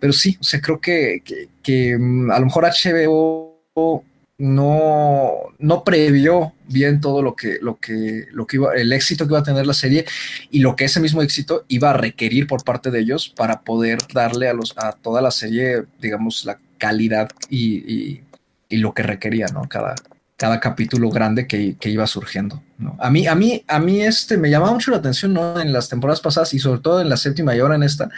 pero 0.01 0.13
sí, 0.13 0.35
o 0.41 0.43
sea, 0.43 0.59
creo 0.59 0.81
que, 0.81 1.21
que, 1.61 1.95
mm, 1.95 2.31
a 2.31 2.39
lo 2.39 2.47
mejor 2.47 2.65
HBO 2.65 4.03
no, 4.41 5.33
no 5.59 5.83
previó 5.83 6.53
bien 6.67 6.99
todo 6.99 7.21
lo 7.21 7.35
que, 7.35 7.59
lo 7.61 7.77
que, 7.77 8.25
lo 8.31 8.47
que 8.47 8.57
iba, 8.57 8.73
el 8.73 8.91
éxito 8.91 9.25
que 9.25 9.33
iba 9.33 9.39
a 9.39 9.43
tener 9.43 9.67
la 9.67 9.75
serie 9.75 10.03
y 10.49 10.61
lo 10.61 10.75
que 10.75 10.85
ese 10.85 10.99
mismo 10.99 11.21
éxito 11.21 11.63
iba 11.67 11.91
a 11.91 11.93
requerir 11.93 12.47
por 12.47 12.63
parte 12.63 12.89
de 12.89 13.01
ellos 13.01 13.29
para 13.29 13.61
poder 13.61 13.99
darle 14.11 14.49
a 14.49 14.53
los, 14.53 14.75
a 14.79 14.93
toda 14.93 15.21
la 15.21 15.29
serie, 15.29 15.83
digamos, 16.01 16.43
la 16.43 16.57
calidad 16.79 17.29
y, 17.51 18.23
y, 18.67 18.77
lo 18.77 18.95
que 18.95 19.03
requería, 19.03 19.45
¿no? 19.53 19.69
Cada, 19.69 19.93
cada 20.37 20.59
capítulo 20.59 21.11
grande 21.11 21.45
que, 21.45 21.75
que 21.77 21.91
iba 21.91 22.07
surgiendo. 22.07 22.63
¿no? 22.79 22.95
A 22.99 23.11
mí, 23.11 23.27
a 23.27 23.35
mí, 23.35 23.63
a 23.67 23.79
mí 23.79 24.01
este 24.01 24.37
me 24.37 24.49
llamaba 24.49 24.71
mucho 24.71 24.89
la 24.89 24.97
atención, 24.97 25.33
¿no? 25.33 25.59
En 25.59 25.71
las 25.71 25.87
temporadas 25.87 26.19
pasadas 26.19 26.51
y 26.55 26.59
sobre 26.59 26.79
todo 26.79 26.99
en 26.99 27.09
la 27.09 27.17
séptima 27.17 27.55
y 27.55 27.59
ahora 27.59 27.75
en 27.75 27.83
esta, 27.83 28.09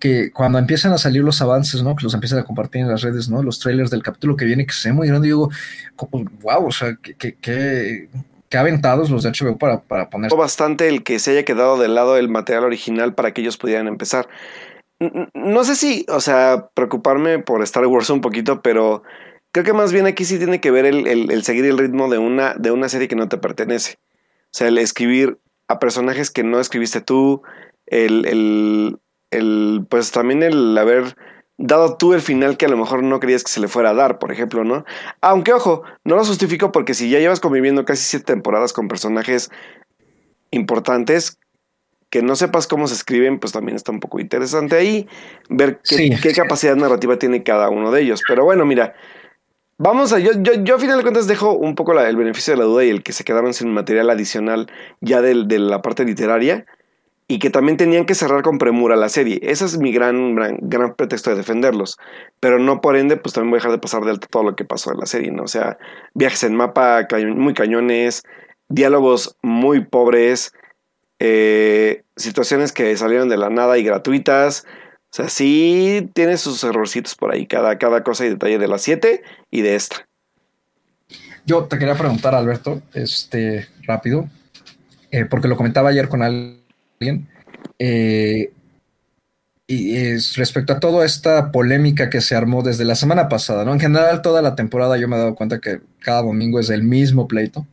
que 0.00 0.32
cuando 0.32 0.58
empiezan 0.58 0.92
a 0.92 0.98
salir 0.98 1.22
los 1.22 1.40
avances, 1.42 1.82
¿no? 1.82 1.94
Que 1.94 2.04
los 2.04 2.14
empiezan 2.14 2.38
a 2.38 2.44
compartir 2.44 2.80
en 2.80 2.88
las 2.88 3.02
redes, 3.02 3.28
¿no? 3.28 3.42
Los 3.42 3.60
trailers 3.60 3.90
del 3.90 4.02
capítulo 4.02 4.34
que 4.34 4.46
viene, 4.46 4.66
que 4.66 4.72
se 4.72 4.88
ve 4.88 4.94
muy 4.94 5.06
grande, 5.06 5.28
digo, 5.28 5.50
wow, 6.40 6.66
o 6.66 6.72
sea, 6.72 6.96
que, 7.00 7.36
que, 7.36 8.08
aventados 8.56 9.10
los 9.10 9.22
de 9.22 9.30
HBO 9.30 9.58
para, 9.58 9.82
para 9.82 10.08
poner. 10.08 10.34
Bastante 10.34 10.88
el 10.88 11.04
que 11.04 11.18
se 11.18 11.32
haya 11.32 11.44
quedado 11.44 11.78
del 11.78 11.94
lado 11.94 12.14
del 12.14 12.30
material 12.30 12.64
original 12.64 13.14
para 13.14 13.32
que 13.32 13.42
ellos 13.42 13.58
pudieran 13.58 13.86
empezar. 13.86 14.26
No 15.34 15.64
sé 15.64 15.76
si, 15.76 16.06
o 16.08 16.20
sea, 16.20 16.70
preocuparme 16.74 17.38
por 17.38 17.62
Star 17.62 17.86
Wars 17.86 18.08
un 18.08 18.22
poquito, 18.22 18.62
pero 18.62 19.02
creo 19.52 19.64
que 19.64 19.72
más 19.74 19.92
bien 19.92 20.06
aquí 20.06 20.24
sí 20.24 20.38
tiene 20.38 20.60
que 20.60 20.70
ver 20.70 20.86
el, 20.86 21.06
el 21.06 21.42
seguir 21.42 21.66
el 21.66 21.78
ritmo 21.78 22.08
de 22.08 22.18
una, 22.18 22.54
de 22.54 22.70
una 22.70 22.88
serie 22.88 23.06
que 23.06 23.16
no 23.16 23.28
te 23.28 23.36
pertenece. 23.36 23.98
O 24.46 24.52
sea, 24.52 24.68
el 24.68 24.78
escribir 24.78 25.38
a 25.68 25.78
personajes 25.78 26.30
que 26.30 26.42
no 26.42 26.58
escribiste 26.58 27.00
tú, 27.00 27.42
el, 27.86 28.26
el 28.26 28.98
el, 29.30 29.86
pues 29.88 30.12
también 30.12 30.42
el 30.42 30.76
haber 30.76 31.16
dado 31.60 31.96
tú 31.96 32.14
el 32.14 32.22
final 32.22 32.56
que 32.56 32.66
a 32.66 32.68
lo 32.68 32.76
mejor 32.76 33.02
no 33.02 33.20
querías 33.20 33.44
que 33.44 33.52
se 33.52 33.60
le 33.60 33.68
fuera 33.68 33.90
a 33.90 33.94
dar, 33.94 34.18
por 34.18 34.32
ejemplo, 34.32 34.64
¿no? 34.64 34.84
Aunque, 35.20 35.52
ojo, 35.52 35.82
no 36.04 36.16
lo 36.16 36.24
justifico 36.24 36.72
porque 36.72 36.94
si 36.94 37.10
ya 37.10 37.18
llevas 37.18 37.38
conviviendo 37.38 37.84
casi 37.84 38.02
siete 38.02 38.26
temporadas 38.26 38.72
con 38.72 38.88
personajes 38.88 39.50
importantes, 40.50 41.38
que 42.08 42.22
no 42.22 42.34
sepas 42.34 42.66
cómo 42.66 42.88
se 42.88 42.94
escriben, 42.94 43.38
pues 43.38 43.52
también 43.52 43.76
está 43.76 43.92
un 43.92 44.00
poco 44.00 44.18
interesante 44.18 44.74
ahí 44.74 45.06
ver 45.48 45.80
qué, 45.84 46.18
qué 46.20 46.32
capacidad 46.32 46.74
narrativa 46.74 47.18
tiene 47.18 47.42
cada 47.42 47.68
uno 47.68 47.92
de 47.92 48.00
ellos. 48.00 48.22
Pero 48.26 48.44
bueno, 48.44 48.64
mira, 48.64 48.94
vamos 49.76 50.12
a, 50.12 50.18
yo, 50.18 50.32
yo, 50.40 50.54
yo 50.64 50.76
a 50.76 50.78
final 50.78 50.96
de 50.96 51.02
cuentas 51.02 51.28
dejo 51.28 51.52
un 51.52 51.74
poco 51.74 51.98
el 52.00 52.16
beneficio 52.16 52.54
de 52.54 52.58
la 52.58 52.64
duda 52.64 52.84
y 52.84 52.90
el 52.90 53.02
que 53.02 53.12
se 53.12 53.22
quedaron 53.22 53.54
sin 53.54 53.72
material 53.72 54.10
adicional 54.10 54.66
ya 55.00 55.20
de 55.20 55.58
la 55.58 55.82
parte 55.82 56.04
literaria 56.04 56.66
y 57.30 57.38
que 57.38 57.48
también 57.48 57.76
tenían 57.76 58.06
que 58.06 58.16
cerrar 58.16 58.42
con 58.42 58.58
premura 58.58 58.96
la 58.96 59.08
serie. 59.08 59.38
Ese 59.44 59.64
es 59.64 59.78
mi 59.78 59.92
gran, 59.92 60.34
gran, 60.62 60.94
pretexto 60.96 61.30
de 61.30 61.36
defenderlos. 61.36 61.96
Pero 62.40 62.58
no 62.58 62.80
por 62.80 62.96
ende, 62.96 63.16
pues 63.16 63.34
también 63.34 63.52
voy 63.52 63.58
a 63.58 63.60
dejar 63.60 63.70
de 63.70 63.78
pasar 63.78 64.02
de 64.02 64.10
alto 64.10 64.26
todo 64.28 64.42
lo 64.42 64.56
que 64.56 64.64
pasó 64.64 64.90
en 64.90 64.98
la 64.98 65.06
serie, 65.06 65.30
¿no? 65.30 65.44
O 65.44 65.46
sea, 65.46 65.78
viajes 66.12 66.42
en 66.42 66.56
mapa 66.56 67.06
muy 67.36 67.54
cañones, 67.54 68.24
diálogos 68.68 69.36
muy 69.42 69.84
pobres, 69.84 70.52
eh, 71.20 72.02
situaciones 72.16 72.72
que 72.72 72.96
salieron 72.96 73.28
de 73.28 73.36
la 73.36 73.48
nada 73.48 73.78
y 73.78 73.84
gratuitas. 73.84 74.66
O 75.12 75.14
sea, 75.14 75.28
sí 75.28 76.10
tiene 76.12 76.36
sus 76.36 76.64
errorcitos 76.64 77.14
por 77.14 77.32
ahí, 77.32 77.46
cada, 77.46 77.78
cada 77.78 78.02
cosa 78.02 78.26
y 78.26 78.30
detalle 78.30 78.58
de 78.58 78.66
las 78.66 78.82
7 78.82 79.22
y 79.52 79.60
de 79.60 79.76
esta. 79.76 80.04
Yo 81.46 81.62
te 81.66 81.78
quería 81.78 81.94
preguntar, 81.94 82.34
Alberto, 82.34 82.82
este, 82.92 83.68
rápido, 83.84 84.28
eh, 85.12 85.26
porque 85.26 85.46
lo 85.46 85.56
comentaba 85.56 85.90
ayer 85.90 86.08
con 86.08 86.24
alguien 86.24 86.59
eh, 87.78 88.52
y 89.66 89.96
es 89.96 90.36
respecto 90.36 90.72
a 90.72 90.80
toda 90.80 91.06
esta 91.06 91.52
polémica 91.52 92.10
que 92.10 92.20
se 92.20 92.34
armó 92.34 92.62
desde 92.62 92.84
la 92.84 92.96
semana 92.96 93.28
pasada, 93.28 93.64
¿no? 93.64 93.72
En 93.72 93.80
general, 93.80 94.20
toda 94.20 94.42
la 94.42 94.54
temporada 94.54 94.98
yo 94.98 95.08
me 95.08 95.16
he 95.16 95.20
dado 95.20 95.34
cuenta 95.34 95.60
que 95.60 95.80
cada 96.00 96.22
domingo 96.22 96.58
es 96.60 96.70
el 96.70 96.82
mismo 96.82 97.28
pleito. 97.28 97.66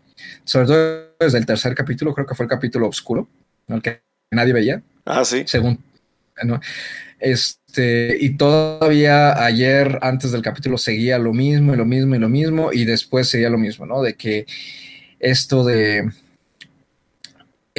Sobre 0.43 0.67
todo 0.67 1.07
desde 1.19 1.39
el 1.39 1.45
tercer 1.45 1.73
capítulo, 1.75 2.13
creo 2.13 2.28
que 2.28 2.36
fue 2.36 2.45
el 2.45 2.49
capítulo 2.49 2.88
oscuro, 2.88 3.28
el 3.67 3.82
que 3.82 4.01
nadie 4.32 4.53
veía. 4.53 4.82
Ah, 5.05 5.25
sí. 5.25 5.43
Según. 5.47 5.80
Este, 7.19 8.15
y 8.19 8.38
todavía 8.38 9.43
ayer, 9.43 9.97
antes 10.01 10.32
del 10.32 10.43
capítulo, 10.43 10.78
seguía 10.78 11.17
lo 11.17 11.34
mismo 11.34 11.73
y 11.73 11.78
lo 11.78 11.86
mismo 11.86 12.15
y 12.15 12.19
lo 12.19 12.30
mismo, 12.30 12.71
y 12.71 12.86
después 12.86 13.28
seguía 13.28 13.49
lo 13.49 13.57
mismo, 13.57 13.86
¿no? 13.86 14.03
De 14.03 14.13
que 14.13 14.45
esto 15.19 15.63
de 15.63 16.11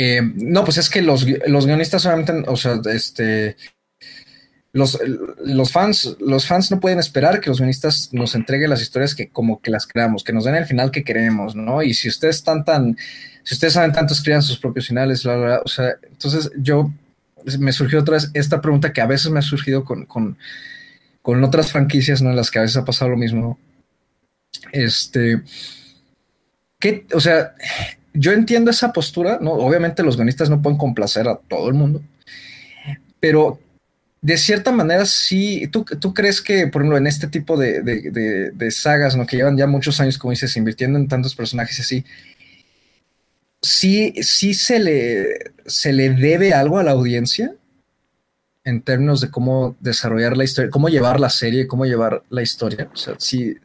eh, 0.01 0.23
no, 0.23 0.65
pues 0.65 0.79
es 0.79 0.89
que 0.89 1.03
los, 1.03 1.27
los 1.49 1.67
guionistas 1.67 2.03
solamente, 2.03 2.33
o 2.47 2.57
sea, 2.57 2.81
este, 2.95 3.57
los, 4.73 4.97
los, 5.45 5.73
fans, 5.73 6.17
los 6.21 6.47
fans 6.47 6.71
no 6.71 6.79
pueden 6.79 7.01
esperar 7.01 7.41
que 7.41 7.51
los 7.51 7.59
guionistas 7.59 8.11
nos 8.13 8.37
entreguen 8.37 8.71
las 8.71 8.81
historias 8.81 9.17
que 9.17 9.29
como 9.29 9.61
que 9.61 9.73
las 9.73 9.89
creamos, 9.89 10.23
que 10.23 10.33
nos 10.33 10.45
den 10.45 10.55
el 10.55 10.67
final 10.67 10.93
que 10.93 11.03
queremos, 11.03 11.57
¿no? 11.57 11.83
Y 11.83 11.95
si 11.95 12.07
ustedes 12.07 12.37
están 12.37 12.65
tan, 12.65 12.97
si 13.43 13.55
ustedes 13.55 13.75
saben 13.75 13.91
tanto, 13.91 14.15
escriban 14.15 14.41
sus 14.41 14.61
propios 14.61 14.87
finales, 14.87 15.27
o 15.27 15.67
sea, 15.67 15.97
entonces 16.05 16.49
yo 16.57 16.93
me 17.59 17.73
surgió 17.73 17.99
otra 17.99 18.15
vez 18.15 18.31
esta 18.35 18.61
pregunta 18.61 18.93
que 18.93 19.01
a 19.01 19.07
veces 19.07 19.33
me 19.33 19.41
ha 19.41 19.43
surgido 19.43 19.85
con, 19.85 20.07
con, 20.07 20.39
con 21.23 21.43
otras 21.43 21.73
franquicias, 21.73 22.23
¿no? 22.23 22.31
En 22.31 22.37
las 22.37 22.53
que 22.53 22.61
a 22.61 22.63
veces 22.63 22.77
ha 22.77 22.85
pasado 22.85 23.11
lo 23.11 23.17
mismo. 23.17 23.59
Este, 24.71 25.43
¿qué, 26.79 27.05
o 27.13 27.19
sea, 27.19 27.57
yo 28.15 28.33
entiendo 28.33 28.71
esa 28.71 28.93
postura, 28.93 29.39
¿no? 29.41 29.53
Obviamente 29.53 30.03
los 30.03 30.17
guionistas 30.17 30.51
no 30.51 30.63
pueden 30.63 30.79
complacer 30.79 31.29
a 31.29 31.37
todo 31.37 31.69
el 31.69 31.75
mundo, 31.75 32.03
pero 33.21 33.61
de 34.21 34.37
cierta 34.37 34.73
manera 34.73 35.07
sí, 35.07 35.69
¿tú, 35.69 35.85
tú 35.85 36.13
crees 36.13 36.43
que, 36.43 36.67
por 36.67 36.83
ejemplo, 36.83 36.99
en 36.99 37.07
este 37.07 37.29
tipo 37.29 37.57
de, 37.57 37.83
de, 37.83 38.71
sagas, 38.71 39.17
¿no? 39.17 39.27
Que 39.27 39.37
llevan 39.37 39.57
ya 39.57 39.67
muchos 39.67 40.01
años, 40.01 40.19
como 40.19 40.33
dices, 40.33 40.57
invirtiendo 40.57 40.99
en 40.99 41.09
tantos 41.09 41.35
personajes 41.35 41.79
así, 41.81 42.05
sí, 43.63 44.13
sí 44.23 44.55
se 44.55 44.79
le, 44.81 45.53
se 45.67 45.93
le 45.93 46.11
debe 46.11 46.53
algo 46.53 46.79
a 46.79 46.83
la 46.83 46.93
audiencia 46.93 47.55
en 48.65 48.83
términos 48.83 49.21
de 49.21 49.31
cómo 49.31 49.77
desarrollar 49.81 50.37
la 50.37 50.45
historia, 50.45 50.71
cómo 50.71 50.89
llevar 50.89 51.21
la 51.21 51.31
serie, 51.31 51.67
cómo 51.67 51.87
llevar 51.87 52.23
la 52.29 52.43
historia. 52.43 52.91
O 52.93 52.97
sea, 52.97 53.15
sí, 53.19 53.57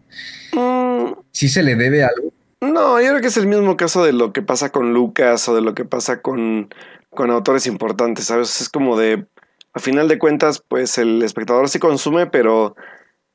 mm. 0.53 1.13
sí 1.31 1.49
se 1.49 1.63
le 1.63 1.75
debe 1.75 2.03
algo. 2.03 2.31
No, 2.63 3.01
yo 3.01 3.09
creo 3.09 3.19
que 3.19 3.27
es 3.27 3.35
el 3.35 3.47
mismo 3.47 3.75
caso 3.75 4.05
de 4.05 4.13
lo 4.13 4.31
que 4.31 4.41
pasa 4.41 4.71
con 4.71 4.93
Lucas 4.93 5.49
o 5.49 5.55
de 5.55 5.59
lo 5.59 5.75
que 5.75 5.83
pasa 5.83 6.21
con, 6.21 6.73
con 7.09 7.29
autores 7.29 7.67
importantes, 7.67 8.27
¿sabes? 8.27 8.61
Es 8.61 8.69
como 8.69 8.97
de, 8.97 9.25
a 9.73 9.79
final 9.79 10.07
de 10.07 10.17
cuentas, 10.17 10.63
pues 10.65 10.97
el 10.97 11.21
espectador 11.23 11.67
sí 11.67 11.79
consume, 11.79 12.25
pero 12.27 12.77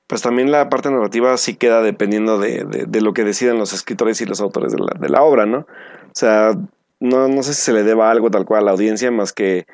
pues 0.07 0.23
también 0.23 0.51
la 0.51 0.71
parte 0.71 0.91
narrativa 0.91 1.37
sí 1.37 1.57
queda 1.57 1.83
dependiendo 1.83 2.39
de, 2.39 2.65
de, 2.65 3.01
lo 3.03 3.13
que 3.13 3.23
decidan 3.23 3.59
los 3.59 3.75
escritores 3.75 4.19
y 4.23 4.25
los 4.25 4.41
autores 4.41 4.73
de 4.73 4.79
la, 4.79 4.99
de 4.99 5.11
la 5.11 5.23
obra, 5.23 5.45
¿no? 5.45 5.59
O 5.59 6.15
sea, 6.15 6.57
no, 6.99 7.29
no 7.29 7.43
sé 7.43 7.53
si 7.53 7.61
se 7.61 7.75
le 7.75 7.83
deba 7.83 8.11
algo 8.11 8.31
tal 8.31 8.47
cual 8.47 8.63
a 8.63 8.65
la 8.65 8.71
audiencia, 8.71 9.11
más 9.11 9.35
que 9.35 9.67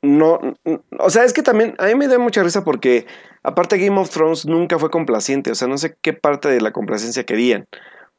no, 0.00 0.38
o 1.00 1.10
sea, 1.10 1.24
es 1.24 1.32
que 1.32 1.42
también 1.42 1.74
a 1.78 1.86
mí 1.86 1.96
me 1.96 2.06
da 2.06 2.20
mucha 2.20 2.44
risa 2.44 2.62
porque 2.62 3.06
aparte 3.42 3.78
Game 3.78 4.00
of 4.00 4.10
Thrones 4.10 4.46
nunca 4.46 4.78
fue 4.78 4.90
complaciente, 4.90 5.50
o 5.50 5.54
sea, 5.56 5.66
no 5.66 5.76
sé 5.76 5.96
qué 6.00 6.12
parte 6.12 6.48
de 6.48 6.60
la 6.60 6.70
complacencia 6.70 7.26
querían 7.26 7.66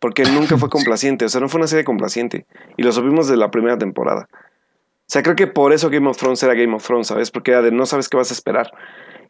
porque 0.04 0.24
nunca 0.24 0.58
fue 0.58 0.68
complaciente, 0.70 1.24
o 1.24 1.30
sea, 1.30 1.40
no 1.40 1.48
fue 1.48 1.60
una 1.60 1.68
serie 1.68 1.86
complaciente, 1.86 2.46
y 2.76 2.84
lo 2.84 2.92
supimos 2.92 3.30
de 3.30 3.38
la 3.38 3.52
primera 3.52 3.78
temporada. 3.78 4.28
O 4.34 5.06
sea, 5.08 5.24
creo 5.24 5.38
que 5.38 5.48
por 5.48 5.72
eso 5.72 5.90
Game 5.90 6.10
of 6.10 6.18
Thrones 6.18 6.44
era 6.44 6.56
Game 6.56 6.76
of 6.76 6.86
Thrones, 6.86 7.08
¿sabes? 7.08 7.32
Porque 7.32 7.52
era 7.52 7.62
de 7.62 7.72
no 7.72 7.86
sabes 7.86 8.10
qué 8.10 8.18
vas 8.18 8.30
a 8.30 8.34
esperar. 8.34 8.70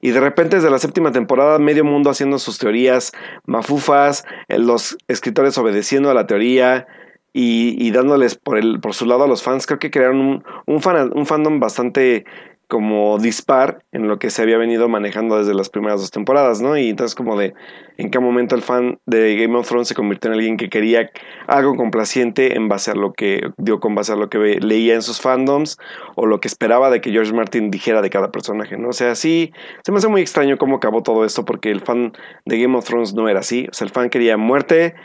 Y 0.02 0.10
de 0.10 0.20
repente 0.20 0.56
desde 0.56 0.72
la 0.72 0.80
séptima 0.80 1.12
temporada, 1.12 1.60
medio 1.60 1.86
mundo 1.86 2.10
haciendo 2.10 2.40
sus 2.40 2.58
teorías 2.58 3.12
mafufas, 3.46 4.26
eh, 4.48 4.58
los 4.58 4.98
escritores 5.08 5.60
obedeciendo 5.60 6.10
a 6.10 6.16
la 6.16 6.26
teoría 6.26 6.88
y, 7.34 7.76
y 7.78 7.92
dándoles 7.92 8.34
por, 8.34 8.58
el, 8.58 8.80
por 8.80 8.96
su 8.96 9.06
lado 9.06 9.26
a 9.26 9.28
los 9.28 9.44
fans, 9.44 9.68
creo 9.68 9.78
que 9.78 9.92
crearon 9.92 10.22
un, 10.22 10.44
un, 10.66 10.82
fan, 10.82 11.12
un 11.14 11.28
fandom 11.28 11.60
bastante 11.60 12.26
como 12.68 13.20
dispar 13.20 13.84
en 13.92 14.08
lo 14.08 14.18
que 14.20 14.30
se 14.30 14.42
había 14.42 14.58
venido 14.58 14.90
manejando 14.90 15.38
desde 15.38 15.54
las 15.54 15.70
primeras 15.70 16.02
dos 16.02 16.12
temporadas, 16.12 16.62
¿no? 16.62 16.78
Y 16.78 16.90
entonces 16.90 17.16
como 17.16 17.38
de 17.38 17.54
en 17.98 18.10
qué 18.10 18.20
momento 18.20 18.56
el 18.56 18.62
fan 18.62 19.00
de 19.06 19.36
Game 19.36 19.56
of 19.58 19.68
Thrones 19.68 19.88
se 19.88 19.96
convirtió 19.96 20.30
en 20.30 20.36
alguien 20.36 20.58
que 20.58 20.70
quería 20.70 21.12
algo 21.48 21.76
complaciente 21.76 22.56
en 22.56 22.70
base 22.70 22.92
a 22.92 22.96
lo 22.96 23.14
que 23.14 23.52
dio 23.58 23.80
con 23.80 23.96
base 23.96 24.14
a 24.14 24.16
lo 24.16 24.30
que 24.30 24.60
leía 24.60 24.96
en 24.96 25.02
sus 25.02 25.22
fandoms 25.22 25.78
o 26.16 26.26
lo 26.26 26.40
que 26.40 26.48
esperaba 26.48 26.90
de 26.90 27.02
que 27.02 27.12
George 27.12 27.34
Martin 27.34 27.70
dijera 27.70 28.02
de 28.02 28.10
cada 28.10 28.32
personaje, 28.32 28.78
¿no? 28.78 28.90
O 28.90 28.94
sea, 28.94 29.16
sí, 29.16 29.54
se 29.84 29.92
me 29.92 30.00
hace 30.00 30.08
muy 30.08 30.22
extraño 30.22 30.58
cómo 30.58 30.78
acabó 30.78 31.04
todo 31.04 31.26
esto 31.26 31.46
porque 31.46 31.70
el 31.70 31.82
fan 31.82 32.14
de 32.46 32.60
Game 32.60 32.76
of 32.78 32.86
Thrones 32.86 33.14
no 33.14 33.30
era 33.30 33.42
así, 33.42 33.68
o 33.70 33.74
sea, 33.74 33.86
el 33.86 33.92
fan 33.92 34.10
quería 34.10 34.38
muerte 34.38 34.96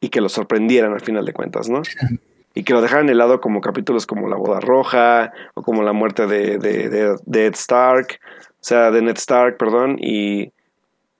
y 0.00 0.10
que 0.10 0.20
lo 0.20 0.28
sorprendieran 0.28 0.92
al 0.92 1.00
final 1.00 1.24
de 1.24 1.32
cuentas, 1.32 1.68
¿no? 1.68 1.82
y 2.56 2.64
que 2.64 2.72
lo 2.72 2.80
dejaran 2.80 3.10
helado 3.10 3.42
como 3.42 3.60
capítulos 3.60 4.06
como 4.06 4.28
La 4.28 4.36
Boda 4.36 4.60
Roja 4.60 5.30
o 5.52 5.62
como 5.62 5.82
la 5.82 5.92
muerte 5.92 6.26
de, 6.26 6.56
de, 6.56 6.88
de, 7.22 7.46
Ed 7.46 7.52
Stark, 7.52 8.18
o 8.48 8.64
sea, 8.64 8.90
de 8.90 9.02
Ned 9.02 9.18
Stark, 9.18 9.58
perdón, 9.58 9.98
y 10.00 10.52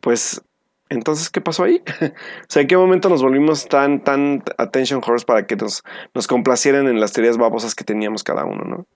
pues 0.00 0.40
entonces, 0.88 1.28
¿qué 1.28 1.42
pasó 1.42 1.64
ahí? 1.64 1.82
o 2.00 2.48
sea, 2.48 2.62
¿en 2.62 2.68
qué 2.68 2.76
momento 2.78 3.10
nos 3.10 3.22
volvimos 3.22 3.68
tan, 3.68 4.02
tan 4.02 4.42
attention 4.56 5.02
horse 5.06 5.26
para 5.26 5.46
que 5.46 5.56
nos, 5.56 5.84
nos 6.14 6.26
complacieran 6.26 6.88
en 6.88 7.00
las 7.00 7.12
teorías 7.12 7.36
babosas 7.36 7.74
que 7.74 7.84
teníamos 7.84 8.24
cada 8.24 8.46
uno, 8.46 8.64
no? 8.64 8.86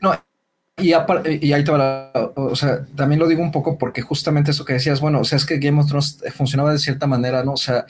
No, 0.00 0.14
y, 0.78 0.94
y 1.46 1.52
ahí 1.52 1.62
te 1.62 1.70
va 1.72 2.10
o 2.36 2.56
sea, 2.56 2.86
también 2.96 3.18
lo 3.18 3.28
digo 3.28 3.42
un 3.42 3.52
poco 3.52 3.76
porque 3.76 4.00
justamente 4.00 4.52
eso 4.52 4.64
que 4.64 4.72
decías, 4.72 5.02
bueno, 5.02 5.20
o 5.20 5.24
sea, 5.24 5.36
es 5.36 5.44
que 5.44 5.58
Game 5.58 5.78
of 5.78 5.88
Thrones 5.88 6.24
funcionaba 6.34 6.72
de 6.72 6.78
cierta 6.78 7.06
manera, 7.06 7.44
¿no? 7.44 7.52
O 7.52 7.58
sea, 7.58 7.84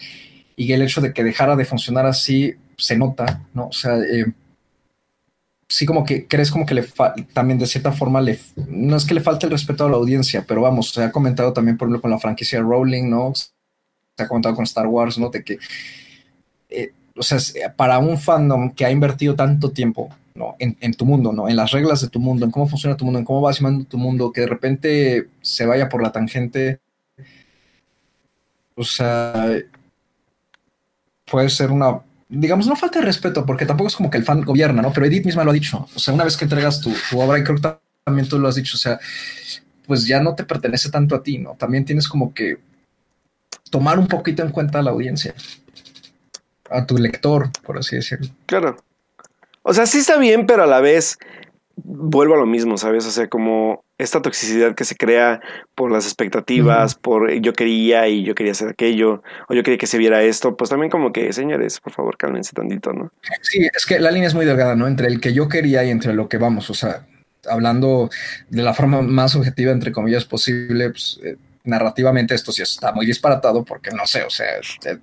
y 0.57 0.73
el 0.73 0.83
hecho 0.83 1.01
de 1.01 1.13
que 1.13 1.23
dejara 1.23 1.55
de 1.55 1.65
funcionar 1.65 2.05
así, 2.05 2.57
se 2.77 2.97
nota, 2.97 3.43
¿no? 3.55 3.69
O 3.69 3.73
sea, 3.73 3.97
eh, 3.98 4.27
sí 5.69 5.86
como 5.86 6.05
que 6.05 6.27
crees 6.27 6.51
como 6.51 6.66
que 6.66 6.74
le 6.74 6.85
también 7.32 7.59
de 7.59 7.66
cierta 7.66 7.93
forma 7.93 8.20
le 8.20 8.39
no 8.69 8.97
es 8.97 9.05
que 9.05 9.15
le 9.15 9.20
falte 9.20 9.47
el 9.47 9.53
respeto 9.53 9.85
a 9.85 9.90
la 9.90 9.97
audiencia, 9.97 10.44
pero 10.47 10.62
vamos, 10.62 10.90
se 10.90 11.03
ha 11.03 11.12
comentado 11.12 11.53
también 11.53 11.77
por 11.77 11.86
ejemplo 11.86 12.03
con 12.03 12.11
la 12.11 12.19
franquicia 12.19 12.61
Rowling, 12.61 13.11
¿no? 13.11 13.32
Se 13.35 14.23
ha 14.23 14.28
comentado 14.28 14.55
con 14.55 14.65
Star 14.65 14.86
Wars, 14.86 15.19
¿no? 15.19 15.31
De 15.31 15.43
que 15.43 15.59
eh, 16.70 16.93
o 17.16 17.23
sea, 17.23 17.39
para 17.74 17.98
un 17.98 18.19
fandom 18.19 18.70
que 18.73 18.85
ha 18.85 18.90
invertido 18.90 19.35
tanto 19.35 19.70
tiempo 19.70 20.11
¿no? 20.35 20.55
En, 20.59 20.77
en, 20.81 20.93
tu 20.94 21.07
mundo, 21.07 21.32
¿no? 21.32 21.48
En 21.48 21.57
las 21.57 21.70
reglas 21.70 22.03
de 22.03 22.09
tu 22.09 22.20
mundo, 22.20 22.44
en 22.44 22.51
cómo 22.51 22.69
funciona 22.69 22.97
tu 22.97 23.05
mundo, 23.07 23.19
en 23.19 23.24
cómo 23.24 23.40
vas 23.40 23.59
llamando 23.59 23.86
tu 23.86 23.97
mundo, 23.98 24.32
que 24.32 24.43
de 24.43 24.47
repente 24.47 25.28
se 25.40 25.65
vaya 25.65 25.89
por 25.89 26.03
la 26.03 26.12
tangente. 26.12 26.78
O 28.74 28.85
sea, 28.85 29.48
puede 31.24 31.48
ser 31.48 31.70
una 31.70 32.03
digamos, 32.28 32.66
no 32.66 32.77
falta 32.77 33.01
de 33.01 33.07
respeto, 33.07 33.47
porque 33.47 33.66
tampoco 33.66 33.89
es 33.89 33.97
como 33.97 34.11
que 34.11 34.19
el 34.19 34.24
fan 34.24 34.43
gobierna, 34.43 34.82
¿no? 34.82 34.93
Pero 34.93 35.07
Edith 35.07 35.24
misma 35.24 35.44
lo 35.44 35.51
ha 35.51 35.55
dicho. 35.55 35.89
O 35.94 35.98
sea, 35.98 36.15
una 36.15 36.24
vez 36.24 36.36
que 36.36 36.44
entregas 36.44 36.81
tu, 36.81 36.93
obra, 37.12 37.39
y 37.39 37.44
creo 37.44 37.57
que 37.57 37.78
también 38.05 38.28
tú 38.28 38.39
lo 38.39 38.48
has 38.48 38.57
dicho, 38.57 38.77
o 38.77 38.78
sea, 38.78 38.98
pues 39.86 40.07
ya 40.07 40.20
no 40.20 40.35
te 40.35 40.44
pertenece 40.44 40.90
tanto 40.90 41.15
a 41.15 41.23
ti, 41.23 41.39
¿no? 41.39 41.55
También 41.55 41.85
tienes 41.85 42.09
como 42.09 42.35
que 42.35 42.59
tomar 43.70 43.98
un 43.98 44.09
poquito 44.09 44.43
en 44.43 44.51
cuenta 44.51 44.81
a 44.81 44.82
la 44.82 44.90
audiencia, 44.90 45.35
a 46.70 46.85
tu 46.86 46.98
lector, 46.98 47.51
por 47.62 47.78
así 47.78 47.97
decirlo. 47.97 48.28
Claro. 48.47 48.77
O 49.62 49.74
sea, 49.74 49.86
sí 49.86 49.98
está 49.98 50.16
bien, 50.19 50.47
pero 50.47 50.62
a 50.62 50.66
la 50.66 50.81
vez 50.81 51.19
vuelvo 51.77 52.35
a 52.35 52.39
lo 52.39 52.47
mismo, 52.47 52.78
¿sabes? 52.78 53.07
O 53.07 53.11
sea, 53.11 53.28
como 53.28 53.85
esta 53.98 54.23
toxicidad 54.23 54.74
que 54.74 54.85
se 54.85 54.97
crea 54.97 55.40
por 55.74 55.93
las 55.93 56.07
expectativas, 56.07 56.94
por 56.94 57.31
yo 57.40 57.53
quería 57.53 58.09
y 58.09 58.24
yo 58.24 58.35
quería 58.35 58.53
hacer 58.53 58.69
aquello, 58.69 59.23
o 59.48 59.55
yo 59.55 59.62
quería 59.62 59.78
que 59.78 59.86
se 59.86 59.98
viera 59.98 60.23
esto, 60.23 60.57
pues 60.57 60.70
también 60.70 60.90
como 60.90 61.12
que, 61.12 61.32
señores, 61.32 61.81
por 61.81 61.93
favor, 61.93 62.16
cálmense 62.16 62.53
tantito, 62.53 62.93
¿no? 62.93 63.12
Sí, 63.43 63.69
es 63.73 63.86
que 63.86 64.01
la 64.01 64.11
línea 64.11 64.28
es 64.28 64.35
muy 64.35 64.47
delgada, 64.47 64.74
¿no? 64.74 64.86
Entre 64.86 65.07
el 65.07 65.20
que 65.20 65.32
yo 65.32 65.48
quería 65.48 65.85
y 65.85 65.90
entre 65.90 66.15
lo 66.15 66.28
que 66.28 66.39
vamos, 66.39 66.70
o 66.70 66.74
sea, 66.74 67.07
hablando 67.48 68.11
de 68.48 68.62
la 68.62 68.74
forma 68.74 69.03
más 69.03 69.36
objetiva, 69.36 69.73
entre 69.73 69.93
comillas, 69.93 70.24
posible, 70.24 70.90
pues, 70.90 71.20
eh, 71.23 71.36
narrativamente 71.65 72.35
esto 72.35 72.53
sí 72.53 72.62
está 72.62 72.93
muy 72.93 73.07
disparatado 73.07 73.65
porque 73.65 73.90
no 73.90 74.07
sé, 74.07 74.23
o 74.23 74.31
sea, 74.31 74.57
eh, 74.57 74.98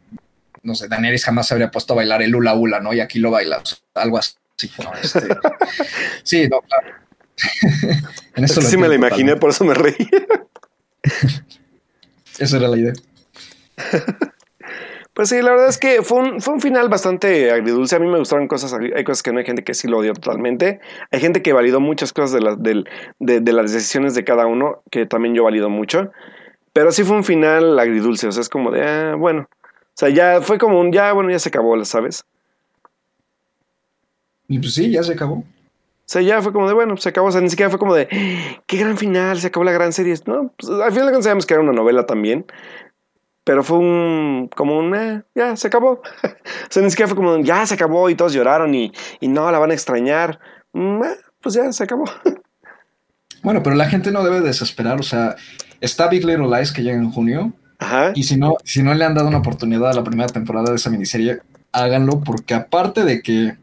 no 0.63 0.75
sé, 0.75 0.87
Daenerys 0.87 1.25
jamás 1.25 1.47
se 1.47 1.53
habría 1.53 1.69
puesto 1.69 1.93
a 1.93 1.97
bailar 1.97 2.21
el 2.21 2.35
hula 2.35 2.55
hula, 2.55 2.79
¿no? 2.79 2.93
Y 2.93 2.99
aquí 2.99 3.19
lo 3.19 3.31
bailas, 3.31 3.83
algo 3.93 4.17
así. 4.17 4.35
Este, 5.01 5.19
sí, 6.23 6.47
no, 6.47 6.61
claro. 6.61 6.87
en 8.35 8.43
eso 8.43 8.61
sí 8.61 8.77
me 8.77 8.87
la 8.87 8.95
imaginé, 8.95 9.35
por 9.35 9.49
eso 9.49 9.63
me 9.63 9.73
reí. 9.73 9.95
Esa 12.39 12.57
era 12.57 12.67
la 12.67 12.77
idea. 12.77 12.93
Pues 15.13 15.29
sí, 15.29 15.41
la 15.41 15.51
verdad 15.51 15.69
es 15.69 15.77
que 15.77 16.01
fue 16.01 16.19
un, 16.19 16.41
fue 16.41 16.55
un 16.55 16.61
final 16.61 16.89
bastante 16.89 17.51
agridulce. 17.51 17.95
A 17.95 17.99
mí 17.99 18.07
me 18.07 18.17
gustaron 18.17 18.47
cosas, 18.47 18.73
hay 18.73 19.03
cosas 19.03 19.21
que 19.21 19.31
no 19.31 19.39
hay 19.39 19.45
gente 19.45 19.63
que 19.63 19.75
sí 19.75 19.87
lo 19.87 19.99
odió 19.99 20.13
totalmente. 20.13 20.79
Hay 21.11 21.19
gente 21.19 21.43
que 21.43 21.53
validó 21.53 21.79
muchas 21.79 22.13
cosas 22.13 22.41
de, 22.59 22.83
de, 23.19 23.53
las 23.53 23.71
decisiones 23.71 24.15
de 24.15 24.23
cada 24.23 24.47
uno, 24.47 24.81
que 24.89 25.05
también 25.05 25.35
yo 25.35 25.43
valido 25.43 25.69
mucho. 25.69 26.11
Pero 26.73 26.91
sí 26.91 27.03
fue 27.03 27.15
un 27.15 27.23
final 27.23 27.77
agridulce, 27.77 28.27
o 28.27 28.31
sea, 28.31 28.41
es 28.41 28.49
como 28.49 28.71
de, 28.71 28.81
ah, 28.81 29.15
bueno. 29.15 29.47
O 29.51 29.95
sea, 29.95 30.09
ya 30.09 30.41
fue 30.41 30.57
como 30.57 30.79
un, 30.79 30.91
ya, 30.91 31.13
bueno, 31.13 31.29
ya 31.29 31.37
se 31.37 31.49
acabó, 31.49 31.85
¿sabes? 31.85 32.25
Y 34.53 34.59
pues 34.59 34.75
sí, 34.75 34.91
ya 34.91 35.01
se 35.01 35.13
acabó. 35.13 35.37
O 35.37 35.45
sea, 36.05 36.21
ya 36.21 36.39
fue 36.43 36.53
como 36.53 36.67
de, 36.67 36.75
bueno, 36.75 36.95
se 36.97 37.09
acabó, 37.09 37.29
o 37.29 37.31
sea, 37.31 37.41
ni 37.41 37.49
siquiera 37.49 37.71
fue 37.71 37.79
como 37.79 37.95
de, 37.95 38.07
qué 38.67 38.77
gran 38.77 38.97
final, 38.97 39.39
se 39.39 39.47
acabó 39.47 39.63
la 39.63 39.71
gran 39.71 39.91
serie. 39.91 40.13
No, 40.27 40.53
pues, 40.55 40.69
al 40.69 40.91
final 40.91 41.11
de 41.11 41.23
sabemos 41.23 41.47
que 41.47 41.55
era 41.55 41.63
una 41.63 41.71
novela 41.71 42.05
también, 42.05 42.45
pero 43.43 43.63
fue 43.63 43.79
un, 43.79 44.51
como 44.55 44.77
un, 44.77 44.95
eh, 44.95 45.23
ya, 45.33 45.55
se 45.55 45.65
acabó. 45.65 46.01
o 46.23 46.69
sea, 46.69 46.83
ni 46.83 46.91
siquiera 46.91 47.07
fue 47.07 47.15
como, 47.15 47.39
ya 47.39 47.65
se 47.65 47.73
acabó 47.73 48.11
y 48.11 48.15
todos 48.15 48.33
lloraron 48.33 48.75
y, 48.75 48.93
y 49.21 49.27
no, 49.27 49.49
la 49.49 49.57
van 49.57 49.71
a 49.71 49.73
extrañar. 49.73 50.39
Mm, 50.73 51.03
eh, 51.03 51.17
pues 51.41 51.55
ya, 51.55 51.71
se 51.73 51.85
acabó. 51.85 52.05
bueno, 53.41 53.63
pero 53.63 53.75
la 53.75 53.89
gente 53.89 54.11
no 54.11 54.23
debe 54.23 54.41
desesperar, 54.41 54.99
o 54.99 55.03
sea, 55.03 55.35
está 55.81 56.09
Big 56.09 56.23
Little 56.25 56.55
Lies 56.55 56.71
que 56.71 56.83
llega 56.83 56.97
en 56.97 57.09
junio. 57.09 57.53
Ajá. 57.79 58.11
Y 58.13 58.21
si 58.21 58.37
no, 58.37 58.57
si 58.63 58.83
no 58.83 58.93
le 58.93 59.03
han 59.03 59.15
dado 59.15 59.29
una 59.29 59.39
oportunidad 59.39 59.89
a 59.89 59.95
la 59.95 60.03
primera 60.03 60.29
temporada 60.29 60.69
de 60.69 60.75
esa 60.75 60.91
miniserie, 60.91 61.39
háganlo, 61.71 62.19
porque 62.19 62.53
aparte 62.53 63.03
de 63.03 63.23
que 63.23 63.62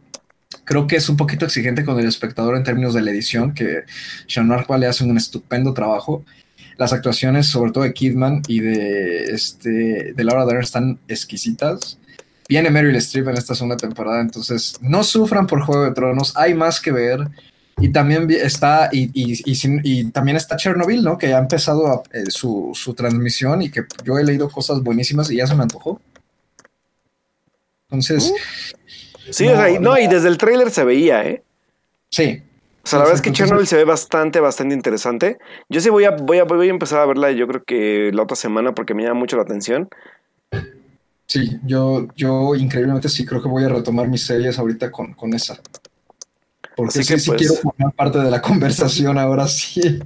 creo 0.65 0.87
que 0.87 0.97
es 0.97 1.09
un 1.09 1.17
poquito 1.17 1.45
exigente 1.45 1.85
con 1.85 1.99
el 1.99 2.07
espectador 2.07 2.57
en 2.57 2.65
términos 2.65 2.95
de 2.95 3.03
la 3.03 3.11
edición, 3.11 3.55
que 3.55 3.85
Sean 4.27 4.49
Mark 4.49 4.67
le 4.79 4.87
hace 4.87 5.05
un 5.05 5.17
estupendo 5.17 5.75
trabajo. 5.75 6.25
Las 6.77 6.93
actuaciones, 6.93 7.47
sobre 7.47 7.73
todo 7.73 7.85
de 7.85 7.93
Kidman 7.93 8.43
y 8.49 8.61
de, 8.61 9.25
este, 9.25 10.13
de 10.15 10.25
Laura 10.25 10.47
Dern, 10.47 10.63
están 10.63 10.99
exquisitas. 11.09 11.99
Viene 12.49 12.71
Meryl 12.71 12.97
Streep 12.97 13.29
en 13.29 13.37
esta 13.37 13.55
segunda 13.55 13.77
temporada, 13.77 14.21
entonces 14.21 14.77
no 14.81 15.05
sufran 15.05 15.47
por 15.47 15.63
Juego 15.63 15.85
de 15.85 15.93
Tronos, 15.93 16.37
hay 16.37 16.55
más 16.55 16.81
que 16.81 16.91
ver. 16.91 17.29
Y 17.81 17.91
también 17.91 18.31
está, 18.31 18.91
y, 18.93 19.11
y, 19.15 19.41
y, 19.47 20.05
también 20.11 20.37
está 20.37 20.57
Chernobyl, 20.57 21.03
¿no? 21.03 21.17
Que 21.17 21.29
ya 21.31 21.39
ha 21.39 21.41
empezado 21.41 22.03
eh, 22.13 22.25
su, 22.29 22.73
su, 22.75 22.93
transmisión 22.93 23.63
y 23.63 23.71
que 23.71 23.85
yo 24.05 24.19
he 24.19 24.25
leído 24.25 24.51
cosas 24.51 24.83
buenísimas 24.83 25.31
y 25.31 25.37
ya 25.37 25.47
se 25.47 25.55
me 25.55 25.63
antojó. 25.63 25.99
Entonces, 27.89 28.33
uh. 28.35 28.80
Sí, 29.31 29.47
no, 29.47 29.53
o 29.53 29.57
sea, 29.57 29.81
no, 29.81 29.99
y 29.99 30.07
desde 30.07 30.29
el 30.29 30.39
tráiler 30.39 30.71
se 30.71 30.85
veía, 30.85 31.25
¿eh? 31.25 31.43
Sí. 32.11 32.43
O 32.83 32.87
sea, 32.87 32.99
la 32.99 33.05
verdad 33.05 33.17
es 33.17 33.23
que 33.23 33.33
Chernobyl 33.33 33.67
se 33.67 33.77
ve 33.77 33.85
bastante, 33.85 34.41
bastante 34.41 34.75
interesante. 34.75 35.39
Yo 35.69 35.81
sí 35.81 35.91
voy 35.91 36.05
a, 36.05 36.13
voy 36.13 36.39
a, 36.39 36.45
voy 36.45 36.69
a 36.69 36.71
empezar 36.71 37.01
a 37.01 37.07
verla, 37.07 37.31
yo 37.31 37.47
creo 37.47 37.63
que 37.63 38.11
la 38.13 38.23
otra 38.23 38.37
semana, 38.37 38.75
porque 38.75 38.95
me 38.95 39.03
llama 39.03 39.21
mucho 39.21 39.37
la 39.37 39.43
atención. 39.43 39.89
Sí, 41.27 41.59
yo, 41.65 42.09
yo 42.17 42.57
increíblemente 42.57 43.09
sí 43.09 43.25
creo 43.25 43.41
que 43.43 43.49
voy 43.49 43.65
a 43.65 43.69
retomar 43.69 44.09
mis 44.09 44.27
series 44.27 44.59
ahorita 44.59 44.91
con, 44.91 45.13
con 45.13 45.33
esa. 45.35 45.61
Porque 46.75 47.05
sí, 47.05 47.19
sí 47.19 47.31
pues 47.31 47.39
quiero 47.39 47.55
formar 47.55 47.93
parte 47.93 48.19
de 48.19 48.31
la 48.31 48.41
conversación 48.43 49.19
ahora 49.19 49.47
sí. 49.47 50.01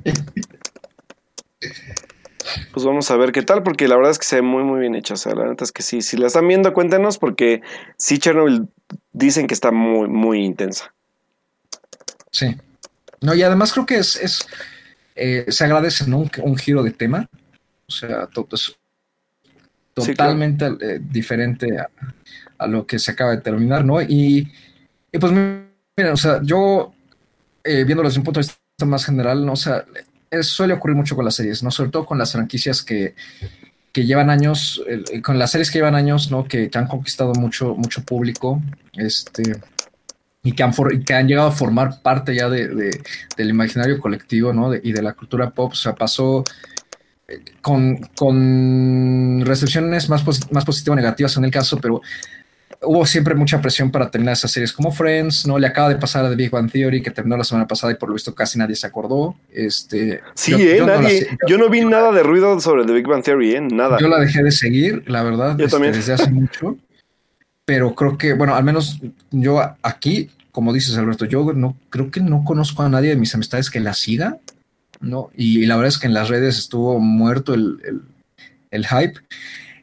Pues 2.73 2.85
vamos 2.85 3.11
a 3.11 3.17
ver 3.17 3.33
qué 3.33 3.43
tal, 3.43 3.63
porque 3.63 3.89
la 3.89 3.97
verdad 3.97 4.13
es 4.13 4.19
que 4.19 4.27
se 4.27 4.37
ve 4.37 4.43
muy, 4.43 4.63
muy 4.63 4.81
bien 4.81 4.95
hecha. 4.95 5.15
O 5.15 5.17
sea, 5.17 5.35
la 5.35 5.47
neta 5.47 5.65
es 5.65 5.73
que 5.73 5.83
sí. 5.83 6.03
Si 6.03 6.17
la 6.17 6.27
están 6.27 6.47
viendo, 6.47 6.73
cuéntenos, 6.73 7.19
porque 7.19 7.63
sí, 7.97 8.19
Chernobyl 8.19 8.69
dicen 9.13 9.47
que 9.47 9.55
está 9.55 9.71
muy, 9.71 10.09
muy 10.09 10.45
intensa. 10.45 10.93
Sí. 12.31 12.57
No, 13.21 13.35
y 13.35 13.43
además 13.43 13.73
creo 13.73 13.87
que 13.87 13.97
es, 13.97 14.17
es 14.17 14.47
eh, 15.17 15.47
se 15.49 15.65
agradece 15.65 16.05
un, 16.05 16.57
giro 16.57 16.83
de 16.83 16.91
tema. 16.91 17.29
O 17.87 17.93
sea, 17.93 18.27
todo 18.27 18.49
es 18.53 18.77
totalmente 19.95 20.67
eh, 20.81 21.01
diferente 21.01 21.69
a, 22.59 22.67
lo 22.67 22.87
que 22.87 22.99
se 22.99 23.13
acaba 23.13 23.33
de 23.33 23.43
terminar, 23.43 23.85
¿no? 23.85 24.01
Y, 24.01 24.51
y 25.13 25.19
pues, 25.19 25.33
mira, 25.33 26.13
o 26.13 26.17
sea, 26.17 26.41
yo, 26.43 26.95
eh, 27.63 27.85
viéndolo 27.85 28.09
desde 28.09 28.21
un 28.21 28.25
punto 28.25 28.41
de 28.41 28.47
vista 28.47 28.87
más 28.87 29.05
general, 29.05 29.45
¿no? 29.45 29.53
O 29.53 29.57
sea, 29.57 29.85
suele 30.43 30.75
ocurrir 30.75 30.97
mucho 30.97 31.17
con 31.17 31.25
las 31.25 31.37
series, 31.37 31.63
¿no? 31.63 31.71
Sobre 31.71 31.91
todo 31.91 32.05
con 32.05 32.19
las 32.19 32.33
franquicias 32.33 32.83
que, 32.83 33.15
que 33.93 34.05
llevan 34.05 34.31
años, 34.31 34.83
con 35.23 35.39
las 35.39 35.53
series 35.53 35.71
que 35.71 35.79
llevan 35.79 35.95
años, 35.95 36.31
¿no? 36.31 36.45
Que, 36.45 36.71
han 36.75 36.87
conquistado 36.87 37.33
mucho, 37.35 37.75
mucho 37.75 38.03
público, 38.05 38.61
este, 38.95 39.43
y 40.43 40.53
que 40.53 40.63
han, 40.63 40.73
que 41.07 41.15
han 41.15 41.29
llegado 41.29 41.49
a 41.49 41.53
formar 41.53 42.03
parte 42.03 42.35
ya 42.35 42.49
de, 42.49 43.01
del 43.37 43.49
imaginario 43.49 43.99
colectivo, 43.99 44.53
¿no? 44.53 44.75
y 44.75 44.93
de 44.93 45.03
la 45.03 45.15
cultura 45.15 45.51
pop. 45.51 45.73
O 45.73 45.77
sea, 45.77 45.95
pasó 45.95 46.45
con, 47.63 47.97
con 48.17 49.43
recepciones 49.45 50.09
más, 50.09 50.25
más 50.51 50.65
positivas 50.65 50.93
o 50.93 50.97
negativas 50.97 51.37
en 51.37 51.45
el 51.45 51.51
caso, 51.51 51.79
pero 51.79 52.03
hubo 52.87 53.05
siempre 53.07 53.35
mucha 53.35 53.61
presión 53.61 53.91
para 53.91 54.11
terminar 54.11 54.33
esas 54.35 54.51
series 54.51 54.73
como 54.73 54.93
Friends, 54.93 55.47
¿no? 55.47 55.59
Le 55.59 55.67
acaba 55.67 55.89
de 55.89 55.97
pasar 55.97 56.25
a 56.25 56.31
The 56.31 56.37
Big 56.37 56.51
Bang 56.51 56.71
Theory, 56.71 57.03
que 57.03 57.11
terminó 57.11 57.37
la 57.37 57.45
semana 57.45 57.67
pasada 57.67 57.93
y 57.93 57.97
por 57.97 58.09
lo 58.09 58.15
visto 58.15 58.35
casi 58.35 58.59
nadie 58.59 58.77
se 58.77 58.87
acordó. 58.87 59.37
Este, 59.53 60.21
Sí, 60.35 60.53
yo- 60.53 60.59
¿eh? 60.59 60.77
yo 60.79 60.87
no 60.87 61.01
Nadie. 61.01 61.21
sé- 61.23 61.39
yo 61.49 61.59
no 61.59 61.69
vi 61.69 61.85
nada 61.85 62.13
de 62.13 62.23
ruido 62.23 62.59
sobre 62.61 62.85
The 62.85 62.93
Big 62.93 63.07
Bang 63.07 63.23
Theory, 63.23 63.55
¿eh? 63.57 63.61
Nada. 63.61 63.99
Yo 63.99 64.09
la 64.09 64.21
dejé 64.21 64.43
de 64.43 64.51
seguir, 64.53 65.05
la 65.09 65.23
verdad, 65.23 65.57
Yo 65.59 65.65
este, 65.67 65.77
también. 65.77 65.93
desde 65.95 66.13
hace 66.15 66.31
mucho. 66.31 66.77
Pero 67.67 67.95
creo 67.95 68.19
que, 68.19 68.35
bueno, 68.35 68.55
al 68.55 68.65
menos 68.65 68.99
yo 69.31 69.61
aquí, 69.83 70.31
como 70.53 70.73
dices, 70.73 70.97
Alberto, 70.99 71.25
yo 71.25 71.53
no 71.55 71.77
creo 71.91 72.11
que 72.11 72.21
no 72.21 72.45
conozco 72.45 72.83
a 72.83 72.89
nadie 72.89 73.09
de 73.11 73.17
mis 73.17 73.35
amistades 73.35 73.71
que 73.71 73.81
la 73.81 73.95
siga, 73.95 74.39
¿no? 75.01 75.31
Y, 75.35 75.61
y 75.63 75.67
la 75.67 75.77
verdad 75.77 75.89
es 75.89 75.99
que 75.99 76.07
en 76.07 76.15
las 76.15 76.29
redes 76.29 76.59
estuvo 76.59 76.99
muerto 76.99 77.55
el, 77.55 77.79
el- 77.85 78.03
el 78.71 78.87
hype. 78.87 79.15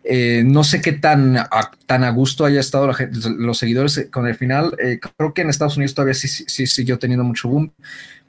Eh, 0.03 0.43
no 0.45 0.63
sé 0.63 0.81
qué 0.81 0.93
tan 0.93 1.37
a, 1.37 1.71
tan 1.85 2.03
a 2.03 2.09
gusto 2.09 2.45
haya 2.45 2.59
estado 2.59 2.91
los 3.37 3.57
seguidores 3.57 4.07
con 4.11 4.27
el 4.27 4.35
final. 4.35 4.75
Eh, 4.79 4.99
creo 5.17 5.33
que 5.33 5.41
en 5.41 5.49
Estados 5.49 5.77
Unidos 5.77 5.93
todavía 5.93 6.13
sí, 6.13 6.27
sí, 6.27 6.45
sí 6.47 6.67
siguió 6.67 6.97
teniendo 6.99 7.23
mucho 7.23 7.49
boom. 7.49 7.71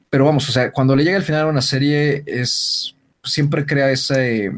Pero 0.09 0.25
vamos, 0.25 0.47
o 0.47 0.51
sea, 0.51 0.71
cuando 0.71 0.95
le 0.95 1.03
llega 1.03 1.17
el 1.17 1.23
final 1.23 1.41
a 1.41 1.47
una 1.47 1.61
serie, 1.61 2.23
es 2.27 2.95
siempre 3.23 3.65
crea 3.65 3.89
ese, 3.89 4.51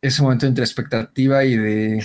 ese 0.00 0.22
momento 0.22 0.46
entre 0.46 0.64
expectativa 0.64 1.44
y 1.44 1.56
de, 1.56 2.04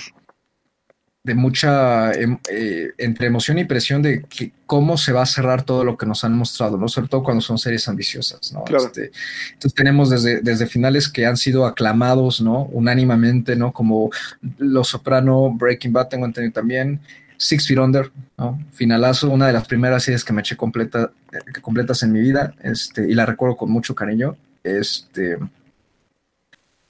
de 1.26 1.34
mucha 1.34 2.12
em- 2.14 2.38
eh, 2.52 2.92
entre 3.00 3.26
emoción 3.26 3.58
y 3.58 3.66
presión 3.66 4.04
de 4.04 4.24
que, 4.30 4.52
cómo 4.68 4.96
se 4.96 5.12
va 5.12 5.24
a 5.24 5.26
cerrar 5.26 5.64
todo 5.64 5.84
lo 5.84 5.98
que 5.98 6.06
nos 6.06 6.24
han 6.24 6.38
mostrado, 6.38 6.78
¿no? 6.78 6.88
Sobre 6.88 7.08
todo 7.08 7.24
cuando 7.24 7.42
son 7.42 7.58
series 7.58 7.88
ambiciosas, 7.88 8.54
¿no? 8.54 8.64
Claro. 8.64 8.86
Este, 8.86 9.12
entonces 9.54 9.74
tenemos 9.74 10.12
desde, 10.12 10.42
desde 10.42 10.68
finales 10.68 11.10
que 11.10 11.26
han 11.26 11.36
sido 11.36 11.66
aclamados, 11.66 12.42
¿no? 12.42 12.66
Unánimemente, 12.66 13.56
¿no? 13.56 13.74
Como 13.74 14.12
Los 14.60 14.90
Soprano, 14.90 15.52
Breaking 15.52 15.94
Bad, 15.94 16.10
tengo 16.10 16.26
entendido 16.26 16.54
también. 16.54 17.00
Six 17.38 17.68
Feet 17.68 17.80
Under, 17.80 18.12
¿no? 18.38 18.64
Finalazo, 18.72 19.30
una 19.32 19.48
de 19.48 19.54
las 19.54 19.68
primeras 19.68 20.04
series 20.04 20.24
que 20.24 20.32
me 20.32 20.42
eché 20.42 20.56
completa, 20.56 21.12
completas 21.62 22.04
en 22.04 22.12
mi 22.12 22.22
vida, 22.22 22.54
este, 22.62 23.10
y 23.10 23.16
la 23.16 23.26
recuerdo 23.26 23.58
con 23.58 23.72
mucho 23.72 23.96
cariño. 23.96 24.38
Este, 24.64 25.38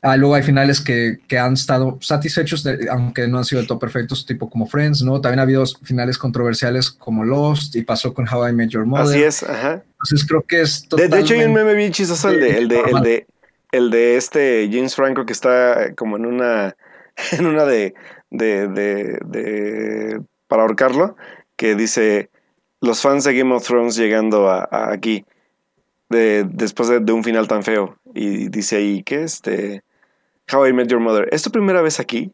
Ah, 0.07 0.17
luego 0.17 0.35
hay 0.35 0.43
finales 0.43 0.79
que, 0.81 1.17
que 1.27 1.37
han 1.39 1.53
estado 1.53 1.97
satisfechos, 2.01 2.63
de- 2.63 2.87
aunque 2.91 3.27
no 3.27 3.39
han 3.39 3.45
sido 3.45 3.59
del 3.59 3.67
todo 3.67 3.79
perfectos, 3.79 4.25
tipo 4.25 4.49
como 4.49 4.67
Friends, 4.67 5.01
¿no? 5.01 5.19
También 5.19 5.39
ha 5.39 5.43
habido 5.43 5.65
finales 5.83 6.17
controversiales 6.17 6.91
como 6.91 7.23
Lost 7.25 7.75
y 7.75 7.81
pasó 7.81 8.13
con 8.13 8.27
How 8.31 8.49
I 8.49 8.53
Met 8.53 8.69
Your 8.69 8.85
Mother. 8.85 9.05
Así 9.15 9.23
es, 9.23 9.41
ajá. 9.43 9.83
Entonces 9.93 10.27
creo 10.27 10.43
que 10.43 10.61
es 10.61 10.87
De, 10.89 11.07
de 11.07 11.19
hecho, 11.19 11.33
hay 11.33 11.39
un 11.39 11.45
totalmente- 11.47 11.63
meme 11.63 11.73
bien 11.73 11.91
chistoso, 11.91 12.29
el 12.29 12.39
de, 12.39 12.57
el 12.57 12.67
de, 12.67 12.79
el 12.81 13.01
de, 13.01 13.27
el 13.71 13.89
de 13.89 14.17
este 14.17 14.69
James 14.71 14.95
Franco 14.95 15.25
que 15.25 15.33
está 15.33 15.93
como 15.95 16.17
en 16.17 16.25
una, 16.27 16.75
en 17.31 17.45
una 17.47 17.65
de, 17.65 17.95
de, 18.29 18.67
de, 18.67 19.19
de- 19.25 20.21
para 20.47 20.61
ahorcarlo, 20.61 21.15
que 21.55 21.73
dice 21.75 22.29
los 22.81 23.01
fans 23.01 23.23
de 23.23 23.35
Game 23.35 23.55
of 23.55 23.65
Thrones 23.65 23.95
llegando 23.95 24.51
a, 24.51 24.67
a 24.71 24.91
aquí 24.93 25.25
de, 26.09 26.45
después 26.47 26.89
de, 26.89 26.99
de 26.99 27.11
un 27.11 27.23
final 27.23 27.47
tan 27.47 27.63
feo 27.63 27.97
y 28.13 28.49
dice 28.49 28.75
ahí 28.75 29.01
que 29.01 29.23
este 29.23 29.81
How 30.51 30.67
I 30.67 30.73
Met 30.73 30.87
Your 30.87 30.99
Mother, 30.99 31.27
¿es 31.31 31.41
tu 31.41 31.51
primera 31.51 31.81
vez 31.81 31.99
aquí? 31.99 32.31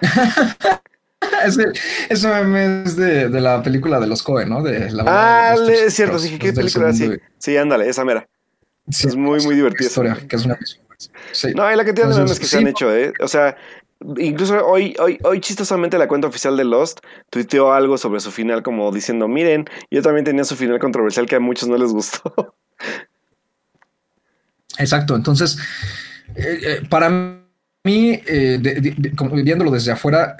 Ese 2.10 2.28
meme 2.28 2.82
es 2.84 2.96
de, 2.96 3.28
de 3.28 3.40
la 3.40 3.62
película 3.62 3.98
de 3.98 4.06
los 4.06 4.22
Coen, 4.22 4.48
¿no? 4.50 4.62
De 4.62 4.90
la 4.92 5.04
Ah, 5.06 5.56
de 5.58 5.86
es 5.86 5.94
cierto, 5.94 6.18
dije, 6.18 6.34
los 6.34 6.40
¿qué 6.40 6.52
película? 6.52 6.92
Sí, 6.92 7.10
sí, 7.38 7.56
ándale, 7.56 7.88
esa 7.88 8.04
mera. 8.04 8.28
sí, 8.90 9.08
es 9.08 9.16
muy, 9.16 9.40
muy 9.44 9.54
divertida 9.56 9.88
Historia, 9.88 10.18
que 10.28 10.36
es 10.36 10.44
una 10.44 10.58
sí. 11.32 11.52
No, 11.54 11.64
hay 11.64 11.76
la 11.76 11.84
cantidad 11.84 12.06
de 12.08 12.12
Entonces, 12.12 12.18
memes 12.18 12.38
que 12.38 12.44
se 12.46 12.50
sí. 12.50 12.56
han 12.62 12.68
hecho, 12.68 12.94
¿eh? 12.94 13.12
O 13.20 13.28
sea, 13.28 13.56
incluso 14.18 14.64
hoy, 14.66 14.94
hoy, 14.98 15.18
hoy 15.24 15.40
chistosamente 15.40 15.98
la 15.98 16.08
cuenta 16.08 16.28
oficial 16.28 16.56
de 16.56 16.64
Lost 16.64 17.00
tuiteó 17.30 17.72
algo 17.72 17.96
sobre 17.98 18.20
su 18.20 18.30
final 18.30 18.62
como 18.62 18.92
diciendo, 18.92 19.26
miren, 19.26 19.64
yo 19.90 20.02
también 20.02 20.24
tenía 20.24 20.44
su 20.44 20.56
final 20.56 20.78
controversial 20.78 21.26
que 21.26 21.36
a 21.36 21.40
muchos 21.40 21.68
no 21.68 21.76
les 21.78 21.90
gustó. 21.90 22.54
Exacto, 24.78 25.14
entonces, 25.14 25.58
eh, 26.34 26.60
eh, 26.62 26.82
para 26.88 27.08
mí, 27.10 28.20
eh, 28.26 28.58
viéndolo 29.42 29.70
desde 29.70 29.92
afuera, 29.92 30.36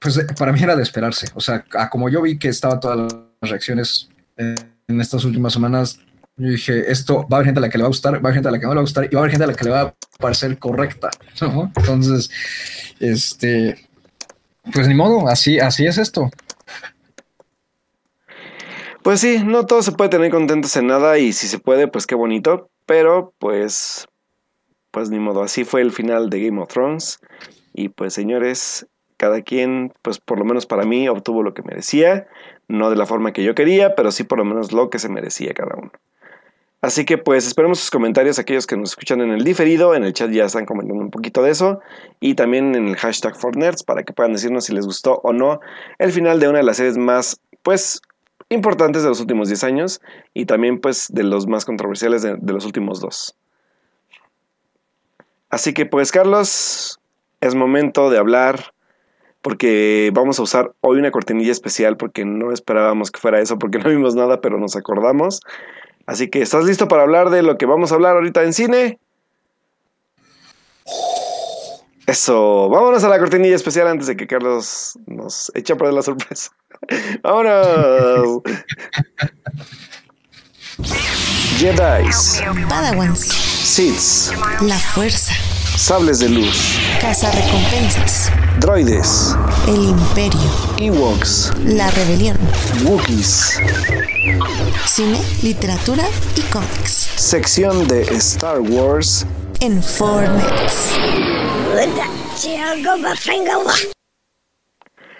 pues 0.00 0.24
para 0.38 0.52
mí 0.52 0.62
era 0.62 0.76
de 0.76 0.82
esperarse. 0.82 1.26
O 1.34 1.40
sea, 1.40 1.64
como 1.90 2.08
yo 2.08 2.22
vi 2.22 2.38
que 2.38 2.48
estaban 2.48 2.80
todas 2.80 3.12
las 3.40 3.50
reacciones 3.50 4.08
en 4.36 5.00
estas 5.00 5.24
últimas 5.24 5.52
semanas, 5.52 5.98
yo 6.36 6.50
dije, 6.50 6.90
esto 6.90 7.26
va 7.28 7.28
a 7.30 7.34
haber 7.36 7.46
gente 7.46 7.60
a 7.60 7.62
la 7.62 7.70
que 7.70 7.78
le 7.78 7.82
va 7.82 7.86
a 7.86 7.88
gustar, 7.88 8.14
va 8.14 8.16
a 8.16 8.20
haber 8.20 8.34
gente 8.34 8.48
a 8.48 8.52
la 8.52 8.58
que 8.58 8.66
no 8.66 8.72
le 8.72 8.76
va 8.76 8.80
a 8.80 8.84
gustar 8.84 9.04
y 9.04 9.14
va 9.14 9.20
a 9.20 9.22
haber 9.22 9.30
gente 9.30 9.44
a 9.44 9.46
la 9.46 9.54
que 9.54 9.64
le 9.64 9.70
va 9.70 9.80
a 9.80 9.94
parecer 10.18 10.58
correcta. 10.58 11.10
Entonces, 11.40 12.30
este, 13.00 13.88
pues 14.72 14.86
ni 14.86 14.94
modo, 14.94 15.28
así, 15.28 15.58
así 15.58 15.86
es 15.86 15.96
esto. 15.96 16.30
Pues 19.02 19.20
sí, 19.20 19.42
no 19.44 19.66
todo 19.66 19.82
se 19.82 19.92
puede 19.92 20.10
tener 20.10 20.30
contentos 20.30 20.76
en 20.76 20.88
nada 20.88 21.18
y 21.18 21.32
si 21.32 21.46
se 21.46 21.58
puede, 21.58 21.88
pues 21.88 22.06
qué 22.06 22.14
bonito, 22.14 22.70
pero 22.86 23.32
pues, 23.38 24.06
pues 24.96 25.10
ni 25.10 25.18
modo, 25.18 25.42
así 25.42 25.64
fue 25.64 25.82
el 25.82 25.92
final 25.92 26.30
de 26.30 26.42
Game 26.42 26.58
of 26.58 26.68
Thrones. 26.68 27.20
Y 27.74 27.90
pues 27.90 28.14
señores, 28.14 28.86
cada 29.18 29.42
quien, 29.42 29.92
pues 30.00 30.18
por 30.18 30.38
lo 30.38 30.46
menos 30.46 30.64
para 30.64 30.84
mí, 30.86 31.06
obtuvo 31.06 31.42
lo 31.42 31.52
que 31.52 31.60
merecía, 31.60 32.26
no 32.66 32.88
de 32.88 32.96
la 32.96 33.04
forma 33.04 33.34
que 33.34 33.44
yo 33.44 33.54
quería, 33.54 33.94
pero 33.94 34.10
sí 34.10 34.24
por 34.24 34.38
lo 34.38 34.46
menos 34.46 34.72
lo 34.72 34.88
que 34.88 34.98
se 34.98 35.10
merecía 35.10 35.52
cada 35.52 35.76
uno. 35.76 35.90
Así 36.80 37.04
que 37.04 37.18
pues 37.18 37.46
esperemos 37.46 37.78
sus 37.78 37.90
comentarios, 37.90 38.38
aquellos 38.38 38.66
que 38.66 38.78
nos 38.78 38.92
escuchan 38.92 39.20
en 39.20 39.32
el 39.32 39.44
diferido, 39.44 39.94
en 39.94 40.02
el 40.02 40.14
chat 40.14 40.30
ya 40.30 40.46
están 40.46 40.64
comentando 40.64 41.02
un 41.02 41.10
poquito 41.10 41.42
de 41.42 41.50
eso, 41.50 41.80
y 42.18 42.34
también 42.34 42.74
en 42.74 42.88
el 42.88 42.96
hashtag 42.96 43.36
ForNerds 43.36 43.82
para 43.82 44.02
que 44.02 44.14
puedan 44.14 44.32
decirnos 44.32 44.64
si 44.64 44.72
les 44.72 44.86
gustó 44.86 45.20
o 45.22 45.34
no 45.34 45.60
el 45.98 46.10
final 46.10 46.40
de 46.40 46.48
una 46.48 46.60
de 46.60 46.64
las 46.64 46.78
series 46.78 46.96
más, 46.96 47.38
pues, 47.62 48.00
importantes 48.48 49.02
de 49.02 49.10
los 49.10 49.20
últimos 49.20 49.48
10 49.48 49.62
años, 49.62 50.00
y 50.32 50.46
también 50.46 50.80
pues 50.80 51.08
de 51.12 51.22
los 51.22 51.46
más 51.46 51.66
controversiales 51.66 52.22
de, 52.22 52.38
de 52.40 52.52
los 52.54 52.64
últimos 52.64 52.98
dos. 52.98 53.36
Así 55.56 55.72
que 55.72 55.86
pues 55.86 56.12
Carlos, 56.12 57.00
es 57.40 57.54
momento 57.54 58.10
de 58.10 58.18
hablar 58.18 58.74
porque 59.40 60.10
vamos 60.12 60.38
a 60.38 60.42
usar 60.42 60.74
hoy 60.82 60.98
una 60.98 61.10
cortinilla 61.10 61.50
especial 61.50 61.96
porque 61.96 62.26
no 62.26 62.52
esperábamos 62.52 63.10
que 63.10 63.18
fuera 63.18 63.40
eso, 63.40 63.58
porque 63.58 63.78
no 63.82 63.88
vimos 63.88 64.14
nada, 64.14 64.42
pero 64.42 64.58
nos 64.58 64.76
acordamos. 64.76 65.40
Así 66.04 66.28
que, 66.28 66.42
¿estás 66.42 66.66
listo 66.66 66.88
para 66.88 67.04
hablar 67.04 67.30
de 67.30 67.42
lo 67.42 67.56
que 67.56 67.64
vamos 67.64 67.90
a 67.90 67.94
hablar 67.94 68.16
ahorita 68.16 68.44
en 68.44 68.52
cine? 68.52 68.98
Eso, 72.06 72.68
vámonos 72.68 73.02
a 73.04 73.08
la 73.08 73.18
cortinilla 73.18 73.56
especial 73.56 73.88
antes 73.88 74.08
de 74.08 74.16
que 74.18 74.26
Carlos 74.26 74.98
nos 75.06 75.50
eche 75.54 75.72
a 75.72 75.76
perder 75.78 75.94
la 75.94 76.02
sorpresa. 76.02 76.50
¡Vámonos! 77.22 78.42
Jedis, 81.56 82.42
Padawans, 82.68 83.55
Siths, 83.66 84.32
la 84.62 84.78
fuerza, 84.78 85.34
sables 85.76 86.20
de 86.20 86.28
luz, 86.28 86.78
recompensas, 87.32 88.30
droides, 88.60 89.34
el 89.66 89.88
imperio, 89.88 90.40
Ewoks, 90.78 91.50
la 91.64 91.90
rebelión, 91.90 92.38
Wookiees, 92.84 93.58
cine, 94.86 95.20
literatura 95.42 96.04
y 96.36 96.42
cómics. 96.52 97.10
sección 97.16 97.88
de 97.88 98.02
Star 98.14 98.60
Wars. 98.60 99.26
En 99.58 99.82
Fortnite. 99.82 100.46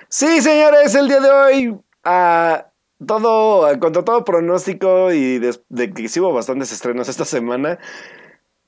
Sí, 0.08 0.40
señores, 0.40 0.94
el 0.94 1.08
día 1.08 1.18
de 1.20 1.30
hoy, 1.30 1.78
ah, 2.04 2.66
todo, 3.04 3.78
contra 3.80 4.04
todo 4.04 4.24
pronóstico 4.24 5.12
y 5.12 5.40
des- 5.40 5.60
de, 5.68 5.92
que 5.92 6.08
hubo 6.20 6.32
bastantes 6.32 6.70
estrenos 6.72 7.08
esta 7.08 7.24
semana, 7.24 7.78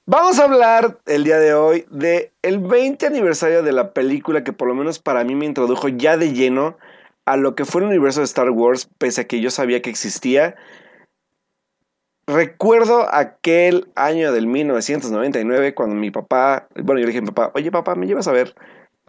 vamos 0.09 0.39
a 0.39 0.44
hablar 0.44 0.98
el 1.05 1.22
día 1.22 1.39
de 1.39 1.52
hoy 1.52 1.85
de 1.90 2.32
el 2.40 2.59
20 2.59 3.06
aniversario 3.06 3.62
de 3.62 3.72
la 3.72 3.93
película 3.93 4.43
que 4.43 4.55
por 4.55 4.66
lo 4.66 4.74
menos 4.74 4.98
para 4.98 5.22
mí 5.22 5.35
me 5.35 5.44
introdujo 5.44 5.89
ya 5.89 6.16
de 6.16 6.32
lleno 6.32 6.78
a 7.26 7.36
lo 7.36 7.55
que 7.55 7.66
fue 7.66 7.82
el 7.82 7.89
universo 7.89 8.20
de 8.20 8.24
Star 8.24 8.48
Wars, 8.48 8.89
pese 8.97 9.20
a 9.20 9.24
que 9.26 9.43
yo 9.43 9.51
sabía 9.51 9.82
que 9.82 9.90
existía. 9.90 10.56
Recuerdo 12.26 13.06
aquel 13.14 13.89
año 13.97 14.32
del 14.32 14.47
1999 14.47 15.74
cuando 15.74 15.94
mi 15.94 16.10
papá, 16.10 16.68
bueno, 16.74 17.01
yo 17.01 17.06
le 17.06 17.06
dije 17.09 17.18
a 17.18 17.22
mi 17.22 17.28
papá, 17.28 17.52
oye 17.55 17.70
papá, 17.70 17.94
¿me 17.94 18.06
llevas 18.06 18.28
a 18.28 18.32
ver 18.32 18.55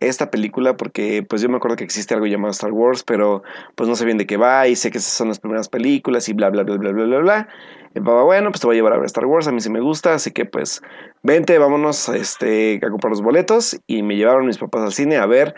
esta 0.02 0.30
película? 0.30 0.76
Porque 0.76 1.24
pues 1.24 1.42
yo 1.42 1.48
me 1.48 1.58
acuerdo 1.58 1.78
que 1.78 1.86
existe 1.86 2.14
algo 2.14 2.28
llamado 2.28 2.52
Star 2.52 2.74
Wars, 2.74 3.04
pero 3.04 3.42
pues 3.76 3.88
no 3.88 3.96
sé 3.96 4.04
bien 4.04 4.18
de 4.18 4.28
qué 4.28 4.36
va 4.36 4.68
y 4.68 4.76
sé 4.76 4.92
que 4.92 4.98
esas 4.98 5.14
son 5.14 5.30
las 5.30 5.40
primeras 5.40 5.70
películas 5.70 6.28
y 6.28 6.34
bla, 6.34 6.50
bla, 6.50 6.64
bla, 6.64 6.76
bla, 6.76 6.92
bla, 6.92 7.06
bla, 7.06 7.20
bla. 7.20 7.50
Mi 7.96 8.02
papá, 8.02 8.24
bueno, 8.24 8.52
pues 8.52 8.62
te 8.62 8.68
voy 8.68 8.76
a 8.76 8.78
llevar 8.78 8.94
a 8.94 8.98
ver 8.98 9.06
Star 9.08 9.26
Wars, 9.26 9.48
a 9.48 9.52
mí 9.52 9.62
sí 9.62 9.70
me 9.70 9.80
gusta, 9.80 10.14
así 10.14 10.32
que 10.32 10.46
pues 10.46 10.82
vente, 11.24 11.58
vámonos 11.58 12.08
este, 12.10 12.78
a 12.78 12.90
comprar 12.90 13.10
los 13.10 13.22
boletos 13.22 13.80
y 13.88 14.04
me 14.04 14.16
llevaron 14.16 14.46
mis 14.46 14.60
papás 14.60 14.84
al 14.84 14.94
cine 14.94 15.18
a 15.18 15.26
ver 15.26 15.56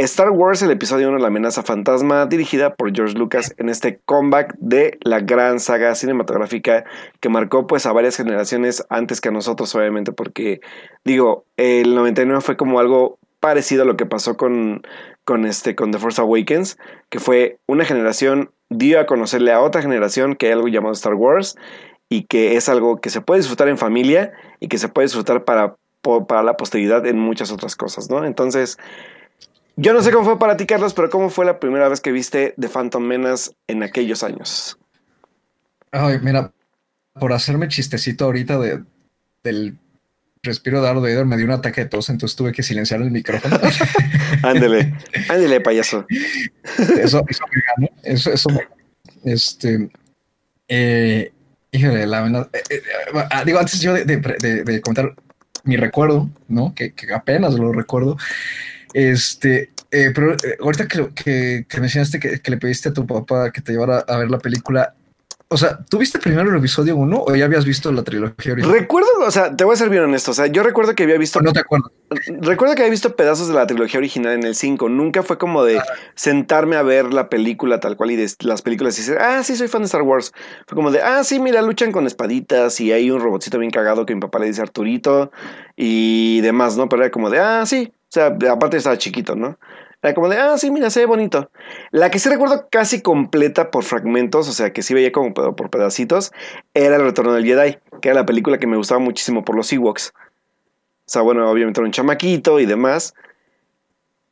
Star 0.00 0.30
Wars, 0.30 0.62
el 0.62 0.70
episodio 0.70 1.08
1, 1.08 1.18
La 1.18 1.26
amenaza 1.26 1.64
fantasma, 1.64 2.26
dirigida 2.26 2.76
por 2.76 2.94
George 2.94 3.18
Lucas 3.18 3.52
en 3.58 3.68
este 3.68 3.98
comeback 4.04 4.54
de 4.60 4.96
la 5.02 5.18
gran 5.18 5.58
saga 5.58 5.96
cinematográfica 5.96 6.84
que 7.18 7.28
marcó 7.28 7.66
pues 7.66 7.84
a 7.84 7.92
varias 7.92 8.16
generaciones 8.16 8.86
antes 8.90 9.20
que 9.20 9.30
a 9.30 9.32
nosotros, 9.32 9.74
obviamente, 9.74 10.12
porque 10.12 10.60
digo, 11.04 11.46
el 11.56 11.96
99 11.96 12.40
fue 12.42 12.56
como 12.56 12.78
algo 12.78 13.18
parecido 13.40 13.82
a 13.82 13.86
lo 13.86 13.96
que 13.96 14.06
pasó 14.06 14.36
con, 14.36 14.82
con, 15.24 15.44
este, 15.44 15.74
con 15.74 15.90
The 15.90 15.98
Force 15.98 16.20
Awakens, 16.20 16.78
que 17.08 17.18
fue 17.18 17.58
una 17.66 17.84
generación 17.84 18.52
dio 18.70 19.00
a 19.00 19.06
conocerle 19.06 19.52
a 19.52 19.60
otra 19.60 19.82
generación 19.82 20.36
que 20.36 20.46
hay 20.46 20.52
algo 20.52 20.68
llamado 20.68 20.92
Star 20.92 21.14
Wars 21.14 21.56
y 22.08 22.24
que 22.24 22.56
es 22.56 22.68
algo 22.68 23.00
que 23.00 23.10
se 23.10 23.20
puede 23.20 23.40
disfrutar 23.40 23.68
en 23.68 23.78
familia 23.78 24.32
y 24.60 24.68
que 24.68 24.78
se 24.78 24.88
puede 24.88 25.06
disfrutar 25.06 25.44
para, 25.44 25.76
para 26.26 26.42
la 26.42 26.56
posteridad 26.56 27.06
en 27.06 27.18
muchas 27.18 27.50
otras 27.50 27.76
cosas, 27.76 28.08
¿no? 28.08 28.24
Entonces, 28.24 28.78
yo 29.76 29.92
no 29.92 30.02
sé 30.02 30.10
cómo 30.10 30.24
fue 30.24 30.38
para 30.38 30.56
ti, 30.56 30.66
Carlos, 30.66 30.94
pero 30.94 31.10
¿cómo 31.10 31.30
fue 31.30 31.44
la 31.44 31.60
primera 31.60 31.88
vez 31.88 32.00
que 32.00 32.12
viste 32.12 32.54
The 32.58 32.68
Phantom 32.68 33.02
Menace 33.02 33.52
en 33.68 33.82
aquellos 33.82 34.22
años? 34.22 34.78
Ay, 35.92 36.18
mira, 36.22 36.52
por 37.14 37.32
hacerme 37.32 37.68
chistecito 37.68 38.24
ahorita 38.24 38.58
de, 38.58 38.84
del 39.42 39.78
respiro 40.42 40.80
de 40.80 40.86
Darth 40.86 41.26
me 41.26 41.36
dio 41.36 41.46
un 41.46 41.52
ataque 41.52 41.82
de 41.82 41.88
tos, 41.88 42.08
entonces 42.10 42.36
tuve 42.36 42.52
que 42.52 42.62
silenciar 42.62 43.00
el 43.02 43.10
micrófono. 43.10 43.58
ándele, 44.42 44.94
ándele, 45.28 45.60
payaso. 45.60 46.06
Eso, 46.78 47.24
eso 47.28 47.44
me 47.52 47.62
ganó, 47.66 47.88
eso, 48.02 48.32
eso 48.32 48.48
me 48.50 49.32
Este, 49.32 49.90
eh, 50.68 51.32
híjole, 51.72 52.06
la 52.06 52.22
verdad, 52.22 52.48
eh, 52.52 52.62
eh, 52.70 52.82
ah, 53.30 53.44
digo, 53.44 53.58
antes 53.58 53.80
yo 53.80 53.94
de, 53.94 54.04
de, 54.04 54.16
de, 54.16 54.64
de, 54.64 54.80
comentar 54.80 55.14
mi 55.64 55.76
recuerdo, 55.76 56.30
¿no? 56.48 56.74
Que, 56.74 56.92
que 56.92 57.12
apenas 57.12 57.54
lo 57.54 57.72
recuerdo. 57.72 58.16
Este, 58.94 59.70
eh, 59.90 60.12
pero 60.14 60.36
ahorita 60.60 60.86
que, 60.86 61.08
que, 61.14 61.66
que 61.68 61.80
mencionaste 61.80 62.18
que, 62.18 62.50
le 62.50 62.56
pediste 62.58 62.90
a 62.90 62.92
tu 62.92 63.06
papá 63.06 63.50
que 63.50 63.62
te 63.62 63.72
llevara 63.72 63.98
a 64.00 64.18
ver 64.18 64.30
la 64.30 64.38
película, 64.38 64.94
o 65.50 65.56
sea, 65.56 65.78
¿tú 65.88 65.96
viste 65.96 66.18
primero 66.18 66.50
el 66.50 66.58
episodio 66.58 66.94
1 66.96 67.24
o 67.26 67.34
ya 67.34 67.46
habías 67.46 67.64
visto 67.64 67.90
la 67.90 68.02
trilogía 68.02 68.52
original? 68.52 68.78
Recuerdo, 68.78 69.08
o 69.26 69.30
sea, 69.30 69.56
te 69.56 69.64
voy 69.64 69.72
a 69.72 69.76
ser 69.76 69.88
bien 69.88 70.02
honesto, 70.02 70.32
o 70.32 70.34
sea, 70.34 70.46
yo 70.46 70.62
recuerdo 70.62 70.94
que 70.94 71.04
había 71.04 71.16
visto... 71.16 71.40
No 71.40 71.54
te 71.54 71.60
acuerdo. 71.60 71.90
Recuerdo 72.40 72.74
que 72.74 72.82
había 72.82 72.90
visto 72.90 73.16
pedazos 73.16 73.48
de 73.48 73.54
la 73.54 73.66
trilogía 73.66 73.98
original 73.98 74.34
en 74.34 74.44
el 74.44 74.54
5, 74.54 74.90
nunca 74.90 75.22
fue 75.22 75.38
como 75.38 75.64
de 75.64 75.78
ah. 75.78 75.84
sentarme 76.14 76.76
a 76.76 76.82
ver 76.82 77.14
la 77.14 77.30
película 77.30 77.80
tal 77.80 77.96
cual 77.96 78.10
y 78.10 78.16
de 78.16 78.30
las 78.40 78.60
películas 78.60 78.98
y 78.98 79.00
decir, 79.00 79.16
ah, 79.20 79.42
sí, 79.42 79.56
soy 79.56 79.68
fan 79.68 79.82
de 79.82 79.86
Star 79.86 80.02
Wars. 80.02 80.34
Fue 80.66 80.76
como 80.76 80.90
de, 80.90 81.00
ah, 81.00 81.24
sí, 81.24 81.40
mira, 81.40 81.62
luchan 81.62 81.92
con 81.92 82.06
espaditas 82.06 82.78
y 82.80 82.92
hay 82.92 83.10
un 83.10 83.20
robotcito 83.20 83.58
bien 83.58 83.70
cagado 83.70 84.04
que 84.04 84.14
mi 84.14 84.20
papá 84.20 84.40
le 84.40 84.46
dice 84.46 84.60
Arturito 84.60 85.32
y 85.76 86.42
demás, 86.42 86.76
¿no? 86.76 86.90
Pero 86.90 87.04
era 87.04 87.10
como 87.10 87.30
de, 87.30 87.38
ah, 87.38 87.64
sí, 87.64 87.90
o 87.90 88.10
sea, 88.10 88.36
aparte 88.50 88.76
estaba 88.76 88.98
chiquito, 88.98 89.34
¿no? 89.34 89.58
Era 90.00 90.14
como 90.14 90.28
de, 90.28 90.36
ah, 90.36 90.56
sí, 90.58 90.70
mira, 90.70 90.90
se 90.90 91.00
ve 91.00 91.06
bonito. 91.06 91.50
La 91.90 92.10
que 92.10 92.20
sí 92.20 92.28
recuerdo 92.28 92.68
casi 92.70 93.02
completa 93.02 93.70
por 93.70 93.82
fragmentos, 93.82 94.48
o 94.48 94.52
sea, 94.52 94.72
que 94.72 94.82
sí 94.82 94.94
veía 94.94 95.10
como 95.10 95.34
por 95.34 95.70
pedacitos, 95.70 96.32
era 96.72 96.96
El 96.96 97.02
Retorno 97.02 97.32
del 97.32 97.44
Jedi, 97.44 97.78
que 98.00 98.10
era 98.10 98.20
la 98.20 98.26
película 98.26 98.58
que 98.58 98.68
me 98.68 98.76
gustaba 98.76 99.00
muchísimo 99.00 99.44
por 99.44 99.56
los 99.56 99.72
Ewoks. 99.72 100.12
O 100.14 101.10
sea, 101.10 101.22
bueno, 101.22 101.50
obviamente 101.50 101.80
era 101.80 101.86
un 101.86 101.92
chamaquito 101.92 102.60
y 102.60 102.66
demás. 102.66 103.14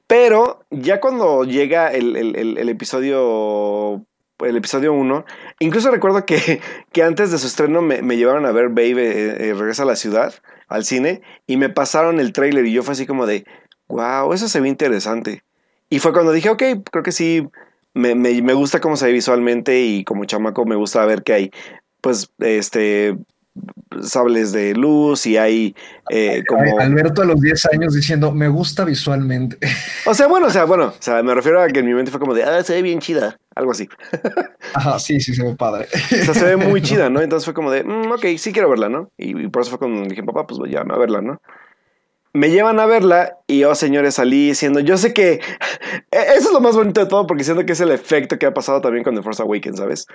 Pero 0.07 0.65
ya 0.71 1.01
cuando 1.01 1.43
llega 1.45 1.93
el, 1.93 2.17
el, 2.17 2.69
episodio 2.69 4.05
el 4.41 4.57
episodio 4.57 4.93
1. 4.93 5.25
Incluso 5.61 5.91
recuerdo 5.91 6.27
que, 6.27 6.61
que, 6.93 7.03
antes 7.03 7.31
de 7.31 7.39
su 7.39 7.47
estreno 7.47 7.83
me, 7.83 8.03
me 8.03 8.17
llevaron 8.17 8.47
a 8.47 8.53
ver 8.53 8.69
Babe 8.69 8.93
eh, 8.93 9.49
eh, 9.49 9.55
Regresa 9.55 9.83
a 9.83 9.87
la 9.87 9.97
Ciudad, 9.97 10.35
al 10.69 10.85
cine, 10.85 11.23
y 11.47 11.57
me 11.57 11.71
pasaron 11.71 12.21
el 12.21 12.33
trailer 12.33 12.67
y 12.67 12.73
yo 12.73 12.83
fue 12.83 12.93
así 12.93 13.07
como 13.07 13.27
de, 13.27 13.47
wow, 13.89 14.33
eso 14.33 14.49
se 14.49 14.61
ve 14.61 14.69
interesante. 14.69 15.43
Y 15.89 15.99
fue 15.99 16.13
cuando 16.13 16.33
dije, 16.33 16.51
ok, 16.51 16.63
creo 16.91 17.03
que 17.03 17.13
sí, 17.13 17.47
me, 17.95 18.15
me, 18.15 18.43
me, 18.43 18.53
gusta 18.53 18.81
cómo 18.81 18.97
se 18.97 19.07
ve 19.07 19.13
visualmente 19.13 19.81
y 19.81 20.05
como 20.05 20.25
chamaco 20.25 20.65
me 20.67 20.77
gusta 20.77 21.05
ver 21.07 21.23
que 21.23 21.33
hay, 21.33 21.51
pues, 22.01 22.31
este, 22.39 23.17
sables 24.03 24.53
de 24.53 24.75
luz 24.75 25.27
y 25.27 25.37
hay 25.37 25.75
eh, 26.11 26.43
como... 26.47 26.79
Alberto 26.79 27.23
a 27.23 27.25
los 27.25 27.41
10 27.41 27.67
años 27.73 27.95
diciendo, 27.95 28.33
me 28.33 28.49
gusta 28.49 28.85
visualmente. 28.85 29.59
O 30.05 30.15
sea, 30.15 30.27
bueno, 30.27 30.49
o 30.49 30.51
sea, 30.51 30.65
bueno, 30.65 30.87
o 30.87 31.03
sea, 31.03 31.23
me 31.23 31.35
refiero 31.35 31.63
a 31.63 31.69
que 31.69 31.81
en 31.81 31.87
mi 31.87 31.95
mente 31.95 32.11
fue 32.11 32.21
como 32.21 32.35
de, 32.35 32.45
ah, 32.45 32.63
se 32.63 32.75
ve 32.75 32.83
bien 32.83 32.99
chida, 32.99 33.39
algo 33.55 33.73
así. 33.73 33.89
Ajá, 34.75 34.99
sí, 34.99 35.21
sí, 35.21 35.35
se 35.35 35.43
ve 35.43 35.55
padre. 35.55 35.87
O 35.93 36.25
sea, 36.25 36.35
se 36.35 36.45
ve 36.45 36.57
muy 36.57 36.83
chida, 36.83 37.09
¿no? 37.11 37.21
Entonces 37.21 37.45
fue 37.45 37.55
como 37.55 37.71
de, 37.71 37.85
mm, 37.85 38.13
ok, 38.13 38.27
sí 38.39 38.53
quiero 38.53 38.69
verla, 38.69 38.89
¿no? 38.89 39.11
Y, 39.17 39.41
y 39.41 39.49
por 39.49 39.63
eso 39.63 39.71
fue 39.71 39.79
cuando 39.79 40.09
dije, 40.09 40.23
papá, 40.23 40.47
pues 40.47 40.61
ya, 40.71 40.81
a 40.81 40.99
verla, 40.99 41.23
¿no? 41.23 41.41
Me 42.37 42.51
llevan 42.51 42.81
a 42.81 42.87
verla 42.87 43.39
y 43.47 43.61
yo, 43.61 43.71
oh, 43.71 43.75
señores, 43.75 44.15
salí 44.15 44.49
diciendo, 44.49 44.81
yo 44.81 44.97
sé 44.97 45.13
que 45.13 45.33
e-, 46.11 46.37
eso 46.37 46.49
es 46.49 46.53
lo 46.53 46.61
más 46.61 46.77
bonito 46.77 47.01
de 47.01 47.07
todo 47.07 47.27
porque 47.27 47.45
siento 47.45 47.65
que 47.65 47.73
es 47.73 47.81
el 47.81 47.91
efecto 47.91 48.39
que 48.39 48.47
ha 48.47 48.55
pasado 48.55 48.81
también 48.81 49.05
con 49.05 49.15
The 49.15 49.23
Force 49.23 49.43
Awakens, 49.43 49.79
¿sabes? 49.79 50.07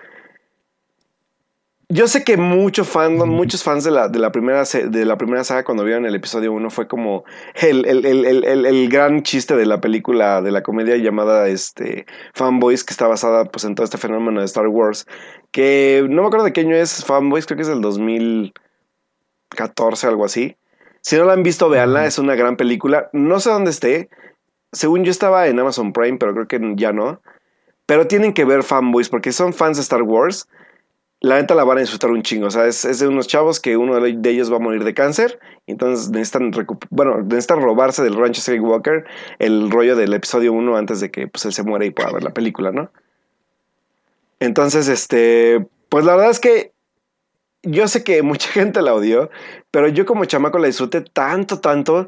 Yo 1.93 2.07
sé 2.07 2.23
que 2.23 2.37
mucho 2.37 2.85
fandom, 2.85 3.29
muchos 3.29 3.63
fans 3.63 3.83
de 3.83 3.91
la, 3.91 4.07
de 4.07 4.17
la, 4.17 4.31
primera, 4.31 4.63
de 4.63 5.03
la 5.03 5.17
primera 5.17 5.43
saga 5.43 5.65
cuando 5.65 5.83
vieron 5.83 6.05
el 6.05 6.15
episodio 6.15 6.53
1 6.53 6.69
fue 6.69 6.87
como 6.87 7.25
el, 7.55 7.85
el, 7.85 8.05
el, 8.05 8.65
el, 8.65 8.89
gran 8.89 9.23
chiste 9.23 9.57
de 9.57 9.65
la 9.65 9.81
película, 9.81 10.41
de 10.41 10.51
la 10.51 10.63
comedia 10.63 10.95
llamada 10.95 11.49
este, 11.49 12.05
Fanboys, 12.33 12.85
que 12.85 12.93
está 12.93 13.07
basada 13.07 13.43
pues, 13.43 13.65
en 13.65 13.75
todo 13.75 13.83
este 13.83 13.97
fenómeno 13.97 14.39
de 14.39 14.45
Star 14.45 14.69
Wars, 14.69 15.05
que 15.51 16.07
no 16.09 16.21
me 16.21 16.27
acuerdo 16.27 16.45
de 16.45 16.53
qué 16.53 16.61
año 16.61 16.77
es 16.77 17.03
Fanboys, 17.03 17.45
creo 17.45 17.57
que 17.57 17.63
es 17.63 17.67
del 17.67 17.81
2014, 17.81 20.07
algo 20.07 20.23
así. 20.23 20.55
Si 21.01 21.17
no 21.17 21.25
la 21.25 21.33
han 21.33 21.43
visto, 21.43 21.69
véanla, 21.69 22.05
es 22.05 22.19
una 22.19 22.35
gran 22.35 22.57
película. 22.57 23.09
No 23.11 23.39
sé 23.39 23.49
dónde 23.49 23.71
esté. 23.71 24.09
Según 24.71 25.03
yo 25.03 25.11
estaba 25.11 25.47
en 25.47 25.59
Amazon 25.59 25.93
Prime, 25.93 26.17
pero 26.17 26.33
creo 26.33 26.47
que 26.47 26.73
ya 26.75 26.93
no. 26.93 27.21
Pero 27.85 28.07
tienen 28.07 28.33
que 28.33 28.45
ver 28.45 28.63
fanboys, 28.63 29.09
porque 29.09 29.31
son 29.31 29.53
fans 29.53 29.77
de 29.77 29.83
Star 29.83 30.03
Wars. 30.03 30.47
La 31.19 31.35
neta 31.35 31.55
la 31.55 31.63
van 31.63 31.77
a 31.77 31.81
disfrutar 31.81 32.11
un 32.11 32.21
chingo. 32.21 32.47
O 32.47 32.51
sea, 32.51 32.67
es, 32.67 32.85
es 32.85 32.99
de 32.99 33.07
unos 33.07 33.27
chavos 33.27 33.59
que 33.59 33.77
uno 33.77 33.99
de 33.99 34.29
ellos 34.29 34.51
va 34.51 34.57
a 34.57 34.59
morir 34.59 34.83
de 34.83 34.93
cáncer. 34.93 35.39
Entonces 35.67 36.09
necesitan, 36.09 36.51
bueno, 36.89 37.21
necesitan 37.21 37.61
robarse 37.61 38.03
del 38.03 38.15
rancho 38.15 38.41
Skywalker 38.41 39.05
el 39.39 39.69
rollo 39.69 39.95
del 39.95 40.13
episodio 40.13 40.53
1 40.53 40.77
antes 40.77 40.99
de 40.99 41.11
que 41.11 41.27
pues, 41.27 41.45
él 41.45 41.53
se 41.53 41.63
muera 41.63 41.85
y 41.85 41.91
pueda 41.91 42.11
ver 42.11 42.23
la 42.23 42.33
película, 42.33 42.71
¿no? 42.71 42.91
Entonces, 44.39 44.87
este, 44.87 45.67
pues 45.89 46.05
la 46.05 46.15
verdad 46.15 46.31
es 46.31 46.39
que 46.39 46.73
yo 47.63 47.87
sé 47.87 48.03
que 48.03 48.21
mucha 48.21 48.49
gente 48.51 48.81
la 48.81 48.93
odió, 48.93 49.29
pero 49.71 49.87
yo 49.87 50.05
como 50.05 50.25
chamaco 50.25 50.59
la 50.59 50.67
disfruté 50.67 51.01
tanto, 51.01 51.59
tanto. 51.59 52.07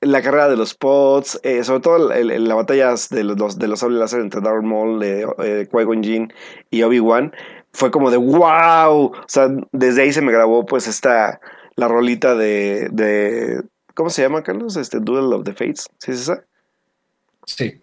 La 0.00 0.20
carrera 0.20 0.48
de 0.48 0.56
los 0.56 0.74
pods, 0.74 1.38
eh, 1.44 1.62
sobre 1.62 1.80
todo 1.80 2.12
el, 2.12 2.32
el, 2.32 2.48
la 2.48 2.56
batalla 2.56 2.92
de 3.10 3.22
los, 3.22 3.56
de 3.56 3.68
los 3.68 3.78
sables 3.78 4.00
láser 4.00 4.20
entre 4.20 4.40
Darth 4.40 4.64
Maul, 4.64 5.00
eh, 5.00 5.24
eh, 5.38 5.68
Qui-Gon 5.70 6.02
Jinn 6.02 6.32
y 6.70 6.82
Obi-Wan, 6.82 7.32
fue 7.72 7.92
como 7.92 8.10
de 8.10 8.16
wow. 8.16 9.12
O 9.12 9.24
sea, 9.28 9.48
desde 9.70 10.02
ahí 10.02 10.12
se 10.12 10.20
me 10.20 10.32
grabó 10.32 10.66
pues 10.66 10.88
esta, 10.88 11.40
la 11.76 11.86
rolita 11.86 12.34
de, 12.34 12.88
de 12.90 13.62
¿cómo 13.94 14.10
se 14.10 14.22
llama, 14.22 14.42
Carlos? 14.42 14.76
Este 14.76 14.98
Duel 14.98 15.32
of 15.32 15.44
the 15.44 15.52
Fates, 15.52 15.88
¿sí 15.98 16.10
es 16.10 16.22
esa? 16.22 16.44
Sí. 17.46 17.80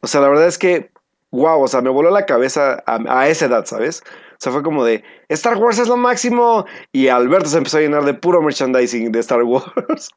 O 0.00 0.06
sea, 0.06 0.20
la 0.20 0.28
verdad 0.28 0.46
es 0.46 0.58
que, 0.58 0.90
wow, 1.30 1.62
o 1.62 1.68
sea, 1.68 1.80
me 1.80 1.88
voló 1.88 2.10
la 2.10 2.26
cabeza 2.26 2.82
a, 2.84 3.20
a 3.20 3.28
esa 3.28 3.46
edad, 3.46 3.64
¿sabes? 3.64 4.02
O 4.34 4.36
sea, 4.38 4.52
fue 4.52 4.62
como 4.62 4.84
de 4.84 5.02
Star 5.28 5.56
Wars 5.56 5.78
es 5.78 5.88
lo 5.88 5.96
máximo. 5.96 6.66
Y 6.92 7.08
Alberto 7.08 7.48
se 7.48 7.58
empezó 7.58 7.78
a 7.78 7.80
llenar 7.80 8.04
de 8.04 8.14
puro 8.14 8.42
merchandising 8.42 9.12
de 9.12 9.20
Star 9.20 9.42
Wars, 9.42 10.10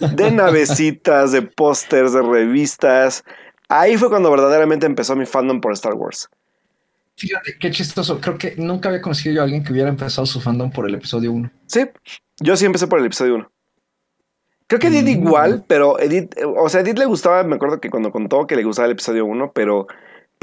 de 0.14 0.30
navecitas, 0.30 1.32
de 1.32 1.42
pósters, 1.42 2.12
de 2.12 2.22
revistas. 2.22 3.24
Ahí 3.68 3.96
fue 3.96 4.08
cuando 4.08 4.30
verdaderamente 4.30 4.86
empezó 4.86 5.16
mi 5.16 5.26
fandom 5.26 5.60
por 5.60 5.72
Star 5.72 5.94
Wars. 5.94 6.28
Fíjate, 7.16 7.56
qué 7.58 7.70
chistoso. 7.70 8.20
Creo 8.20 8.36
que 8.36 8.54
nunca 8.56 8.88
había 8.88 9.00
conocido 9.00 9.34
yo 9.34 9.40
a 9.40 9.44
alguien 9.44 9.62
que 9.64 9.72
hubiera 9.72 9.88
empezado 9.88 10.26
su 10.26 10.40
fandom 10.40 10.70
por 10.70 10.88
el 10.88 10.94
episodio 10.94 11.32
1. 11.32 11.50
Sí, 11.66 11.86
yo 12.40 12.56
sí 12.56 12.66
empecé 12.66 12.86
por 12.86 12.98
el 12.98 13.06
episodio 13.06 13.36
1. 13.36 13.50
Creo 14.66 14.80
que 14.80 14.86
Edith 14.88 15.18
mm. 15.18 15.26
igual, 15.26 15.64
pero 15.68 15.98
Edith, 16.00 16.34
o 16.56 16.68
sea, 16.68 16.80
Edith 16.80 16.98
le 16.98 17.04
gustaba, 17.04 17.44
me 17.44 17.56
acuerdo 17.56 17.80
que 17.80 17.90
cuando 17.90 18.10
contó 18.10 18.46
que 18.46 18.56
le 18.56 18.64
gustaba 18.64 18.86
el 18.86 18.92
episodio 18.92 19.26
1, 19.26 19.52
pero 19.52 19.86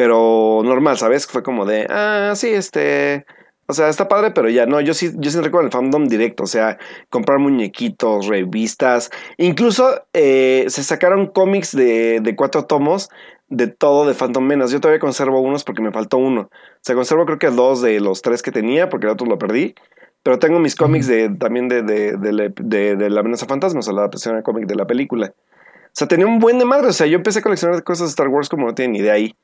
pero 0.02 0.62
normal, 0.64 0.98
¿sabes? 0.98 1.28
Fue 1.28 1.44
como 1.44 1.64
de, 1.64 1.86
ah, 1.88 2.34
sí, 2.36 2.48
este, 2.50 3.24
o 3.68 3.74
sea, 3.74 3.88
está 3.88 4.08
padre, 4.08 4.32
pero 4.32 4.50
ya 4.50 4.66
no, 4.66 4.82
yo 4.82 4.96
sí, 4.96 5.12
yo 5.16 5.30
sí 5.30 5.40
recuerdo 5.42 5.68
el 5.68 5.72
fandom 5.72 6.08
directo, 6.08 6.42
o 6.42 6.48
sea, 6.48 6.80
comprar 7.12 7.38
muñequitos, 7.38 8.26
revistas, 8.26 9.12
incluso 9.38 10.02
eh, 10.14 10.66
se 10.70 10.84
sacaron 10.84 11.28
cómics 11.28 11.76
de, 11.76 12.20
de, 12.20 12.36
cuatro 12.36 12.66
tomos 12.66 13.12
de 13.48 13.68
todo 13.68 14.08
de 14.08 14.16
Phantom 14.16 14.44
Menace. 14.44 14.74
Yo 14.74 14.82
todavía 14.82 15.00
conservo 15.00 15.40
unos 15.40 15.64
porque 15.64 15.84
me 15.84 15.92
faltó 15.92 16.18
uno. 16.18 16.50
O 16.50 16.80
sea, 16.82 16.96
conservo 16.96 17.28
creo 17.28 17.38
que 17.38 17.52
dos 17.52 17.84
de 17.84 18.00
los 18.00 18.24
tres 18.24 18.42
que 18.42 18.52
tenía, 18.52 18.90
porque 18.90 19.06
el 19.06 19.12
otro 19.12 19.28
lo 19.28 19.38
perdí. 19.38 19.76
Pero 20.24 20.40
tengo 20.40 20.58
mis 20.58 20.76
cómics 20.76 21.06
de, 21.06 21.30
también 21.30 21.68
de, 21.68 21.84
de, 21.84 22.18
de, 22.18 22.96
de, 22.96 23.10
la 23.12 23.20
amenaza 23.20 23.46
fantasma, 23.46 23.82
o 23.82 23.84
sea, 23.84 23.94
la 23.94 24.02
adaptación 24.02 24.42
cómic 24.42 24.66
de 24.66 24.76
la 24.76 24.88
película. 24.88 25.28
O 25.28 25.94
sea, 25.94 26.08
tenía 26.08 26.26
un 26.26 26.40
buen 26.40 26.58
de 26.58 26.66
madre. 26.66 26.88
O 26.88 26.94
sea, 26.94 27.06
yo 27.06 27.18
empecé 27.18 27.38
a 27.38 27.44
coleccionar 27.44 27.84
cosas 27.84 28.08
de 28.08 28.12
Star 28.12 28.30
Wars 28.30 28.50
como 28.50 28.66
no 28.66 28.74
tienen 28.74 28.94
ni 28.94 29.00
idea 29.00 29.14
ahí. 29.14 29.36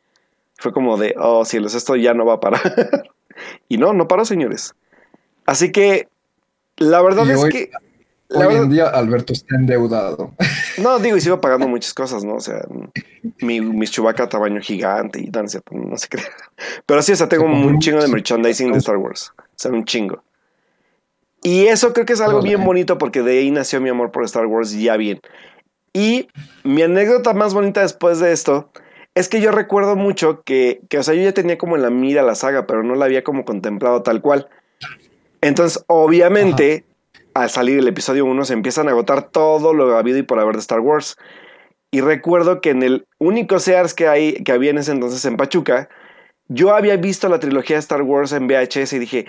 Fue 0.57 0.71
como 0.71 0.97
de, 0.97 1.15
oh 1.17 1.45
cielos, 1.45 1.75
esto 1.75 1.95
ya 1.95 2.13
no 2.13 2.25
va 2.25 2.35
a 2.35 2.39
parar. 2.39 2.61
y 3.67 3.77
no, 3.77 3.93
no 3.93 4.07
paró, 4.07 4.25
señores. 4.25 4.73
Así 5.45 5.71
que 5.71 6.07
la 6.77 7.01
verdad 7.01 7.25
y 7.25 7.31
es 7.31 7.39
hoy, 7.39 7.51
que... 7.51 7.71
Hoy 8.29 8.47
verdad, 8.47 8.63
en 8.63 8.69
día 8.69 8.87
Alberto 8.87 9.33
está 9.33 9.55
endeudado. 9.55 10.33
No, 10.77 10.99
digo, 10.99 11.17
y 11.17 11.21
sigo 11.21 11.41
pagando 11.41 11.67
muchas 11.67 11.91
cosas, 11.95 12.23
¿no? 12.23 12.35
O 12.35 12.39
sea, 12.39 12.61
mi, 13.39 13.61
mis 13.61 13.89
Chewbacca 13.89 14.29
tamaño 14.29 14.61
gigante 14.61 15.19
y 15.19 15.25
no, 15.31 15.39
no, 15.39 15.45
es 15.45 15.51
cierto, 15.53 15.73
no 15.73 15.97
se 15.97 16.07
cree. 16.07 16.23
Pero 16.85 17.01
sí, 17.01 17.13
o 17.13 17.15
sea, 17.15 17.27
tengo 17.27 17.45
un 17.45 17.79
chingo 17.79 17.99
de 17.99 18.07
merchandising 18.07 18.73
de 18.73 18.77
Star 18.77 18.97
Wars. 18.97 19.33
O 19.39 19.43
sea, 19.55 19.71
un 19.71 19.85
chingo. 19.85 20.21
Y 21.41 21.65
eso 21.65 21.93
creo 21.93 22.05
que 22.05 22.13
es 22.13 22.21
algo 22.21 22.43
bien 22.43 22.63
bonito 22.63 22.99
porque 22.99 23.23
de 23.23 23.39
ahí 23.39 23.49
nació 23.49 23.81
mi 23.81 23.89
amor 23.89 24.11
por 24.11 24.23
Star 24.25 24.45
Wars 24.45 24.71
ya 24.71 24.97
bien. 24.97 25.19
Y 25.93 26.27
mi 26.63 26.83
anécdota 26.83 27.33
más 27.33 27.55
bonita 27.55 27.81
después 27.81 28.19
de 28.19 28.31
esto 28.31 28.69
es 29.17 29.29
que 29.29 29.41
yo 29.41 29.51
recuerdo 29.51 29.95
mucho 29.95 30.43
que, 30.43 30.81
que, 30.89 30.99
o 30.99 31.03
sea, 31.03 31.15
yo 31.15 31.23
ya 31.23 31.33
tenía 31.33 31.57
como 31.57 31.75
en 31.75 31.81
la 31.81 31.89
mira 31.89 32.21
la 32.21 32.35
saga, 32.35 32.67
pero 32.67 32.83
no 32.83 32.93
la 32.93 33.05
había 33.05 33.23
como 33.23 33.45
contemplado 33.45 34.03
tal 34.03 34.21
cual. 34.21 34.47
Entonces, 35.41 35.83
obviamente, 35.87 36.85
al 37.33 37.49
salir 37.49 37.79
el 37.79 37.87
episodio 37.87 38.25
1 38.25 38.45
se 38.45 38.53
empiezan 38.53 38.87
a 38.87 38.91
agotar 38.91 39.29
todo 39.29 39.73
lo 39.73 39.97
habido 39.97 40.19
y 40.19 40.23
por 40.23 40.39
haber 40.39 40.53
de 40.53 40.61
Star 40.61 40.81
Wars. 40.81 41.17
Y 41.89 42.01
recuerdo 42.01 42.61
que 42.61 42.69
en 42.69 42.83
el 42.83 43.07
único 43.17 43.59
Sears 43.59 43.95
que, 43.95 44.07
hay, 44.07 44.33
que 44.43 44.51
había 44.51 44.69
en 44.69 44.77
ese 44.77 44.91
entonces 44.91 45.25
en 45.25 45.35
Pachuca, 45.35 45.89
yo 46.47 46.75
había 46.75 46.95
visto 46.97 47.27
la 47.27 47.39
trilogía 47.39 47.77
de 47.77 47.81
Star 47.81 48.03
Wars 48.03 48.33
en 48.33 48.47
VHS 48.47 48.93
y 48.93 48.99
dije, 48.99 49.25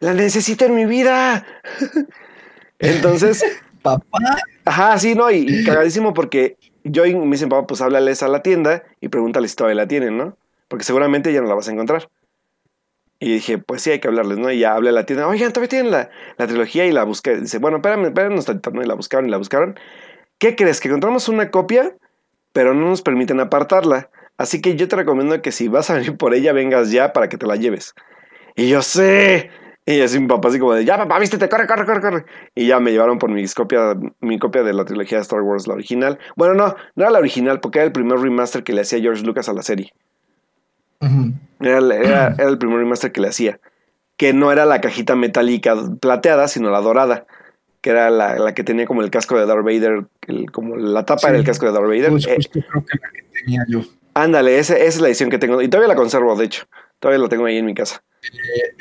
la 0.00 0.12
necesito 0.12 0.66
en 0.66 0.74
mi 0.74 0.84
vida. 0.84 1.46
Entonces, 2.78 3.42
Papá. 3.82 4.18
ajá, 4.66 4.98
sí, 4.98 5.14
no, 5.14 5.30
y, 5.30 5.46
y 5.48 5.64
cagadísimo 5.64 6.12
porque 6.12 6.56
yo 6.84 7.04
me 7.04 7.32
dicen, 7.32 7.48
papá, 7.48 7.66
pues 7.66 7.80
háblales 7.80 8.22
a 8.22 8.28
la 8.28 8.42
tienda 8.42 8.82
y 9.00 9.08
pregúntale 9.08 9.48
si 9.48 9.56
todavía 9.56 9.76
la 9.82 9.88
tienen, 9.88 10.16
¿no? 10.16 10.36
Porque 10.68 10.84
seguramente 10.84 11.32
ya 11.32 11.40
no 11.40 11.48
la 11.48 11.54
vas 11.54 11.68
a 11.68 11.72
encontrar. 11.72 12.08
Y 13.18 13.34
dije, 13.34 13.58
pues 13.58 13.82
sí, 13.82 13.90
hay 13.90 14.00
que 14.00 14.08
hablarles, 14.08 14.38
¿no? 14.38 14.50
Y 14.50 14.60
ya 14.60 14.74
hablé 14.74 14.88
a 14.88 14.92
la 14.92 15.04
tienda, 15.04 15.28
oigan, 15.28 15.52
todavía 15.52 15.68
tienen 15.68 15.90
la, 15.90 16.10
la 16.38 16.46
trilogía 16.46 16.86
y 16.86 16.92
la 16.92 17.04
busqué. 17.04 17.36
Dice, 17.36 17.58
bueno, 17.58 17.76
espérame, 17.78 18.06
espérame, 18.06 18.42
tantito, 18.42 18.70
¿no? 18.70 18.82
Y 18.82 18.86
la 18.86 18.94
buscaron 18.94 19.26
y 19.26 19.30
la 19.30 19.36
buscaron. 19.36 19.78
¿Qué 20.38 20.56
crees? 20.56 20.80
Que 20.80 20.88
encontramos 20.88 21.28
una 21.28 21.50
copia, 21.50 21.94
pero 22.52 22.72
no 22.72 22.88
nos 22.88 23.02
permiten 23.02 23.40
apartarla. 23.40 24.08
Así 24.38 24.62
que 24.62 24.74
yo 24.74 24.88
te 24.88 24.96
recomiendo 24.96 25.42
que 25.42 25.52
si 25.52 25.68
vas 25.68 25.90
a 25.90 25.94
venir 25.94 26.16
por 26.16 26.32
ella, 26.32 26.54
vengas 26.54 26.90
ya 26.90 27.12
para 27.12 27.28
que 27.28 27.36
te 27.36 27.46
la 27.46 27.56
lleves. 27.56 27.94
Y 28.56 28.70
yo 28.70 28.80
sé. 28.80 29.50
Y 29.92 30.00
así 30.02 30.18
mi 30.20 30.26
papá 30.28 30.48
así 30.48 30.58
como 30.58 30.74
de, 30.74 30.84
ya 30.84 30.96
papá, 30.98 31.18
vístete, 31.18 31.48
corre, 31.48 31.66
corre, 31.66 31.84
corre, 31.86 32.00
corre. 32.00 32.24
Y 32.54 32.66
ya 32.68 32.78
me 32.80 32.92
llevaron 32.92 33.18
por 33.18 33.30
mis 33.30 33.54
copia, 33.54 33.96
mi 34.20 34.38
copia 34.38 34.62
de 34.62 34.72
la 34.72 34.84
trilogía 34.84 35.18
de 35.18 35.22
Star 35.22 35.40
Wars, 35.42 35.66
la 35.66 35.74
original. 35.74 36.18
Bueno, 36.36 36.54
no, 36.54 36.68
no 36.94 37.02
era 37.02 37.10
la 37.10 37.18
original, 37.18 37.60
porque 37.60 37.78
era 37.78 37.86
el 37.86 37.92
primer 37.92 38.18
remaster 38.18 38.62
que 38.62 38.72
le 38.72 38.82
hacía 38.82 39.00
George 39.00 39.24
Lucas 39.24 39.48
a 39.48 39.52
la 39.52 39.62
serie. 39.62 39.92
Era, 41.60 41.78
el- 41.78 41.92
era- 41.92 42.34
era 42.38 42.48
el 42.48 42.58
primer 42.58 42.78
remaster 42.78 43.12
que 43.12 43.20
le 43.20 43.28
hacía. 43.28 43.58
Que 44.16 44.32
no 44.32 44.52
era 44.52 44.66
la 44.66 44.80
cajita 44.80 45.16
metálica 45.16 45.74
plateada, 46.00 46.46
sino 46.48 46.70
la 46.70 46.80
dorada. 46.80 47.26
Que 47.80 47.90
era 47.90 48.10
la, 48.10 48.38
la 48.38 48.52
que 48.54 48.62
tenía 48.64 48.86
como 48.86 49.00
el 49.02 49.10
casco 49.10 49.38
de 49.38 49.46
Darth 49.46 49.64
Vader. 49.64 50.04
el- 50.28 50.50
como 50.52 50.76
la 50.76 51.04
tapa 51.06 51.20
Sí. 51.22 51.26
era 51.28 51.38
el 51.38 51.44
casco 51.44 51.66
de 51.66 51.72
Darth 51.72 51.86
Vader. 51.86 52.10
Pues 52.10 52.26
Eh, 52.26 52.34
justo 52.36 52.60
creo 52.68 52.84
que 52.84 52.98
la 53.00 53.10
que 53.10 53.22
tenía 53.40 53.64
yo. 53.68 53.80
ándale, 54.14 54.58
esa, 54.58 54.74
esa 54.76 54.84
es 54.84 55.00
la 55.00 55.08
edición 55.08 55.30
que 55.30 55.38
tengo. 55.38 55.60
Y 55.62 55.68
todavía 55.68 55.88
la 55.88 55.96
conservo, 55.96 56.36
de 56.36 56.44
hecho. 56.44 56.66
Todavía 57.00 57.22
la 57.22 57.28
tengo 57.28 57.46
ahí 57.46 57.56
en 57.56 57.66
mi 57.66 57.74
casa. 57.74 58.02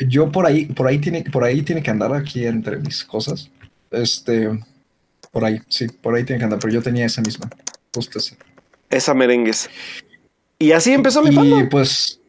Yo 0.08 0.32
por 0.32 0.46
ahí, 0.46 0.66
por 0.66 0.88
ahí 0.88 1.00
tiene, 1.00 1.24
por 1.24 1.44
ahí 1.44 1.62
tiene 1.64 1.82
que 1.82 1.90
andar 1.90 2.14
aquí 2.14 2.46
entre 2.46 2.78
mis 2.78 3.04
cosas. 3.04 3.50
Este, 3.90 4.50
por 5.32 5.46
ahí, 5.46 5.60
sí, 5.70 5.88
por 5.88 6.14
ahí 6.16 6.24
tiene 6.26 6.38
que 6.40 6.44
andar, 6.44 6.60
pero 6.60 6.74
yo 6.74 6.82
tenía 6.82 7.06
esa 7.06 7.22
misma, 7.22 7.50
justo 7.94 8.20
esa. 8.20 8.36
Esa 8.90 9.14
merengues. 9.14 9.70
Y 10.60 10.74
así 10.74 10.92
empezó 10.94 11.24
mi 11.24 11.34
fandom. 11.34 11.60
Y 11.62 11.64
pues, 11.68 12.20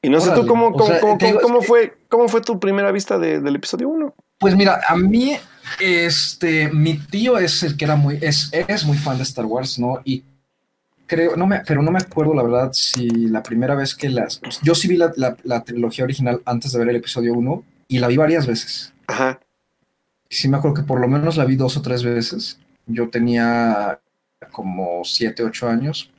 Y 0.00 0.08
no 0.08 0.20
sé 0.20 0.30
tú 0.30 0.46
cómo, 0.46 0.72
cómo, 0.72 0.86
sea, 0.86 1.00
cómo, 1.00 1.18
te 1.18 1.26
digo, 1.26 1.40
cómo 1.40 1.56
es 1.58 1.60
que- 1.62 1.66
fue, 1.68 1.96
cómo 2.08 2.28
fue 2.28 2.40
tu 2.40 2.58
primera 2.58 2.90
vista 2.92 3.18
de- 3.18 3.40
del 3.40 3.56
episodio 3.56 3.88
1. 3.88 4.14
pues 4.40 4.54
mira, 4.56 4.80
a 4.88 4.96
mí, 4.96 5.36
este, 5.80 6.68
mi 6.72 6.96
tío 6.98 7.36
es 7.38 7.62
el 7.64 7.76
que 7.76 7.84
era 7.84 7.96
muy, 7.96 8.18
es, 8.22 8.50
es 8.52 8.84
muy 8.84 8.96
fan 8.96 9.16
de 9.18 9.24
Star 9.24 9.44
Wars, 9.44 9.78
¿no? 9.78 10.00
Y 10.04 10.22
creo, 11.08 11.34
no 11.36 11.46
me, 11.48 11.60
pero 11.66 11.82
no 11.82 11.90
me 11.90 11.98
acuerdo 11.98 12.34
la 12.34 12.44
verdad 12.44 12.70
si 12.72 13.08
la 13.08 13.42
primera 13.42 13.74
vez 13.74 13.96
que 13.96 14.08
las, 14.08 14.40
yo 14.62 14.76
sí 14.76 14.86
vi 14.86 14.96
la, 14.96 15.12
la, 15.16 15.36
la 15.42 15.64
trilogía 15.64 16.04
original 16.04 16.40
antes 16.44 16.70
de 16.70 16.78
ver 16.78 16.90
el 16.90 16.96
episodio 16.96 17.34
1 17.34 17.64
y 17.88 17.98
la 17.98 18.06
vi 18.06 18.16
varias 18.16 18.46
veces. 18.46 18.92
Ajá. 19.08 19.40
Sí 20.30 20.48
me 20.48 20.58
acuerdo 20.58 20.76
que 20.76 20.82
por 20.82 21.00
lo 21.00 21.08
menos 21.08 21.36
la 21.36 21.44
vi 21.44 21.56
dos 21.56 21.76
o 21.76 21.82
tres 21.82 22.04
veces. 22.04 22.58
Yo 22.86 23.08
tenía 23.08 23.98
como 24.52 25.02
siete, 25.04 25.42
ocho 25.42 25.68
años. 25.68 26.10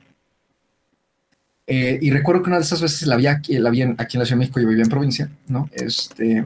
Eh, 1.66 1.98
y 2.02 2.10
recuerdo 2.10 2.42
que 2.42 2.50
una 2.50 2.56
de 2.58 2.64
esas 2.64 2.82
veces 2.82 3.06
la 3.06 3.16
vi 3.16 3.28
aquí, 3.28 3.56
la 3.58 3.70
vi 3.70 3.82
en- 3.82 3.94
aquí 3.98 4.16
en 4.16 4.20
la 4.20 4.26
Ciudad 4.26 4.36
de 4.38 4.40
México, 4.40 4.60
yo 4.60 4.66
vivía 4.68 4.82
en 4.82 4.90
provincia, 4.90 5.30
¿no? 5.46 5.68
Este, 5.72 6.44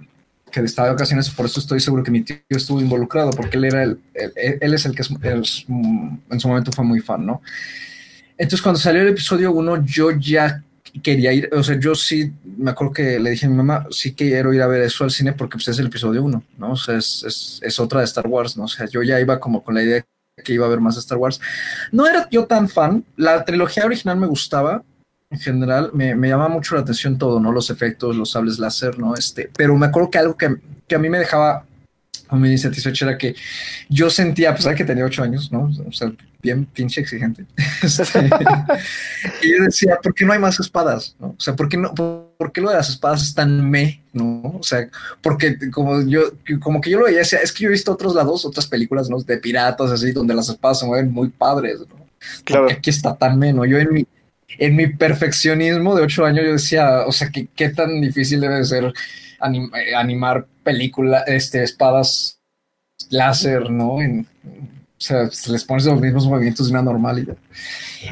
que 0.50 0.60
estaba 0.60 0.88
de 0.88 0.94
ocasiones, 0.94 1.30
por 1.30 1.46
eso 1.46 1.60
estoy 1.60 1.80
seguro 1.80 2.02
que 2.04 2.10
mi 2.10 2.22
tío 2.22 2.36
estuvo 2.50 2.80
involucrado, 2.80 3.30
porque 3.30 3.56
él 3.56 3.64
era 3.64 3.82
el, 3.82 3.98
él, 4.12 4.58
él 4.60 4.74
es 4.74 4.84
el 4.84 4.94
que 4.94 5.02
es, 5.02 5.10
es, 5.22 5.64
mm, 5.66 6.16
en 6.30 6.40
su 6.40 6.48
momento 6.48 6.72
fue 6.72 6.84
muy 6.84 7.00
fan, 7.00 7.24
¿no? 7.24 7.40
Entonces 8.36 8.62
cuando 8.62 8.80
salió 8.80 9.02
el 9.02 9.08
episodio 9.08 9.52
1, 9.52 9.84
yo 9.86 10.10
ya 10.10 10.62
quería 11.02 11.32
ir, 11.32 11.50
o 11.52 11.62
sea, 11.62 11.78
yo 11.78 11.94
sí, 11.94 12.32
me 12.56 12.70
acuerdo 12.70 12.92
que 12.92 13.18
le 13.18 13.30
dije 13.30 13.46
a 13.46 13.48
mi 13.48 13.56
mamá, 13.56 13.86
sí 13.90 14.14
quiero 14.14 14.52
ir 14.52 14.62
a 14.62 14.66
ver 14.66 14.82
eso 14.82 15.04
al 15.04 15.10
cine 15.10 15.32
porque 15.32 15.56
pues 15.56 15.68
es 15.68 15.78
el 15.78 15.86
episodio 15.86 16.22
1, 16.22 16.42
¿no? 16.58 16.72
O 16.72 16.76
sea, 16.76 16.96
es, 16.96 17.24
es, 17.26 17.60
es 17.62 17.80
otra 17.80 18.00
de 18.00 18.06
Star 18.06 18.26
Wars, 18.26 18.56
¿no? 18.56 18.64
O 18.64 18.68
sea, 18.68 18.86
yo 18.86 19.02
ya 19.02 19.20
iba 19.20 19.40
como 19.40 19.62
con 19.62 19.74
la 19.74 19.82
idea 19.82 19.94
de 19.96 20.42
que 20.42 20.52
iba 20.52 20.66
a 20.66 20.68
ver 20.68 20.80
más 20.80 20.94
de 20.94 21.00
Star 21.00 21.18
Wars. 21.18 21.40
No 21.90 22.06
era 22.06 22.28
yo 22.30 22.46
tan 22.46 22.68
fan, 22.68 23.04
la 23.16 23.44
trilogía 23.44 23.84
original 23.84 24.18
me 24.18 24.26
gustaba, 24.26 24.82
en 25.30 25.40
general, 25.40 25.90
me, 25.94 26.14
me 26.14 26.28
llama 26.28 26.48
mucho 26.48 26.76
la 26.76 26.82
atención 26.82 27.18
todo, 27.18 27.40
¿no? 27.40 27.50
Los 27.50 27.70
efectos, 27.70 28.14
los 28.14 28.30
sables 28.30 28.58
láser, 28.58 28.98
¿no? 28.98 29.14
Este, 29.14 29.50
pero 29.56 29.76
me 29.76 29.86
acuerdo 29.86 30.10
que 30.10 30.18
algo 30.18 30.36
que, 30.36 30.56
que 30.86 30.94
a 30.94 30.98
mí 30.98 31.08
me 31.08 31.18
dejaba 31.18 31.66
muy 32.30 32.50
insatisfecho 32.50 33.06
era 33.06 33.18
que 33.18 33.34
yo 33.88 34.10
sentía, 34.10 34.50
a 34.50 34.54
pesar 34.54 34.74
que 34.74 34.84
tenía 34.84 35.04
ocho 35.04 35.22
años, 35.22 35.52
¿no? 35.52 35.70
O 35.86 35.92
sea, 35.92 36.12
bien 36.44 36.66
pinche 36.66 37.00
exigente. 37.00 37.46
Este, 37.82 38.30
y 39.42 39.50
yo 39.50 39.64
decía, 39.64 39.98
¿por 40.02 40.14
qué 40.14 40.24
no 40.24 40.32
hay 40.32 40.38
más 40.38 40.58
espadas? 40.60 41.16
¿no? 41.18 41.28
O 41.28 41.40
sea, 41.40 41.54
¿por 41.56 41.68
qué, 41.68 41.76
no, 41.76 41.92
por, 41.94 42.32
por 42.38 42.52
qué 42.52 42.60
lo 42.60 42.70
de 42.70 42.76
las 42.76 42.88
espadas 42.88 43.22
es 43.22 43.34
tan 43.34 43.68
me? 43.68 44.02
¿no? 44.12 44.42
O 44.58 44.62
sea, 44.62 44.88
porque 45.22 45.58
como 45.70 46.02
yo, 46.02 46.32
como 46.60 46.80
que 46.80 46.90
yo 46.90 46.98
lo 46.98 47.06
veía, 47.06 47.18
decía, 47.18 47.40
es 47.40 47.52
que 47.52 47.64
yo 47.64 47.68
he 47.68 47.72
visto 47.72 47.92
otros 47.92 48.14
lados, 48.14 48.44
otras 48.44 48.66
películas, 48.66 49.10
¿no? 49.10 49.18
De 49.18 49.38
piratas, 49.38 49.90
así, 49.90 50.12
donde 50.12 50.34
las 50.34 50.48
espadas 50.48 50.78
se 50.78 50.86
mueven 50.86 51.10
muy 51.10 51.28
padres, 51.28 51.80
¿no? 51.80 52.06
Claro. 52.44 52.62
Porque 52.62 52.78
aquí 52.78 52.90
está 52.90 53.16
tan 53.16 53.38
me, 53.38 53.52
¿no? 53.52 53.64
Yo 53.64 53.78
en 53.78 53.92
mi, 53.92 54.06
en 54.58 54.76
mi 54.76 54.86
perfeccionismo 54.86 55.94
de 55.94 56.02
ocho 56.02 56.24
años 56.24 56.44
yo 56.44 56.52
decía, 56.52 57.06
o 57.06 57.12
sea, 57.12 57.30
¿qué, 57.30 57.48
qué 57.54 57.70
tan 57.70 58.00
difícil 58.00 58.40
debe 58.40 58.56
de 58.56 58.64
ser 58.64 58.92
anim, 59.44 59.70
eh, 59.74 59.94
animar 59.94 60.46
películas, 60.62 61.24
este, 61.26 61.62
espadas 61.62 62.40
láser, 63.10 63.70
¿no? 63.70 64.00
En, 64.00 64.26
o 64.96 65.00
sea, 65.06 65.28
les 65.48 65.64
pones 65.64 65.84
los 65.84 66.00
mismos 66.00 66.26
movimientos 66.26 66.66
de 66.66 66.72
una 66.72 66.82
normalidad. 66.82 67.36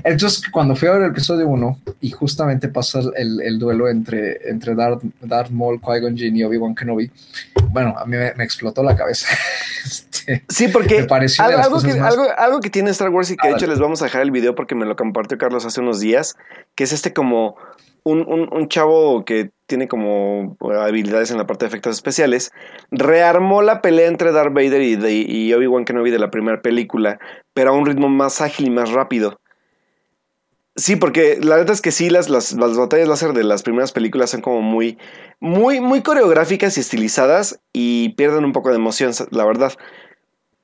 Entonces, 0.04 0.42
cuando 0.50 0.74
fui 0.76 0.88
a 0.88 0.92
ver 0.92 1.02
el 1.02 1.10
episodio 1.10 1.46
1 1.48 1.78
y 2.00 2.10
justamente 2.10 2.68
pasa 2.68 3.00
el, 3.16 3.40
el 3.40 3.58
duelo 3.58 3.88
entre, 3.88 4.48
entre 4.50 4.74
Darth, 4.74 5.02
Darth 5.20 5.50
Maul, 5.50 5.80
Qui-Gon 5.80 6.16
Jinn 6.16 6.36
y 6.36 6.44
Obi-Wan 6.44 6.74
Kenobi, 6.74 7.10
bueno, 7.70 7.94
a 7.98 8.04
mí 8.04 8.16
me, 8.16 8.34
me 8.34 8.44
explotó 8.44 8.82
la 8.82 8.96
cabeza. 8.96 9.26
Este, 9.84 10.44
Sí, 10.48 10.68
porque 10.68 11.04
algo, 11.38 11.80
que, 11.82 11.94
más- 11.94 12.12
algo, 12.12 12.26
algo 12.38 12.60
que 12.60 12.70
tiene 12.70 12.90
Star 12.92 13.08
Wars 13.10 13.30
y 13.32 13.36
que 13.36 13.48
de 13.48 13.54
hecho 13.54 13.62
dale. 13.62 13.72
les 13.72 13.80
vamos 13.80 14.00
a 14.00 14.04
dejar 14.04 14.22
el 14.22 14.30
video 14.30 14.54
porque 14.54 14.76
me 14.76 14.86
lo 14.86 14.94
compartió 14.94 15.36
Carlos 15.38 15.66
hace 15.66 15.80
unos 15.80 15.98
días, 15.98 16.36
que 16.76 16.84
es 16.84 16.92
este 16.92 17.12
como 17.12 17.56
un, 18.04 18.48
un, 18.50 18.68
chavo 18.68 19.24
que 19.24 19.50
tiene 19.66 19.88
como 19.88 20.56
habilidades 20.80 21.30
en 21.30 21.38
la 21.38 21.46
parte 21.46 21.64
de 21.64 21.68
efectos 21.68 21.96
especiales, 21.96 22.50
rearmó 22.90 23.62
la 23.62 23.80
pelea 23.80 24.08
entre 24.08 24.32
Darth 24.32 24.52
Vader 24.52 24.82
y, 24.82 24.96
y 25.28 25.54
Obi-Wan 25.54 25.84
Kenobi 25.84 26.10
de 26.10 26.18
la 26.18 26.30
primera 26.30 26.60
película, 26.62 27.18
pero 27.54 27.70
a 27.70 27.72
un 27.74 27.86
ritmo 27.86 28.08
más 28.08 28.40
ágil 28.40 28.66
y 28.66 28.70
más 28.70 28.90
rápido. 28.90 29.38
Sí, 30.74 30.96
porque 30.96 31.38
la 31.42 31.56
verdad 31.56 31.74
es 31.74 31.82
que 31.82 31.92
sí, 31.92 32.08
las, 32.08 32.30
las, 32.30 32.52
las 32.54 32.76
batallas 32.78 33.06
láser 33.06 33.34
de 33.34 33.44
las 33.44 33.62
primeras 33.62 33.92
películas 33.92 34.30
son 34.30 34.40
como 34.40 34.62
muy, 34.62 34.96
muy, 35.38 35.80
muy 35.80 36.02
coreográficas 36.02 36.78
y 36.78 36.80
estilizadas 36.80 37.60
y 37.74 38.10
pierden 38.14 38.44
un 38.44 38.52
poco 38.52 38.70
de 38.70 38.76
emoción, 38.76 39.12
la 39.30 39.44
verdad. 39.44 39.72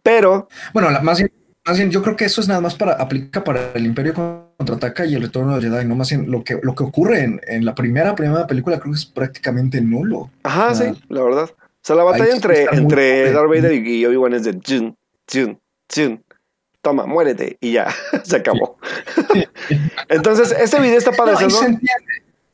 Pero 0.02 0.48
Bueno, 0.72 0.90
la- 0.90 1.00
más 1.00 1.18
bien, 1.18 1.30
más 1.68 1.76
bien, 1.76 1.90
yo 1.90 2.02
creo 2.02 2.16
que 2.16 2.24
eso 2.24 2.40
es 2.40 2.48
nada 2.48 2.62
más 2.62 2.74
para 2.74 2.92
aplica 2.94 3.44
para 3.44 3.72
el 3.74 3.84
Imperio 3.84 4.14
contraataca 4.56 5.04
y 5.04 5.14
el 5.14 5.22
retorno 5.22 5.54
de 5.54 5.68
Jedi, 5.68 5.86
no 5.86 5.94
más 5.96 6.08
bien 6.08 6.30
lo 6.30 6.42
que 6.42 6.58
lo 6.62 6.74
que 6.74 6.82
ocurre 6.82 7.22
en, 7.24 7.40
en 7.46 7.66
la 7.66 7.74
primera 7.74 8.14
primera 8.14 8.46
película 8.46 8.80
creo 8.80 8.92
que 8.92 8.98
es 8.98 9.04
prácticamente 9.04 9.78
nulo. 9.82 10.30
Ajá, 10.44 10.74
sí, 10.74 10.84
la 11.10 11.22
verdad. 11.22 11.50
O 11.50 11.80
sea, 11.82 11.94
la 11.94 12.04
batalla 12.04 12.34
entre, 12.34 12.64
entre. 12.72 13.32
Darth 13.32 13.48
Vader 13.48 13.74
y 13.74 14.06
Obi-Wan 14.06 14.32
es 14.32 14.44
de 14.44 14.52
Jun, 14.66 14.96
Jun, 15.30 15.60
Jun. 15.94 16.24
Toma, 16.80 17.04
muérete. 17.04 17.58
Y 17.60 17.72
ya, 17.72 17.94
se 18.24 18.36
acabó. 18.36 18.78
Entonces, 20.08 20.56
este 20.58 20.80
video 20.80 20.96
está 20.96 21.12
padre. 21.12 21.34
No, 21.48 21.78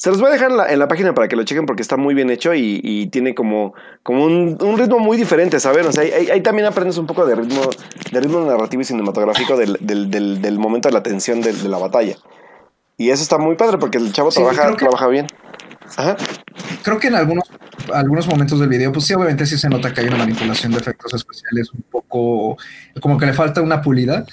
se, 0.05 0.11
los- 0.11 0.21
voy 0.21 0.29
a 0.29 0.33
dejar 0.33 0.51
en 0.51 0.57
la, 0.59 0.71
en 0.73 0.79
la 0.79 0.87
página 0.89 1.15
para 1.15 1.29
que 1.29 1.35
lo 1.37 1.45
chequen 1.45 1.65
porque 1.67 1.81
está 1.83 1.97
muy 1.97 2.15
bien 2.15 2.29
hecho 2.31 2.53
y, 2.55 2.81
y 2.85 3.07
tiene 3.07 3.35
como, 3.35 3.73
como 4.03 4.25
un, 4.25 4.59
un 4.61 4.79
ritmo 4.79 4.99
muy 4.99 5.17
diferente, 5.17 5.59
¿saben? 5.61 5.87
O 5.87 5.93
sea, 5.93 6.03
ahí, 6.03 6.29
ahí- 6.31 6.41
también 6.43 6.67
aprendes 6.67 6.99
un 6.99 7.07
poco 7.07 7.25
de 7.25 7.35
ritmo, 7.35 7.63
de 8.13 8.21
ritmo 8.21 8.41
narrativo 8.45 8.83
y 8.83 8.85
cinematográfico 8.85 9.57
del, 9.57 9.79
del, 9.81 10.11
del, 10.11 10.43
del 10.43 10.59
momento 10.59 10.89
de 10.89 10.93
la 10.93 11.03
tensión 11.03 11.41
de, 11.41 11.53
de 11.53 11.69
la 11.69 11.79
batalla. 11.79 12.17
Y 12.99 13.11
eso 13.11 13.23
está 13.23 13.39
muy 13.39 13.57
padre 13.57 13.79
porque 13.79 13.99
el 13.99 14.13
chavo 14.13 14.31
Sí, 14.31 14.37
trabaja, 14.41 14.71
que- 14.73 14.77
trabaja 14.77 15.09
bien. 15.09 15.27
Ajá. 15.97 16.17
Creo 16.83 16.99
que 16.99 17.09
en 17.09 17.15
algunos 17.15 17.45
algunos 17.93 18.27
momentos 18.29 18.59
del 18.61 18.69
video, 18.69 18.93
pues 18.93 19.05
sí, 19.07 19.15
obviamente 19.15 19.45
sí 19.47 19.59
se 19.59 19.69
nota 19.69 19.93
que 19.93 20.01
hay 20.01 20.07
una 20.07 20.17
manipulación 20.17 20.73
de 20.73 20.79
efectos 20.79 21.13
especiales 21.13 21.71
un 21.73 21.83
poco, 21.91 22.57
como 23.01 23.19
que 23.19 23.27
le 23.27 23.33
falta 23.35 23.61
una 23.61 23.83
pulida, 23.83 24.25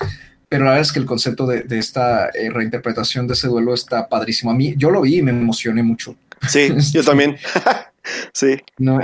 pero 0.52 0.66
la 0.66 0.72
verdad 0.72 0.82
es 0.82 0.92
que 0.92 1.00
el 1.00 1.06
concepto 1.06 1.48
de, 1.48 1.62
de 1.62 1.80
esta 1.80 2.28
eh, 2.28 2.50
reinterpretación 2.50 3.26
de 3.26 3.36
ese 3.36 3.48
duelo 3.48 3.74
está 3.74 4.10
padrísimo. 4.10 4.52
A 4.52 4.54
mí, 4.54 4.76
yo 4.76 4.92
lo 4.92 5.00
vi 5.00 5.20
y 5.20 5.22
me 5.22 5.32
emocioné 5.32 5.82
mucho. 5.82 6.18
Sí, 6.46 6.74
yo 6.92 7.06
también. 7.06 7.38
sí. 8.34 8.58
No, 8.78 9.00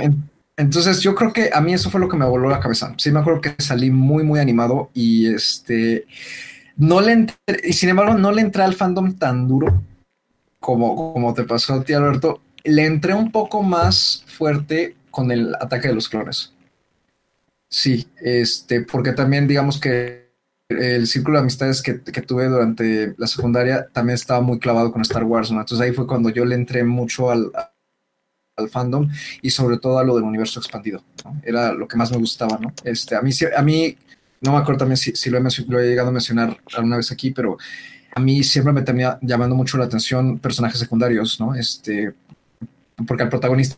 entonces 0.58 1.00
yo 1.00 1.14
creo 1.14 1.32
que 1.32 1.48
a 1.50 1.62
mí 1.62 1.72
eso 1.72 1.88
fue 1.88 2.02
lo 2.02 2.08
que 2.10 2.18
me 2.18 2.26
voló 2.26 2.50
la 2.50 2.60
cabeza. 2.60 2.92
Sí, 2.98 3.10
me 3.10 3.20
acuerdo 3.20 3.40
que 3.40 3.54
salí 3.60 3.90
muy, 3.90 4.24
muy 4.24 4.40
animado 4.40 4.90
y 4.92 5.32
este, 5.32 6.04
no 6.76 7.00
le 7.00 7.12
entré, 7.12 7.36
y 7.64 7.72
sin 7.72 7.88
embargo 7.88 8.18
no 8.18 8.30
le 8.30 8.42
entré 8.42 8.62
al 8.62 8.74
fandom 8.74 9.14
tan 9.14 9.48
duro 9.48 9.82
como, 10.60 11.14
como 11.14 11.32
te 11.32 11.44
pasó 11.44 11.72
a 11.72 11.82
ti, 11.82 11.94
Alberto. 11.94 12.42
Le 12.62 12.84
entré 12.84 13.14
un 13.14 13.32
poco 13.32 13.62
más 13.62 14.22
fuerte 14.26 14.96
con 15.10 15.30
el 15.30 15.54
ataque 15.54 15.88
de 15.88 15.94
los 15.94 16.10
clones. 16.10 16.52
Sí, 17.70 18.06
este, 18.20 18.82
porque 18.82 19.12
también 19.12 19.48
digamos 19.48 19.80
que 19.80 20.27
el 20.68 21.06
círculo 21.06 21.38
de 21.38 21.42
amistades 21.42 21.82
que, 21.82 21.94
tuve 22.22 22.46
durante 22.46 23.14
la 23.16 23.26
secundaria 23.26 23.88
también 23.92 24.14
estaba 24.14 24.40
muy 24.40 24.58
clavado 24.58 24.92
con 24.92 25.02
Star 25.02 25.24
Wars, 25.24 25.50
¿no? 25.50 25.60
Entonces 25.60 25.86
ahí 25.86 25.92
fue 25.92 26.06
cuando 26.06 26.28
yo 26.28 26.44
le 26.44 26.54
entré 26.54 26.84
mucho 26.84 27.30
al, 27.30 27.50
fandom 28.70 29.08
y 29.40 29.50
sobre 29.50 29.78
todo 29.78 30.00
a 30.00 30.04
lo 30.04 30.16
del 30.16 30.24
universo 30.24 30.58
expandido. 30.58 31.04
Era 31.44 31.72
lo 31.72 31.86
que 31.86 31.96
más 31.96 32.10
me 32.10 32.18
gustaba, 32.18 32.58
¿no? 32.58 32.72
Este, 32.82 33.14
a 33.14 33.22
mí, 33.22 33.30
a 33.56 33.62
mí 33.62 33.96
no 34.40 34.52
me 34.52 34.58
acuerdo 34.58 34.80
también 34.80 34.96
si, 34.96 35.30
lo, 35.30 35.38
he, 35.38 35.88
llegado 35.88 36.08
a 36.08 36.12
mencionar 36.12 36.58
alguna 36.74 36.96
vez 36.96 37.12
aquí, 37.12 37.30
pero 37.30 37.56
a 38.14 38.20
mí 38.20 38.42
siempre 38.42 38.72
me 38.72 38.82
termina 38.82 39.16
llamando 39.22 39.54
mucho 39.54 39.78
la 39.78 39.84
atención 39.84 40.40
personajes 40.40 40.80
secundarios, 40.80 41.38
¿no? 41.38 41.54
Este, 41.54 42.14
porque 43.06 43.22
al 43.22 43.28
protagonista, 43.28 43.76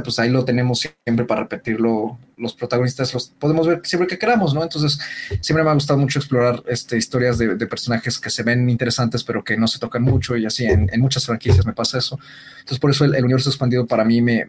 pues 0.00 0.18
ahí 0.18 0.30
lo 0.30 0.44
tenemos 0.44 0.88
siempre 1.04 1.24
para 1.24 1.42
repetirlo. 1.42 2.18
Los 2.36 2.54
protagonistas 2.54 3.12
los 3.14 3.28
podemos 3.28 3.66
ver 3.66 3.80
siempre 3.84 4.06
que 4.06 4.18
queramos, 4.18 4.54
¿no? 4.54 4.62
Entonces, 4.62 4.98
siempre 5.40 5.64
me 5.64 5.70
ha 5.70 5.74
gustado 5.74 5.98
mucho 5.98 6.18
explorar 6.18 6.62
este, 6.66 6.96
historias 6.96 7.38
de, 7.38 7.54
de 7.56 7.66
personajes 7.66 8.18
que 8.18 8.30
se 8.30 8.42
ven 8.42 8.68
interesantes, 8.68 9.24
pero 9.24 9.42
que 9.42 9.56
no 9.56 9.66
se 9.68 9.78
tocan 9.78 10.02
mucho 10.02 10.36
y 10.36 10.46
así. 10.46 10.64
En, 10.64 10.88
en 10.92 11.00
muchas 11.00 11.26
franquicias 11.26 11.64
me 11.66 11.72
pasa 11.72 11.98
eso. 11.98 12.18
Entonces, 12.58 12.78
por 12.78 12.90
eso 12.90 13.04
el, 13.04 13.14
el 13.14 13.24
universo 13.24 13.50
expandido 13.50 13.86
para 13.86 14.04
mí 14.04 14.20
me 14.20 14.46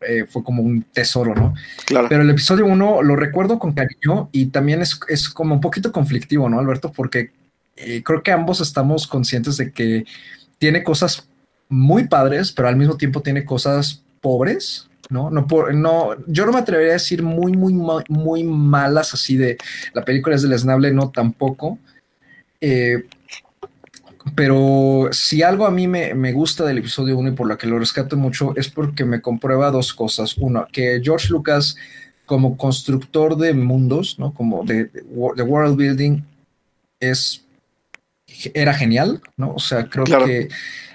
eh, 0.00 0.26
fue 0.28 0.44
como 0.44 0.62
un 0.62 0.82
tesoro, 0.82 1.34
¿no? 1.34 1.54
Claro. 1.84 2.08
Pero 2.08 2.22
el 2.22 2.30
episodio 2.30 2.66
1 2.66 3.02
lo 3.02 3.16
recuerdo 3.16 3.58
con 3.58 3.72
cariño 3.72 4.28
y 4.30 4.46
también 4.46 4.80
es, 4.80 5.00
es 5.08 5.28
como 5.28 5.54
un 5.54 5.60
poquito 5.60 5.90
conflictivo, 5.90 6.48
¿no, 6.48 6.60
Alberto? 6.60 6.92
Porque 6.92 7.32
eh, 7.74 8.02
creo 8.04 8.22
que 8.22 8.30
ambos 8.30 8.60
estamos 8.60 9.08
conscientes 9.08 9.56
de 9.56 9.72
que 9.72 10.04
tiene 10.58 10.84
cosas 10.84 11.28
muy 11.68 12.06
padres, 12.06 12.52
pero 12.52 12.68
al 12.68 12.76
mismo 12.76 12.96
tiempo 12.96 13.22
tiene 13.22 13.44
cosas 13.44 14.04
pobres, 14.20 14.88
¿no? 15.10 15.30
No, 15.30 15.46
por, 15.46 15.74
no 15.74 16.10
yo 16.26 16.44
no 16.46 16.52
me 16.52 16.58
atrevería 16.58 16.92
a 16.92 16.94
decir 16.94 17.22
muy, 17.22 17.52
muy, 17.52 17.72
muy 18.08 18.44
malas 18.44 19.14
así 19.14 19.36
de 19.36 19.56
la 19.94 20.04
película 20.04 20.36
es 20.36 20.42
deleznable, 20.42 20.92
no 20.92 21.10
tampoco. 21.10 21.78
Eh, 22.60 23.04
pero 24.34 25.08
si 25.12 25.42
algo 25.42 25.66
a 25.66 25.70
mí 25.70 25.88
me, 25.88 26.14
me 26.14 26.32
gusta 26.32 26.64
del 26.64 26.78
episodio 26.78 27.16
1 27.16 27.30
y 27.30 27.32
por 27.32 27.46
lo 27.46 27.56
que 27.56 27.66
lo 27.66 27.78
rescato 27.78 28.16
mucho 28.16 28.52
es 28.56 28.68
porque 28.68 29.04
me 29.04 29.20
comprueba 29.22 29.70
dos 29.70 29.94
cosas. 29.94 30.36
Uno, 30.38 30.66
que 30.70 31.00
George 31.02 31.28
Lucas 31.30 31.76
como 32.26 32.58
constructor 32.58 33.36
de 33.36 33.54
mundos, 33.54 34.18
¿no? 34.18 34.34
Como 34.34 34.64
de, 34.64 34.84
de 34.86 35.02
wo- 35.04 35.34
de 35.34 35.42
world 35.42 35.76
building 35.76 36.20
es 37.00 37.44
era 38.52 38.74
genial, 38.74 39.22
¿no? 39.38 39.54
O 39.54 39.58
sea, 39.58 39.88
creo 39.88 40.04
Claro. 40.04 40.26
que 40.26 40.48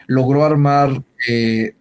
logró 0.06 0.46
armar 0.46 1.02
eh, 1.28 1.74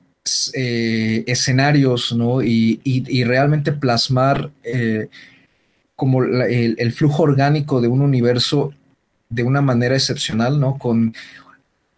eh, 0.54 1.24
escenarios, 1.26 2.12
¿no? 2.12 2.42
Y, 2.42 2.80
y- 2.84 3.24
realmente 3.24 3.72
plasmar 3.72 4.50
eh, 4.62 5.08
como 5.96 6.22
el, 6.24 6.92
flujo 6.92 7.24
orgánico 7.24 7.80
de 7.80 7.88
un 7.88 8.02
universo 8.02 8.72
de 9.28 9.42
una 9.44 9.62
manera 9.62 9.94
excepcional, 9.96 10.60
¿no? 10.60 10.78
Con 10.78 11.14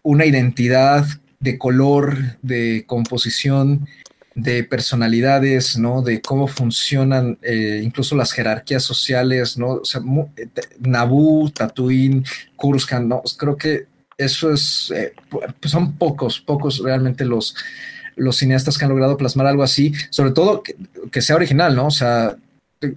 una 0.03 0.25
identidad 0.25 1.05
de 1.39 1.57
color, 1.57 2.17
de 2.41 2.85
composición, 2.87 3.87
de 4.35 4.63
personalidades, 4.63 5.77
¿no? 5.77 6.01
De 6.01 6.21
cómo 6.21 6.47
funcionan 6.47 7.37
eh, 7.41 7.81
incluso 7.83 8.15
las 8.15 8.31
jerarquías 8.33 8.83
sociales, 8.83 9.57
¿no? 9.57 9.69
O 9.75 9.85
sea, 9.85 10.01
Naboo, 10.79 11.49
Tatooine, 11.51 12.23
Coruscant, 12.55 13.07
¿no? 13.07 13.21
Creo 13.37 13.57
que 13.57 13.87
eso 14.17 14.51
es, 14.53 14.91
pu- 15.29 15.53
pues 15.59 15.71
son 15.71 15.93
pocos, 15.97 16.39
pocos 16.39 16.79
realmente 16.79 17.25
los, 17.25 17.55
los 18.15 18.37
cineastas 18.37 18.77
que 18.77 18.85
han 18.85 18.89
logrado 18.91 19.17
plasmar 19.17 19.47
algo 19.47 19.63
así, 19.63 19.93
sobre 20.09 20.31
todo 20.31 20.63
que, 20.63 20.75
que 21.11 21.21
sea 21.21 21.35
original, 21.35 21.75
¿no? 21.75 21.87
O 21.87 21.91
sea, 21.91 22.35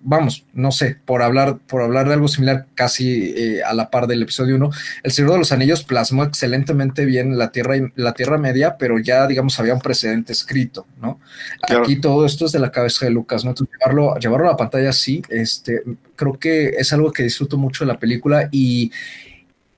vamos, 0.03 0.45
no 0.53 0.71
sé, 0.71 0.97
por 1.07 1.23
hablar, 1.23 1.59
por 1.67 1.83
hablar 1.83 2.09
de 2.09 2.15
algo 2.15 2.29
similar 2.29 2.67
casi 2.75 3.33
eh, 3.37 3.63
a 3.63 3.73
la 3.73 3.91
par 3.91 4.07
del 4.07 4.23
episodio 4.23 4.57
1, 4.57 4.71
El 5.03 5.13
Señor 5.13 5.33
de 5.33 5.39
los 5.39 5.53
Anillos 5.53 5.83
plasmó 5.85 6.25
excelentemente 6.25 7.07
bien 7.07 7.39
la 7.39 7.53
Tierra, 7.53 7.77
y- 7.79 7.93
la 7.97 8.13
tierra 8.13 8.37
Media, 8.39 8.77
pero 8.77 8.99
ya, 8.99 9.27
digamos, 9.27 9.59
había 9.59 9.75
un 9.75 9.81
precedente 9.81 10.33
escrito, 10.33 10.87
¿no? 11.01 11.21
Claro. 11.67 11.85
Aquí 11.85 12.01
todo 12.01 12.27
esto 12.27 12.45
es 12.47 12.53
de 12.53 12.59
la 12.59 12.71
cabeza 12.71 13.07
de 13.07 13.13
Lucas, 13.13 13.45
¿no? 13.45 13.51
Entonces, 13.53 13.75
llevarlo, 13.79 14.17
llevarlo 14.19 14.49
a 14.49 14.53
la 14.53 14.57
pantalla 14.57 14.91
así, 14.91 15.23
este, 15.31 15.83
creo 16.17 16.39
que 16.39 16.71
es 16.71 16.93
algo 16.93 17.11
que 17.13 17.23
disfruto 17.23 17.57
mucho 17.57 17.85
de 17.85 17.93
la 17.93 17.99
película 17.99 18.49
y, 18.53 18.91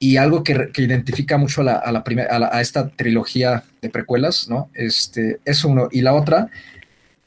y 0.02 0.16
algo 0.16 0.42
que, 0.42 0.70
que 0.72 0.82
identifica 0.82 1.36
mucho 1.38 1.60
a, 1.60 1.64
la, 1.64 1.74
a, 1.76 1.92
la 1.92 2.02
a, 2.30 2.38
la- 2.40 2.50
a 2.50 2.60
esta 2.62 2.88
trilogía 2.88 3.62
de 3.82 3.90
precuelas, 3.90 4.48
¿no? 4.48 4.70
Este, 4.74 5.40
eso 5.44 5.68
uno. 5.68 5.88
Y 5.92 6.00
la 6.00 6.14
otra, 6.14 6.48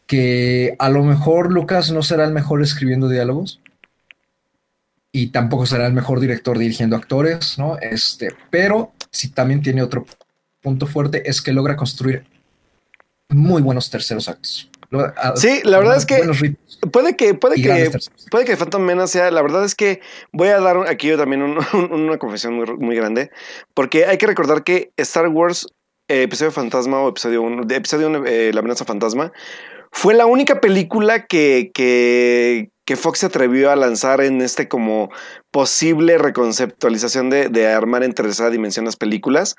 que 0.08 0.76
a 0.80 0.90
lo 0.90 1.04
mejor 1.04 1.54
Lucas 1.54 1.92
no 1.92 2.02
será 2.02 2.26
el 2.26 2.34
mejor 2.34 2.62
escribiendo 2.64 3.08
diálogos 3.08 3.62
y 5.12 5.28
tampoco 5.28 5.68
será 5.68 5.86
el 5.86 5.94
mejor 5.94 6.20
director 6.20 6.58
dirigiendo 6.58 6.96
actores, 6.96 7.60
¿no? 7.60 7.78
Este, 7.80 8.30
pero 8.50 8.92
sí 9.12 9.30
también 9.30 9.62
tiene 9.62 9.84
otro 9.84 10.06
punto 10.60 10.88
fuerte, 10.88 11.30
es 11.30 11.42
que 11.42 11.54
logra 11.54 11.76
construir 11.76 12.26
muy 13.30 13.62
buenos 13.62 13.90
terceros 13.92 14.28
actos. 14.28 14.70
A- 15.00 15.36
Sí, 15.36 15.62
la 15.64 15.80
verdad 15.80 15.98
es 15.98 16.06
que 16.06 16.22
puede 16.92 17.16
que, 17.16 17.34
puede 17.34 17.56
que, 17.62 17.90
puede 18.30 18.46
que 18.46 18.58
Phantom 18.58 18.82
Menace 18.82 19.14
sea, 19.14 19.32
la 19.32 19.42
verdad 19.42 19.64
es 19.66 19.76
que 19.76 20.02
voy 20.32 20.50
a 20.50 20.60
dar 20.60 20.78
aquí 20.90 21.08
yo 21.08 21.18
también 21.18 21.42
un- 21.42 21.58
un- 21.74 21.92
una 21.94 22.18
confesión 22.18 22.54
muy, 22.54 22.66
muy 22.78 22.96
grande, 22.96 23.32
porque 23.74 24.06
hay 24.06 24.18
que 24.18 24.28
recordar 24.28 24.64
que 24.64 24.92
Star 24.98 25.28
Wars, 25.30 25.68
eh, 26.10 26.24
episodio 26.24 26.52
fantasma 26.52 27.00
o 27.02 27.10
episodio 27.10 27.42
1, 27.42 27.64
de 27.64 27.76
episodio 27.76 28.08
1, 28.08 28.24
eh, 28.26 28.52
La 28.54 28.60
amenaza 28.60 28.86
fantasma, 28.86 29.32
fue 29.92 30.14
la 30.16 30.26
única 30.26 30.60
película 30.60 31.26
que, 31.28 31.72
que, 31.74 32.70
que 32.86 32.96
Fox 32.96 33.20
se 33.20 33.28
atrevió 33.28 33.72
a 33.72 33.76
lanzar 33.76 34.22
en 34.22 34.42
este 34.42 34.68
como 34.68 35.10
posible 35.52 36.18
reconceptualización 36.18 37.30
de, 37.30 37.48
de 37.50 37.68
armar 37.68 38.04
en 38.04 38.14
tercera 38.14 38.50
dimensión 38.50 38.86
las 38.86 38.96
películas. 38.96 39.56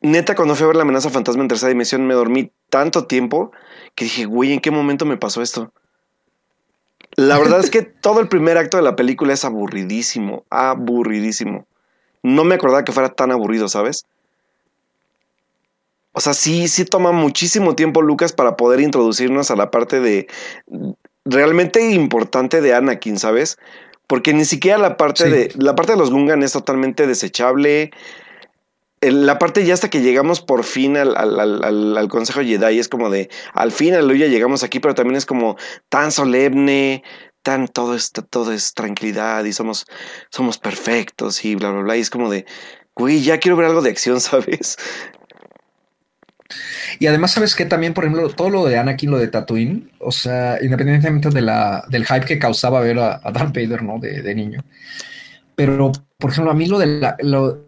Neta, 0.00 0.34
cuando 0.34 0.54
fui 0.54 0.64
a 0.64 0.68
ver 0.68 0.76
la 0.76 0.82
amenaza 0.82 1.10
fantasma 1.10 1.42
en 1.42 1.48
tercera 1.48 1.70
dimensión, 1.70 2.06
me 2.06 2.14
dormí 2.14 2.52
tanto 2.68 3.06
tiempo 3.06 3.50
que 3.94 4.04
dije, 4.04 4.26
güey, 4.26 4.52
¿en 4.52 4.60
qué 4.60 4.70
momento 4.70 5.06
me 5.06 5.16
pasó 5.16 5.42
esto? 5.42 5.72
La 7.16 7.38
verdad 7.38 7.60
es 7.60 7.70
que 7.70 7.82
todo 7.82 8.20
el 8.20 8.28
primer 8.28 8.58
acto 8.58 8.76
de 8.76 8.82
la 8.82 8.96
película 8.96 9.32
es 9.32 9.44
aburridísimo, 9.44 10.44
aburridísimo. 10.50 11.66
No 12.22 12.44
me 12.44 12.56
acordaba 12.56 12.84
que 12.84 12.92
fuera 12.92 13.08
tan 13.10 13.30
aburrido, 13.32 13.68
¿sabes? 13.68 14.04
O 16.12 16.20
sea, 16.20 16.34
sí, 16.34 16.68
sí 16.68 16.84
toma 16.84 17.12
muchísimo 17.12 17.74
tiempo 17.74 18.00
Lucas 18.00 18.32
para 18.32 18.56
poder 18.56 18.80
introducirnos 18.80 19.50
a 19.50 19.56
la 19.56 19.70
parte 19.70 20.00
de 20.00 20.26
realmente 21.24 21.90
importante 21.90 22.60
de 22.60 22.74
Anakin, 22.74 23.18
¿sabes? 23.18 23.58
Porque 24.06 24.32
ni 24.32 24.44
siquiera 24.44 24.78
la 24.78 24.96
parte 24.96 25.24
Sí. 25.24 25.30
de 25.30 25.52
la 25.56 25.74
parte 25.74 25.92
de 25.92 25.98
los 25.98 26.10
Gungan 26.10 26.42
es 26.42 26.52
totalmente 26.52 27.06
desechable. 27.06 27.90
La 29.12 29.38
parte 29.38 29.64
ya 29.64 29.74
hasta 29.74 29.90
que 29.90 30.00
llegamos 30.00 30.40
por 30.40 30.64
fin 30.64 30.96
al, 30.96 32.08
Consejo 32.08 32.40
Jedi 32.40 32.78
es 32.78 32.88
como 32.88 33.08
de 33.08 33.30
al 33.54 33.70
fin, 33.70 33.94
aleluya, 33.94 34.26
llegamos 34.26 34.64
aquí, 34.64 34.80
pero 34.80 34.94
también 34.94 35.16
es 35.16 35.26
como 35.26 35.56
tan 35.88 36.10
solemne, 36.10 37.04
tan 37.42 37.68
todo 37.68 37.94
es, 37.94 38.10
todo 38.10 38.52
es 38.52 38.74
tranquilidad 38.74 39.44
y 39.44 39.52
somos, 39.52 39.86
somos 40.30 40.58
perfectos 40.58 41.44
y 41.44 41.54
bla, 41.54 41.70
bla, 41.70 41.82
bla. 41.82 41.96
Y 41.96 42.00
es 42.00 42.10
como 42.10 42.28
de, 42.28 42.46
güey, 42.96 43.22
ya 43.22 43.38
quiero 43.38 43.56
ver 43.56 43.66
algo 43.66 43.82
de 43.82 43.90
acción, 43.90 44.20
¿sabes? 44.20 44.76
Y 46.98 47.06
además, 47.06 47.32
¿sabes 47.32 47.54
qué? 47.54 47.64
También, 47.64 47.94
por 47.94 48.04
ejemplo, 48.04 48.28
todo 48.30 48.50
lo 48.50 48.64
de 48.64 48.78
Anakin, 48.78 49.10
lo 49.10 49.18
de 49.18 49.28
Tatooine, 49.28 49.92
o 49.98 50.10
sea, 50.10 50.58
independientemente 50.62 51.30
de 51.30 51.42
la, 51.42 51.84
del 51.88 52.06
hype 52.06 52.26
que 52.26 52.38
causaba 52.38 52.80
ver 52.80 52.98
a, 52.98 53.20
Darth 53.32 53.54
Vader, 53.54 53.82
¿no? 53.82 53.98
De, 53.98 54.22
de 54.22 54.34
niño. 54.34 54.64
Pero, 55.54 55.92
por 56.18 56.30
ejemplo, 56.30 56.50
a 56.50 56.54
mí 56.54 56.66
lo 56.66 56.78
de 56.78 56.86
la, 56.86 57.16
lo, 57.20 57.65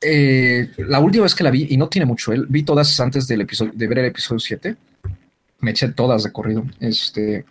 eh, 0.00 0.70
la 0.78 1.00
última 1.00 1.24
vez 1.24 1.34
que 1.34 1.44
la 1.44 1.50
vi, 1.50 1.66
y 1.70 1.76
no 1.76 1.88
tiene 1.88 2.06
mucho, 2.06 2.32
él, 2.32 2.46
vi 2.48 2.62
todas 2.62 2.98
antes 3.00 3.26
del 3.26 3.40
episodio, 3.42 3.72
de 3.74 3.86
ver 3.86 3.98
el 4.00 4.04
episodio 4.06 4.38
7. 4.40 4.76
Me 5.60 5.72
eché 5.72 5.88
todas 5.88 6.22
de 6.22 6.32
corrido. 6.32 6.64
Este. 6.80 7.44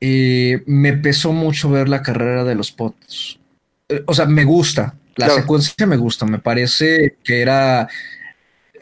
eh, 0.00 0.62
me 0.66 0.92
pesó 0.94 1.32
mucho 1.32 1.70
ver 1.70 1.88
la 1.88 2.02
carrera 2.02 2.44
de 2.44 2.54
los 2.54 2.72
pots. 2.72 3.38
Eh, 3.88 4.02
o 4.06 4.14
sea, 4.14 4.26
me 4.26 4.44
gusta. 4.44 4.94
La 5.16 5.26
Claro. 5.26 5.40
secuencia 5.40 5.86
me 5.86 5.96
gusta. 5.96 6.26
Me 6.26 6.38
parece 6.38 7.16
que 7.24 7.40
era 7.40 7.88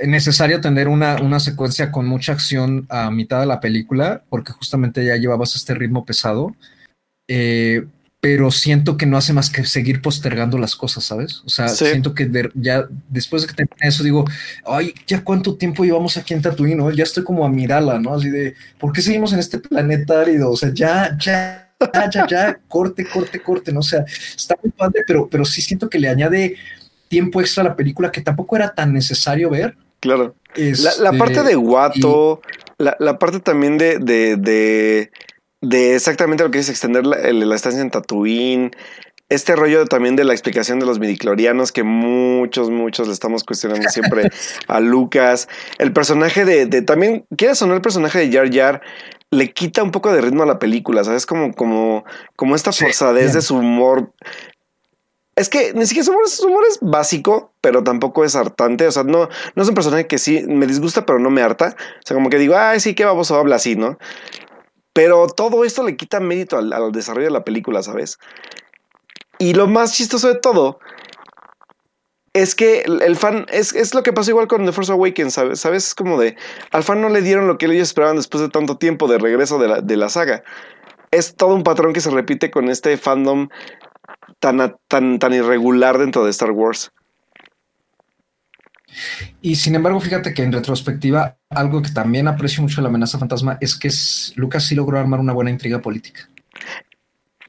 necesario 0.04 0.60
tener 0.60 0.88
una, 0.88 1.16
una 1.22 1.38
secuencia 1.38 1.92
con 1.92 2.06
mucha 2.06 2.32
acción 2.32 2.86
a 2.88 3.10
mitad 3.12 3.38
de 3.40 3.46
la 3.46 3.60
película, 3.60 4.24
porque 4.28 4.52
justamente 4.52 5.04
ya 5.04 5.16
llevabas 5.16 5.54
este 5.54 5.74
ritmo 5.74 6.04
pesado. 6.04 6.54
Eh, 7.28 7.84
pero 8.24 8.50
siento 8.50 8.96
que 8.96 9.04
no 9.04 9.18
hace 9.18 9.34
más 9.34 9.50
que 9.50 9.66
seguir 9.66 10.00
postergando 10.00 10.56
las 10.56 10.76
cosas, 10.76 11.04
¿sabes? 11.04 11.42
O 11.44 11.50
sea, 11.50 11.68
Sí. 11.68 11.84
siento 11.84 12.14
que 12.14 12.24
de- 12.24 12.50
ya 12.54 12.86
después 13.10 13.42
de 13.42 13.48
que 13.48 13.54
termine 13.54 13.86
eso 13.86 14.02
digo, 14.02 14.24
ay, 14.64 14.94
ya 15.06 15.22
cuánto 15.22 15.56
tiempo 15.56 15.84
llevamos 15.84 16.16
aquí 16.16 16.32
en 16.32 16.40
Tatooine, 16.40 16.78
¿no? 16.78 16.90
Ya 16.90 17.02
estoy 17.04 17.22
como 17.22 17.44
a 17.44 17.50
mirarla, 17.50 17.98
¿no? 17.98 18.14
Así 18.14 18.30
de, 18.30 18.54
¿por 18.78 18.94
qué 18.94 19.02
seguimos 19.02 19.34
en 19.34 19.40
este 19.40 19.58
planeta 19.58 20.22
árido? 20.22 20.50
O 20.50 20.56
sea, 20.56 20.70
ya, 20.72 21.14
ya, 21.20 21.70
ya, 21.92 22.10
ya, 22.10 22.26
ya, 22.26 22.58
corte, 22.66 23.04
corte, 23.04 23.40
corte, 23.42 23.72
¿no? 23.74 23.80
O 23.80 23.82
sea, 23.82 24.06
está 24.34 24.54
muy 24.62 24.72
padre, 24.72 25.02
pero, 25.06 25.28
pero 25.28 25.44
sí 25.44 25.60
siento 25.60 25.90
que 25.90 25.98
le 25.98 26.08
añade 26.08 26.56
tiempo 27.08 27.42
extra 27.42 27.60
a 27.62 27.66
la 27.66 27.76
película 27.76 28.10
que 28.10 28.22
tampoco 28.22 28.56
era 28.56 28.72
tan 28.74 28.94
necesario 28.94 29.50
ver. 29.50 29.76
Claro. 30.00 30.34
La, 30.56 30.62
la 30.62 30.70
Este, 31.10 31.18
parte 31.18 31.42
de 31.42 31.56
Guato, 31.56 32.40
la, 32.78 32.96
la 33.00 33.18
parte 33.18 33.40
también 33.40 33.76
de, 33.76 33.98
de, 33.98 34.36
de, 34.36 35.10
de 35.64 35.94
exactamente 35.94 36.44
lo 36.44 36.50
que 36.50 36.58
es 36.58 36.68
extender 36.68 37.06
la, 37.06 37.16
la 37.18 37.54
estancia 37.54 37.80
en 37.80 37.90
Tatooine. 37.90 38.70
Este 39.30 39.56
rollo 39.56 39.86
también 39.86 40.16
de 40.16 40.24
la 40.24 40.34
explicación 40.34 40.78
de 40.78 40.86
los 40.86 40.98
midiclorianos 40.98 41.72
que 41.72 41.82
muchos, 41.82 42.70
muchos 42.70 43.06
le 43.06 43.14
estamos 43.14 43.42
cuestionando 43.42 43.88
siempre 43.88 44.30
a 44.68 44.80
Lucas. 44.80 45.48
El 45.78 45.92
personaje 45.92 46.44
de, 46.44 46.66
de 46.66 46.82
también, 46.82 47.24
quieras 47.36 47.62
o 47.62 47.66
no, 47.66 47.74
el 47.74 47.80
personaje 47.80 48.18
de 48.18 48.30
Jar 48.30 48.52
Jar 48.52 48.82
le 49.30 49.52
quita 49.52 49.82
un 49.82 49.90
poco 49.90 50.12
de 50.12 50.20
ritmo 50.20 50.42
a 50.42 50.46
la 50.46 50.58
película, 50.58 51.02
¿sabes? 51.04 51.26
Como, 51.26 51.54
como, 51.54 52.04
como 52.36 52.54
esta 52.54 52.72
forzadez 52.72 53.32
de 53.32 53.42
su 53.42 53.56
humor. 53.56 54.12
Es 55.36 55.48
que 55.48 55.72
ni 55.74 55.84
siquiera 55.86 56.04
su 56.04 56.12
humor, 56.12 56.28
su 56.28 56.46
humor 56.46 56.62
es 56.70 56.78
básico, 56.80 57.52
pero 57.60 57.82
tampoco 57.82 58.24
es 58.24 58.36
hartante. 58.36 58.86
O 58.86 58.92
sea, 58.92 59.02
no, 59.02 59.28
no 59.56 59.62
es 59.62 59.68
un 59.68 59.74
personaje 59.74 60.06
que 60.06 60.18
sí 60.18 60.44
me 60.46 60.66
disgusta, 60.66 61.04
pero 61.04 61.18
no 61.18 61.30
me 61.30 61.42
harta. 61.42 61.74
O 61.78 62.06
sea, 62.06 62.14
como 62.14 62.30
que 62.30 62.38
digo, 62.38 62.56
ay, 62.56 62.78
sí, 62.78 62.94
qué 62.94 63.04
baboso 63.04 63.36
habla 63.36 63.56
así, 63.56 63.74
¿no? 63.74 63.98
Pero 64.94 65.26
todo 65.26 65.64
esto 65.64 65.82
le 65.82 65.96
quita 65.96 66.20
mérito 66.20 66.56
al, 66.56 66.92
desarrollo 66.92 67.26
de 67.26 67.32
la 67.32 67.44
película, 67.44 67.82
¿sabes? 67.82 68.18
Y 69.38 69.52
lo 69.52 69.66
más 69.66 69.92
chistoso 69.92 70.28
de 70.28 70.36
todo 70.36 70.78
es 72.32 72.54
que 72.54 72.82
el, 72.82 73.16
fan, 73.16 73.44
es, 73.50 73.74
es 73.74 73.92
lo 73.92 74.04
que 74.04 74.12
pasó 74.12 74.30
igual 74.30 74.46
con 74.46 74.64
The 74.64 74.72
Force 74.72 74.92
Awakens, 74.92 75.34
¿sabes? 75.34 75.60
¿sabes? 75.60 75.88
Es 75.88 75.94
como 75.96 76.18
de, 76.18 76.36
al 76.70 76.84
fan 76.84 77.00
no 77.00 77.08
le 77.08 77.22
dieron 77.22 77.48
lo 77.48 77.58
que 77.58 77.66
ellos 77.66 77.88
esperaban 77.88 78.16
después 78.16 78.40
de 78.40 78.48
tanto 78.48 78.78
tiempo 78.78 79.08
de 79.08 79.18
regreso 79.18 79.58
de 79.58 79.68
la, 79.68 79.80
de 79.80 79.96
la 79.96 80.08
saga. 80.08 80.44
Es 81.10 81.34
todo 81.34 81.54
un 81.54 81.64
patrón 81.64 81.92
que 81.92 82.00
se 82.00 82.10
repite 82.10 82.52
con 82.52 82.68
este 82.68 82.96
fandom 82.96 83.48
tan, 84.38 84.76
tan, 84.86 85.18
tan 85.18 85.34
irregular 85.34 85.98
dentro 85.98 86.24
de 86.24 86.30
Star 86.30 86.52
Wars. 86.52 86.92
Y 89.42 89.56
sin 89.56 89.74
embargo, 89.74 90.00
fíjate 90.00 90.34
que 90.34 90.42
en 90.42 90.52
retrospectiva, 90.52 91.36
algo 91.50 91.82
que 91.82 91.90
también 91.90 92.28
aprecio 92.28 92.62
mucho 92.62 92.76
de 92.76 92.82
la 92.82 92.88
amenaza 92.88 93.18
fantasma 93.18 93.58
es 93.60 93.76
que 93.76 93.88
es- 93.88 94.32
Lucas 94.36 94.64
sí 94.66 94.74
logró 94.74 94.98
armar 94.98 95.20
una 95.20 95.32
buena 95.32 95.50
intriga 95.50 95.80
política. 95.80 96.28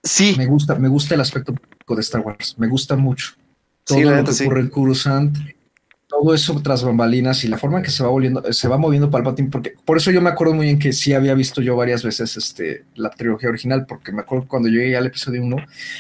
Sí, 0.04 0.36
Me 0.38 0.46
gusta, 0.46 0.76
me 0.76 0.88
gusta 0.88 1.16
el 1.16 1.22
aspecto 1.22 1.54
político 1.54 1.96
de 1.96 2.02
Star 2.02 2.22
Wars, 2.22 2.56
me 2.60 2.68
gusta 2.68 2.96
mucho. 2.96 3.34
Todo 3.84 3.98
Sí, 3.98 4.04
lo 4.04 4.24
que 4.24 4.34
sí. 4.34 4.44
ocurre 4.44 4.62
en 4.62 4.68
Coruscant, 4.70 5.38
todo 6.08 6.34
eso 6.34 6.62
tras 6.62 6.84
bambalinas 6.84 7.44
y 7.44 7.48
la 7.48 7.58
forma 7.58 7.78
en 7.80 7.84
que 7.84 7.90
se 7.92 8.04
va 8.04 8.10
volviendo, 8.10 8.42
se 8.54 8.68
va 8.68 8.78
moviendo 8.78 9.10
Palpatine, 9.10 9.50
porque 9.50 9.74
por 9.84 9.98
eso 9.98 10.12
yo 10.12 10.22
me 10.22 10.30
acuerdo 10.30 10.54
muy 10.54 10.66
bien 10.68 10.78
que 10.80 10.94
sí 10.94 11.14
había 11.14 11.34
visto 11.34 11.62
yo 11.62 11.76
varias 11.76 12.04
veces 12.04 12.38
este, 12.38 12.86
la 12.96 13.10
trilogía 13.10 13.50
original, 13.50 13.86
porque 13.88 14.12
me 14.12 14.22
acuerdo 14.22 14.48
cuando 14.48 14.70
yo 14.70 14.76
llegué 14.80 14.96
al 14.96 15.08
episodio 15.08 15.42
1, 15.44 15.58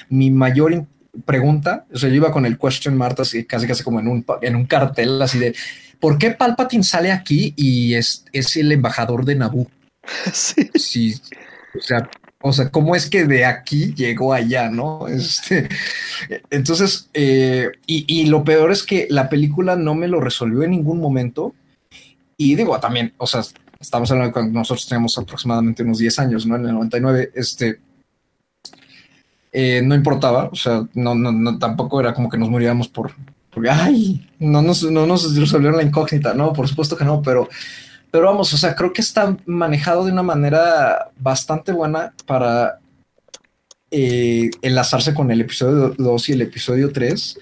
mi 0.09 0.29
mayor 0.29 0.85
pregunta, 1.25 1.85
o 1.93 1.97
sea, 1.97 2.09
yo 2.09 2.15
iba 2.15 2.31
con 2.31 2.45
el 2.45 2.57
question 2.57 2.97
mark 2.97 3.21
así, 3.21 3.45
casi 3.45 3.67
casi 3.67 3.83
como 3.83 3.99
en 3.99 4.07
un, 4.07 4.25
en 4.41 4.55
un 4.55 4.65
cartel, 4.65 5.21
así 5.21 5.39
de, 5.39 5.55
¿por 5.99 6.17
qué 6.17 6.31
Palpatine 6.31 6.83
sale 6.83 7.11
aquí 7.11 7.53
y 7.55 7.95
es, 7.95 8.25
es 8.31 8.55
el 8.57 8.71
embajador 8.71 9.25
de 9.25 9.35
Naboo? 9.35 9.69
sí. 10.33 10.69
Sí, 10.75 11.15
o 11.77 11.81
sea, 11.81 12.09
o 12.41 12.53
sea, 12.53 12.69
¿cómo 12.69 12.95
es 12.95 13.09
que 13.09 13.25
de 13.25 13.43
aquí 13.43 13.93
llegó 13.95 14.33
allá, 14.33 14.69
no? 14.69 15.07
Este, 15.07 15.67
entonces, 16.49 17.09
eh, 17.13 17.71
y, 17.87 18.05
y 18.07 18.25
lo 18.27 18.43
peor 18.43 18.71
es 18.71 18.83
que 18.83 19.07
la 19.09 19.29
película 19.29 19.75
no 19.75 19.95
me 19.95 20.07
lo 20.07 20.19
resolvió 20.19 20.63
en 20.63 20.71
ningún 20.71 20.99
momento. 20.99 21.55
Y 22.37 22.55
digo, 22.55 22.79
también, 22.79 23.13
o 23.17 23.25
sea, 23.25 23.41
estamos 23.79 24.11
hablando 24.11 24.27
de 24.27 24.33
cuando 24.33 24.59
nosotros 24.59 24.87
teníamos 24.87 25.17
aproximadamente 25.17 25.83
unos 25.83 25.97
10 25.97 26.19
años, 26.19 26.45
¿no? 26.45 26.55
En 26.55 26.65
el 26.65 26.73
99, 26.73 27.31
este, 27.33 27.79
eh, 29.55 29.81
no 29.81 29.95
importaba, 29.95 30.49
o 30.51 30.55
sea, 30.55 30.85
no, 30.93 31.15
no, 31.15 31.31
no, 31.31 31.57
tampoco 31.57 31.99
era 31.99 32.13
como 32.13 32.29
que 32.29 32.37
nos 32.37 32.49
muriéramos 32.49 32.89
por, 32.89 33.11
porque, 33.49 33.69
ay, 33.69 34.29
no 34.37 34.61
nos, 34.61 34.83
no 34.83 35.07
nos 35.07 35.33
resolvieron 35.35 35.77
la 35.77 35.83
incógnita, 35.83 36.33
no, 36.33 36.51
por 36.51 36.67
supuesto 36.67 36.97
que 36.97 37.05
no, 37.05 37.21
pero 37.21 37.47
pero 38.15 38.27
vamos, 38.27 38.53
o 38.53 38.57
sea, 38.57 38.75
creo 38.75 38.93
que 38.93 39.01
está 39.01 39.35
manejado 39.45 40.05
de 40.05 40.11
una 40.13 40.23
manera 40.23 41.11
bastante 41.17 41.73
buena 41.73 42.13
para 42.25 42.79
eh, 43.91 44.49
enlazarse 44.61 45.13
con 45.13 45.31
el 45.31 45.41
episodio 45.41 45.93
2 45.97 46.29
y 46.29 46.31
el 46.31 46.41
episodio 46.43 46.93
3. 46.93 47.37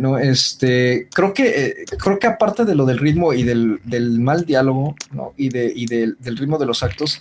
¿no? 0.00 0.18
Este, 0.18 1.08
creo 1.14 1.32
que, 1.32 1.46
eh, 1.46 1.74
creo 1.96 2.18
que 2.18 2.26
aparte 2.26 2.64
de 2.64 2.74
lo 2.74 2.86
del 2.86 2.98
ritmo 2.98 3.32
y 3.32 3.44
del, 3.44 3.80
del 3.84 4.18
mal 4.18 4.44
diálogo, 4.44 4.96
¿no? 5.12 5.32
Y, 5.36 5.50
de, 5.50 5.72
y 5.72 5.86
del, 5.86 6.16
del 6.18 6.38
ritmo 6.38 6.58
de 6.58 6.66
los 6.66 6.82
actos, 6.82 7.20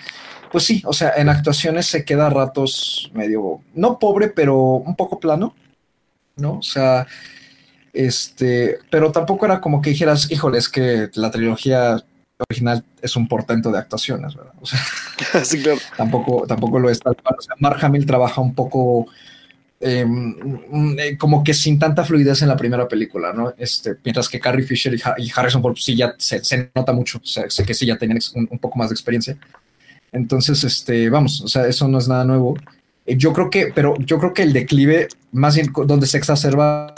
pues 0.53 0.65
sí, 0.65 0.83
o 0.85 0.93
sea, 0.93 1.13
en 1.17 1.27
actuaciones 1.29 1.87
se 1.87 2.05
queda 2.05 2.27
a 2.27 2.29
ratos 2.29 3.11
medio, 3.13 3.59
no 3.73 3.99
pobre, 3.99 4.27
pero 4.29 4.55
un 4.61 4.95
poco 4.95 5.19
plano, 5.19 5.55
¿no? 6.37 6.59
O 6.59 6.61
sea, 6.61 7.07
este, 7.91 8.77
pero 8.91 9.11
tampoco 9.11 9.45
era 9.45 9.59
como 9.59 9.81
que 9.81 9.89
dijeras, 9.91 10.31
híjole, 10.31 10.59
es 10.59 10.69
que 10.69 11.09
la 11.15 11.31
trilogía 11.31 12.03
original 12.49 12.85
es 13.01 13.15
un 13.15 13.27
portento 13.27 13.71
de 13.71 13.79
actuaciones, 13.79 14.35
¿verdad? 14.35 14.53
O 14.61 14.65
sea, 14.67 14.79
sí, 15.43 15.61
claro. 15.63 15.79
tampoco, 15.97 16.45
tampoco 16.47 16.79
lo 16.79 16.89
es 16.89 16.99
tal 16.99 17.15
cual. 17.15 17.35
O 17.39 17.41
sea, 17.41 17.55
Mark 17.59 17.79
Hamill 17.83 18.05
trabaja 18.05 18.39
un 18.41 18.53
poco 18.53 19.07
eh, 19.79 20.05
mm, 20.05 20.99
eh, 20.99 21.17
como 21.17 21.43
que 21.43 21.53
sin 21.55 21.79
tanta 21.79 22.05
fluidez 22.05 22.43
en 22.43 22.49
la 22.49 22.57
primera 22.57 22.87
película, 22.87 23.33
¿no? 23.33 23.53
Este, 23.57 23.95
mientras 24.03 24.29
que 24.29 24.39
Carrie 24.39 24.65
Fisher 24.65 24.93
y, 24.93 25.01
Ha- 25.03 25.15
y 25.17 25.31
Harrison 25.35 25.63
Ford 25.63 25.75
sí 25.77 25.95
ya 25.95 26.13
se, 26.19 26.43
se 26.43 26.71
nota 26.75 26.93
mucho, 26.93 27.19
o 27.19 27.25
sea, 27.25 27.49
sé 27.49 27.65
que 27.65 27.73
sí 27.73 27.85
ya 27.87 27.97
tenían 27.97 28.19
un 28.35 28.59
poco 28.59 28.77
más 28.77 28.89
de 28.89 28.93
experiencia. 28.93 29.35
Entonces, 30.13 30.63
este, 30.63 31.09
vamos, 31.09 31.41
o 31.41 31.47
sea, 31.47 31.67
eso 31.67 31.87
no 31.87 31.97
es 31.97 32.07
nada 32.07 32.23
nuevo. 32.23 32.55
Eh, 33.05 33.17
Yo 33.17 33.33
creo 33.33 33.49
que, 33.49 33.71
pero 33.75 33.95
yo 33.99 34.19
creo 34.19 34.33
que 34.33 34.43
el 34.43 34.53
declive, 34.53 35.07
más 35.31 35.55
bien 35.55 35.71
donde 35.85 36.07
se 36.07 36.17
exacerbaron 36.17 36.93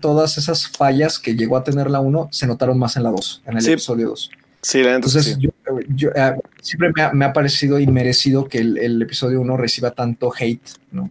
todas 0.00 0.36
esas 0.38 0.68
fallas 0.68 1.18
que 1.18 1.36
llegó 1.36 1.56
a 1.56 1.62
tener 1.64 1.90
la 1.90 2.00
1, 2.00 2.28
se 2.32 2.46
notaron 2.46 2.78
más 2.78 2.96
en 2.96 3.04
la 3.04 3.10
2, 3.10 3.42
en 3.46 3.56
el 3.56 3.62
Sí. 3.62 3.72
episodio 3.72 4.08
2. 4.08 4.30
Sí, 4.62 4.82
la 4.82 4.94
Entonces, 4.96 5.24
sí. 5.24 5.36
yo, 5.38 5.50
yo, 5.94 6.10
eh, 6.14 6.34
siempre 6.60 6.90
me 6.94 7.02
ha, 7.02 7.12
me 7.12 7.24
ha 7.24 7.32
parecido 7.32 7.78
inmerecido 7.78 8.46
que 8.48 8.58
el, 8.58 8.76
el 8.78 9.00
episodio 9.02 9.40
1 9.40 9.56
reciba 9.56 9.92
tanto 9.92 10.32
hate, 10.38 10.68
¿no? 10.92 11.10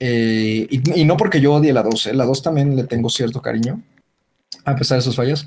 Eh, 0.00 0.66
y, 0.68 1.00
y 1.00 1.04
no 1.04 1.16
porque 1.16 1.40
yo 1.40 1.54
odie 1.54 1.72
la 1.72 1.82
2, 1.82 2.06
¿eh? 2.08 2.14
la 2.14 2.24
2 2.24 2.42
también 2.42 2.74
le 2.74 2.84
tengo 2.84 3.08
cierto 3.08 3.40
cariño, 3.40 3.80
a 4.64 4.74
pesar 4.74 4.98
de 4.98 5.02
sus 5.02 5.14
fallas, 5.14 5.46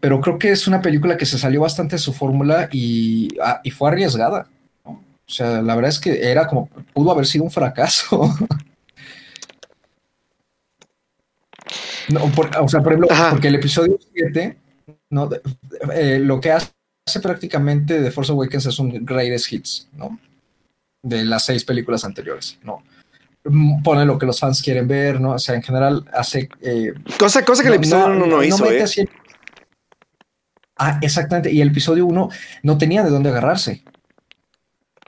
pero 0.00 0.20
creo 0.20 0.38
que 0.38 0.50
es 0.50 0.66
una 0.68 0.80
película 0.80 1.16
que 1.16 1.26
se 1.26 1.38
salió 1.38 1.60
bastante 1.60 1.96
de 1.96 2.00
su 2.00 2.12
fórmula 2.12 2.68
y, 2.72 3.28
ah, 3.42 3.60
y 3.64 3.70
fue 3.70 3.88
arriesgada. 3.90 4.46
¿no? 4.84 4.92
O 4.92 5.30
sea, 5.30 5.60
la 5.62 5.74
verdad 5.74 5.90
es 5.90 5.98
que 5.98 6.30
era 6.30 6.46
como, 6.46 6.68
pudo 6.94 7.10
haber 7.12 7.26
sido 7.26 7.44
un 7.44 7.50
fracaso. 7.50 8.34
No, 12.08 12.20
por- 12.32 12.50
o 12.58 12.68
sea, 12.68 12.80
por 12.82 12.92
ejemplo, 12.92 13.08
Ajá. 13.12 13.30
porque 13.30 13.48
el 13.48 13.56
episodio 13.56 13.98
7, 14.14 14.56
¿no? 15.10 15.28
Eh, 15.92 16.18
lo 16.18 16.40
que 16.40 16.52
hace 16.52 16.70
prácticamente 17.22 18.00
de 18.00 18.10
Force 18.10 18.32
Awakens 18.32 18.66
es 18.66 18.78
un 18.78 19.04
greatest 19.04 19.52
hits, 19.52 19.88
¿no? 19.92 20.18
De 21.02 21.24
las 21.24 21.44
seis 21.44 21.64
películas 21.64 22.04
anteriores, 22.04 22.58
¿no? 22.62 22.82
Mm, 23.44 23.82
Pone 23.82 24.04
lo 24.06 24.18
que 24.18 24.26
los 24.26 24.40
fans 24.40 24.62
quieren 24.62 24.88
ver, 24.88 25.20
¿no? 25.20 25.32
O 25.32 25.38
sea, 25.38 25.54
en 25.54 25.62
general 25.62 26.04
hace... 26.14 26.48
eh, 26.62 26.94
Cosa, 27.18 27.44
cosa 27.44 27.62
que 27.62 27.68
el 27.68 27.74
episodio 27.74 28.06
1 28.06 28.26
no, 28.26 28.42
hizo, 28.42 28.64
mete 28.64 28.84
¿eh? 28.84 29.08
Ah, 30.78 30.98
exactamente. 31.02 31.52
Y 31.52 31.60
el 31.60 31.68
episodio 31.68 32.06
1 32.06 32.28
no 32.62 32.78
tenía 32.78 33.02
de 33.02 33.10
dónde 33.10 33.30
agarrarse. 33.30 33.82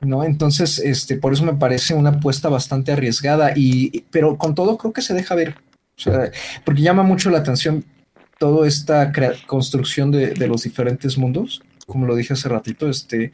¿No? 0.03 0.25
Entonces, 0.25 0.79
este, 0.79 1.17
por 1.17 1.33
eso 1.33 1.45
me 1.45 1.55
parece 1.55 1.95
una 1.95 2.11
apuesta 2.11 2.49
bastante 2.49 2.93
arriesgada. 2.93 3.53
Y, 3.55 4.05
pero 4.11 4.37
con 4.37 4.55
todo 4.55 4.77
creo 4.77 4.93
que 4.93 5.03
se 5.03 5.15
deja 5.15 5.35
ver. 5.35 5.57
O 5.97 6.03
sea, 6.03 6.31
porque 6.65 6.83
llama 6.83 7.03
mucho 7.03 7.31
la 7.31 7.39
atención 7.39 7.85
toda 8.39 8.67
esta 8.67 9.13
construcción 9.47 10.11
de, 10.11 10.35
de 10.35 10.49
los 10.49 10.63
diferentes 10.63 11.19
mundos. 11.19 11.63
Como 11.87 12.07
lo 12.07 12.15
dije 12.15 12.33
hace 12.33 12.49
ratito, 12.49 12.89
este, 12.89 13.33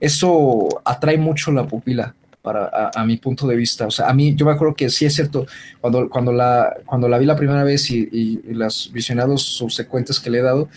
eso 0.00 0.68
atrae 0.84 1.16
mucho 1.16 1.52
la 1.52 1.66
pupila 1.66 2.14
para, 2.42 2.90
a, 2.92 3.04
mi 3.06 3.16
punto 3.18 3.46
de 3.46 3.54
vista. 3.54 3.86
O 3.86 3.90
sea, 3.90 4.08
a 4.08 4.12
mí, 4.12 4.34
yo 4.34 4.44
me 4.44 4.52
acuerdo 4.52 4.74
que 4.74 4.90
sí 4.90 5.06
es 5.06 5.14
cierto, 5.14 5.46
cuando, 5.80 6.10
cuando, 6.10 6.32
la, 6.32 6.74
cuando 6.84 7.08
la 7.08 7.18
vi 7.18 7.24
la 7.24 7.36
primera 7.36 7.62
vez 7.62 7.88
y, 7.90 8.08
y, 8.10 8.40
y 8.50 8.92
visionados 8.92 9.42
subsecuentes 9.42 10.18
que 10.18 10.30
le 10.30 10.38
he 10.38 10.42
dado, 10.42 10.68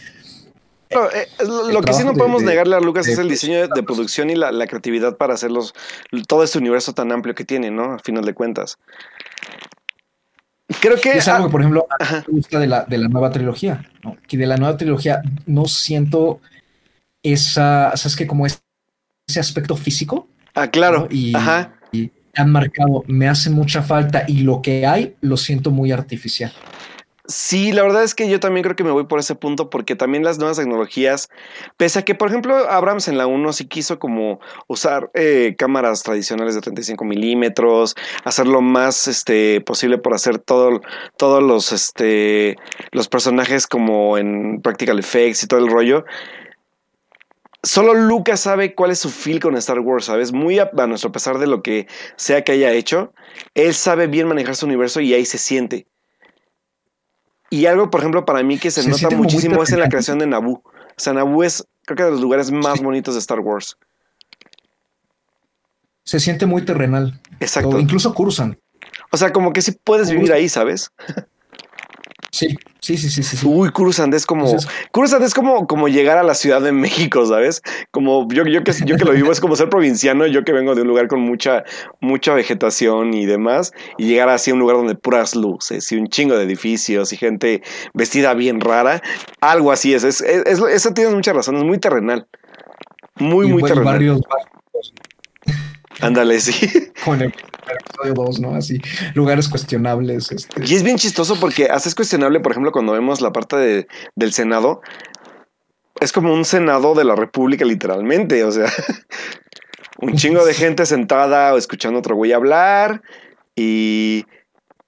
Eh, 0.89 1.27
lo, 1.71 1.81
que 1.81 1.93
sí 1.93 2.03
no 2.03 2.11
de- 2.13 2.17
podemos 2.17 2.41
de- 2.41 2.47
negarle 2.47 2.75
a 2.75 2.79
Lucas 2.79 3.05
de- 3.05 3.13
es 3.13 3.19
el 3.19 3.27
diseño 3.29 3.59
de, 3.61 3.69
de 3.73 3.83
producción 3.83 4.29
y 4.29 4.35
la, 4.35 4.51
la 4.51 4.67
creatividad 4.67 5.17
para 5.17 5.33
hacer 5.33 5.51
los, 5.51 5.73
todo 6.27 6.43
este 6.43 6.59
universo 6.59 6.93
tan 6.93 7.11
amplio 7.11 7.33
que 7.35 7.43
tiene, 7.43 7.71
¿no? 7.71 7.93
Al 7.93 8.01
final 8.01 8.23
de 8.23 8.33
cuentas. 8.33 8.77
Creo 10.81 10.99
que... 10.99 11.11
es 11.17 11.27
algo 11.27 11.47
que, 11.47 11.51
por 11.51 11.61
ejemplo, 11.61 11.87
a 11.99 12.03
Ajá. 12.03 12.23
me 12.27 12.33
gusta 12.33 12.59
de 12.59 12.67
la, 12.67 12.85
de 12.85 12.97
la 12.97 13.07
nueva 13.07 13.31
trilogía, 13.31 13.89
¿no? 14.03 14.17
Que 14.27 14.37
de 14.37 14.47
la 14.47 14.57
nueva 14.57 14.77
trilogía 14.77 15.21
no 15.45 15.65
siento 15.65 16.39
esa, 17.23 17.91
¿sabes 17.95 18.15
qué? 18.15 18.27
Como 18.27 18.45
es- 18.45 18.61
ese 19.27 19.39
aspecto 19.39 19.75
físico. 19.75 20.27
Ah, 20.53 20.69
claro. 20.69 21.01
¿no? 21.01 21.07
Y, 21.09 21.35
Ajá. 21.35 21.73
y 21.91 22.11
han 22.35 22.51
marcado, 22.51 23.03
me 23.07 23.27
hace 23.27 23.49
mucha 23.49 23.81
falta 23.81 24.23
y 24.27 24.39
lo 24.39 24.61
que 24.61 24.85
hay 24.85 25.15
lo 25.21 25.37
siento 25.37 25.71
muy 25.71 25.91
artificial. 25.91 26.51
Sí, 27.27 27.71
la 27.71 27.81
verdad 27.81 28.03
es 28.03 28.13
que 28.13 28.29
yo 28.29 28.39
también 28.39 28.63
creo 28.63 28.75
que 28.75 28.83
me 28.83 28.91
voy 28.91 29.05
por 29.05 29.19
ese 29.19 29.33
punto 29.33 29.71
porque 29.71 29.95
también 29.95 30.23
las 30.23 30.37
nuevas 30.37 30.57
tecnologías, 30.57 31.29
pese 31.75 31.99
a 31.99 32.01
que 32.03 32.13
por 32.13 32.29
ejemplo 32.29 32.55
Abrams 32.69 33.07
en 33.07 33.17
la 33.17 33.25
1 33.25 33.51
sí 33.53 33.65
quiso 33.67 33.97
como 33.97 34.39
usar 34.67 35.09
eh, 35.15 35.55
cámaras 35.57 36.03
tradicionales 36.03 36.53
de 36.53 36.61
35 36.61 37.03
milímetros, 37.03 37.95
hacer 38.25 38.45
lo 38.47 38.61
más 38.61 39.07
este, 39.07 39.59
posible 39.61 39.97
por 39.97 40.13
hacer 40.13 40.37
todo, 40.37 40.81
todos 41.17 41.41
los, 41.41 41.71
este, 41.71 42.57
los 42.91 43.07
personajes 43.07 43.65
como 43.65 44.19
en 44.19 44.61
practical 44.61 44.99
effects 44.99 45.43
y 45.43 45.47
todo 45.47 45.59
el 45.61 45.71
rollo. 45.71 46.05
Solo 47.63 47.95
Lucas 47.95 48.41
sabe 48.41 48.75
cuál 48.75 48.91
es 48.91 48.99
su 48.99 49.09
feel 49.09 49.39
con 49.39 49.55
Star 49.57 49.79
Wars, 49.79 50.05
¿sabes? 50.05 50.31
Muy 50.31 50.59
a, 50.59 50.69
a 50.77 50.87
nuestro 50.87 51.11
pesar 51.11 51.39
de 51.39 51.47
lo 51.47 51.63
que 51.63 51.87
sea 52.17 52.43
que 52.43 52.51
haya 52.51 52.71
hecho, 52.71 53.13
él 53.55 53.73
sabe 53.73 54.05
bien 54.05 54.27
manejar 54.27 54.55
su 54.55 54.67
universo 54.67 55.01
y 55.01 55.15
ahí 55.15 55.25
se 55.25 55.39
siente. 55.39 55.87
Y 57.49 57.67
algo, 57.67 57.89
por 57.89 58.01
ejemplo, 58.01 58.25
para 58.25 58.43
mí 58.43 58.57
que 58.57 58.71
se, 58.71 58.87
nota 58.87 59.09
muchísimo 59.15 59.61
es 59.63 59.71
en 59.71 59.79
la 59.79 59.89
creación 59.89 60.19
de 60.19 60.27
Naboo. 60.27 60.63
O 60.65 60.99
sea, 60.99 61.13
Naboo 61.13 61.43
es, 61.43 61.65
creo 61.85 61.97
que 61.97 62.03
de 62.03 62.11
los 62.11 62.21
lugares 62.21 62.51
más 62.51 62.79
Sí. 62.79 62.83
bonitos 62.83 63.13
de 63.13 63.19
Star 63.19 63.39
Wars. 63.39 63.77
Se 66.03 66.19
siente 66.19 66.45
muy 66.45 66.63
terrenal. 66.63 67.19
Exacto. 67.39 67.69
Todo, 67.71 67.79
incluso 67.79 68.13
Cursan. 68.13 68.59
O 69.11 69.17
sea, 69.17 69.31
como 69.31 69.53
que 69.53 69.61
sí 69.61 69.71
puedes 69.71 70.09
vivir 70.09 70.31
ahí, 70.33 70.49
¿sabes? 70.49 70.91
Sí, 72.35 72.57
sí, 72.81 72.97
sí, 72.97 73.09
sí, 73.09 73.23
sí. 73.23 73.47
Uy, 73.47 73.69
Coruscant 73.71 74.13
es 74.13 74.25
como. 74.25 74.43
Entonces- 74.45 74.69
Coruscant 74.91 75.23
es 75.23 75.33
como, 75.33 75.67
como 75.67 75.87
llegar 75.87 76.17
a 76.17 76.23
la 76.23 76.33
Ciudad 76.35 76.61
de 76.61 76.73
México, 76.73 77.25
¿sabes? 77.25 77.61
Como 77.91 78.27
yo, 78.29 78.43
yo, 78.43 78.61
que, 78.63 78.73
yo 78.85 78.97
que 78.97 79.05
lo 79.05 79.13
vivo 79.13 79.31
es 79.31 79.39
como 79.39 79.55
ser 79.55 79.69
provinciano, 79.69 80.27
yo 80.27 80.43
que 80.43 80.51
vengo 80.51 80.75
de 80.75 80.81
un 80.81 80.87
lugar 80.89 81.07
con 81.07 81.21
mucha, 81.21 81.63
mucha 82.01 82.33
vegetación 82.33 83.13
y 83.13 83.25
demás, 83.25 83.71
y 83.97 84.07
llegar 84.07 84.27
así 84.27 84.51
a 84.51 84.53
un 84.53 84.59
lugar 84.59 84.75
donde 84.75 84.95
puras 84.95 85.33
luces 85.33 85.89
y 85.93 85.95
un 85.95 86.07
chingo 86.07 86.35
de 86.35 86.43
edificios 86.43 87.13
y 87.13 87.17
gente 87.17 87.61
vestida 87.93 88.33
bien 88.33 88.59
rara. 88.59 89.01
Algo 89.39 89.71
así 89.71 89.93
es. 89.93 90.03
es, 90.03 90.19
es, 90.19 90.43
es- 90.45 90.59
eso 90.59 90.93
tienes 90.93 91.13
mucha 91.13 91.31
razón, 91.31 91.55
es 91.55 91.63
muy 91.63 91.77
terrenal. 91.77 92.27
Muy, 93.17 93.47
y, 93.47 93.53
muy 93.53 93.63
terrenal. 93.63 93.85
barrios 93.93 94.21
Ándale, 96.01 96.39
sí. 96.39 96.69
con 97.05 97.21
el 97.21 97.33
episodio 97.33 98.13
2, 98.13 98.39
¿no? 98.41 98.55
Así, 98.55 98.79
lugares 99.13 99.47
cuestionables. 99.49 100.31
Este. 100.31 100.63
Y 100.65 100.75
es 100.75 100.83
bien 100.83 100.97
chistoso 100.97 101.39
porque 101.39 101.65
hasta 101.65 101.89
es 101.89 101.95
cuestionable, 101.95 102.39
por 102.39 102.51
ejemplo, 102.51 102.71
cuando 102.71 102.93
vemos 102.93 103.21
la 103.21 103.31
parte 103.31 103.55
de- 103.57 103.87
del 104.15 104.33
Senado. 104.33 104.81
Es 106.01 106.11
como 106.11 106.33
un 106.33 106.43
Senado 106.45 106.93
de 106.93 107.05
la 107.05 107.15
República, 107.15 107.63
literalmente. 107.65 108.43
O 108.43 108.51
sea, 108.51 108.65
un 109.99 110.15
chingo 110.15 110.45
de 110.45 110.53
gente 110.53 110.85
sentada 110.85 111.53
o 111.53 111.57
escuchando 111.57 111.97
a 111.97 111.99
otro 111.99 112.15
güey 112.15 112.33
hablar. 112.33 113.01
Y, 113.55 114.25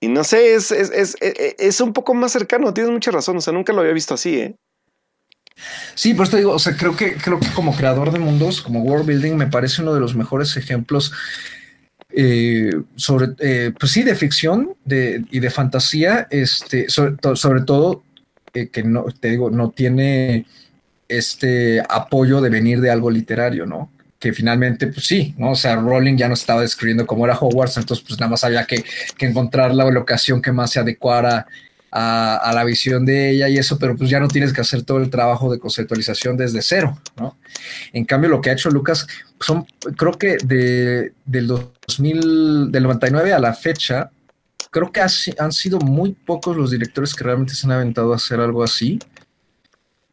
y 0.01 0.09
no 0.09 0.23
sé, 0.25 0.53
es, 0.55 0.71
es, 0.71 0.91
es, 0.91 1.15
es- 1.21 1.55
es 1.57 1.81
un 1.81 1.93
poco 1.93 2.13
más 2.13 2.31
cercano. 2.33 2.73
Tienes 2.73 2.91
mucha 2.91 3.11
razón. 3.11 3.37
O 3.37 3.41
sea, 3.41 3.53
nunca 3.53 3.71
lo 3.73 3.79
había 3.81 3.93
visto 3.93 4.13
así, 4.13 4.37
¿eh? 4.39 4.55
Sí, 5.95 6.13
por 6.13 6.25
esto 6.25 6.37
digo, 6.37 6.51
o 6.51 6.59
sea, 6.59 6.75
creo 6.75 6.95
que, 6.95 7.15
creo 7.15 7.39
que 7.39 7.49
como 7.49 7.75
creador 7.75 8.11
de 8.11 8.19
mundos, 8.19 8.61
como 8.61 8.81
world 8.81 9.07
building, 9.07 9.33
me 9.33 9.47
parece 9.47 9.81
uno 9.81 9.93
de 9.93 9.99
los 9.99 10.15
mejores 10.15 10.55
ejemplos 10.57 11.11
eh, 12.09 12.71
sobre, 12.95 13.29
eh, 13.39 13.73
pues 13.77 13.91
sí, 13.91 14.03
de 14.03 14.15
ficción 14.15 14.75
y 14.85 15.39
de 15.39 15.49
fantasía, 15.49 16.27
este, 16.29 16.87
sobre 16.89 17.61
todo 17.61 18.03
eh, 18.53 18.69
que 18.69 18.83
no, 18.83 19.05
te 19.19 19.29
digo, 19.29 19.49
no 19.49 19.71
tiene 19.71 20.45
este 21.07 21.81
apoyo 21.87 22.41
de 22.41 22.49
venir 22.49 22.81
de 22.81 22.91
algo 22.91 23.11
literario, 23.11 23.65
¿no? 23.65 23.91
Que 24.19 24.33
finalmente, 24.33 24.87
pues 24.87 25.05
sí, 25.05 25.35
¿no? 25.37 25.51
O 25.51 25.55
sea, 25.55 25.75
Rowling 25.75 26.17
ya 26.17 26.27
no 26.27 26.33
estaba 26.33 26.61
describiendo 26.61 27.05
cómo 27.05 27.25
era 27.25 27.37
Hogwarts, 27.37 27.77
entonces 27.77 28.03
pues 28.07 28.19
nada 28.19 28.31
más 28.31 28.43
había 28.43 28.65
que, 28.65 28.83
que 29.17 29.25
encontrar 29.25 29.73
la 29.75 29.89
locación 29.89 30.41
que 30.41 30.51
más 30.51 30.71
se 30.71 30.79
adecuara 30.79 31.45
a, 31.99 32.51
la 32.53 32.63
visión 32.63 33.05
de 33.05 33.31
ella 33.31 33.49
y 33.49 33.57
eso, 33.57 33.79
pero 33.79 33.95
pues 33.95 34.09
ya 34.09 34.19
no 34.19 34.27
tienes 34.27 34.53
que 34.53 34.61
hacer 34.61 34.83
todo 34.83 34.99
el 34.99 35.09
trabajo 35.09 35.51
de 35.51 35.57
conceptualización 35.57 36.37
desde 36.37 36.61
cero, 36.61 36.95
¿no? 37.17 37.37
En 37.91 38.05
cambio, 38.05 38.29
lo 38.29 38.39
que 38.39 38.51
ha 38.51 38.53
hecho 38.53 38.69
Lucas, 38.69 39.07
son, 39.39 39.65
creo 39.95 40.13
que 40.13 40.37
de, 40.43 41.13
del 41.25 41.47
2000, 41.47 42.71
del 42.71 42.83
99 42.83 43.33
a 43.33 43.39
la 43.39 43.53
fecha, 43.53 44.11
creo 44.69 44.91
que 44.91 45.01
ha 45.01 45.07
han 45.39 45.51
sido 45.51 45.79
muy 45.79 46.11
pocos 46.11 46.55
los 46.55 46.69
directores 46.69 47.15
que 47.15 47.23
realmente 47.23 47.55
se 47.55 47.65
han 47.65 47.71
aventado 47.71 48.13
a 48.13 48.17
hacer 48.17 48.39
algo 48.41 48.63
así, 48.63 48.99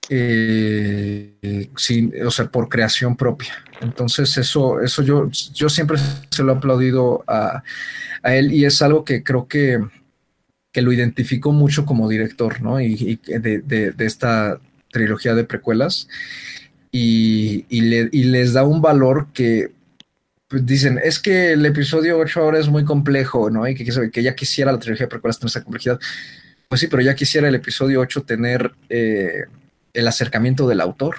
eh, 0.08 1.68
sin, 1.76 2.14
o 2.24 2.30
sea, 2.30 2.46
por 2.46 2.70
creación 2.70 3.14
propia. 3.14 3.62
Entonces, 3.82 4.34
eso, 4.38 4.80
eso 4.80 5.02
yo, 5.02 5.28
yo 5.52 5.68
siempre 5.68 5.98
se 6.30 6.42
lo 6.42 6.54
he 6.54 6.56
aplaudido 6.56 7.24
a, 7.26 7.62
a 8.22 8.34
él 8.34 8.52
y 8.52 8.64
es 8.64 8.80
algo 8.80 9.04
que 9.04 9.22
creo 9.22 9.46
que 9.46 9.82
que 10.74 10.82
lo 10.82 10.92
identificó 10.92 11.52
mucho 11.52 11.86
como 11.86 12.08
director, 12.08 12.60
¿no? 12.60 12.80
Y, 12.80 13.18
y 13.26 13.38
de, 13.38 13.60
de- 13.60 13.92
de 13.92 14.04
esta 14.06 14.58
trilogía 14.90 15.34
de 15.34 15.44
precuelas. 15.44 16.08
Y, 16.90 17.64
le- 17.70 18.08
y 18.12 18.24
les 18.24 18.52
da 18.52 18.64
un 18.64 18.82
valor 18.82 19.28
que 19.32 19.70
pues, 20.48 20.66
dicen, 20.66 21.00
es 21.02 21.18
que 21.20 21.52
el 21.52 21.64
episodio 21.64 22.18
8 22.18 22.40
ahora 22.42 22.58
es 22.58 22.68
muy 22.68 22.84
complejo, 22.84 23.50
¿no? 23.50 23.66
Y 23.68 23.74
que- 23.74 24.10
que 24.10 24.22
ya 24.22 24.34
quisiera 24.34 24.72
la 24.72 24.78
trilogía 24.78 25.06
de 25.06 25.10
precuelas 25.10 25.38
tener 25.38 25.48
esa 25.50 25.62
complejidad. 25.64 25.98
Pues 26.68 26.80
sí, 26.80 26.88
pero 26.88 27.02
ya 27.02 27.14
quisiera 27.14 27.48
el 27.48 27.54
episodio 27.54 28.00
8 28.00 28.22
tener 28.22 28.72
eh, 28.88 29.44
el 29.92 30.08
acercamiento 30.08 30.66
del 30.68 30.80
autor. 30.80 31.16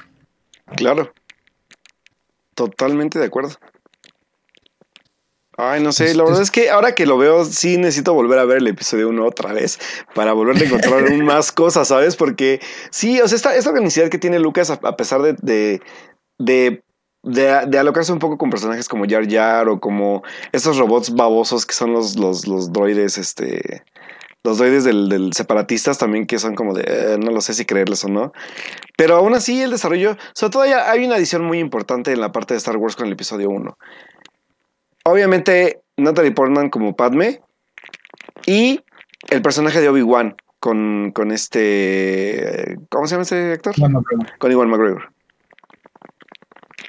Claro. 0.75 1.13
Totalmente 2.55 3.19
de 3.19 3.25
acuerdo. 3.25 3.51
Ay, 5.57 5.81
no 5.81 5.93
sé, 5.93 6.13
la 6.15 6.23
verdad 6.23 6.41
es- 6.41 6.47
es 6.47 6.51
que 6.51 6.69
ahora 6.69 6.95
que 6.95 7.05
lo 7.05 7.17
veo, 7.17 7.45
sí 7.45 7.77
necesito 7.77 8.13
volver 8.13 8.39
a 8.39 8.45
ver 8.45 8.57
el 8.57 8.67
episodio 8.67 9.07
1 9.09 9.25
otra 9.25 9.53
vez 9.53 9.79
para 10.13 10.33
volver 10.33 10.57
a 10.57 10.65
encontrar 10.65 11.05
aún 11.07 11.23
más 11.25 11.51
cosas, 11.53 11.87
¿sabes? 11.87 12.17
Porque 12.17 12.59
sí, 12.91 13.21
o 13.21 13.27
sea, 13.27 13.37
esta, 13.37 13.55
esta 13.55 13.69
organicidad 13.69 14.09
que 14.09 14.17
tiene 14.17 14.39
Lucas, 14.39 14.69
a, 14.69 14.79
a 14.83 14.97
pesar 14.97 15.21
de, 15.21 15.33
de, 15.41 15.81
de, 16.39 16.83
de, 17.23 17.65
de 17.67 17.79
alocarse 17.79 18.11
un 18.11 18.19
poco 18.19 18.37
con 18.37 18.49
personajes 18.49 18.89
como 18.89 19.05
Jar 19.07 19.29
Jar 19.29 19.69
o 19.69 19.79
como 19.79 20.23
estos 20.51 20.77
robots 20.77 21.15
babosos 21.15 21.65
que 21.65 21.73
son 21.73 21.93
los, 21.93 22.17
los, 22.17 22.47
los 22.47 22.73
droides, 22.73 23.17
este. 23.17 23.83
Los 24.43 24.59
droides 24.59 24.83
del, 24.83 25.09
del 25.09 25.33
separatistas 25.33 25.97
también 25.97 26.27
que 26.27 26.37
son 26.37 26.53
como 26.53 26.75
de 26.75 26.83
eh, 26.85 27.17
no 27.17 27.31
lo 27.31 27.41
sé 27.41 27.55
si 27.55 27.65
creerles 27.65 28.03
o 28.03 28.09
no. 28.09 28.31
Pero 28.95 29.15
aún 29.15 29.33
así 29.33 29.59
el 29.61 29.71
desarrollo, 29.71 30.17
sobre 30.35 30.51
todo 30.51 30.61
hay, 30.63 30.71
hay 30.73 31.03
una 31.03 31.15
adición 31.15 31.43
muy 31.43 31.57
importante 31.57 32.11
en 32.11 32.21
la 32.21 32.31
parte 32.31 32.53
de 32.53 32.59
Star 32.59 32.77
Wars 32.77 32.95
con 32.95 33.07
el 33.07 33.13
episodio 33.13 33.49
1. 33.49 33.75
Obviamente 35.07 35.81
Natalie 35.97 36.31
Portman 36.31 36.69
como 36.69 36.95
Padme 36.95 37.41
y 38.45 38.81
el 39.29 39.41
personaje 39.41 39.79
de 39.79 39.89
Obi-Wan 39.89 40.35
con, 40.59 41.11
con 41.13 41.31
este... 41.31 42.77
¿Cómo 42.89 43.05
se 43.05 43.11
llama 43.13 43.21
este 43.23 43.53
actor? 43.53 43.75
Bueno, 43.77 44.03
Con 44.39 44.51
Iwan 44.51 44.69
McGregor. 44.69 45.11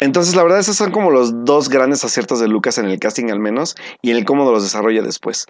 Entonces, 0.01 0.34
la 0.34 0.43
verdad, 0.43 0.59
esos 0.59 0.76
son 0.76 0.90
como 0.93 1.10
los 1.10 1.44
dos 1.44 1.68
grandes 1.68 2.05
aciertos 2.05 2.40
de 2.40 2.48
Lucas 2.48 2.78
en 2.78 2.86
el 2.86 2.98
casting, 2.98 3.30
al 3.30 3.38
menos, 3.40 3.76
y 4.02 4.10
en 4.10 4.18
el 4.18 4.24
cómo 4.24 4.51
los 4.51 4.62
desarrolla 4.62 5.02
después. 5.02 5.47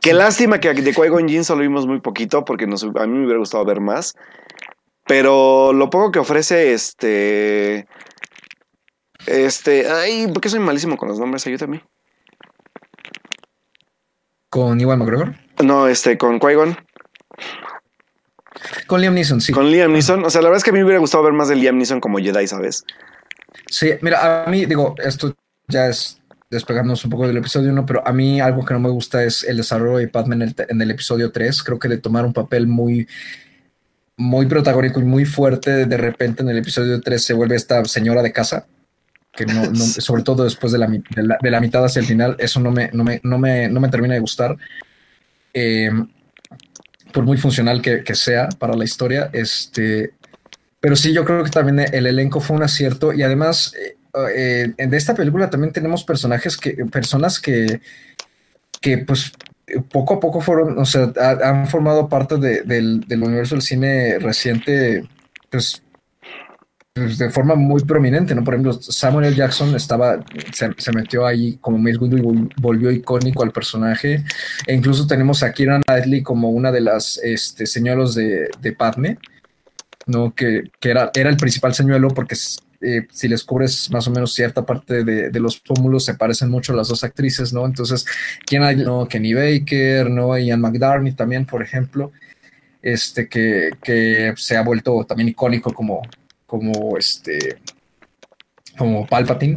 Qué 0.00 0.12
lástima 0.12 0.58
que 0.60 0.72
de 0.72 0.94
Qui-Gon 0.94 1.28
Jinn 1.28 1.44
solo 1.44 1.62
vimos 1.62 1.86
muy 1.86 2.00
poquito, 2.00 2.44
porque 2.44 2.66
nos- 2.66 2.82
a 2.84 3.06
mí 3.06 3.12
me 3.18 3.24
hubiera 3.24 3.38
gustado 3.38 3.64
ver 3.64 3.80
más. 3.80 4.14
Pero 5.06 5.72
lo 5.72 5.90
poco 5.90 6.10
que 6.10 6.18
ofrece 6.18 6.72
este. 6.74 7.86
Este. 9.26 9.90
Ay, 9.90 10.26
¿por 10.28 10.40
qué 10.40 10.48
soy 10.48 10.60
malísimo 10.60 10.96
con 10.96 11.08
los 11.08 11.18
nombres? 11.18 11.46
Ayúdame. 11.46 11.82
con 14.56 14.80
Iwan 14.80 14.98
McGregor. 14.98 15.34
No, 15.62 15.86
este, 15.86 16.16
con 16.16 16.40
Qui-Gon. 16.40 16.78
Con 18.86 19.00
Liam 19.02 19.14
Neeson, 19.14 19.40
sí. 19.40 19.52
Con 19.52 19.70
Liam 19.70 19.92
Neeson. 19.92 20.24
O 20.24 20.30
sea, 20.30 20.40
la 20.40 20.48
verdad 20.48 20.58
es 20.58 20.64
que 20.64 20.70
a 20.70 20.72
mí 20.72 20.78
me 20.78 20.84
hubiera 20.86 20.98
gustado 20.98 21.24
ver 21.24 21.34
más 21.34 21.48
de 21.48 21.56
Liam 21.56 21.76
Neeson 21.76 22.00
como 22.00 22.18
Jedi, 22.18 22.46
¿sabes? 22.46 22.84
Sí, 23.68 23.90
mira, 24.00 24.44
a 24.44 24.50
mí, 24.50 24.64
digo, 24.64 24.94
esto 24.98 25.34
ya 25.68 25.88
es 25.88 26.22
despegándonos 26.48 27.04
un 27.04 27.10
poco 27.10 27.26
del 27.26 27.36
episodio 27.36 27.70
1, 27.70 27.84
pero 27.84 28.06
a 28.06 28.12
mí 28.12 28.40
algo 28.40 28.64
que 28.64 28.72
no 28.72 28.80
me 28.80 28.88
gusta 28.88 29.24
es 29.24 29.44
el 29.44 29.58
desarrollo 29.58 29.98
de 29.98 30.08
Padme 30.08 30.36
en 30.36 30.42
el, 30.42 30.54
en 30.68 30.80
el 30.80 30.90
episodio 30.90 31.30
3. 31.32 31.62
Creo 31.62 31.78
que 31.78 31.88
de 31.88 31.98
tomar 31.98 32.24
un 32.24 32.32
papel 32.32 32.66
muy, 32.66 33.06
muy 34.16 34.46
protagónico 34.46 35.00
y 35.00 35.04
muy 35.04 35.24
fuerte, 35.26 35.84
de 35.84 35.96
repente 35.96 36.42
en 36.42 36.48
el 36.48 36.58
episodio 36.58 37.00
3 37.00 37.22
se 37.22 37.34
vuelve 37.34 37.56
esta 37.56 37.84
señora 37.84 38.22
de 38.22 38.32
casa, 38.32 38.66
que 39.36 39.46
no, 39.46 39.66
no- 39.66 39.76
sobre 40.08 40.22
todo 40.22 40.44
después 40.44 40.72
de 40.72 40.78
la, 40.78 40.86
de 40.88 41.22
la, 41.22 41.38
de 41.40 41.50
la 41.50 41.60
mitad 41.60 41.84
hacia 41.84 42.00
el 42.00 42.06
final, 42.06 42.36
eso 42.38 42.58
no 42.60 42.70
me, 42.72 42.90
no 42.92 43.04
me, 43.04 43.20
no 43.22 43.38
me, 43.38 43.68
no 43.68 43.80
me 43.80 43.88
termina 43.88 44.14
de 44.14 44.20
gustar. 44.20 44.56
Eh, 45.54 45.90
por 47.12 47.24
muy 47.24 47.38
funcional 47.38 47.80
que, 47.80 48.02
que 48.02 48.14
sea 48.14 48.48
para 48.58 48.74
la 48.74 48.84
historia, 48.84 49.30
este, 49.32 50.12
pero 50.80 50.96
sí, 50.96 51.12
yo 51.12 51.24
creo 51.24 51.42
que 51.44 51.50
también 51.50 51.80
el 51.92 52.06
elenco 52.06 52.40
fue 52.40 52.56
un 52.56 52.62
acierto 52.62 53.12
y 53.12 53.22
además 53.22 53.72
eh, 53.74 53.96
eh, 54.76 54.86
de 54.86 54.96
esta 54.96 55.14
película 55.14 55.48
también 55.48 55.72
tenemos 55.72 56.04
personajes 56.04 56.56
que, 56.58 56.72
personas 56.90 57.40
que, 57.40 57.80
que 58.80 58.98
pues 58.98 59.32
poco 59.90 60.14
a 60.14 60.20
poco 60.20 60.40
fueron, 60.40 60.78
o 60.78 60.84
sea, 60.84 61.10
ha- 61.18 61.48
han 61.48 61.66
formado 61.68 62.08
parte 62.08 62.36
de- 62.36 62.62
del, 62.62 63.00
del 63.00 63.22
universo 63.22 63.54
del 63.54 63.62
cine 63.62 64.18
reciente, 64.18 65.08
pues, 65.50 65.82
pues, 66.96 67.18
de 67.18 67.28
forma 67.28 67.54
muy 67.54 67.82
prominente, 67.84 68.34
¿no? 68.34 68.42
Por 68.42 68.54
ejemplo, 68.54 68.72
Samuel 68.72 69.26
L. 69.26 69.36
Jackson 69.36 69.76
estaba, 69.76 70.24
se, 70.52 70.92
metió 70.92 71.26
ahí 71.26 71.58
como 71.60 71.76
Mace 71.76 71.98
Windu 71.98 72.16
y 72.16 72.22
vol- 72.22 72.52
volvió 72.56 72.90
icónico 72.90 73.42
al 73.42 73.52
personaje. 73.52 74.24
E 74.66 74.74
incluso 74.74 75.06
tenemos 75.06 75.42
a 75.42 75.52
Keira 75.52 75.78
Knightley 75.86 76.22
como 76.22 76.48
una 76.48 76.72
de 76.72 76.80
las 76.80 77.18
este, 77.22 77.66
señuelos 77.66 78.14
de, 78.14 78.48
de 78.62 78.72
Padme, 78.72 79.18
¿no? 80.06 80.34
Que, 80.34 80.70
que 80.80 80.90
era, 80.90 81.10
era 81.14 81.28
el 81.28 81.36
principal 81.36 81.74
señuelo 81.74 82.08
porque 82.08 82.34
eh, 82.80 83.06
si 83.10 83.28
les 83.28 83.44
cubres 83.44 83.90
más 83.90 84.08
o 84.08 84.10
menos 84.10 84.32
cierta 84.32 84.64
parte 84.64 85.04
de, 85.04 85.28
de 85.30 85.40
los 85.40 85.58
pómulos 85.60 86.06
se 86.06 86.14
parecen 86.14 86.48
mucho 86.50 86.72
las 86.72 86.88
dos 86.88 87.04
actrices, 87.04 87.52
¿no? 87.52 87.66
Entonces, 87.66 88.06
¿quién 88.46 88.62
hay? 88.62 88.76
No, 88.76 89.06
Kenny 89.06 89.34
Baker, 89.34 90.08
¿no? 90.08 90.36
Ian 90.38 90.62
McDarney 90.62 91.12
también, 91.12 91.44
por 91.44 91.62
ejemplo, 91.62 92.12
este 92.80 93.28
que, 93.28 93.70
que 93.82 94.32
se 94.36 94.56
ha 94.56 94.62
vuelto 94.62 95.04
también 95.04 95.28
icónico 95.28 95.72
como, 95.74 96.02
como 96.58 96.96
este, 96.98 97.58
como 98.78 99.06
Palpatine. 99.06 99.56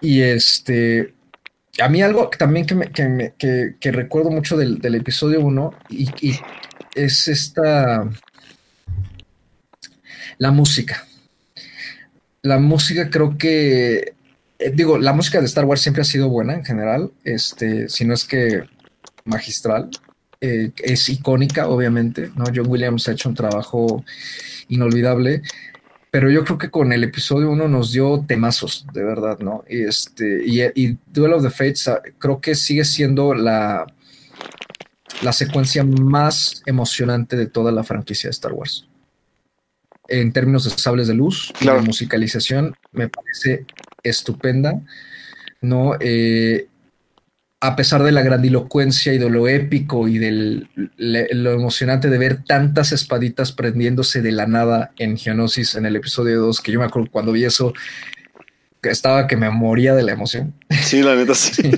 Y 0.00 0.20
este, 0.22 1.14
a 1.80 1.88
mí 1.88 2.02
algo 2.02 2.28
también 2.30 2.66
que, 2.66 2.74
me- 2.74 2.90
que, 2.92 3.08
me- 3.08 3.34
que- 3.38 3.74
recuerdo 3.92 4.30
mucho 4.30 4.56
del, 4.56 4.78
del 4.78 4.94
episodio 4.94 5.40
1 5.40 5.74
y, 5.90 6.08
y 6.30 6.38
es 6.94 7.28
esta, 7.28 8.08
la 10.38 10.50
música. 10.50 11.06
La 12.42 12.58
música 12.58 13.10
creo 13.10 13.36
que, 13.36 14.14
eh, 14.58 14.70
digo, 14.72 14.98
la 14.98 15.12
música 15.12 15.40
de 15.40 15.46
Star 15.46 15.64
Wars 15.64 15.80
siempre 15.80 16.02
ha 16.02 16.04
sido 16.04 16.28
buena 16.28 16.54
en 16.54 16.64
general, 16.64 17.10
este, 17.24 17.88
si 17.88 18.04
no 18.04 18.14
es 18.14 18.24
que 18.24 18.62
magistral. 19.24 19.90
Eh, 20.40 20.70
es 20.84 21.08
icónica, 21.08 21.66
obviamente, 21.66 22.30
¿no? 22.36 22.44
John 22.54 22.68
Williams 22.68 23.08
ha 23.08 23.12
hecho 23.12 23.28
un 23.28 23.34
trabajo 23.34 24.04
inolvidable, 24.68 25.42
pero 26.18 26.32
yo 26.32 26.44
creo 26.44 26.58
que 26.58 26.68
con 26.68 26.92
el 26.92 27.04
episodio 27.04 27.48
1 27.52 27.68
nos 27.68 27.92
dio 27.92 28.24
temazos, 28.26 28.84
de 28.92 29.04
verdad, 29.04 29.38
¿no? 29.38 29.62
Y, 29.68 29.84
este, 29.84 30.42
y, 30.44 30.62
y 30.74 30.98
Duel 31.06 31.34
of 31.34 31.44
the 31.44 31.50
Fates 31.50 31.86
ah, 31.86 32.02
creo 32.18 32.40
que 32.40 32.56
sigue 32.56 32.84
siendo 32.84 33.34
la, 33.34 33.86
la 35.22 35.32
secuencia 35.32 35.84
más 35.84 36.60
emocionante 36.66 37.36
de 37.36 37.46
toda 37.46 37.70
la 37.70 37.84
franquicia 37.84 38.26
de 38.26 38.32
Star 38.32 38.52
Wars. 38.52 38.88
En 40.08 40.32
términos 40.32 40.64
de 40.64 40.70
sables 40.70 41.06
de 41.06 41.14
luz 41.14 41.50
y 41.50 41.58
Claro. 41.60 41.82
de 41.82 41.86
musicalización, 41.86 42.74
me 42.90 43.08
parece 43.08 43.64
estupenda, 44.02 44.82
¿no? 45.60 45.92
Eh, 46.00 46.66
a 47.60 47.74
pesar 47.74 48.02
de 48.02 48.12
la 48.12 48.22
grandilocuencia 48.22 49.12
y 49.12 49.18
de 49.18 49.28
lo 49.28 49.48
épico 49.48 50.06
y 50.06 50.18
de 50.18 50.66
lo 50.96 51.52
emocionante 51.52 52.08
de 52.08 52.18
ver 52.18 52.44
tantas 52.44 52.92
espaditas 52.92 53.52
prendiéndose 53.52 54.22
de 54.22 54.32
la 54.32 54.46
nada 54.46 54.92
en 54.96 55.16
Geonosis 55.16 55.74
en 55.74 55.84
el 55.86 55.96
episodio 55.96 56.40
2, 56.40 56.60
que 56.60 56.72
yo 56.72 56.78
me 56.78 56.86
acuerdo 56.86 57.10
cuando 57.10 57.32
vi 57.32 57.44
eso, 57.44 57.72
que 58.80 58.90
estaba 58.90 59.26
que 59.26 59.36
me 59.36 59.50
moría 59.50 59.94
de 59.94 60.04
la 60.04 60.12
emoción. 60.12 60.54
Sí, 60.82 61.02
la 61.02 61.16
neta 61.16 61.34
sí. 61.34 61.62
Sí. 61.62 61.70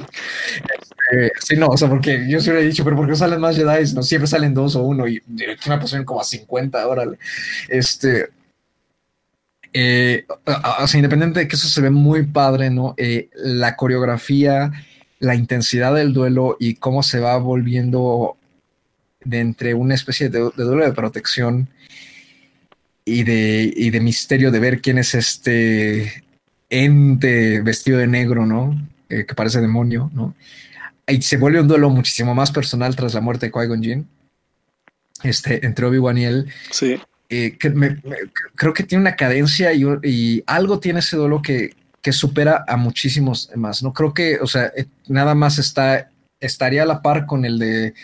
Sí, 1.40 1.56
no, 1.56 1.66
o 1.66 1.76
sea, 1.76 1.88
porque 1.88 2.26
yo 2.28 2.40
siempre 2.40 2.62
he 2.62 2.66
dicho, 2.66 2.84
pero 2.84 2.94
¿por 2.94 3.08
qué 3.08 3.16
salen 3.16 3.40
más 3.40 3.56
Jedi? 3.56 3.94
No, 3.94 4.02
siempre 4.02 4.28
salen 4.28 4.54
dos 4.54 4.76
o 4.76 4.82
uno 4.82 5.08
y 5.08 5.20
hecho 5.38 5.70
me 5.70 5.78
pusieron 5.78 6.04
como 6.04 6.20
a 6.20 6.24
50, 6.24 6.86
órale. 6.86 7.18
Este, 7.68 8.28
eh, 9.72 10.24
o 10.80 10.86
sea, 10.86 10.98
independiente 10.98 11.40
de 11.40 11.48
que 11.48 11.56
eso 11.56 11.68
se 11.68 11.80
ve 11.80 11.90
muy 11.90 12.24
padre, 12.26 12.70
¿no? 12.70 12.94
Eh, 12.96 13.28
la 13.34 13.76
coreografía, 13.76 14.70
la 15.20 15.34
intensidad 15.36 15.94
del 15.94 16.12
duelo 16.12 16.56
y 16.58 16.74
cómo 16.74 17.02
se 17.02 17.20
va 17.20 17.36
volviendo 17.36 18.36
de 19.22 19.40
entre 19.40 19.74
una 19.74 19.94
especie 19.94 20.28
de, 20.30 20.40
de 20.56 20.64
duelo 20.64 20.84
de 20.84 20.92
protección 20.92 21.68
y 23.04 23.22
de, 23.24 23.72
y 23.76 23.90
de 23.90 24.00
misterio 24.00 24.50
de 24.50 24.60
ver 24.60 24.80
quién 24.80 24.98
es 24.98 25.14
este 25.14 26.24
ente 26.68 27.60
vestido 27.60 27.98
de 27.98 28.06
negro, 28.06 28.46
¿no? 28.46 28.88
Eh, 29.08 29.24
que 29.26 29.34
parece 29.34 29.60
demonio, 29.60 30.10
¿no? 30.14 30.34
Y 31.06 31.20
se 31.22 31.36
vuelve 31.36 31.60
un 31.60 31.68
duelo 31.68 31.90
muchísimo 31.90 32.34
más 32.34 32.52
personal 32.52 32.94
tras 32.94 33.14
la 33.14 33.20
muerte 33.20 33.46
de 33.46 33.52
Qui-Gon 33.52 33.82
Jinn, 33.82 34.08
este, 35.24 35.66
entre 35.66 35.86
Obi-Wan 35.86 36.18
y 36.18 36.24
él. 36.24 36.46
Sí. 36.70 36.98
Eh, 37.28 37.56
que 37.58 37.70
me- 37.70 37.90
me- 38.04 38.16
creo 38.54 38.72
que 38.72 38.84
tiene 38.84 39.02
una 39.02 39.16
cadencia 39.16 39.72
y, 39.72 39.84
y 40.04 40.42
algo 40.46 40.78
tiene 40.78 41.00
ese 41.00 41.16
duelo 41.16 41.42
que, 41.42 41.74
que 42.02 42.12
supera 42.12 42.64
a 42.66 42.76
muchísimos 42.76 43.50
más. 43.56 43.82
No 43.82 43.92
creo 43.92 44.14
que, 44.14 44.38
o 44.40 44.46
sea, 44.46 44.72
eh, 44.76 44.86
nada 45.08 45.34
más 45.34 45.58
está, 45.58 46.10
estaría 46.40 46.82
a 46.82 46.86
la 46.86 47.02
par 47.02 47.26
con 47.26 47.44
el 47.44 47.58
de 47.58 47.94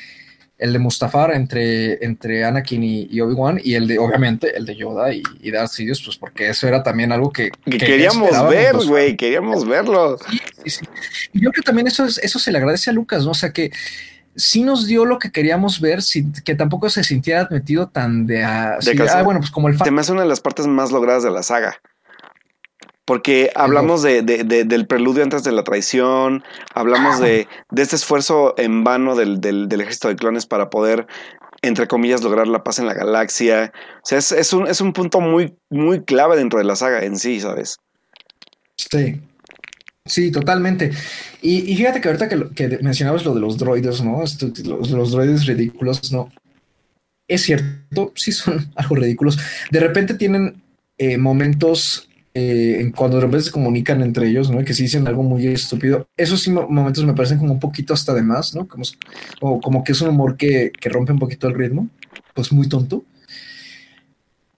el 0.58 0.72
de 0.72 0.78
Mustafar 0.78 1.32
entre, 1.32 2.02
entre 2.04 2.44
Anakin 2.44 2.82
y, 2.82 3.08
y 3.10 3.20
Obi-Wan 3.20 3.60
y 3.62 3.74
el 3.74 3.86
de, 3.86 3.98
obviamente, 3.98 4.56
el 4.56 4.64
de 4.64 4.74
Yoda 4.74 5.12
y, 5.12 5.22
y 5.42 5.50
Darth 5.50 5.70
Sidious, 5.70 6.02
pues 6.02 6.16
porque 6.16 6.48
eso 6.48 6.66
era 6.66 6.82
también 6.82 7.12
algo 7.12 7.30
que, 7.30 7.50
Que 7.64 7.72
que 7.72 7.86
queríamos 7.86 8.48
ver, 8.48 8.74
güey, 8.86 9.16
queríamos 9.16 9.66
verlo. 9.66 10.16
Sí, 10.64 10.70
sí. 10.70 10.86
Y 11.34 11.42
yo 11.42 11.50
creo 11.50 11.62
que 11.62 11.66
también 11.66 11.86
eso, 11.86 12.06
es, 12.06 12.18
eso 12.18 12.38
se 12.38 12.50
le 12.52 12.58
agradece 12.58 12.88
a 12.88 12.94
Lucas, 12.94 13.24
¿no? 13.24 13.32
O 13.32 13.34
sea, 13.34 13.52
que 13.52 13.70
sí 14.34 14.62
nos 14.62 14.86
dio 14.86 15.04
lo 15.04 15.18
que 15.18 15.30
queríamos 15.30 15.80
ver, 15.80 16.00
sin, 16.00 16.32
que 16.32 16.54
tampoco 16.54 16.88
se 16.88 17.04
sintiera 17.04 17.46
metido 17.50 17.88
tan 17.88 18.26
de... 18.26 18.42
ah, 18.42 18.78
sí, 18.80 18.96
casual. 18.96 19.18
ah, 19.20 19.22
bueno, 19.24 19.40
pues 19.40 19.50
como 19.50 19.68
el 19.68 19.76
fan. 19.76 19.92
me 19.94 20.00
hace 20.00 20.12
una 20.12 20.22
de 20.22 20.28
las 20.28 20.40
partes 20.40 20.66
más 20.66 20.90
logradas 20.90 21.22
de 21.22 21.30
la 21.30 21.42
saga. 21.42 21.78
Porque 23.06 23.50
hablamos 23.54 24.02
de, 24.02 24.20
de- 24.22 24.44
de- 24.44 24.64
del 24.64 24.86
preludio 24.86 25.22
antes 25.22 25.44
de 25.44 25.52
la 25.52 25.62
traición, 25.64 26.42
hablamos 26.74 27.20
de, 27.20 27.46
de 27.70 27.82
este 27.82 27.96
esfuerzo 27.96 28.54
en 28.58 28.82
vano 28.84 29.14
del, 29.16 29.40
del- 29.40 29.68
del 29.68 29.80
ejército 29.80 30.08
de 30.08 30.16
clones 30.16 30.44
para 30.44 30.68
poder, 30.70 31.06
entre 31.62 31.86
comillas, 31.86 32.22
lograr 32.22 32.48
la 32.48 32.64
paz 32.64 32.80
en 32.80 32.86
la 32.86 32.94
galaxia. 32.94 33.72
O 33.98 34.00
sea, 34.06 34.18
es, 34.18 34.32
es 34.32 34.52
un, 34.52 34.66
es 34.66 34.80
un 34.80 34.92
punto 34.92 35.20
muy, 35.20 35.54
muy 35.70 36.02
clave 36.04 36.36
dentro 36.36 36.58
de 36.58 36.64
la 36.64 36.74
saga 36.76 37.04
en 37.04 37.16
sí, 37.16 37.40
¿sabes? 37.40 37.78
Sí. 38.76 39.20
Sí, 40.04 40.30
totalmente. 40.30 40.90
Y, 41.42 41.70
y 41.72 41.76
fíjate 41.76 42.00
que 42.00 42.08
ahorita 42.08 42.28
que, 42.28 42.48
que 42.54 42.78
mencionabas 42.82 43.24
lo 43.24 43.34
de 43.34 43.40
los 43.40 43.56
droides, 43.58 44.02
¿no? 44.02 44.20
Los 44.20 45.10
droides 45.12 45.46
ridículos, 45.46 46.12
¿no? 46.12 46.30
Es 47.28 47.42
cierto, 47.42 48.12
sí 48.16 48.32
son 48.32 48.70
algo 48.76 48.96
ridículos. 48.96 49.38
De 49.70 49.80
repente 49.80 50.14
tienen 50.14 50.62
eh, 50.98 51.18
momentos 51.18 52.08
eh, 52.38 52.92
cuando 52.94 53.16
de 53.16 53.22
repente 53.22 53.46
se 53.46 53.50
comunican 53.50 54.02
entre 54.02 54.28
ellos, 54.28 54.50
¿no? 54.50 54.62
Que 54.62 54.74
sí 54.74 54.82
dicen 54.82 55.06
algo 55.08 55.22
muy 55.22 55.46
estúpido. 55.46 56.06
Esos 56.18 56.42
sí 56.42 56.50
mo- 56.50 56.68
momentos 56.68 57.02
me 57.04 57.14
parecen 57.14 57.38
como 57.38 57.54
un 57.54 57.60
poquito 57.60 57.94
hasta 57.94 58.12
de 58.12 58.22
más, 58.22 58.54
¿no? 58.54 58.68
O 59.40 59.58
como 59.60 59.82
que 59.82 59.92
es 59.92 60.00
un 60.02 60.10
humor 60.10 60.36
que, 60.36 60.70
que 60.78 60.88
rompe 60.90 61.12
un 61.12 61.18
poquito 61.18 61.48
el 61.48 61.54
ritmo, 61.54 61.88
pues 62.34 62.52
muy 62.52 62.68
tonto. 62.68 63.04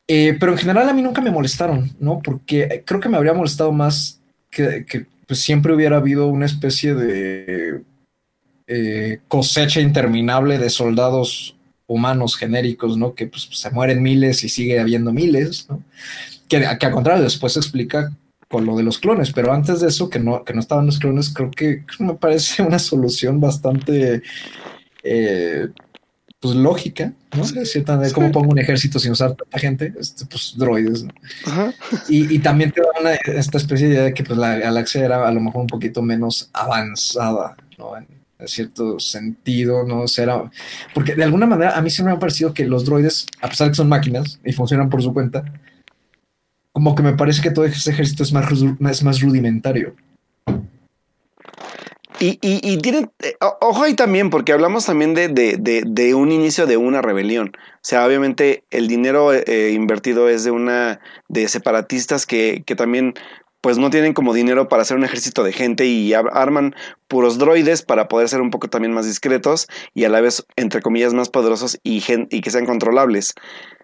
Eh, 0.09 0.37
pero 0.41 0.53
en 0.53 0.59
general 0.59 0.89
a 0.89 0.93
mí 0.93 1.03
nunca 1.03 1.21
me 1.21 1.31
molestaron, 1.31 1.91
¿no? 2.01 2.21
Porque 2.21 2.83
creo 2.85 2.99
que 2.99 3.09
me 3.11 3.17
habría 3.17 3.35
molestado 3.35 3.71
más 3.73 4.21
que, 4.51 4.85
que, 4.85 5.07
pues, 5.27 5.39
siempre 5.41 5.73
hubiera 5.75 5.99
habido 5.99 6.27
una 6.27 6.47
especie 6.47 6.95
de 6.95 7.83
eh, 8.67 9.21
cosecha 9.29 9.81
interminable 9.81 10.59
de 10.59 10.71
soldados 10.71 11.55
humanos 11.87 12.37
genéricos, 12.37 12.97
¿no? 12.97 13.15
Que 13.15 13.27
pues, 13.27 13.49
se 13.53 13.71
mueren 13.71 14.03
miles 14.03 14.43
y 14.45 14.49
sigue 14.49 14.81
habiendo 14.81 15.13
miles, 15.13 15.67
¿no? 15.69 15.83
Que, 16.49 16.61
que 16.79 16.87
al 16.87 16.93
contrario, 16.93 17.23
después 17.23 17.53
se 17.53 17.59
explica 17.61 18.13
con 18.49 18.65
lo 18.65 18.77
de 18.77 18.83
los 18.83 18.99
clones, 18.99 19.31
pero 19.33 19.53
antes 19.53 19.81
de 19.81 19.89
eso, 19.89 20.09
que 20.09 20.19
no, 20.19 20.43
que 20.45 20.55
no 20.55 20.61
estaban 20.61 20.87
los 20.87 20.99
clones, 20.99 21.29
creo 21.35 21.51
que 21.51 21.85
me 21.99 22.15
parece 22.15 22.63
una 22.63 22.79
solución 22.79 23.41
bastante 23.41 24.23
eh, 25.03 25.69
pues 26.41 26.55
lógica, 26.55 27.13
¿no? 27.37 27.45
De 27.47 27.67
cierta 27.67 27.97
manera, 27.97 28.15
¿cómo 28.15 28.31
pongo 28.33 28.51
un 28.53 28.59
ejército 28.59 28.99
sin 28.99 29.13
usar 29.13 29.35
tanta 29.35 29.59
gente? 29.59 29.93
Este, 29.99 30.25
pues 30.27 30.55
droides, 30.57 31.05
¿no? 31.05 31.11
Ajá. 31.47 31.75
Y, 32.09 32.35
y 32.35 32.39
también 32.39 32.71
te 32.73 32.81
da 32.81 32.87
una, 33.01 33.15
esta 33.39 33.59
especie 33.59 33.89
de 33.89 33.95
idea 33.95 34.05
de 34.05 34.15
que 34.15 34.23
pues, 34.25 34.39
la 34.39 34.57
galaxia 34.57 35.05
era 35.05 35.27
a 35.27 35.33
lo 35.33 35.41
mejor 35.41 35.63
un 35.63 35.67
poquito 35.67 36.01
menos 36.01 36.49
avanzada, 36.53 37.57
¿no? 37.77 37.97
En, 37.97 38.07
en 38.39 38.49
cierto 38.49 39.01
sentido, 39.01 39.85
¿no? 39.85 40.03
O 40.03 40.09
sea, 40.09 40.25
era- 40.25 40.51
porque 40.95 41.17
de 41.17 41.25
alguna 41.25 41.47
manera 41.47 41.77
a 41.77 41.83
mí 41.83 41.91
siempre 41.91 42.13
me 42.13 42.17
ha 42.17 42.21
parecido 42.21 42.55
que 42.55 42.65
los 42.67 42.85
droides, 42.85 43.27
a 43.43 43.49
pesar 43.49 43.67
de 43.67 43.73
que 43.73 43.77
son 43.77 43.89
máquinas 43.89 44.39
y 44.45 44.53
funcionan 44.53 44.89
por 44.89 45.03
su 45.03 45.13
cuenta, 45.13 45.45
como 46.79 46.95
que 46.95 47.03
me 47.03 47.15
parece 47.15 47.43
que 47.43 47.51
todo 47.51 47.65
ese 47.65 47.91
ejército 47.91 48.23
es 48.23 48.33
más, 48.33 49.21
rudimentario. 49.21 49.97
Y, 52.21 52.39
y, 52.41 52.61
y 52.63 52.79
eh, 53.21 53.35
ojo 53.61 53.83
ahí 53.83 53.95
también, 53.95 54.31
porque 54.31 54.53
hablamos 54.53 54.87
también 54.87 55.13
de, 55.13 55.27
de, 55.27 55.57
de, 55.59 55.83
de 55.85 56.15
un 56.15 56.31
inicio 56.31 56.69
de 56.69 56.77
una 56.77 57.03
rebelión. 57.03 57.49
O 57.49 57.79
sea, 57.83 58.07
obviamente 58.07 58.63
el 58.71 58.87
dinero 58.87 59.33
eh, 59.33 59.73
invertido 59.73 60.29
es 60.29 60.45
de 60.45 60.53
una, 60.53 61.01
de 61.29 61.49
separatistas 61.49 62.27
que, 62.27 62.63
también 62.77 63.15
pues 63.61 63.77
no 63.77 63.91
tienen 63.91 64.15
como 64.15 64.33
dinero 64.33 64.69
para 64.69 64.83
hacer 64.83 64.97
un 64.97 65.05
ejército 65.05 65.43
de 65.43 65.53
gente 65.53 65.85
y 65.85 66.15
ar- 66.15 66.31
arman 66.33 66.77
puros 67.09 67.39
droides 67.39 67.83
para 67.83 68.07
poder 68.07 68.29
ser 68.29 68.41
un 68.41 68.51
poco 68.51 68.69
también 68.69 68.95
más 68.95 69.05
discretos 69.05 69.67
y 69.95 70.05
a 70.05 70.11
la 70.11 70.21
vez, 70.21 70.47
entre 70.55 70.81
comillas, 70.81 71.13
más 71.13 71.29
poderosos 71.29 71.77
y, 71.83 72.05
y 72.31 72.41
que 72.41 72.51
sean 72.53 72.67
controlables. 72.67 73.35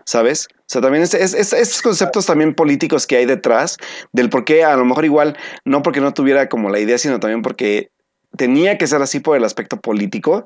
¿Sabes? 0.06 0.48
O 0.52 0.64
sea, 0.66 0.80
también 0.82 1.02
es, 1.02 1.14
es- 1.14 1.34
es- 1.34 1.52
estos 1.52 1.82
conceptos 1.82 2.26
también 2.26 2.54
políticos 2.54 3.06
que 3.06 3.16
hay 3.16 3.26
detrás 3.26 3.76
del 4.12 4.28
por 4.30 4.44
qué 4.44 4.64
a 4.64 4.76
lo 4.76 4.84
mejor 4.84 5.04
igual, 5.04 5.36
no 5.64 5.82
porque 5.82 6.00
no 6.00 6.12
tuviera 6.14 6.48
como 6.48 6.68
la 6.70 6.78
idea, 6.78 6.98
sino 6.98 7.20
también 7.20 7.42
porque 7.42 7.90
tenía 8.36 8.76
que 8.78 8.86
ser 8.86 9.00
así 9.00 9.20
por 9.20 9.36
el 9.36 9.44
aspecto 9.44 9.80
político. 9.80 10.44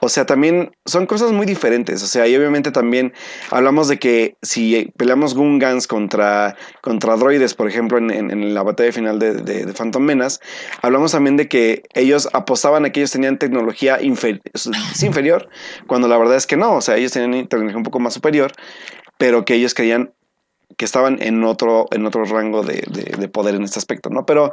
O 0.00 0.08
sea, 0.08 0.26
también 0.26 0.70
son 0.86 1.06
cosas 1.06 1.32
muy 1.32 1.44
diferentes. 1.44 2.02
O 2.02 2.06
sea, 2.06 2.26
y 2.28 2.36
obviamente 2.36 2.70
también 2.70 3.12
hablamos 3.50 3.88
de 3.88 3.98
que 3.98 4.36
si 4.42 4.92
peleamos 4.96 5.34
Gungans 5.34 5.86
contra, 5.88 6.56
contra 6.82 7.16
droides, 7.16 7.54
por 7.54 7.68
ejemplo, 7.68 7.98
en, 7.98 8.10
en- 8.12 8.54
la 8.54 8.62
batalla 8.62 8.92
final 8.92 9.18
de, 9.18 9.34
de, 9.34 9.72
Phantom 9.72 10.02
Menace, 10.02 10.38
hablamos 10.82 11.12
también 11.12 11.36
de 11.36 11.48
que 11.48 11.82
ellos 11.94 12.28
apostaban 12.32 12.84
a 12.84 12.90
que 12.90 13.00
ellos 13.00 13.10
tenían 13.10 13.38
tecnología 13.38 13.98
inferior, 14.00 15.48
cuando 15.86 16.08
la 16.08 16.16
verdad 16.16 16.36
es 16.36 16.46
que 16.46 16.56
no. 16.56 16.76
O 16.76 16.80
sea, 16.80 16.96
ellos 16.96 17.12
tenían 17.12 17.48
tecnología 17.48 17.76
un 17.76 17.82
poco 17.82 17.98
más 18.00 18.14
superior, 18.14 18.52
pero 19.18 19.44
que 19.44 19.54
ellos 19.54 19.74
creían 19.74 20.12
que 20.76 20.84
estaban 20.84 21.20
en 21.20 21.42
otro, 21.44 21.88
en 21.90 22.06
otro 22.06 22.24
rango 22.24 22.62
de- 22.62 22.84
de 23.18 23.28
poder 23.28 23.54
en 23.56 23.62
este 23.64 23.78
aspecto, 23.78 24.10
¿no? 24.10 24.26
Pero 24.26 24.52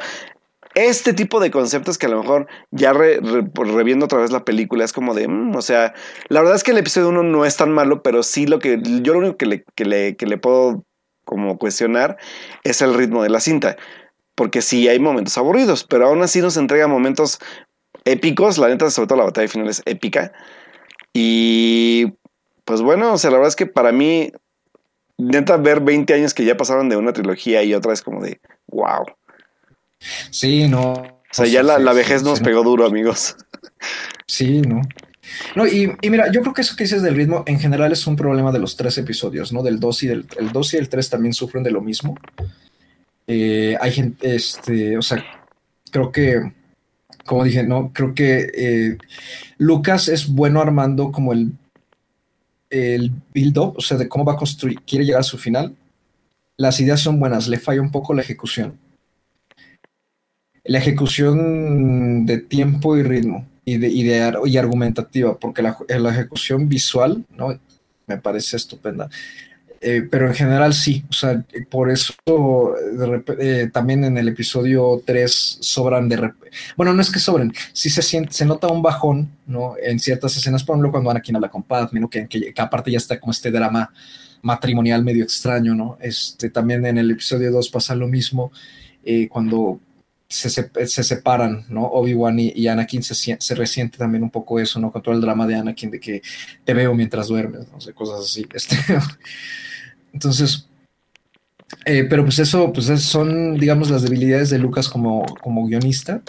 este 0.75 1.13
tipo 1.13 1.39
de 1.39 1.51
conceptos 1.51 1.97
que 1.97 2.05
a 2.05 2.09
lo 2.09 2.21
mejor 2.21 2.47
ya 2.71 2.93
re- 2.93 3.19
re- 3.21 3.49
reviendo 3.55 4.05
otra 4.05 4.19
vez 4.19 4.31
la 4.31 4.45
película 4.45 4.85
es 4.85 4.93
como 4.93 5.13
de, 5.13 5.27
mm, 5.27 5.55
o 5.55 5.61
sea, 5.61 5.93
la 6.29 6.41
verdad 6.41 6.55
es 6.55 6.63
que 6.63 6.71
el 6.71 6.77
episodio 6.77 7.09
1 7.09 7.23
no 7.23 7.45
es 7.45 7.57
tan 7.57 7.71
malo, 7.71 8.03
pero 8.03 8.23
sí 8.23 8.45
lo 8.45 8.59
que 8.59 8.79
yo 9.01 9.13
lo 9.13 9.19
único 9.19 9.37
que 9.37 9.45
le, 9.45 9.63
que 9.75 9.85
le, 9.85 10.15
que 10.17 10.25
le 10.27 10.37
puedo 10.37 10.83
como 11.25 11.57
cuestionar 11.57 12.17
es 12.63 12.81
el 12.81 12.93
ritmo 12.93 13.23
de 13.23 13.29
la 13.29 13.39
cinta, 13.39 13.77
porque 14.35 14.61
sí 14.61 14.87
hay 14.87 14.99
momentos 14.99 15.37
aburridos, 15.37 15.83
pero 15.85 16.07
aún 16.07 16.21
así 16.21 16.41
nos 16.41 16.57
entrega 16.57 16.87
momentos 16.87 17.39
épicos, 18.05 18.57
la 18.57 18.67
neta, 18.67 18.91
sobre 18.91 19.07
todo 19.07 19.19
la 19.19 19.25
batalla 19.25 19.47
final 19.47 19.69
es 19.69 19.81
épica, 19.85 20.31
y 21.13 22.13
pues 22.65 22.81
bueno, 22.81 23.13
o 23.13 23.17
sea, 23.17 23.31
la 23.31 23.37
verdad 23.37 23.49
es 23.49 23.55
que 23.55 23.65
para 23.67 23.91
mí, 23.91 24.31
neta, 25.17 25.57
ver 25.57 25.81
20 25.81 26.13
años 26.13 26.33
que 26.33 26.45
ya 26.45 26.57
pasaron 26.57 26.89
de 26.89 26.97
una 26.97 27.13
trilogía 27.13 27.63
y 27.63 27.73
otra 27.73 27.93
es 27.93 28.01
como 28.01 28.21
de, 28.21 28.39
wow. 28.67 29.05
Sí, 30.29 30.67
no. 30.67 30.93
O 30.93 31.23
sea, 31.31 31.45
ya 31.45 31.63
la, 31.63 31.79
la 31.79 31.93
vejez 31.93 32.23
nos 32.23 32.39
pegó 32.39 32.63
duro, 32.63 32.85
amigos. 32.85 33.35
Sí, 34.27 34.61
no. 34.61 34.81
No, 35.55 35.65
y, 35.65 35.91
y 36.01 36.09
mira, 36.09 36.31
yo 36.31 36.41
creo 36.41 36.53
que 36.53 36.61
eso 36.61 36.75
que 36.75 36.83
dices 36.83 37.01
del 37.01 37.15
ritmo 37.15 37.43
en 37.47 37.59
general 37.59 37.91
es 37.91 38.05
un 38.07 38.15
problema 38.15 38.51
de 38.51 38.59
los 38.59 38.75
tres 38.75 38.97
episodios, 38.97 39.51
¿no? 39.51 39.63
Del 39.63 39.79
2 39.79 40.03
y 40.03 40.07
del 40.07 40.25
el 40.37 40.51
2 40.51 40.73
y 40.73 40.77
el 40.77 40.89
3 40.89 41.09
también 41.09 41.33
sufren 41.33 41.63
de 41.63 41.71
lo 41.71 41.81
mismo. 41.81 42.17
Eh, 43.27 43.75
hay 43.81 43.91
gente, 43.91 44.35
este, 44.35 44.97
o 44.97 45.01
sea, 45.01 45.23
creo 45.91 46.11
que, 46.11 46.51
como 47.25 47.43
dije, 47.43 47.63
no, 47.63 47.91
creo 47.93 48.13
que 48.13 48.51
eh, 48.55 48.97
Lucas 49.57 50.07
es 50.07 50.27
bueno 50.27 50.61
armando 50.61 51.11
como 51.11 51.33
el, 51.33 51.51
el 52.69 53.11
build-up, 53.33 53.75
o 53.77 53.81
sea, 53.81 53.97
de 53.97 54.07
cómo 54.07 54.25
va 54.25 54.33
a 54.33 54.37
construir, 54.37 54.81
quiere 54.81 55.05
llegar 55.05 55.21
a 55.21 55.23
su 55.23 55.37
final. 55.37 55.75
Las 56.57 56.79
ideas 56.79 57.01
son 57.01 57.19
buenas, 57.19 57.47
le 57.47 57.59
falla 57.59 57.81
un 57.81 57.91
poco 57.91 58.13
la 58.13 58.21
ejecución. 58.21 58.77
La 60.65 60.79
ejecución 60.79 62.25
de 62.25 62.39
tiempo 62.39 62.97
y 62.97 63.03
ritmo 63.03 63.47
y, 63.63 63.77
de, 63.77 63.87
y, 63.87 64.03
de, 64.03 64.33
y 64.45 64.57
argumentativa, 64.57 65.37
porque 65.39 65.61
la, 65.61 65.77
la 65.87 66.09
ejecución 66.11 66.67
visual, 66.69 67.23
¿no? 67.35 67.59
Me 68.07 68.17
parece 68.17 68.57
estupenda. 68.57 69.09
Eh, 69.81 70.07
pero 70.09 70.27
en 70.27 70.33
general 70.33 70.73
sí, 70.73 71.03
o 71.09 71.13
sea, 71.13 71.43
por 71.69 71.91
eso 71.91 72.13
rep- 72.25 73.37
eh, 73.39 73.69
también 73.71 74.03
en 74.03 74.17
el 74.17 74.27
episodio 74.29 75.03
3 75.05 75.57
sobran 75.61 76.09
de 76.09 76.31
bueno, 76.75 76.93
no 76.93 77.01
es 77.01 77.11
que 77.11 77.19
sobren, 77.19 77.53
sí 77.71 77.91
se 77.91 78.01
siente, 78.01 78.33
se 78.33 78.45
nota 78.45 78.67
un 78.67 78.81
bajón, 78.81 79.29
¿no? 79.45 79.75
En 79.83 79.99
ciertas 79.99 80.35
escenas, 80.37 80.63
por 80.63 80.73
ejemplo, 80.75 80.91
cuando 80.91 81.11
Anakin 81.11 81.35
habla 81.35 81.49
con 81.49 81.61
Padme. 81.61 82.07
Que, 82.09 82.27
que, 82.27 82.53
que 82.53 82.61
aparte 82.61 82.89
ya 82.89 82.97
está 82.97 83.19
como 83.19 83.31
este 83.31 83.51
drama 83.51 83.91
matrimonial 84.41 85.03
medio 85.03 85.23
extraño, 85.23 85.75
¿no? 85.75 85.97
Este, 86.01 86.49
también 86.49 86.83
en 86.85 86.97
el 86.97 87.11
episodio 87.11 87.51
2 87.51 87.69
pasa 87.69 87.93
lo 87.95 88.07
mismo, 88.07 88.51
eh, 89.03 89.27
cuando 89.27 89.79
se, 90.27 90.49
se, 90.49 90.69
se, 90.87 91.03
separan, 91.03 91.65
¿no? 91.69 91.83
Obi-Wan 91.85 92.39
y, 92.39 92.51
y, 92.55 92.67
Anakin 92.67 93.03
se, 93.03 93.37
se, 93.39 93.55
resiente 93.55 93.97
también 93.97 94.23
un 94.23 94.31
poco 94.31 94.59
eso, 94.59 94.79
¿no? 94.79 94.91
Con 94.91 95.01
todo 95.01 95.13
el 95.13 95.21
drama 95.21 95.45
de 95.45 95.55
Anakin 95.55 95.91
de 95.91 95.99
que 95.99 96.21
te 96.63 96.73
veo 96.73 96.93
mientras 96.93 97.27
duermes, 97.27 97.71
no 97.71 97.79
sé, 97.79 97.93
cosas 97.93 98.21
así. 98.21 98.45
Este, 98.53 98.75
entonces, 100.13 100.67
eh, 101.85 102.05
pero 102.09 102.23
pues 102.23 102.39
eso, 102.39 102.71
pues 102.73 102.85
son, 103.01 103.57
digamos, 103.57 103.89
las 103.89 104.01
debilidades 104.01 104.49
de 104.49 104.59
Lucas 104.59 104.89
como, 104.89 105.25
como 105.41 105.65
guionista, 105.67 106.21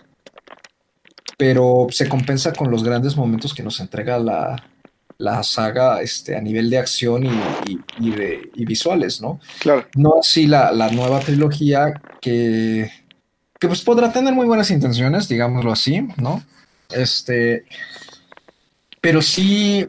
pero 1.39 1.87
se 1.91 2.09
compensa 2.09 2.53
con 2.53 2.71
los 2.71 2.83
grandes 2.83 3.17
momentos 3.17 3.55
que 3.55 3.63
nos 3.63 3.81
entrega 3.81 4.19
la, 4.19 4.57
la 5.19 5.43
saga 5.43 6.03
este, 6.03 6.37
a 6.37 6.41
nivel 6.41 6.69
de 6.69 6.79
acción 6.79 7.25
y, 7.25 7.31
y, 7.69 7.81
y, 8.01 8.11
de, 8.11 8.51
y 8.55 8.65
visuales, 8.65 9.21
¿no? 9.23 9.41
Claro. 9.61 9.87
No 9.97 10.17
así 10.21 10.47
la, 10.47 10.73
la 10.73 10.91
nueva 10.91 11.21
trilogía 11.21 11.95
que 12.21 12.91
pues 13.67 13.83
podrá 13.83 14.13
tener 14.13 14.35
muy 14.35 14.47
buenas 14.47 14.71
intenciones, 14.71 15.29
digámoslo 15.29 15.73
así, 15.73 16.07
¿no? 16.17 16.43
Este, 16.91 17.65
pero 19.01 19.23
sí, 19.23 19.89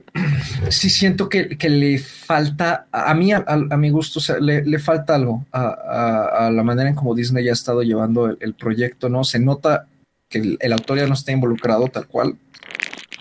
sí 0.69 0.89
siento 0.89 1.29
que, 1.29 1.57
le 1.69 1.97
falta, 1.99 2.87
a 2.91 3.13
mí, 3.13 3.31
a, 3.33 3.43
mi 3.77 3.89
gusto, 3.89 4.19
o 4.19 4.21
sea, 4.21 4.39
le, 4.39 4.63
le, 4.63 4.79
falta 4.79 5.15
algo 5.15 5.45
a, 5.51 6.49
la 6.53 6.63
manera 6.63 6.89
en 6.89 6.95
como 6.95 7.15
Disney 7.15 7.43
ya 7.43 7.51
ha 7.51 7.53
estado 7.53 7.81
llevando 7.81 8.27
el, 8.27 8.37
el 8.41 8.53
proyecto, 8.53 9.09
¿no? 9.09 9.23
Se 9.23 9.39
nota 9.39 9.87
que 10.29 10.39
el, 10.39 10.57
el, 10.59 10.73
autor 10.73 10.99
ya 10.99 11.07
no 11.07 11.13
está 11.13 11.31
involucrado 11.31 11.87
tal 11.87 12.07
cual, 12.07 12.37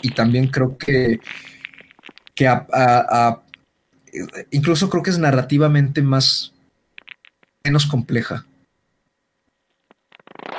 y 0.02 0.10
también 0.10 0.48
creo 0.48 0.76
que, 0.76 1.20
que 2.34 2.48
incluso 4.50 4.88
creo 4.90 5.02
que 5.02 5.10
es 5.10 5.18
narrativamente 5.18 6.02
más, 6.02 6.52
menos 7.64 7.86
compleja. 7.86 8.46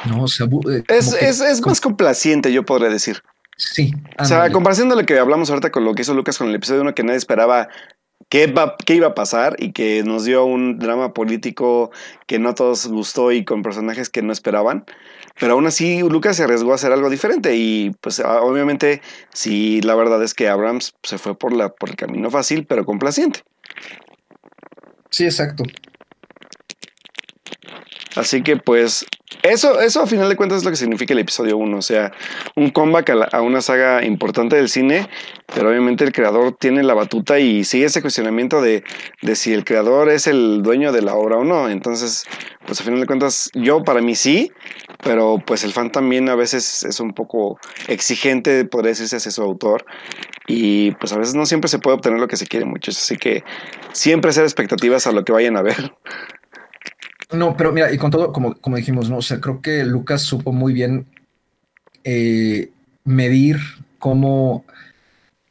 No, 0.08 0.24
o 0.24 0.28
sea, 0.28 0.46
eh, 0.46 0.84
es, 0.88 1.16
que, 1.16 1.28
es, 1.28 1.42
es, 1.42 1.66
más 1.66 1.82
complaciente, 1.82 2.52
yo 2.52 2.66
podría 2.66 2.90
decir. 2.90 3.22
Sí. 3.58 3.94
O 4.20 4.26
sea, 4.26 4.44
a 4.44 4.52
comparación 4.52 4.90
de 4.90 4.96
lo 4.96 5.06
que 5.06 5.18
hablamos 5.18 5.50
ahorita 5.50 5.72
con 5.72 5.84
lo 5.84 5.94
que 5.96 6.04
hizo 6.04 6.14
Lucas 6.14 6.38
con 6.38 6.50
el 6.50 6.56
episodio 6.56 6.82
1, 6.82 6.94
que 6.94 7.04
nadie 7.04 7.18
esperaba 7.18 7.70
qué, 8.30 8.48
va, 8.48 8.76
qué 8.86 8.96
iba 8.96 9.08
a 9.08 9.16
pasar 9.16 9.56
y 9.58 9.72
que 9.72 10.04
nos 10.04 10.26
dio 10.26 10.46
un 10.46 10.80
drama 10.80 11.14
político 11.14 11.92
que 12.28 12.40
no 12.40 12.50
a 12.50 12.56
todos 12.56 12.88
gustó 12.88 13.32
y 13.32 13.46
con 13.46 13.64
personajes 13.64 14.10
que 14.10 14.22
no 14.22 14.32
esperaban. 14.32 14.86
Pero 15.40 15.54
aún 15.54 15.68
así, 15.68 16.02
Lucas 16.02 16.38
se 16.38 16.44
arriesgó 16.44 16.72
a 16.72 16.76
hacer 16.76 16.92
algo 16.92 17.10
diferente. 17.10 17.56
Y 17.56 17.92
pues, 18.02 18.20
obviamente, 18.20 19.02
sí, 19.34 19.82
la 19.82 19.96
verdad 19.96 20.24
es 20.24 20.34
que 20.34 20.50
Abrams 20.50 20.94
se 21.04 21.18
fue 21.18 21.38
por, 21.38 21.54
la, 21.54 21.70
por 21.70 21.90
el 21.90 21.96
camino 21.96 22.32
fácil, 22.32 22.66
pero 22.66 22.86
complaciente. 22.86 23.42
Sí, 25.10 25.26
exacto. 25.26 25.64
Así 28.18 28.42
que 28.42 28.58
pues 28.58 29.06
eso, 29.44 29.80
eso 29.80 30.02
a 30.02 30.08
final 30.08 30.28
de 30.28 30.36
cuentas 30.36 30.60
es 30.60 30.64
lo 30.64 30.72
que 30.72 30.78
significa 30.78 31.14
el 31.14 31.20
episodio 31.20 31.58
1, 31.58 31.78
o 31.78 31.82
sea, 31.82 32.12
un 32.56 32.72
comeback 32.72 33.10
a, 33.12 33.16
la, 33.16 33.42
una 33.42 33.62
saga 33.62 34.04
importante 34.04 34.56
del 34.56 34.70
cine, 34.70 35.08
pero 35.54 35.70
obviamente 35.70 36.04
el 36.04 36.12
creador 36.12 36.56
tiene 36.58 36.82
la 36.82 36.96
batuta 36.96 37.38
y 37.38 37.64
sigue 37.64 37.86
ese 37.86 38.02
cuestionamiento 38.02 38.62
de, 38.62 38.84
de 39.22 39.36
si 39.36 39.54
el 39.54 39.64
creador 39.66 40.10
es 40.10 40.26
el 40.26 40.64
dueño 40.64 40.92
de 40.92 41.04
la 41.04 41.14
obra 41.14 41.38
o 41.38 41.44
no. 41.44 41.70
Entonces, 41.70 42.26
pues 42.66 42.82
a 42.82 42.84
final 42.84 43.00
de 43.00 43.06
cuentas, 43.06 43.52
yo 43.54 43.84
para 43.84 44.02
mí 44.02 44.16
sí, 44.16 44.52
pero 45.04 45.42
pues 45.46 45.64
el 45.64 45.72
fan 45.72 45.92
también 45.92 46.28
a 46.30 46.36
veces 46.36 46.84
es 46.84 47.00
un 47.00 47.14
poco 47.14 47.60
exigente, 47.88 48.66
podría 48.66 48.90
decirse, 48.90 49.18
hacia 49.18 49.32
su 49.32 49.44
autor, 49.44 49.86
y 50.48 50.92
pues 50.92 51.14
a 51.14 51.18
veces 51.18 51.36
no 51.36 51.46
siempre 51.46 51.70
se 51.70 51.80
puede 51.80 51.98
obtener 51.98 52.20
lo 52.20 52.28
que 52.28 52.38
se 52.38 52.48
quiere 52.48 52.66
muchos, 52.66 52.98
así 52.98 53.18
que 53.18 53.44
siempre 53.92 54.30
hacer 54.30 54.44
expectativas 54.44 55.06
a 55.06 55.12
lo 55.12 55.24
que 55.24 55.34
vayan 55.34 55.58
a 55.58 55.62
ver. 55.62 55.94
No, 57.32 57.58
pero 57.58 57.72
mira, 57.72 57.92
y 57.92 57.98
con 57.98 58.10
todo, 58.10 58.32
como, 58.32 58.56
como 58.56 58.78
dijimos, 58.78 59.10
¿no? 59.10 59.18
O 59.18 59.22
sea, 59.22 59.42
creo 59.42 59.62
que 59.62 59.84
Lucas 59.84 60.22
supo 60.22 60.54
muy 60.54 60.74
bien 60.74 61.06
eh, 62.04 62.72
medir 63.04 63.58
cómo, 64.00 64.66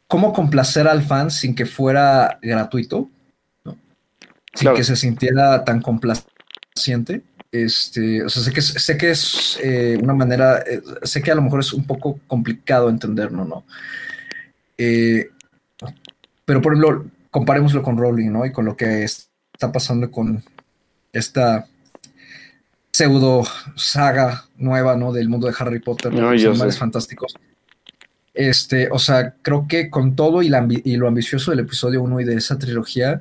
cómo 0.07 0.32
complacer 0.32 0.89
al 0.89 1.03
fan 1.03 1.31
sin 1.31 1.55
que 1.55 1.66
fuera 1.66 2.39
gratuito, 2.40 3.11
¿no? 3.65 3.73
Sin 4.55 4.66
claro. 4.66 4.77
que 4.77 4.85
se 4.85 4.97
sintiera 4.97 5.65
tan 5.65 5.82
complaciente. 5.82 7.23
Este, 7.53 8.23
o 8.24 8.28
sea, 8.28 8.43
sé 8.43 8.53
que, 8.53 8.62
sé 8.62 8.97
que 8.97 9.11
es 9.11 9.59
eh, 9.62 9.98
una 10.03 10.15
manera, 10.15 10.59
eh, 10.59 10.82
sé 11.03 11.23
que 11.23 11.31
a 11.31 11.35
lo 11.35 11.43
mejor 11.43 11.61
es 11.61 11.73
un 11.73 11.86
poco 11.86 12.19
complicado 12.27 12.89
entenderlo, 12.89 13.44
¿no? 13.44 13.65
Eh, 14.77 15.31
pero 16.44 16.61
por 16.61 16.73
ejemplo, 16.73 17.07
comparémoslo 17.31 17.82
con 17.82 17.97
Rowling, 17.97 18.31
¿no? 18.31 18.44
Y 18.44 18.53
con 18.53 18.65
lo 18.65 18.77
que 18.77 19.05
está 19.05 19.73
pasando 19.73 20.11
con 20.11 20.43
esta 21.17 21.67
pseudo 22.97 23.45
saga 23.75 24.47
nueva, 24.57 24.97
¿no? 24.97 25.13
Del 25.13 25.29
mundo 25.29 25.47
de 25.47 25.55
Harry 25.59 25.81
Potter, 25.81 26.15
no, 26.15 26.33
los 26.33 26.45
animales 26.45 26.79
fantásticos. 26.79 27.35
Este, 28.33 28.89
o 28.91 28.99
sea, 28.99 29.35
creo 29.43 29.67
que 29.69 29.91
con 29.91 30.17
todo 30.17 30.43
y, 30.43 30.49
la, 30.49 30.67
y, 30.69 30.97
lo 30.97 31.09
ambicioso 31.09 31.51
del 31.51 31.61
episodio 31.61 32.03
1 32.03 32.21
y 32.21 32.25
de 32.25 32.35
esa 32.37 32.59
trilogía, 32.59 33.21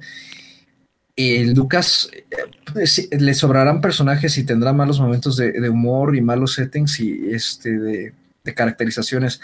eh, 1.18 1.46
Lucas 1.54 2.10
eh, 2.14 3.18
le 3.18 3.34
sobrarán 3.34 3.82
personajes 3.82 4.38
y 4.38 4.46
tendrá 4.46 4.72
malos 4.72 5.00
momentos 5.00 5.38
de, 5.38 5.54
de 5.54 5.70
humor 5.70 6.16
y 6.16 6.22
malos 6.22 6.54
settings 6.54 7.00
y 7.00 7.30
este 7.32 7.78
de, 7.78 8.14
de 8.44 8.54
caracterizaciones. 8.54 9.42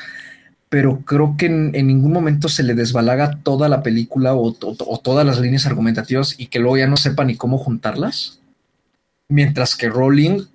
Pero 0.67 1.01
creo 1.01 1.35
que 1.37 1.47
en, 1.47 1.71
en, 1.73 1.87
ningún 1.87 2.13
momento 2.13 2.47
se 2.47 2.63
le 2.63 2.73
desbalaga 2.73 3.39
toda 3.43 3.67
la 3.67 3.83
película 3.83 4.33
o, 4.33 4.47
o, 4.47 4.75
o 4.79 4.99
todas 4.99 5.25
las 5.25 5.39
líneas 5.41 5.65
argumentativas 5.65 6.35
y 6.37 6.47
que 6.47 6.59
luego 6.59 6.77
ya 6.77 6.87
no 6.87 6.95
sepa 6.95 7.25
ni 7.25 7.35
cómo 7.35 7.57
juntarlas 7.57 8.40
mientras 9.31 9.75
que 9.75 9.89
Rowling 9.89 10.45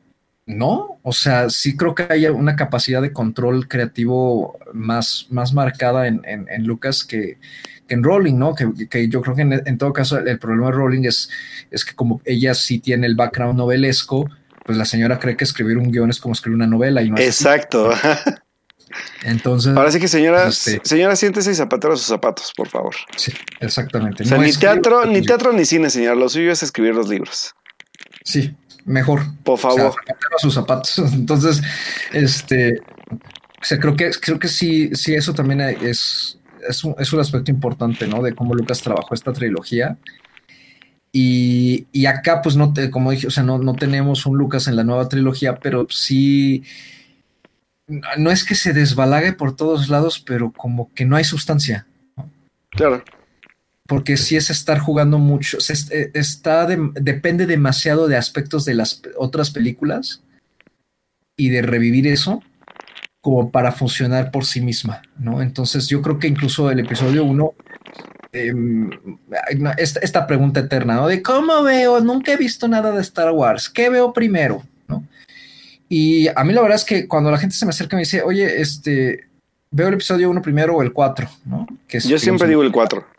no, 0.46 1.00
o 1.02 1.12
sea, 1.12 1.50
sí 1.50 1.76
creo 1.76 1.94
que 1.94 2.06
hay 2.08 2.26
una 2.26 2.54
capacidad 2.54 3.02
de 3.02 3.12
control 3.12 3.66
creativo 3.66 4.56
más, 4.72 5.26
más 5.30 5.52
marcada 5.52 6.06
en, 6.06 6.22
en, 6.24 6.46
en 6.48 6.64
Lucas 6.64 7.04
que, 7.04 7.38
que, 7.88 7.94
en 7.94 8.04
Rowling, 8.04 8.38
¿no? 8.38 8.54
Que, 8.54 8.88
que 8.88 9.08
yo 9.08 9.22
creo 9.22 9.34
que 9.34 9.42
en, 9.42 9.52
en, 9.52 9.78
todo 9.78 9.92
caso 9.92 10.18
el, 10.18 10.38
problema 10.38 10.66
de 10.66 10.72
Rowling 10.72 11.04
es, 11.04 11.30
es 11.72 11.84
que 11.84 11.94
como 11.96 12.20
ella 12.24 12.54
sí 12.54 12.78
tiene 12.78 13.08
el 13.08 13.16
background 13.16 13.58
novelesco, 13.58 14.30
pues 14.64 14.78
la 14.78 14.84
señora 14.84 15.18
cree 15.18 15.36
que 15.36 15.42
escribir 15.42 15.78
un 15.78 15.90
guion 15.90 16.10
es 16.10 16.20
como 16.20 16.32
escribir 16.32 16.56
una 16.56 16.68
novela 16.68 17.02
y 17.02 17.10
no 17.10 17.18
Exacto. 17.18 17.90
Entonces. 19.24 19.76
Ahora 19.76 19.90
sí 19.90 19.98
que 19.98 20.08
señora, 20.08 20.46
este, 20.46 20.80
señora, 20.84 21.16
siéntese 21.16 21.50
y 21.50 21.54
zapatero 21.54 21.96
sus 21.96 22.06
zapatos, 22.06 22.52
por 22.56 22.68
favor. 22.68 22.94
Sí, 23.16 23.32
exactamente. 23.60 24.22
O 24.22 24.26
sea, 24.26 24.38
no 24.38 24.44
ni 24.44 24.52
teatro, 24.52 25.04
ni 25.06 25.22
teatro 25.22 25.52
ni 25.52 25.64
cine, 25.64 25.90
señora. 25.90 26.14
Lo 26.14 26.28
suyo 26.28 26.52
es 26.52 26.62
escribir 26.62 26.94
los 26.94 27.08
libros. 27.08 27.52
Sí, 28.24 28.54
mejor. 28.86 29.20
Por 29.42 29.58
favor. 29.58 29.80
O 29.80 29.92
sea, 29.92 30.16
sus 30.38 30.54
zapatos. 30.54 30.98
Entonces, 31.12 31.60
este, 32.12 32.80
o 33.10 33.64
sea, 33.64 33.78
creo 33.78 33.96
que, 33.96 34.10
creo 34.20 34.38
que 34.38 34.48
sí, 34.48 34.94
sí, 34.94 35.14
eso 35.14 35.34
también 35.34 35.60
es, 35.60 36.38
es 36.66 36.84
un, 36.84 36.94
es 36.98 37.12
un 37.12 37.20
aspecto 37.20 37.50
importante, 37.50 38.06
¿no? 38.06 38.22
De 38.22 38.34
cómo 38.34 38.54
Lucas 38.54 38.80
trabajó 38.80 39.14
esta 39.14 39.32
trilogía. 39.32 39.98
Y, 41.12 41.86
y 41.92 42.06
acá, 42.06 42.40
pues, 42.42 42.56
no, 42.56 42.72
te, 42.72 42.90
como 42.90 43.10
dije, 43.10 43.26
o 43.26 43.30
sea, 43.30 43.42
no, 43.42 43.58
no 43.58 43.74
tenemos 43.74 44.24
un 44.26 44.38
Lucas 44.38 44.68
en 44.68 44.76
la 44.76 44.84
nueva 44.84 45.08
trilogía, 45.08 45.56
pero 45.56 45.86
sí, 45.90 46.62
no 48.16 48.30
es 48.30 48.44
que 48.44 48.54
se 48.54 48.72
desbalague 48.72 49.32
por 49.32 49.56
todos 49.56 49.88
lados, 49.88 50.20
pero 50.20 50.52
como 50.52 50.92
que 50.94 51.04
no 51.04 51.16
hay 51.16 51.24
sustancia. 51.24 51.86
¿no? 52.16 52.30
Claro 52.70 53.02
porque 53.86 54.16
si 54.16 54.36
es 54.36 54.50
estar 54.50 54.78
jugando 54.78 55.18
mucho, 55.18 55.60
se, 55.60 56.10
está 56.14 56.66
de, 56.66 56.90
depende 56.94 57.46
demasiado 57.46 58.08
de 58.08 58.16
aspectos 58.16 58.64
de 58.64 58.74
las 58.74 59.02
otras 59.16 59.50
películas 59.50 60.22
y 61.36 61.50
de 61.50 61.62
revivir 61.62 62.06
eso 62.06 62.42
como 63.20 63.50
para 63.50 63.72
funcionar 63.72 64.30
por 64.30 64.44
sí 64.44 64.60
misma, 64.60 65.02
¿no? 65.18 65.42
Entonces 65.42 65.88
yo 65.88 66.00
creo 66.00 66.18
que 66.18 66.28
incluso 66.28 66.70
el 66.70 66.80
episodio 66.80 67.24
1, 67.24 67.54
eh, 68.32 68.52
esta, 69.78 70.00
esta, 70.00 70.26
pregunta 70.26 70.60
eterna, 70.60 70.94
¿no? 70.94 71.08
De 71.08 71.22
cómo 71.22 71.62
veo, 71.62 72.00
nunca 72.00 72.32
he 72.32 72.36
visto 72.36 72.68
nada 72.68 72.92
de 72.92 73.00
Star 73.02 73.32
Wars, 73.32 73.68
¿qué 73.68 73.88
veo 73.88 74.12
primero? 74.12 74.62
¿no? 74.86 75.04
Y 75.88 76.28
a 76.28 76.44
mí 76.44 76.52
la 76.52 76.62
verdad 76.62 76.76
es 76.76 76.84
que 76.84 77.08
cuando 77.08 77.30
la 77.30 77.38
gente 77.38 77.56
se 77.56 77.66
me 77.66 77.70
acerca 77.70 77.96
y 77.96 77.98
me 77.98 78.02
dice, 78.02 78.22
oye, 78.22 78.60
este, 78.60 79.24
veo 79.70 79.88
el 79.88 79.94
episodio 79.94 80.30
1 80.30 80.42
primero 80.42 80.76
o 80.76 80.82
el 80.82 80.92
4, 80.92 81.28
¿no? 81.46 81.66
Que 81.88 81.98
es, 81.98 82.04
yo 82.04 82.18
siempre 82.18 82.48
digo 82.48 82.62
el 82.62 82.72
4. 82.72 83.15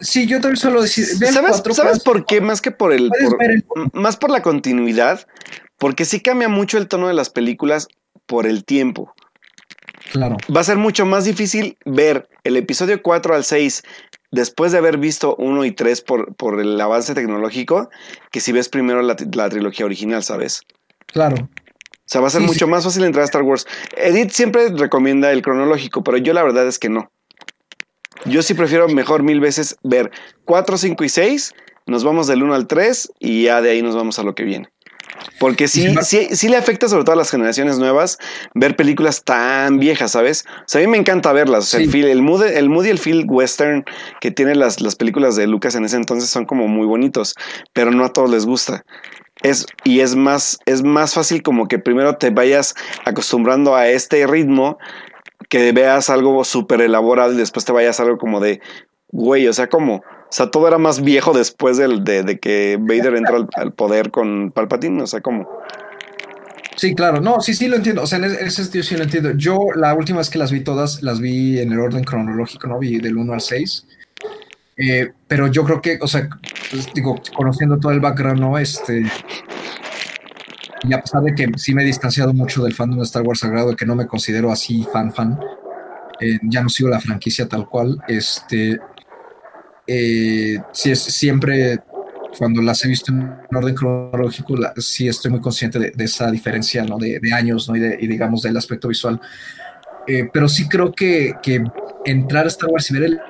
Sí, 0.00 0.26
yo 0.26 0.40
también 0.40 0.56
suelo 0.56 0.82
decir. 0.82 1.04
¿Sabes, 1.06 1.62
¿sabes 1.74 2.02
por 2.02 2.24
qué? 2.24 2.40
Más 2.40 2.60
que 2.60 2.70
por 2.70 2.92
el, 2.92 3.10
por, 3.10 3.42
el, 3.42 3.64
Más 3.92 4.16
por 4.16 4.30
la 4.30 4.42
continuidad. 4.42 5.26
Porque 5.78 6.04
sí 6.04 6.20
cambia 6.20 6.48
mucho 6.48 6.78
el 6.78 6.88
tono 6.88 7.08
de 7.08 7.14
las 7.14 7.28
películas 7.28 7.88
por 8.24 8.46
el 8.46 8.64
tiempo. 8.64 9.14
Claro. 10.10 10.36
Va 10.54 10.60
a 10.60 10.64
ser 10.64 10.76
mucho 10.76 11.04
más 11.04 11.24
difícil 11.24 11.76
ver 11.84 12.28
el 12.44 12.56
episodio 12.56 13.02
4 13.02 13.34
al 13.34 13.44
6 13.44 13.82
después 14.30 14.72
de 14.72 14.78
haber 14.78 14.98
visto 14.98 15.34
1 15.36 15.64
y 15.64 15.72
3 15.72 16.00
por, 16.02 16.34
por 16.36 16.60
el 16.60 16.80
avance 16.80 17.14
tecnológico 17.14 17.90
que 18.30 18.40
si 18.40 18.52
ves 18.52 18.68
primero 18.68 19.02
la, 19.02 19.16
la 19.34 19.48
trilogía 19.48 19.86
original, 19.86 20.22
¿sabes? 20.22 20.62
Claro. 21.06 21.36
O 22.06 22.08
sea, 22.08 22.20
va 22.20 22.28
a 22.28 22.30
ser 22.30 22.42
sí, 22.42 22.46
mucho 22.46 22.66
sí. 22.66 22.70
más 22.70 22.84
fácil 22.84 23.04
entrar 23.04 23.22
a 23.22 23.26
Star 23.26 23.42
Wars. 23.42 23.66
Edith 23.96 24.30
siempre 24.30 24.68
recomienda 24.68 25.32
el 25.32 25.42
cronológico, 25.42 26.04
pero 26.04 26.18
yo 26.18 26.32
la 26.32 26.44
verdad 26.44 26.66
es 26.68 26.78
que 26.78 26.88
no. 26.88 27.10
Yo 28.28 28.42
sí 28.42 28.54
prefiero 28.54 28.88
mejor 28.88 29.22
mil 29.22 29.40
veces 29.40 29.76
ver 29.82 30.10
4, 30.44 30.76
5 30.76 31.04
y 31.04 31.08
6, 31.08 31.54
nos 31.86 32.02
vamos 32.02 32.26
del 32.26 32.42
1 32.42 32.54
al 32.54 32.66
3 32.66 33.12
y 33.20 33.44
ya 33.44 33.62
de 33.62 33.70
ahí 33.70 33.82
nos 33.82 33.94
vamos 33.94 34.18
a 34.18 34.24
lo 34.24 34.34
que 34.34 34.42
viene. 34.42 34.68
Porque 35.38 35.68
sí, 35.68 35.94
sí, 36.02 36.28
sí, 36.32 36.48
le 36.48 36.56
afecta 36.56 36.88
sobre 36.88 37.04
todo 37.04 37.14
a 37.14 37.16
las 37.16 37.30
generaciones 37.30 37.78
nuevas 37.78 38.18
ver 38.54 38.76
películas 38.76 39.22
tan 39.22 39.78
viejas, 39.78 40.12
¿sabes? 40.12 40.44
O 40.60 40.64
sea, 40.66 40.80
a 40.80 40.84
mí 40.84 40.90
me 40.90 40.98
encanta 40.98 41.32
verlas. 41.32 41.64
O 41.64 41.66
sea, 41.66 41.78
sí. 41.78 41.84
el, 41.84 41.90
feel, 41.90 42.08
el, 42.08 42.22
mood, 42.22 42.44
el 42.44 42.68
mood 42.68 42.84
y 42.86 42.90
el 42.90 42.98
feel 42.98 43.24
western 43.28 43.84
que 44.20 44.30
tienen 44.30 44.58
las, 44.58 44.80
las 44.80 44.96
películas 44.96 45.36
de 45.36 45.46
Lucas 45.46 45.74
en 45.74 45.84
ese 45.84 45.96
entonces 45.96 46.28
son 46.28 46.44
como 46.44 46.68
muy 46.68 46.86
bonitos, 46.86 47.34
pero 47.72 47.90
no 47.90 48.04
a 48.04 48.12
todos 48.12 48.30
les 48.30 48.44
gusta. 48.44 48.84
Es, 49.42 49.66
y 49.84 50.00
es 50.00 50.16
más, 50.16 50.58
es 50.66 50.82
más 50.82 51.14
fácil 51.14 51.42
como 51.42 51.68
que 51.68 51.78
primero 51.78 52.16
te 52.16 52.30
vayas 52.30 52.74
acostumbrando 53.04 53.76
a 53.76 53.88
este 53.88 54.26
ritmo 54.26 54.78
que 55.48 55.72
veas 55.72 56.10
algo 56.10 56.44
súper 56.44 56.80
elaborado 56.80 57.32
y 57.32 57.36
después 57.36 57.64
te 57.64 57.72
vayas 57.72 58.00
a 58.00 58.04
algo 58.04 58.18
como 58.18 58.40
de, 58.40 58.60
güey, 59.08 59.46
o 59.46 59.52
sea, 59.52 59.68
como, 59.68 59.96
o 59.96 60.02
sea, 60.30 60.50
todo 60.50 60.68
era 60.68 60.78
más 60.78 61.02
viejo 61.02 61.32
después 61.32 61.76
del, 61.76 62.04
de, 62.04 62.22
de, 62.22 62.38
que 62.38 62.78
Vader 62.80 63.16
entra 63.16 63.36
al, 63.36 63.48
al, 63.54 63.72
poder 63.72 64.10
con 64.10 64.50
Palpatine, 64.50 65.02
o 65.02 65.06
sea, 65.06 65.20
como... 65.20 65.48
Sí, 66.76 66.94
claro, 66.94 67.20
no, 67.20 67.40
sí, 67.40 67.54
sí 67.54 67.68
lo 67.68 67.76
entiendo, 67.76 68.02
o 68.02 68.06
sea, 68.06 68.18
en 68.18 68.24
ese 68.24 68.64
sentido 68.64 68.84
sí 68.84 68.96
lo 68.96 69.04
entiendo. 69.04 69.30
Yo 69.32 69.58
la 69.74 69.94
última 69.94 70.18
vez 70.18 70.28
que 70.28 70.38
las 70.38 70.52
vi 70.52 70.60
todas, 70.60 71.02
las 71.02 71.20
vi 71.20 71.58
en 71.58 71.72
el 71.72 71.80
orden 71.80 72.04
cronológico, 72.04 72.66
¿no? 72.66 72.78
Vi 72.78 72.98
del 72.98 73.16
1 73.16 73.32
al 73.32 73.40
6. 73.40 73.86
Eh, 74.76 75.10
pero 75.26 75.46
yo 75.46 75.64
creo 75.64 75.80
que, 75.80 75.98
o 76.02 76.06
sea, 76.06 76.28
pues, 76.70 76.92
digo, 76.92 77.18
conociendo 77.34 77.78
todo 77.78 77.92
el 77.92 78.00
background, 78.00 78.40
¿no? 78.40 78.58
Este, 78.58 79.04
y 80.82 80.92
a 80.92 81.00
pesar 81.00 81.22
de 81.22 81.34
que 81.34 81.48
sí 81.56 81.74
me 81.74 81.82
he 81.82 81.86
distanciado 81.86 82.32
mucho 82.32 82.62
del 82.62 82.74
fandom 82.74 82.98
de 82.98 83.04
Star 83.04 83.22
Wars 83.22 83.40
Sagrado, 83.40 83.74
que 83.74 83.86
no 83.86 83.94
me 83.94 84.06
considero 84.06 84.52
así 84.52 84.86
fan 84.92 85.12
fan, 85.12 85.38
eh, 86.20 86.38
ya 86.42 86.62
no 86.62 86.68
sigo 86.68 86.88
la 86.88 87.00
franquicia 87.00 87.48
tal 87.48 87.68
cual, 87.68 87.98
este, 88.08 88.78
eh, 89.86 90.58
sí 90.72 90.90
es, 90.90 91.00
siempre 91.00 91.78
cuando 92.38 92.60
las 92.60 92.84
he 92.84 92.88
visto 92.88 93.12
en 93.12 93.34
orden 93.54 93.74
cronológico, 93.74 94.56
la, 94.56 94.74
sí 94.76 95.08
estoy 95.08 95.30
muy 95.30 95.40
consciente 95.40 95.78
de, 95.78 95.90
de 95.92 96.04
esa 96.04 96.30
diferencia 96.30 96.84
¿no? 96.84 96.98
de, 96.98 97.18
de 97.20 97.32
años 97.32 97.68
¿no? 97.68 97.76
y, 97.76 97.80
de, 97.80 97.96
y, 97.98 98.06
digamos 98.06 98.42
del 98.42 98.56
aspecto 98.56 98.88
visual. 98.88 99.20
Eh, 100.06 100.28
pero 100.32 100.48
sí 100.48 100.68
creo 100.68 100.92
que, 100.92 101.34
que, 101.42 101.64
entrar 102.04 102.44
a 102.44 102.48
Star 102.48 102.70
Wars 102.70 102.90
y 102.90 102.94
ver 102.94 103.04
el 103.04 103.20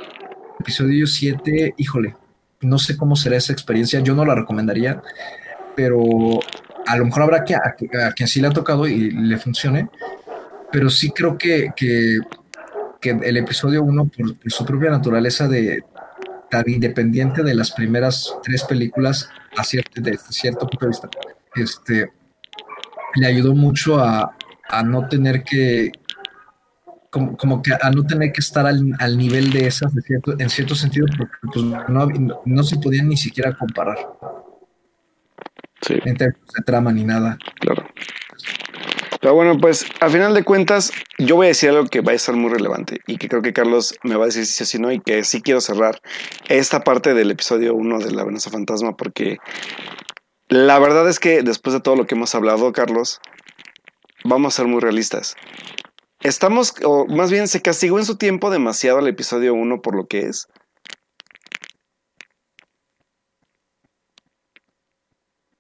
episodio 0.61 1.07
7, 1.07 1.75
híjole, 1.79 2.15
no 2.61 2.79
sé 2.79 2.97
cómo 2.97 3.17
será 3.17 3.37
esa 3.37 3.53
experiencia, 3.53 4.01
yo 4.01 4.15
no 4.15 4.25
la 4.25 4.35
recomendaría, 4.35 5.03
pero 5.75 6.01
a 6.87 6.97
lo 6.97 7.05
mejor 7.05 7.23
habrá 7.23 7.45
que 7.45 7.55
a, 7.55 7.77
a, 8.07 8.13
quien 8.13 8.29
sí 8.29 8.41
le 8.41 8.49
ha 8.49 8.51
tocado 8.51 8.87
y 8.87 9.11
le 9.11 9.37
funcione, 9.39 9.89
pero 10.73 10.91
sí 10.91 11.11
creo 11.11 11.37
que, 11.37 11.73
que, 11.75 12.19
que 13.01 13.11
el 13.11 13.37
episodio 13.37 13.83
1, 13.83 14.05
por, 14.07 14.39
por, 14.39 14.53
su 14.53 14.65
propia 14.65 14.91
naturaleza 14.91 15.49
de 15.49 15.83
tan 16.51 16.69
independiente 16.69 17.43
de 17.43 17.55
las 17.55 17.73
primeras 17.73 18.37
tres 18.43 18.63
películas, 18.65 19.29
a 19.57 19.65
cierto, 19.65 20.01
desde 20.01 20.19
cierto 20.31 20.67
punto 20.67 20.87
de 20.87 20.89
vista, 20.89 21.09
este, 21.55 22.13
le 23.17 23.27
ayudó 23.27 23.55
mucho 23.55 23.99
a, 23.99 24.37
a 24.69 24.83
no 24.83 25.09
tener 25.09 25.43
que, 25.43 25.91
como, 27.11 27.37
como, 27.37 27.63
que 27.63 27.73
a 27.81 27.91
no 27.91 28.05
tener 28.05 28.33
que 28.33 28.41
estar 28.41 28.67
al, 28.67 28.93
al 28.99 29.17
nivel 29.17 29.53
de 29.53 29.67
esas 29.67 29.95
de 29.95 30.03
cierto, 30.03 30.35
en 30.39 30.51
cierto 30.51 30.75
sentido, 30.75 31.07
porque 31.17 31.35
pues, 31.53 31.65
no, 31.65 32.09
no 32.45 32.63
se 32.63 32.77
podían 32.79 33.09
ni 33.09 33.17
siquiera 33.17 33.57
comparar. 33.57 33.99
Sí. 35.83 35.95
En 36.05 36.17
términos 36.17 36.53
de 36.57 36.65
trama 36.65 36.93
ni 36.93 37.05
nada. 37.05 37.39
Claro. 37.61 37.87
Pero 39.21 39.35
bueno, 39.35 39.59
pues 39.59 39.87
a 40.01 40.09
final 40.09 40.35
de 40.35 40.45
cuentas, 40.45 40.93
yo 41.19 41.37
voy 41.37 41.47
a 41.47 41.49
decir 41.49 41.71
algo 41.71 41.87
que 41.87 42.01
va 42.01 42.13
a 42.13 42.19
ser 42.19 42.37
muy 42.37 42.51
relevante 42.51 43.01
y 43.07 43.19
que 43.19 43.29
creo 43.29 43.43
que 43.43 43.53
Carlos 43.53 43.99
me 44.03 44.17
va 44.17 44.25
a 44.25 44.27
decir 44.27 44.47
si 44.47 44.53
sí 44.53 44.63
o 44.63 44.67
si 44.67 44.79
no 44.79 44.93
y 44.93 45.01
que 45.01 45.25
sí 45.25 45.43
quiero 45.43 45.61
cerrar 45.61 46.01
esta 46.49 46.85
parte 46.85 47.15
del 47.15 47.31
episodio 47.31 47.75
1 47.75 47.99
de 47.99 48.13
La 48.13 48.25
Veneza 48.25 48.51
Fantasma 48.51 48.97
porque 48.97 49.39
la 50.49 50.79
verdad 50.79 51.09
es 51.09 51.19
que 51.19 51.43
después 51.43 51.75
de 51.75 51.81
todo 51.81 51.97
lo 51.97 52.07
que 52.07 52.15
hemos 52.15 52.35
hablado, 52.35 52.73
Carlos, 52.73 53.21
vamos 54.23 54.55
a 54.55 54.57
ser 54.59 54.67
muy 54.67 54.81
realistas. 54.81 55.35
Estamos, 56.21 56.75
o 56.85 57.07
más 57.07 57.31
bien 57.31 57.49
se 57.49 57.63
castigó 57.63 57.99
en 57.99 58.05
su 58.05 58.17
tiempo 58.17 58.51
demasiado 58.51 58.99
al 58.99 59.09
episodio 59.09 59.55
1 59.55 59.83
por 59.83 59.97
lo 59.97 60.07
que 60.07 60.21
es. 60.21 60.47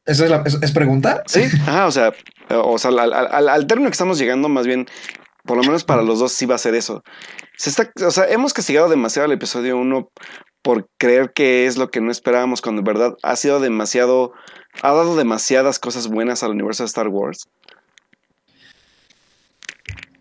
¿Esa 0.07 0.25
es, 0.25 0.31
la, 0.31 0.43
es, 0.47 0.59
es 0.63 0.73
pregunta? 0.73 1.23
Sí, 1.27 1.43
ajá, 1.67 1.87
o 1.87 1.91
sea, 1.91 2.13
o 2.51 2.79
sea 2.79 2.91
al, 2.91 3.13
al, 3.13 3.49
al, 3.49 3.67
término 3.67 3.91
que 3.91 3.95
estamos 3.95 4.19
llegando, 4.19 4.49
más 4.49 4.67
bien, 4.67 4.87
por 5.45 5.57
lo 5.57 5.65
menos 5.65 5.85
para 5.85 6.03
los 6.03 6.21
dos 6.21 6.33
sí 6.33 6.47
va 6.47 6.55
a 6.55 6.59
ser 6.59 6.75
eso. 6.75 7.03
Se 7.57 7.71
está, 7.71 7.91
o 8.07 8.11
sea, 8.11 8.29
hemos 8.29 8.55
castigado 8.55 8.89
demasiado 8.89 9.27
el 9.27 9.33
episodio 9.33 9.77
1 9.77 10.11
por 10.63 10.89
creer 10.99 11.33
que 11.33 11.67
es 11.67 11.77
lo 11.77 11.91
que 11.91 12.01
no 12.01 12.11
esperábamos, 12.11 12.63
cuando 12.63 12.81
en 12.81 12.85
verdad 12.85 13.17
ha 13.23 13.37
sido 13.37 13.61
demasiado, 13.61 14.33
ha 14.83 14.93
dado 14.93 15.17
demasiadas 15.17 15.79
cosas 15.79 16.09
buenas 16.09 16.43
al 16.43 16.53
universo 16.53 16.85
de 16.85 16.89
Star 16.89 17.09
Wars. 17.09 17.49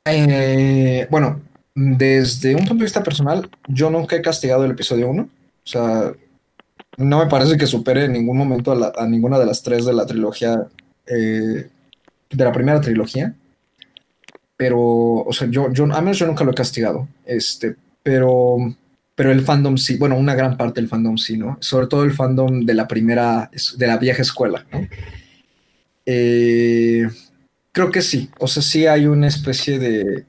Eh, 0.06 1.08
bueno, 1.10 1.42
desde 1.74 2.54
un 2.54 2.62
punto 2.62 2.76
de 2.76 2.84
vista 2.84 3.04
personal, 3.04 3.50
yo 3.68 3.90
nunca 3.90 4.16
he 4.16 4.22
castigado 4.22 4.66
el 4.66 4.72
episodio 4.72 5.10
1. 5.10 5.24
O 5.24 5.68
sea, 5.68 6.14
no 6.98 7.20
me 7.20 7.28
parece 7.28 7.58
que 7.58 7.68
supere 7.68 8.06
en 8.06 8.14
ningún 8.14 8.38
momento 8.38 8.72
a, 8.72 9.08
ninguna 9.08 9.40
de 9.40 9.46
las 9.46 9.62
tres 9.64 9.86
de 9.86 9.94
la 9.94 10.06
trilogía, 10.06 10.68
eh, 11.08 11.70
de 12.30 12.44
la 12.44 12.52
primera 12.52 12.82
trilogía. 12.82 13.36
Pero, 14.58 14.80
o 14.80 15.34
sea, 15.34 15.50
yo, 15.50 15.72
yo, 15.74 15.84
a 15.86 16.02
menos 16.02 16.18
yo 16.18 16.28
nunca 16.28 16.44
lo 16.44 16.52
he 16.52 16.56
castigado. 16.56 17.08
Este, 17.26 17.76
pero, 18.02 18.58
pero 19.14 19.32
el 19.32 19.42
fandom 19.42 19.78
sí, 19.78 19.98
bueno, 19.98 20.18
una 20.18 20.36
gran 20.36 20.56
parte 20.58 20.80
del 20.80 20.90
fandom 20.90 21.18
sí, 21.18 21.38
¿no? 21.38 21.58
Sobre 21.60 21.88
todo 21.88 22.04
el 22.04 22.14
fandom 22.14 22.66
de 22.66 22.74
la 22.74 22.88
primera, 22.88 23.50
de 23.78 23.88
la 23.88 23.98
vieja 23.98 24.22
escuela, 24.22 24.66
¿no? 24.72 24.88
Eh, 26.06 27.08
creo 27.72 27.92
que 27.92 28.02
sí. 28.02 28.30
O 28.40 28.48
sea, 28.48 28.64
sí 28.64 28.88
hay 28.88 29.08
una 29.08 29.28
especie 29.28 29.80
de 29.80 30.26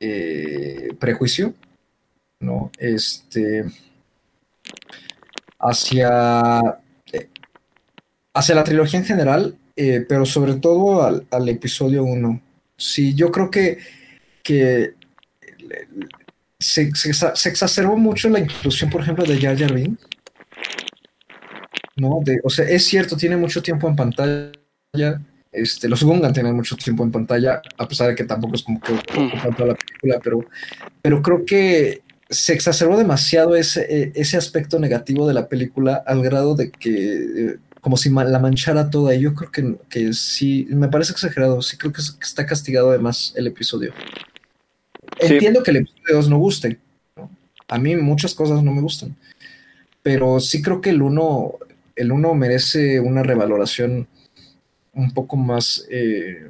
eh, 0.00 0.88
prejuicio, 0.98 1.54
¿no? 2.40 2.70
Este. 2.78 3.64
Hacia. 5.64 6.60
hacia 8.34 8.54
la 8.54 8.64
trilogía 8.64 9.00
en 9.00 9.06
general, 9.06 9.56
eh, 9.76 10.04
pero 10.08 10.24
sobre 10.26 10.54
todo 10.54 11.02
al, 11.02 11.26
al 11.30 11.48
episodio 11.48 12.04
1. 12.04 12.40
Sí, 12.76 13.14
yo 13.14 13.30
creo 13.30 13.50
que, 13.50 13.78
que 14.42 14.94
se, 16.58 16.94
se 16.94 17.12
se 17.12 17.48
exacerbó 17.48 17.96
mucho 17.96 18.28
la 18.28 18.40
inclusión, 18.40 18.90
por 18.90 19.00
ejemplo, 19.00 19.24
de 19.24 19.40
Jar 19.40 19.56
Jar 19.56 19.72
Binks, 19.72 20.06
¿no? 21.96 22.20
O 22.42 22.50
sea, 22.50 22.68
es 22.68 22.84
cierto, 22.84 23.16
tiene 23.16 23.36
mucho 23.36 23.62
tiempo 23.62 23.88
en 23.88 23.96
pantalla. 23.96 24.52
Este, 25.52 25.88
los 25.88 26.02
Gungan 26.02 26.32
tienen 26.32 26.56
mucho 26.56 26.76
tiempo 26.76 27.04
en 27.04 27.12
pantalla, 27.12 27.62
a 27.78 27.86
pesar 27.86 28.08
de 28.08 28.14
que 28.16 28.24
tampoco 28.24 28.56
es 28.56 28.62
como 28.62 28.80
que 28.80 28.92
toda 29.56 29.68
la 29.68 29.74
película, 29.74 30.20
pero, 30.22 30.40
pero 31.00 31.22
creo 31.22 31.44
que 31.44 32.02
se 32.30 32.52
exacerbó 32.54 32.96
demasiado 32.96 33.54
ese, 33.56 33.86
eh, 33.88 34.12
ese 34.14 34.36
aspecto 34.36 34.78
negativo 34.78 35.28
de 35.28 35.34
la 35.34 35.48
película 35.48 36.02
al 36.06 36.22
grado 36.22 36.54
de 36.54 36.70
que 36.70 36.90
eh, 37.52 37.56
como 37.80 37.96
si 37.98 38.08
la 38.10 38.38
manchara 38.38 38.88
toda. 38.90 39.14
Y 39.14 39.20
yo 39.20 39.34
creo 39.34 39.50
que, 39.50 39.76
que 39.90 40.12
sí, 40.14 40.66
me 40.70 40.88
parece 40.88 41.12
exagerado. 41.12 41.60
Sí 41.60 41.76
creo 41.76 41.92
que, 41.92 42.00
es- 42.00 42.12
que 42.12 42.24
está 42.24 42.46
castigado 42.46 42.90
además 42.90 43.34
el 43.36 43.46
episodio. 43.46 43.92
Sí. 45.20 45.34
Entiendo 45.34 45.62
que 45.62 45.70
el 45.70 45.76
episodio 45.78 46.16
2 46.16 46.28
no 46.30 46.38
guste. 46.38 46.78
¿no? 47.16 47.30
A 47.68 47.78
mí 47.78 47.94
muchas 47.96 48.34
cosas 48.34 48.62
no 48.62 48.72
me 48.72 48.80
gustan. 48.80 49.14
Pero 50.02 50.40
sí 50.40 50.62
creo 50.62 50.80
que 50.80 50.90
el 50.90 51.02
1 51.02 51.54
el 51.96 52.10
uno 52.10 52.34
merece 52.34 52.98
una 53.00 53.22
revaloración 53.22 54.08
un 54.94 55.12
poco 55.12 55.36
más 55.36 55.86
eh, 55.90 56.48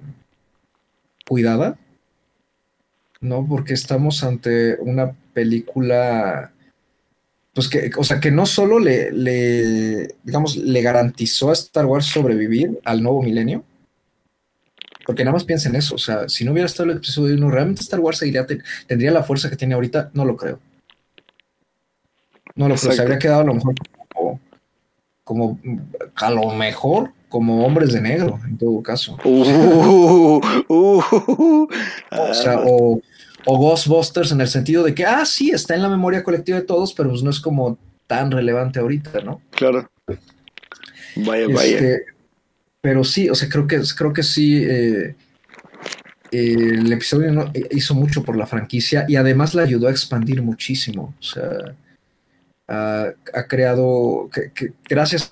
cuidada. 1.27 1.77
¿no? 3.21 3.47
Porque 3.47 3.75
estamos 3.75 4.23
ante 4.23 4.77
una 4.81 5.17
película, 5.35 6.53
pues 7.53 7.69
que, 7.69 7.91
o 7.97 8.05
sea, 8.05 8.21
que 8.21 8.31
no 8.31 8.47
solo 8.47 8.79
le, 8.79 9.13
le, 9.13 10.15
digamos, 10.23 10.57
le 10.57 10.83
garantizó 10.83 11.51
a 11.51 11.55
Star 11.55 11.87
Wars 11.87 12.07
sobrevivir 12.07 12.81
al 12.85 13.03
nuevo 13.03 13.23
milenio, 13.23 13.65
porque 15.07 15.25
nada 15.25 15.35
más 15.35 15.45
piensa 15.45 15.69
en 15.69 15.77
eso, 15.77 15.97
o 15.97 15.99
sea, 15.99 16.29
si 16.29 16.45
no 16.45 16.53
hubiera 16.53 16.67
estado 16.67 16.91
el 16.91 16.97
episodio 16.97 17.35
1, 17.35 17.51
¿realmente 17.51 17.83
Star 17.83 18.01
Wars 18.01 18.19
seguiría, 18.19 18.47
tendría 18.87 19.11
la 19.11 19.23
fuerza 19.23 19.51
que 19.51 19.57
tiene 19.57 19.75
ahorita? 19.75 20.11
No 20.15 20.25
lo 20.25 20.37
creo. 20.37 20.59
No 22.55 22.69
lo 22.69 22.77
creo, 22.77 22.93
se 22.93 23.03
habría 23.03 23.19
quedado 23.19 23.43
a 23.43 23.45
lo 23.45 23.55
mejor 23.55 23.75
como, 24.15 24.41
como, 25.25 25.61
a 26.15 26.31
lo 26.31 26.51
mejor 26.51 27.13
como 27.29 27.67
hombres 27.67 27.93
de 27.93 28.01
negro, 28.01 28.39
en 28.47 28.57
todo 28.57 28.81
caso. 28.83 29.19
Uh, 29.25 30.41
uh, 30.69 31.03
uh, 31.09 31.69
O 32.11 32.35
sea, 32.35 32.55
ah, 32.55 32.65
o, 32.65 33.01
o 33.47 33.59
Ghostbusters 33.59 34.33
en 34.33 34.41
el 34.41 34.49
sentido 34.49 34.83
de 34.83 34.95
que, 34.95 35.05
ah, 35.05 35.25
sí, 35.25 35.51
está 35.51 35.75
en 35.75 35.83
la 35.83 35.89
memoria 35.89 36.23
colectiva 36.23 36.59
de 36.59 36.65
todos, 36.67 36.93
pero 36.95 37.11
pues 37.11 37.23
no 37.23 37.31
es 37.31 37.41
como 37.41 37.79
tan 38.07 38.31
relevante 38.31 38.79
ahorita, 38.79 39.21
¿no? 39.21 39.41
claro. 39.51 39.89
Vaya, 41.17 41.47
vaya. 41.47 41.63
Este, 41.77 42.05
pero 42.81 43.05
sí, 43.05 43.31
o 43.31 43.35
sea, 43.35 43.49
creo 43.49 43.67
que, 43.67 43.81
creo 43.97 44.13
que 44.13 44.23
sí, 44.23 44.63
eh, 44.65 45.15
eh, 46.33 46.55
el 46.73 46.93
episodio 46.93 47.31
no- 47.33 47.51
hizo 47.71 47.95
mucho 47.95 48.23
por 48.25 48.37
la 48.37 48.47
franquicia 48.47 49.05
y 49.09 49.17
además 49.17 49.55
la 49.55 49.63
ayudó 49.63 49.87
a 49.89 49.91
expandir 49.93 50.43
muchísimo. 50.43 51.15
O 51.19 51.23
sea, 51.23 51.51
ha, 52.69 53.13
ha 53.33 53.47
creado, 53.47 54.29
que, 54.33 54.51
que 54.53 54.73
gracias 54.89 55.31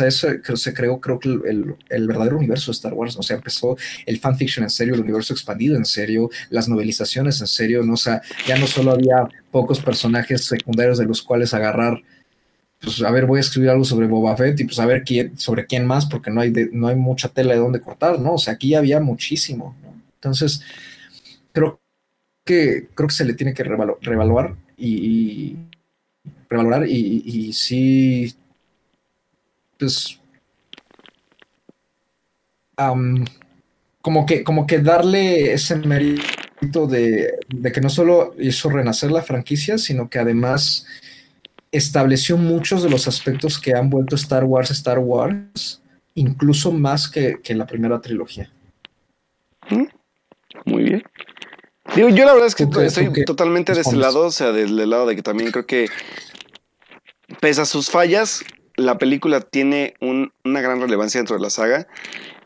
a 0.00 0.06
eso 0.06 0.28
se 0.56 0.74
creó, 0.74 1.00
creo 1.00 1.18
que 1.18 1.28
el, 1.28 1.76
el- 1.90 2.06
verdadero 2.06 2.38
universo 2.38 2.70
de 2.70 2.76
Star 2.76 2.94
Wars, 2.94 3.16
o 3.16 3.22
sea, 3.22 3.36
empezó 3.36 3.76
el 4.06 4.18
fanfiction 4.18 4.64
en 4.64 4.70
serio, 4.70 4.94
el 4.94 5.00
universo 5.00 5.32
expandido 5.34 5.76
en 5.76 5.84
serio, 5.84 6.30
las 6.50 6.68
novelizaciones 6.68 7.40
en 7.40 7.46
serio. 7.46 7.82
O 7.90 7.96
sea, 7.96 8.22
ya 8.46 8.56
no 8.58 8.66
solo 8.66 8.92
había 8.92 9.28
pocos 9.50 9.80
personajes 9.80 10.44
secundarios 10.44 10.98
de 10.98 11.06
los 11.06 11.22
cuales 11.22 11.54
agarrar 11.54 12.02
pues 12.80 13.00
a 13.02 13.10
ver, 13.12 13.26
voy 13.26 13.38
a 13.38 13.40
escribir 13.40 13.70
algo 13.70 13.84
sobre 13.84 14.06
Boba 14.08 14.36
Fett 14.36 14.58
y 14.60 14.64
pues 14.64 14.78
a 14.80 14.86
ver 14.86 15.04
quién, 15.04 15.38
sobre 15.38 15.66
quién 15.66 15.86
más, 15.86 16.06
porque 16.06 16.30
no 16.30 16.40
hay, 16.40 16.50
de- 16.50 16.70
no 16.72 16.88
hay 16.88 16.96
mucha 16.96 17.28
tela 17.28 17.52
de 17.54 17.60
dónde 17.60 17.80
cortar, 17.80 18.18
¿no? 18.20 18.34
O 18.34 18.38
sea, 18.38 18.54
aquí 18.54 18.74
había 18.74 19.00
muchísimo, 19.00 19.76
¿no? 19.82 19.94
Entonces, 20.14 20.62
creo 21.52 21.80
que, 22.44 22.88
creo 22.94 23.08
que 23.08 23.14
se 23.14 23.24
le 23.24 23.34
tiene 23.34 23.54
que 23.54 23.64
revaluar 23.64 24.56
y, 24.76 25.56
revalorar 26.48 26.88
y 26.88 27.52
sí, 27.52 28.34
pues, 29.82 30.18
como 34.00 34.26
que, 34.26 34.42
como 34.44 34.66
que 34.66 34.78
darle 34.78 35.52
ese 35.52 35.76
mérito 35.76 36.86
de, 36.86 37.38
de 37.48 37.72
que 37.72 37.80
no 37.80 37.88
solo 37.88 38.34
hizo 38.38 38.70
renacer 38.70 39.10
la 39.10 39.22
franquicia, 39.22 39.78
sino 39.78 40.08
que 40.08 40.18
además 40.18 40.86
estableció 41.70 42.36
muchos 42.36 42.82
de 42.82 42.90
los 42.90 43.08
aspectos 43.08 43.58
que 43.58 43.74
han 43.74 43.88
vuelto 43.88 44.16
Star 44.16 44.44
Wars 44.44 44.70
Star 44.70 44.98
Wars, 44.98 45.80
incluso 46.14 46.72
más 46.72 47.08
que, 47.08 47.40
que 47.42 47.54
la 47.54 47.66
primera 47.66 48.00
trilogía. 48.00 48.50
Muy 50.64 50.82
bien. 50.82 51.02
Digo, 51.96 52.08
yo 52.08 52.24
la 52.24 52.32
verdad 52.32 52.46
es 52.48 52.54
que 52.54 52.66
¿Tú 52.66 52.78
qué- 52.80 52.86
estoy 52.86 53.24
totalmente 53.24 53.74
de 53.74 53.80
ese 53.80 53.96
lado, 53.96 54.26
o 54.26 54.30
sea, 54.30 54.52
del, 54.52 54.76
del 54.76 54.90
lado 54.90 55.06
de 55.06 55.16
que 55.16 55.22
también 55.22 55.50
creo 55.50 55.66
que, 55.66 55.88
pese 57.40 57.60
a 57.60 57.64
sus 57.64 57.90
fallas, 57.90 58.44
la 58.84 58.98
película 58.98 59.40
tiene 59.40 59.94
un- 60.00 60.32
una 60.44 60.60
gran 60.60 60.80
relevancia 60.80 61.18
dentro 61.18 61.36
de 61.36 61.42
la 61.42 61.50
saga. 61.50 61.86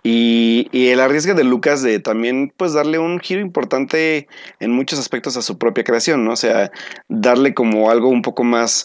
Y, 0.03 0.69
y 0.73 0.89
el 0.89 1.01
arriesgue 1.01 1.35
de 1.35 1.43
Lucas 1.45 1.83
de 1.83 1.99
también, 1.99 2.53
pues, 2.57 2.73
darle 2.75 2.99
un 2.99 3.19
giro 3.19 3.41
importante 3.41 4.29
en 4.61 4.71
muchos 4.71 4.99
aspectos 5.01 5.37
a 5.37 5.43
su 5.43 5.59
propia 5.59 5.85
creación, 5.85 6.25
¿no? 6.25 6.33
O 6.33 6.37
sea, 6.37 6.71
darle 7.09 7.55
como 7.55 7.91
algo 7.91 8.09
un 8.09 8.23
poco 8.23 8.45
más, 8.45 8.85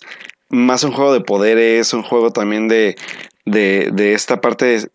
más 0.49 0.83
un 0.83 0.91
juego 0.93 1.13
de 1.13 1.21
poderes, 1.21 1.93
un 1.93 2.01
juego 2.03 2.31
también 2.31 2.67
de, 2.67 2.95
de, 3.45 3.91
de 3.93 4.13
esta 4.13 4.41
parte 4.41 4.89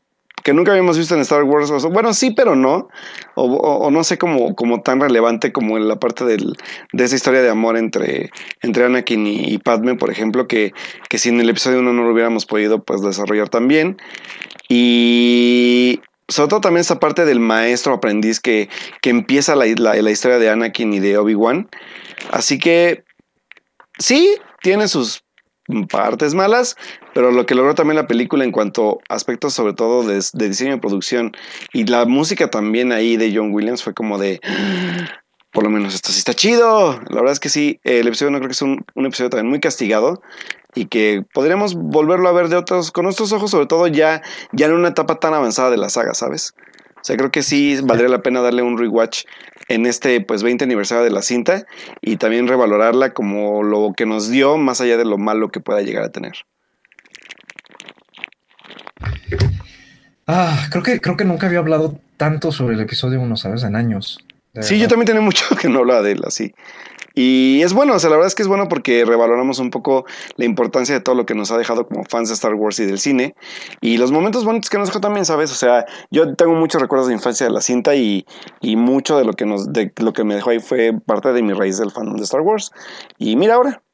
que 0.46 0.52
nunca 0.52 0.70
habíamos 0.70 0.96
visto 0.96 1.12
en 1.12 1.22
Star 1.22 1.42
Wars. 1.42 1.72
O 1.72 1.90
bueno, 1.90 2.14
sí, 2.14 2.30
pero 2.30 2.54
no. 2.54 2.88
O, 3.34 3.90
no 3.90 4.04
sé 4.04 4.16
como, 4.16 4.54
como 4.54 4.80
tan 4.80 5.00
relevante 5.00 5.52
como 5.52 5.76
en 5.76 5.88
la 5.88 5.96
parte 5.96 6.24
del, 6.24 6.56
de 6.92 7.04
esa 7.04 7.16
historia 7.16 7.42
de 7.42 7.50
amor 7.50 7.76
entre, 7.76 8.30
entre 8.62 8.84
Anakin 8.84 9.26
y, 9.26 9.58
Padme, 9.58 9.96
por 9.96 10.08
ejemplo, 10.08 10.46
que, 10.46 10.72
que 11.08 11.18
si 11.18 11.30
en 11.30 11.40
el 11.40 11.50
episodio 11.50 11.80
1 11.80 11.92
no 11.92 12.04
lo 12.04 12.12
hubiéramos 12.12 12.46
podido 12.46 12.80
pues 12.84 13.02
desarrollar 13.02 13.48
tan 13.48 13.66
bien. 13.66 13.96
Y 14.68 16.00
sobre 16.28 16.50
todo 16.50 16.60
también 16.60 16.82
esta 16.82 17.00
parte 17.00 17.24
del 17.24 17.40
maestro 17.40 17.94
aprendiz 17.94 18.38
que, 18.38 18.68
que 19.02 19.10
empieza 19.10 19.56
la, 19.56 19.66
la 19.66 20.10
historia 20.12 20.38
de 20.38 20.48
Anakin 20.48 20.92
y 20.92 21.00
de 21.00 21.18
Obi-Wan. 21.18 21.68
Así 22.30 22.60
que 22.60 23.02
sí, 23.98 24.36
tiene 24.62 24.86
sus 24.86 25.25
partes 25.90 26.34
malas, 26.34 26.76
pero 27.14 27.30
lo 27.30 27.46
que 27.46 27.54
logró 27.54 27.74
también 27.74 27.96
la 27.96 28.06
película 28.06 28.44
en 28.44 28.52
cuanto 28.52 29.00
a 29.08 29.14
aspectos 29.14 29.54
sobre 29.54 29.72
todo 29.72 30.06
de, 30.06 30.20
diseño 30.48 30.72
de 30.72 30.78
producción 30.78 31.32
y 31.72 31.84
la 31.84 32.04
música 32.04 32.50
también 32.50 32.92
ahí 32.92 33.16
de 33.16 33.32
John 33.34 33.52
Williams 33.52 33.82
fue 33.82 33.94
como 33.94 34.18
de 34.18 34.40
por 35.52 35.64
lo 35.64 35.70
menos 35.70 35.94
esto 35.94 36.12
sí 36.12 36.18
está 36.18 36.34
chido. 36.34 37.00
La 37.08 37.16
verdad 37.16 37.32
es 37.32 37.40
que 37.40 37.48
sí, 37.48 37.80
el 37.82 38.06
episodio 38.06 38.30
no 38.30 38.38
creo 38.38 38.48
que 38.48 38.52
es 38.52 38.62
un, 38.62 38.84
un 38.94 39.06
episodio 39.06 39.30
también 39.30 39.48
muy 39.48 39.58
castigado 39.58 40.20
y 40.74 40.86
que 40.86 41.24
podríamos 41.32 41.74
volverlo 41.74 42.28
a 42.28 42.32
ver 42.32 42.48
de 42.48 42.56
otros, 42.56 42.92
con 42.92 43.04
nuestros 43.04 43.32
ojos, 43.32 43.50
sobre 43.50 43.66
todo 43.66 43.86
ya, 43.86 44.22
ya 44.52 44.66
en 44.66 44.74
una 44.74 44.88
etapa 44.88 45.18
tan 45.18 45.32
avanzada 45.32 45.70
de 45.70 45.78
la 45.78 45.88
saga, 45.88 46.12
¿sabes? 46.12 46.54
O 47.06 47.08
sea, 47.08 47.16
creo 47.16 47.30
que 47.30 47.44
sí 47.44 47.78
valdría 47.84 48.08
la 48.08 48.20
pena 48.20 48.40
darle 48.40 48.62
un 48.62 48.76
rewatch 48.76 49.26
en 49.68 49.86
este 49.86 50.20
pues 50.20 50.42
20 50.42 50.64
aniversario 50.64 51.04
de 51.04 51.10
la 51.10 51.22
cinta 51.22 51.64
y 52.00 52.16
también 52.16 52.48
revalorarla 52.48 53.14
como 53.14 53.62
lo 53.62 53.92
que 53.96 54.06
nos 54.06 54.28
dio 54.28 54.56
más 54.56 54.80
allá 54.80 54.96
de 54.96 55.04
lo 55.04 55.16
malo 55.16 55.50
que 55.50 55.60
pueda 55.60 55.82
llegar 55.82 56.02
a 56.02 56.10
tener. 56.10 56.32
Ah, 60.26 60.66
creo 60.68 60.82
que, 60.82 61.00
creo 61.00 61.16
que 61.16 61.24
nunca 61.24 61.46
había 61.46 61.60
hablado 61.60 61.96
tanto 62.16 62.50
sobre 62.50 62.74
el 62.74 62.80
episodio 62.80 63.20
1, 63.20 63.36
¿sabes? 63.36 63.62
En 63.62 63.76
años. 63.76 64.18
Sí, 64.60 64.80
yo 64.80 64.88
también 64.88 65.06
tenía 65.06 65.22
mucho 65.22 65.44
que 65.62 65.68
no 65.68 65.78
hablaba 65.78 66.02
de 66.02 66.10
él 66.10 66.22
así. 66.26 66.56
Y 67.18 67.62
es 67.62 67.72
bueno, 67.72 67.94
o 67.94 67.98
sea, 67.98 68.10
la 68.10 68.16
verdad 68.16 68.26
es 68.26 68.34
que 68.34 68.42
es 68.42 68.48
bueno 68.48 68.68
porque 68.68 69.06
revaloramos 69.06 69.58
un 69.58 69.70
poco 69.70 70.04
la 70.36 70.44
importancia 70.44 70.94
de 70.94 71.00
todo 71.00 71.14
lo 71.14 71.24
que 71.24 71.34
nos 71.34 71.50
ha 71.50 71.56
dejado 71.56 71.88
como 71.88 72.04
fans 72.04 72.28
de 72.28 72.34
Star 72.34 72.52
Wars 72.54 72.78
y 72.78 72.84
del 72.84 72.98
cine. 72.98 73.34
Y 73.80 73.96
los 73.96 74.12
momentos 74.12 74.44
bonitos 74.44 74.68
que 74.68 74.76
nos 74.76 74.88
dejó 74.88 75.00
también, 75.00 75.24
¿sabes? 75.24 75.50
O 75.50 75.54
sea, 75.54 75.86
yo 76.10 76.36
tengo 76.36 76.52
muchos 76.54 76.82
recuerdos 76.82 77.08
de 77.08 77.14
infancia 77.14 77.46
de 77.46 77.52
la 77.52 77.62
cinta 77.62 77.94
y, 77.94 78.26
y 78.60 78.76
mucho 78.76 79.16
de 79.16 79.24
lo 79.24 79.32
que 79.32 79.46
nos, 79.46 79.72
de 79.72 79.90
lo 79.96 80.12
que 80.12 80.24
me 80.24 80.34
dejó 80.34 80.50
ahí 80.50 80.60
fue 80.60 80.92
parte 81.06 81.32
de 81.32 81.40
mi 81.42 81.54
raíz 81.54 81.78
del 81.78 81.90
fandom 81.90 82.16
de 82.16 82.24
Star 82.24 82.42
Wars. 82.42 82.70
Y 83.16 83.36
mira 83.36 83.54
ahora. 83.54 83.85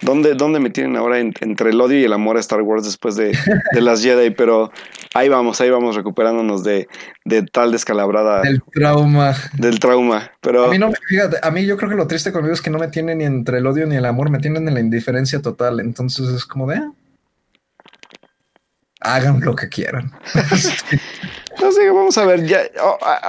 ¿Dónde, 0.00 0.34
dónde 0.34 0.58
me 0.60 0.70
tienen 0.70 0.96
ahora 0.96 1.18
en- 1.20 1.32
entre 1.40 1.70
el 1.70 1.80
odio 1.80 1.98
y 2.00 2.04
el 2.04 2.12
amor 2.12 2.36
a 2.36 2.40
Star 2.40 2.60
Wars 2.62 2.84
después 2.84 3.14
de, 3.16 3.36
de 3.72 3.80
las 3.80 4.02
Jedi? 4.02 4.30
Pero 4.30 4.70
ahí 5.14 5.28
vamos, 5.28 5.60
ahí 5.60 5.70
vamos 5.70 5.94
recuperándonos 5.94 6.64
de, 6.64 6.88
de 7.24 7.42
tal 7.44 7.70
descalabrada 7.72 8.42
El 8.42 8.62
trauma. 8.72 9.34
del 9.58 9.78
trauma. 9.78 10.30
Pero 10.40 10.64
A 10.64 10.68
mí 10.70 10.78
no 10.78 10.88
me, 10.90 10.96
fíjate, 11.08 11.38
a 11.42 11.50
mí 11.50 11.64
yo 11.66 11.76
creo 11.76 11.90
que 11.90 11.96
lo 11.96 12.06
triste 12.08 12.32
conmigo 12.32 12.52
es 12.54 12.60
que 12.62 12.70
no 12.70 12.78
me 12.78 12.88
tienen 12.88 13.18
ni 13.18 13.24
entre 13.24 13.58
el 13.58 13.66
odio 13.66 13.86
ni 13.86 13.94
el 13.96 14.04
amor, 14.04 14.30
me 14.30 14.38
tienen 14.40 14.66
en 14.66 14.74
la 14.74 14.80
indiferencia 14.80 15.40
total. 15.40 15.78
Entonces 15.80 16.28
es 16.28 16.44
como 16.46 16.66
de, 16.66 16.76
ah, 16.76 16.92
hagan 19.00 19.40
lo 19.40 19.54
que 19.54 19.68
quieran. 19.68 20.12
No 21.60 21.72
sé, 21.72 21.90
vamos 21.90 22.16
a 22.18 22.24
ver. 22.26 22.44
Ya, 22.46 22.62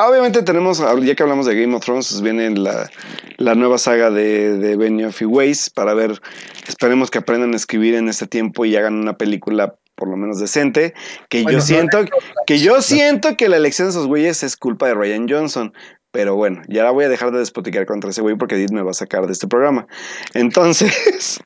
obviamente 0.08 0.42
tenemos, 0.44 0.84
ya 1.04 1.16
que 1.16 1.24
hablamos 1.24 1.46
de 1.46 1.60
Game 1.60 1.76
of 1.76 1.84
Thrones, 1.84 2.10
pues 2.10 2.22
viene 2.22 2.50
la, 2.52 2.90
la 3.38 3.56
nueva 3.56 3.78
saga 3.78 4.10
de, 4.10 4.58
de 4.58 4.76
Benioff 4.76 5.22
y 5.22 5.26
Weiss 5.26 5.70
para 5.70 5.94
ver, 5.94 6.20
esperemos 6.68 7.12
que 7.12 7.20
aprendan 7.20 7.54
a 7.54 7.58
escribir 7.58 7.96
en 7.96 8.10
este 8.10 8.28
tiempo 8.28 8.66
y 8.66 8.76
hagan 8.76 8.96
una 8.96 9.18
película 9.18 9.76
por 9.96 10.08
lo 10.08 10.18
menos 10.18 10.40
decente, 10.40 10.96
que 11.30 11.44
Bueno, 11.44 11.60
yo 11.60 11.62
no, 11.62 11.66
siento, 11.66 12.06
que 12.48 12.58
yo 12.58 12.82
siento 12.82 13.38
que 13.38 13.48
la 13.48 13.58
elección 13.58 13.88
de 13.88 13.92
esos 13.92 14.08
güeyes 14.08 14.42
es 14.42 14.58
culpa 14.58 14.88
de 14.88 14.96
Ryan 14.96 15.28
Johnson. 15.30 15.74
Pero 16.12 16.36
bueno, 16.36 16.62
ya 16.68 16.84
la 16.84 16.92
voy 16.92 17.06
a 17.06 17.10
dejar 17.10 17.32
de 17.32 17.40
despoticar 17.40 17.88
contra 17.88 18.12
ese 18.12 18.22
güey 18.22 18.36
porque 18.36 18.54
Edith 18.54 18.70
me 18.70 18.84
va 18.84 18.92
a 18.92 18.94
sacar 18.94 19.26
de 19.26 19.34
este 19.34 19.48
programa. 19.48 19.88
Entonces, 20.36 21.40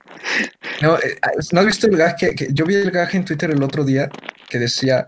No, 0.82 0.98
eh, 0.98 1.18
¿no 1.54 1.62
has 1.62 1.66
visto 1.66 1.88
el 1.88 1.96
gag 1.96 2.18
que, 2.18 2.36
que- 2.36 2.50
yo 2.52 2.66
vi 2.66 2.76
el 2.76 2.92
gag 2.92 3.16
en 3.16 3.24
Twitter 3.24 3.50
el 3.52 3.64
otro 3.64 3.86
día 3.86 4.10
que 4.50 4.60
decía, 4.60 5.06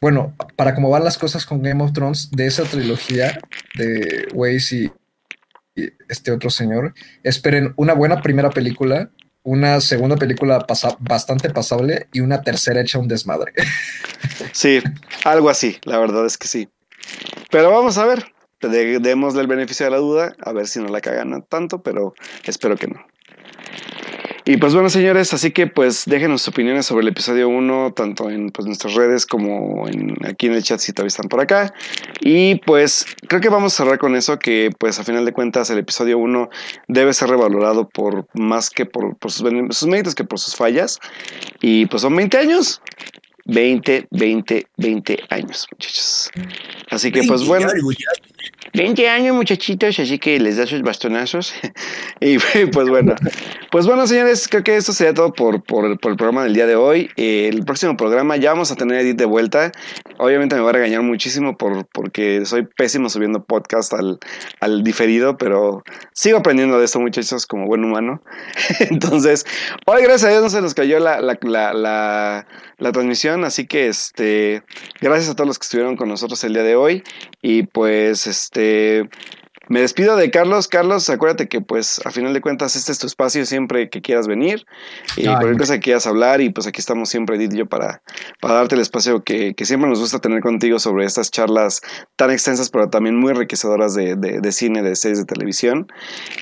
bueno, 0.00 0.34
para 0.56 0.74
cómo 0.74 0.88
van 0.90 1.04
las 1.04 1.18
cosas 1.18 1.44
con 1.44 1.62
Game 1.62 1.82
of 1.84 1.92
Thrones, 1.92 2.30
de 2.30 2.46
esa 2.46 2.64
trilogía 2.64 3.38
de 3.76 4.28
Weiss 4.32 4.72
y, 4.72 4.90
este 6.08 6.32
otro 6.32 6.50
señor, 6.50 6.94
esperen 7.22 7.74
una 7.76 7.94
buena 7.94 8.22
primera 8.22 8.50
película, 8.50 9.10
una 9.42 9.80
segunda 9.80 10.16
película 10.16 10.60
pasa- 10.60 10.96
bastante 11.00 11.50
pasable 11.50 12.08
y 12.12 12.20
una 12.20 12.42
tercera 12.42 12.80
hecha 12.80 12.98
un 12.98 13.08
desmadre. 13.08 13.52
Sí, 14.52 14.82
algo 15.24 15.48
así, 15.48 15.78
la 15.84 15.98
verdad 15.98 16.26
es 16.26 16.36
que 16.36 16.48
sí. 16.48 16.68
Pero 17.50 17.70
vamos 17.70 17.98
a 17.98 18.04
ver, 18.06 18.24
démosle 18.60 19.40
el 19.40 19.46
beneficio 19.46 19.86
de 19.86 19.90
la 19.92 19.98
duda, 19.98 20.34
a 20.44 20.52
ver 20.52 20.66
si 20.66 20.80
no 20.80 20.88
la 20.88 21.00
cagan 21.00 21.44
tanto, 21.48 21.82
pero 21.82 22.14
espero 22.44 22.76
que 22.76 22.88
no. 22.88 23.06
Y 24.50 24.56
pues 24.56 24.74
bueno, 24.74 24.90
señores, 24.90 25.32
así 25.32 25.52
que 25.52 25.68
pues 25.68 26.06
déjenos 26.06 26.42
sus 26.42 26.48
opiniones 26.48 26.84
sobre 26.84 27.02
el 27.02 27.08
episodio 27.08 27.48
1, 27.48 27.92
tanto 27.94 28.28
en 28.30 28.50
pues, 28.50 28.66
nuestras 28.66 28.94
redes 28.94 29.24
como 29.24 29.86
en, 29.86 30.16
aquí 30.26 30.46
en 30.46 30.54
el 30.54 30.62
chat 30.64 30.80
si 30.80 30.92
todavía 30.92 31.06
están 31.06 31.28
por 31.28 31.40
acá. 31.40 31.72
Y 32.20 32.56
pues 32.66 33.06
creo 33.28 33.40
que 33.40 33.48
vamos 33.48 33.74
a 33.74 33.76
cerrar 33.84 33.98
con 34.00 34.16
eso, 34.16 34.40
que 34.40 34.70
pues 34.76 34.98
a 34.98 35.04
final 35.04 35.24
de 35.24 35.32
cuentas 35.32 35.70
el 35.70 35.78
episodio 35.78 36.18
1 36.18 36.50
debe 36.88 37.14
ser 37.14 37.28
revalorado 37.28 37.88
por 37.88 38.26
más 38.34 38.70
que 38.70 38.86
por, 38.86 39.16
por 39.18 39.30
sus, 39.30 39.42
bene- 39.44 39.70
sus 39.72 39.86
méritos 39.86 40.16
que 40.16 40.24
por 40.24 40.40
sus 40.40 40.56
fallas. 40.56 40.98
Y 41.60 41.86
pues 41.86 42.02
son 42.02 42.16
20 42.16 42.36
años. 42.36 42.82
20, 43.46 44.08
20, 44.10 44.66
20 44.76 45.18
años, 45.30 45.66
muchachos. 45.70 46.30
Así 46.90 47.10
que 47.12 47.22
pues 47.28 47.46
bueno. 47.46 47.68
20 48.74 49.08
años, 49.08 49.34
muchachitos, 49.34 49.98
así 49.98 50.18
que 50.18 50.38
les 50.38 50.56
da 50.56 50.66
sus 50.66 50.82
bastonazos. 50.82 51.52
y 52.20 52.38
pues 52.38 52.88
bueno, 52.88 53.14
pues 53.70 53.86
bueno, 53.86 54.06
señores, 54.06 54.46
creo 54.48 54.62
que 54.62 54.76
esto 54.76 54.92
sería 54.92 55.14
todo 55.14 55.32
por, 55.32 55.62
por, 55.62 55.98
por 55.98 56.12
el 56.12 56.16
programa 56.16 56.44
del 56.44 56.54
día 56.54 56.66
de 56.66 56.76
hoy. 56.76 57.10
Eh, 57.16 57.48
el 57.52 57.64
próximo 57.64 57.96
programa 57.96 58.36
ya 58.36 58.52
vamos 58.52 58.70
a 58.70 58.76
tener 58.76 58.98
a 58.98 59.00
Edith 59.00 59.16
de 59.16 59.24
vuelta. 59.24 59.72
Obviamente 60.18 60.54
me 60.54 60.62
va 60.62 60.70
a 60.70 60.72
regañar 60.74 61.02
muchísimo 61.02 61.56
por, 61.56 61.86
porque 61.86 62.44
soy 62.46 62.66
pésimo 62.76 63.08
subiendo 63.08 63.42
podcast 63.44 63.92
al, 63.94 64.18
al 64.60 64.82
diferido, 64.84 65.36
pero 65.36 65.82
sigo 66.12 66.38
aprendiendo 66.38 66.78
de 66.78 66.84
esto, 66.84 67.00
muchachos, 67.00 67.46
como 67.46 67.66
buen 67.66 67.84
humano. 67.84 68.22
Entonces, 68.90 69.44
hoy 69.86 70.02
gracias 70.02 70.24
a 70.24 70.30
Dios 70.30 70.42
no 70.42 70.50
se 70.50 70.60
nos 70.60 70.74
cayó 70.74 70.98
la, 71.00 71.20
la, 71.20 71.38
la, 71.42 71.72
la, 71.72 72.46
la 72.78 72.92
transmisión, 72.92 73.44
así 73.44 73.66
que 73.66 73.88
este, 73.88 74.62
gracias 75.00 75.30
a 75.30 75.34
todos 75.34 75.48
los 75.48 75.58
que 75.58 75.64
estuvieron 75.64 75.96
con 75.96 76.08
nosotros 76.08 76.42
el 76.44 76.54
día 76.54 76.62
de 76.62 76.76
hoy. 76.76 77.02
Y 77.42 77.64
pues, 77.64 78.26
este, 78.26 78.59
me 79.70 79.80
despido 79.82 80.16
de 80.16 80.32
Carlos. 80.32 80.66
Carlos, 80.66 81.08
acuérdate 81.10 81.48
que 81.48 81.60
pues 81.60 82.04
a 82.04 82.10
final 82.10 82.34
de 82.34 82.40
cuentas 82.40 82.74
este 82.74 82.90
es 82.90 82.98
tu 82.98 83.06
espacio 83.06 83.46
siempre 83.46 83.88
que 83.88 84.02
quieras 84.02 84.26
venir 84.26 84.66
y 85.16 85.28
Ay, 85.28 85.34
cualquier 85.36 85.58
cosa 85.58 85.74
que 85.74 85.80
quieras 85.80 86.08
hablar 86.08 86.40
y 86.40 86.50
pues 86.50 86.66
aquí 86.66 86.80
estamos 86.80 87.08
siempre 87.08 87.36
Edith 87.36 87.54
y 87.54 87.58
yo 87.58 87.66
para, 87.66 88.02
para 88.40 88.54
darte 88.54 88.74
el 88.74 88.80
espacio 88.80 89.22
que, 89.22 89.54
que 89.54 89.64
siempre 89.64 89.88
nos 89.88 90.00
gusta 90.00 90.18
tener 90.18 90.40
contigo 90.40 90.80
sobre 90.80 91.04
estas 91.04 91.30
charlas 91.30 91.82
tan 92.16 92.32
extensas 92.32 92.68
pero 92.68 92.90
también 92.90 93.14
muy 93.16 93.30
enriquecedoras 93.30 93.94
de, 93.94 94.16
de, 94.16 94.40
de 94.40 94.52
cine, 94.52 94.82
de 94.82 94.96
series 94.96 95.20
de 95.20 95.24
televisión 95.24 95.86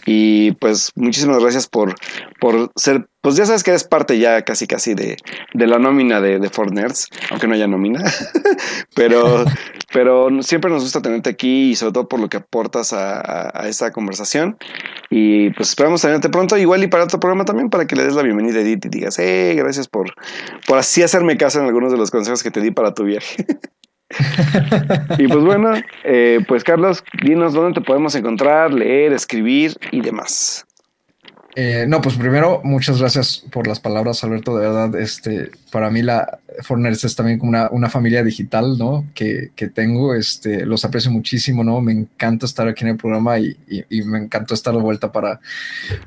y 0.07 0.53
pues 0.53 0.93
muchísimas 0.95 1.39
gracias 1.39 1.67
por, 1.67 1.95
por 2.41 2.73
ser 2.77 3.09
pues 3.29 3.37
ya 3.37 3.45
sabes 3.45 3.63
que 3.63 3.73
eres 3.73 3.85
parte 3.85 4.19
ya 4.19 4.41
casi 4.41 4.67
casi 4.67 4.95
de, 4.95 5.19
de 5.53 5.67
la 5.67 5.79
nómina 5.79 6.19
de, 6.19 6.39
de 6.39 6.49
Fort 6.49 6.73
Nerds, 6.73 7.11
aunque 7.29 7.47
no 7.47 7.53
haya 7.53 7.67
nómina, 7.67 8.03
pero, 8.95 9.45
pero 9.93 10.31
siempre 10.41 10.71
nos 10.71 10.83
gusta 10.83 11.03
tenerte 11.03 11.29
aquí 11.29 11.73
y 11.73 11.77
sobre 11.77 11.93
todo 11.93 12.09
por 12.09 12.21
lo 12.21 12.31
que 12.31 12.39
aportas 12.39 12.95
a, 12.95 13.21
a, 13.21 13.65
a 13.65 13.69
esta 13.69 13.93
conversación 13.93 14.57
y 15.11 15.51
pues 15.51 15.69
esperamos 15.69 16.01
tenerte 16.01 16.31
pronto 16.31 16.57
igual 16.57 16.83
y 16.83 16.87
para 16.87 17.05
otro 17.05 17.21
programa 17.21 17.45
también 17.45 17.69
para 17.69 17.87
que 17.87 17.97
le 17.97 18.05
des 18.05 18.15
la 18.15 18.23
bienvenida 18.23 18.61
a 18.61 18.63
Edith 18.63 18.87
y 18.87 18.89
digas, 18.89 19.19
eh, 19.19 19.53
gracias 19.59 19.89
por, 19.89 20.15
por 20.67 20.79
así 20.79 21.03
hacerme 21.03 21.37
caso 21.37 21.61
en 21.61 21.67
algunos 21.67 21.93
de 21.93 21.99
los 21.99 22.11
consejos 22.11 22.43
que 22.43 22.51
te 22.51 22.63
di 22.63 22.71
para 22.71 22.95
tu 22.95 23.05
viaje. 23.05 23.45
y 25.19 25.29
pues 25.29 25.45
bueno, 25.45 25.75
eh, 26.05 26.41
pues 26.49 26.65
Carlos, 26.65 27.05
dinos 27.23 27.53
dónde 27.53 27.79
te 27.79 27.87
podemos 27.87 28.15
encontrar, 28.15 28.73
leer, 28.73 29.13
escribir 29.13 29.77
y 29.93 30.01
demás. 30.01 30.65
Eh, 31.61 31.87
no, 31.89 32.01
pues 32.01 32.15
primero, 32.15 32.61
muchas 32.63 33.01
gracias 33.01 33.45
por 33.51 33.67
las 33.67 33.81
palabras, 33.81 34.23
Alberto. 34.23 34.57
De 34.57 34.69
verdad, 34.69 34.95
este, 34.95 35.51
para 35.73 35.91
mí 35.91 36.03
la 36.03 36.39
Forners 36.63 37.03
es 37.03 37.17
también 37.17 37.41
como 37.41 37.49
una, 37.49 37.69
una 37.73 37.91
familia 37.91 38.23
digital, 38.23 38.79
¿no? 38.79 39.05
Que, 39.13 39.51
que, 39.57 39.67
tengo, 39.67 40.15
este, 40.15 40.65
los 40.65 40.85
aprecio 40.85 41.11
muchísimo, 41.11 41.65
¿no? 41.65 41.81
Me 41.81 41.91
encanta 41.91 42.47
estar 42.47 42.69
aquí 42.69 42.85
en 42.85 42.91
el 42.91 42.97
programa 42.97 43.41
y, 43.41 43.57
y, 43.67 44.03
me 44.03 44.19
encantó 44.19 44.55
estar 44.55 44.73
de 44.73 44.81
vuelta 44.81 45.11
para, 45.11 45.41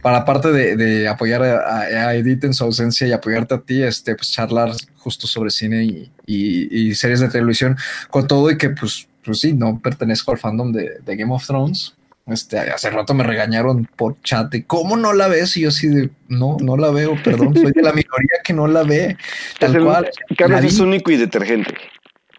para 0.02 0.20
aparte 0.20 0.54
de, 0.54 0.78
de 0.78 1.10
apoyar 1.10 1.44
a, 1.44 1.80
a, 1.80 2.16
Edith 2.16 2.46
en 2.46 2.54
su 2.54 2.64
ausencia 2.64 3.06
y 3.06 3.12
apoyarte 3.12 3.54
a 3.54 3.60
ti, 3.60 3.84
este, 3.84 4.16
pues 4.16 4.32
charlar 4.32 4.72
justo 5.00 5.28
sobre 5.28 5.50
cine 5.50 5.84
y, 5.84 6.10
y, 6.26 6.96
series 6.96 7.20
de 7.20 7.28
televisión 7.28 7.76
con 8.10 8.26
todo 8.26 8.50
y 8.52 8.58
que, 8.58 8.70
pues, 8.70 9.06
pues 9.22 9.42
sí, 9.42 9.52
no 9.52 9.82
pertenezco 9.82 10.32
al 10.32 10.38
fandom 10.38 10.72
de 10.72 11.02
Game 11.06 11.34
of 11.34 11.46
Thrones. 11.46 11.94
Este, 12.32 12.60
hace 12.60 12.90
rato 12.90 13.14
me 13.14 13.24
regañaron 13.24 13.88
por 13.96 14.20
chat 14.22 14.52
de 14.52 14.66
cómo 14.66 14.98
no 14.98 15.14
la 15.14 15.28
ves 15.28 15.58
y 15.58 15.62
yo 15.62 15.70
así 15.70 15.88
de 15.88 16.10
no, 16.28 16.58
no 16.62 16.78
la 16.78 16.92
veo, 16.92 17.16
perdón, 17.24 17.56
soy 17.56 17.72
de 17.72 17.82
la 17.82 17.92
minoría 17.92 18.40
que 18.44 18.54
no 18.54 18.68
la 18.68 18.84
ve. 18.84 19.18
Tal 19.60 19.76
el, 19.76 19.84
cual. 19.84 20.10
Carlos 20.38 20.64
es 20.64 20.80
único 20.80 21.12
y 21.12 21.18
detergente. 21.18 21.74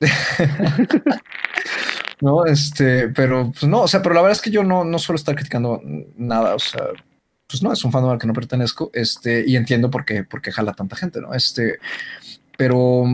no, 2.20 2.46
este, 2.46 3.08
pero 3.08 3.52
pues 3.52 3.64
no, 3.64 3.82
o 3.82 3.88
sea, 3.88 4.02
pero 4.02 4.14
la 4.14 4.22
verdad 4.22 4.36
es 4.36 4.42
que 4.42 4.50
yo 4.50 4.64
no, 4.64 4.84
no 4.84 4.98
suelo 4.98 5.16
estar 5.16 5.34
criticando 5.34 5.80
nada, 6.16 6.54
o 6.54 6.58
sea, 6.58 6.82
pues 7.46 7.62
no, 7.62 7.72
es 7.72 7.84
un 7.84 7.92
fandom 7.92 8.12
al 8.12 8.18
que 8.18 8.26
no 8.26 8.32
pertenezco, 8.32 8.90
este, 8.94 9.44
y 9.46 9.56
entiendo 9.56 9.90
por 9.90 10.04
qué, 10.04 10.24
por 10.24 10.40
qué 10.40 10.50
jala 10.50 10.72
tanta 10.72 10.96
gente, 10.96 11.20
¿no? 11.20 11.34
Este, 11.34 11.78
pero 12.56 13.04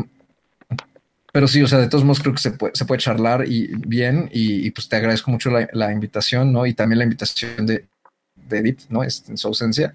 pero 1.39 1.47
sí, 1.47 1.63
o 1.63 1.69
sea, 1.69 1.79
de 1.79 1.87
todos 1.87 2.03
modos 2.03 2.19
creo 2.19 2.35
que 2.35 2.41
se 2.41 2.51
puede, 2.51 2.75
se 2.75 2.85
puede 2.85 3.01
charlar 3.01 3.47
y 3.47 3.69
bien 3.77 4.29
y, 4.33 4.73
pues 4.73 4.89
te 4.89 4.97
agradezco 4.97 5.31
mucho 5.31 5.51
la, 5.53 5.93
invitación, 5.93 6.53
¿no? 6.53 6.67
Y 6.67 6.75
también 6.75 6.99
la 6.99 7.05
invitación 7.05 7.65
de, 7.65 7.87
de 8.35 8.59
Edith, 8.59 8.81
¿no? 8.89 9.05
En 9.05 9.11
su 9.39 9.47
ausencia. 9.47 9.95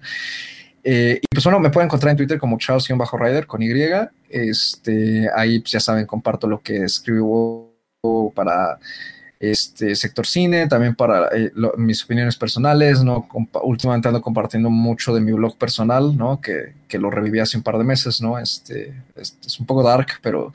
Eh, 0.82 1.18
y 1.20 1.26
pues 1.30 1.44
bueno, 1.44 1.60
me 1.60 1.68
pueden 1.68 1.88
encontrar 1.88 2.12
en 2.12 2.16
Twitter 2.16 2.38
como 2.38 2.56
Charles-Rider 2.56 3.46
con 3.46 3.60
Y. 3.60 3.70
Este, 4.30 5.28
ahí 5.36 5.58
pues 5.60 5.72
ya 5.72 5.80
saben, 5.80 6.06
comparto 6.06 6.46
lo 6.46 6.62
que 6.62 6.84
escribo 6.84 7.74
para 8.34 8.78
este 9.50 9.94
sector 9.94 10.26
cine, 10.26 10.66
también 10.68 10.94
para 10.94 11.28
eh, 11.36 11.52
mis 11.76 12.04
opiniones 12.04 12.36
personales, 12.36 13.02
¿no? 13.02 13.28
Últimamente 13.62 14.08
ando 14.08 14.22
compartiendo 14.22 14.70
mucho 14.70 15.14
de 15.14 15.20
mi 15.20 15.32
blog 15.32 15.56
personal, 15.56 16.16
¿no? 16.16 16.40
Que, 16.40 16.74
que 16.88 16.98
lo 16.98 17.10
reviví 17.10 17.38
hace 17.40 17.56
un 17.56 17.62
par 17.62 17.78
de 17.78 17.84
meses, 17.84 18.20
¿no? 18.20 18.38
Este, 18.38 18.94
este, 19.16 19.48
es 19.48 19.60
un 19.60 19.66
poco 19.66 19.82
dark, 19.82 20.08
pero, 20.22 20.52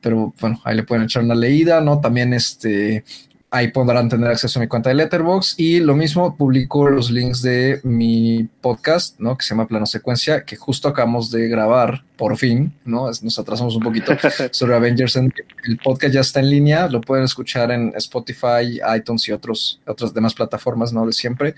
pero 0.00 0.32
bueno, 0.40 0.60
ahí 0.64 0.76
le 0.76 0.82
pueden 0.82 1.04
echar 1.04 1.22
una 1.22 1.34
leída, 1.34 1.80
¿no? 1.80 2.00
También 2.00 2.32
este, 2.32 3.04
ahí 3.50 3.68
podrán 3.68 4.08
tener 4.08 4.30
acceso 4.30 4.58
a 4.58 4.62
mi 4.62 4.68
cuenta 4.68 4.90
de 4.90 4.96
Letterboxd 4.96 5.58
y 5.58 5.80
lo 5.80 5.96
mismo 5.96 6.36
publico 6.36 6.88
los 6.88 7.10
links 7.10 7.40
de 7.40 7.80
mi 7.82 8.48
podcast, 8.60 9.18
¿no? 9.18 9.36
Que 9.38 9.44
se 9.44 9.50
llama 9.50 9.66
Plano 9.66 9.86
Secuencia, 9.86 10.44
que 10.44 10.56
justo 10.56 10.88
acabamos 10.88 11.30
de 11.30 11.48
grabar 11.48 12.04
por 12.16 12.36
fin, 12.36 12.74
¿no? 12.84 13.06
Nos 13.06 13.38
atrasamos 13.38 13.74
un 13.76 13.82
poquito 13.82 14.12
sobre 14.50 14.74
Avengers 14.74 15.16
Endgame. 15.16 15.48
El 15.64 15.78
podcast 15.78 16.12
ya 16.12 16.20
está 16.20 16.40
en 16.40 16.50
línea, 16.50 16.88
lo 16.88 17.00
pueden 17.00 17.24
escuchar 17.24 17.70
en 17.70 17.92
Spotify, 17.96 18.80
iTunes 18.96 19.26
y 19.28 19.32
otros, 19.32 19.80
otras 19.86 20.12
demás 20.12 20.34
plataformas, 20.34 20.92
¿no? 20.92 21.06
De 21.06 21.12
siempre, 21.12 21.54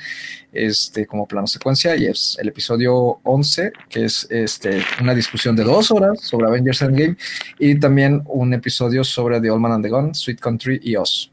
este, 0.53 1.07
como 1.07 1.27
Plano 1.27 1.49
Secuencia 1.49 1.97
y 1.97 2.07
es 2.07 2.37
el 2.41 2.49
episodio 2.49 3.19
11, 3.25 3.73
que 3.89 4.05
es 4.05 4.29
este, 4.31 4.83
una 5.01 5.15
discusión 5.15 5.57
de 5.57 5.65
dos 5.65 5.91
horas 5.91 6.21
sobre 6.21 6.47
Avengers 6.47 6.83
Endgame 6.83 7.17
y 7.59 7.81
también 7.81 8.23
un 8.27 8.55
episodio 8.55 9.03
sobre 9.03 9.41
The 9.41 9.51
Old 9.51 9.61
Man 9.61 9.73
and 9.73 9.85
the 9.85 9.91
Gun, 9.91 10.15
Sweet 10.15 10.39
Country 10.39 10.81
y 10.85 10.95
Oz. 10.95 11.30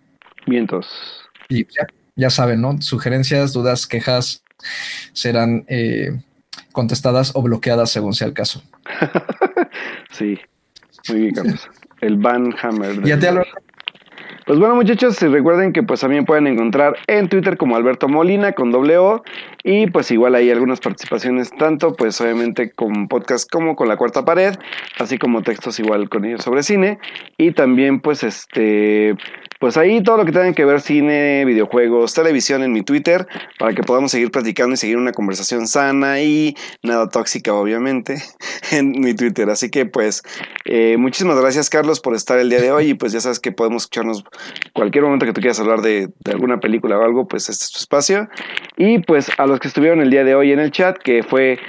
Vientos. 0.48 0.88
Y 1.50 1.66
ya, 1.66 1.88
ya, 2.16 2.30
saben, 2.30 2.62
¿no? 2.62 2.82
Sugerencias, 2.82 3.54
dudas, 3.54 3.86
quejas 3.86 4.44
serán 5.14 5.66
eh, 5.68 6.20
contestadas 6.72 7.32
o 7.36 7.42
bloqueadas 7.42 7.92
según 7.92 8.14
sea 8.14 8.28
el 8.28 8.34
caso. 8.34 8.64
sí, 10.12 10.40
muy 11.10 11.22
bien, 11.22 11.34
Carlos. 11.36 11.70
El 12.02 12.18
Van 12.18 12.54
Hammer. 12.62 13.04
¿Ya 13.04 13.20
te 13.20 13.28
hablo? 13.28 13.44
Pues 14.46 14.60
bueno, 14.60 14.76
muchachos, 14.76 15.20
recuerden 15.20 15.74
que 15.74 15.84
pues 15.84 16.00
también 16.00 16.24
pueden 16.24 16.48
encontrar 16.48 16.96
en 17.08 17.28
Twitter 17.28 17.58
como 17.58 17.76
Alberto 17.76 18.08
Molina 18.08 18.54
con 18.54 18.72
doble 18.72 18.98
O 18.98 19.22
Y 19.70 19.88
pues 19.88 20.10
igual 20.12 20.34
hay 20.34 20.50
algunas 20.50 20.80
participaciones, 20.80 21.52
tanto 21.52 21.92
pues 21.92 22.22
obviamente 22.22 22.72
con 22.72 23.10
podcast 23.10 23.52
como 23.52 23.76
con 23.76 23.90
La 23.90 23.98
Cuarta 23.98 24.24
Pared, 24.24 24.56
así 24.98 25.18
como 25.18 25.42
textos 25.42 25.78
igual 25.82 26.08
con 26.08 26.24
ellos 26.24 26.42
sobre 26.42 26.64
cine. 26.64 27.00
Y 27.38 27.52
también 27.52 28.00
pues 28.00 28.24
este, 28.24 29.18
pues 29.60 29.76
ahí 29.76 30.02
todo 30.02 30.16
lo 30.16 30.24
que 30.24 30.32
tenga 30.32 30.54
que 30.54 30.64
ver 30.64 30.80
cine, 30.80 31.44
videojuegos, 31.44 32.14
televisión 32.14 32.64
en 32.64 32.72
mi 32.72 32.82
Twitter, 32.82 33.28
para 33.60 33.74
que 33.74 33.84
podamos 33.84 34.12
seguir 34.12 34.32
platicando 34.32 34.76
y 34.76 34.78
seguir 34.78 34.96
una 34.96 35.12
conversación 35.12 35.68
sana 35.68 36.22
y 36.22 36.56
nada 36.82 37.10
tóxica 37.10 37.54
obviamente 37.54 38.24
en 38.72 38.92
mi 38.92 39.16
Twitter. 39.16 39.50
Así 39.50 39.70
que 39.70 39.86
pues 39.86 40.24
eh, 40.64 40.96
muchísimas 40.98 41.42
gracias 41.42 41.70
Carlos 41.70 42.00
por 42.00 42.16
estar 42.16 42.40
el 42.40 42.50
día 42.50 42.62
de 42.62 42.72
hoy 42.72 42.92
y 42.92 42.94
pues 42.94 43.12
ya 43.12 43.20
sabes 43.20 43.42
que 43.42 43.52
podemos 43.52 43.84
escucharnos 43.84 44.24
cualquier 44.72 45.04
momento 45.04 45.26
que 45.26 45.34
tú 45.34 45.42
quieras 45.42 45.60
hablar 45.60 45.82
de, 45.82 46.08
de 46.24 46.32
alguna 46.32 46.62
película 46.62 46.98
o 46.98 47.04
algo, 47.04 47.28
pues 47.28 47.50
este 47.50 47.66
es 47.66 47.72
tu 47.72 47.80
espacio. 47.80 48.30
Y 48.78 49.00
pues 49.00 49.30
a 49.38 49.46
los 49.46 49.57
que 49.60 49.68
estuvieron 49.68 50.02
el 50.02 50.10
día 50.10 50.24
de 50.24 50.36
hoy 50.36 50.52
en 50.52 50.60
el 50.60 50.72
chat, 50.72 50.98
que 50.98 51.24
fue 51.24 51.60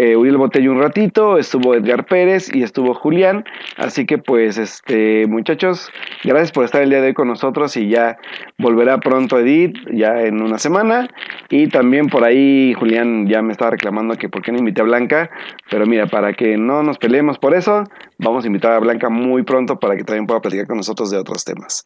eh, 0.00 0.16
Uriel 0.16 0.36
Botello 0.36 0.70
un 0.70 0.80
ratito, 0.80 1.38
estuvo 1.38 1.74
Edgar 1.74 2.06
Pérez 2.06 2.54
y 2.54 2.62
estuvo 2.62 2.94
Julián. 2.94 3.44
Así 3.76 4.06
que 4.06 4.16
pues, 4.16 4.56
este, 4.56 5.26
muchachos, 5.26 5.90
gracias 6.22 6.52
por 6.52 6.64
estar 6.64 6.82
el 6.82 6.90
día 6.90 7.00
de 7.00 7.08
hoy 7.08 7.14
con 7.14 7.26
nosotros 7.26 7.76
y 7.76 7.88
ya 7.88 8.16
volverá 8.58 9.00
pronto 9.00 9.40
Edith, 9.40 9.76
ya 9.92 10.22
en 10.22 10.40
una 10.40 10.58
semana. 10.58 11.08
Y 11.50 11.66
también 11.66 12.06
por 12.06 12.22
ahí 12.22 12.74
Julián 12.74 13.26
ya 13.26 13.42
me 13.42 13.50
estaba 13.50 13.72
reclamando 13.72 14.14
que 14.14 14.28
por 14.28 14.40
qué 14.42 14.52
no 14.52 14.58
invité 14.58 14.82
a 14.82 14.84
Blanca. 14.84 15.30
Pero 15.68 15.84
mira, 15.84 16.06
para 16.06 16.32
que 16.32 16.56
no 16.56 16.84
nos 16.84 16.98
peleemos 16.98 17.38
por 17.40 17.54
eso, 17.54 17.82
vamos 18.18 18.44
a 18.44 18.46
invitar 18.46 18.74
a 18.74 18.78
Blanca 18.78 19.08
muy 19.08 19.42
pronto 19.42 19.80
para 19.80 19.96
que 19.96 20.04
también 20.04 20.26
pueda 20.26 20.40
platicar 20.40 20.68
con 20.68 20.76
nosotros 20.76 21.10
de 21.10 21.18
otros 21.18 21.44
temas. 21.44 21.84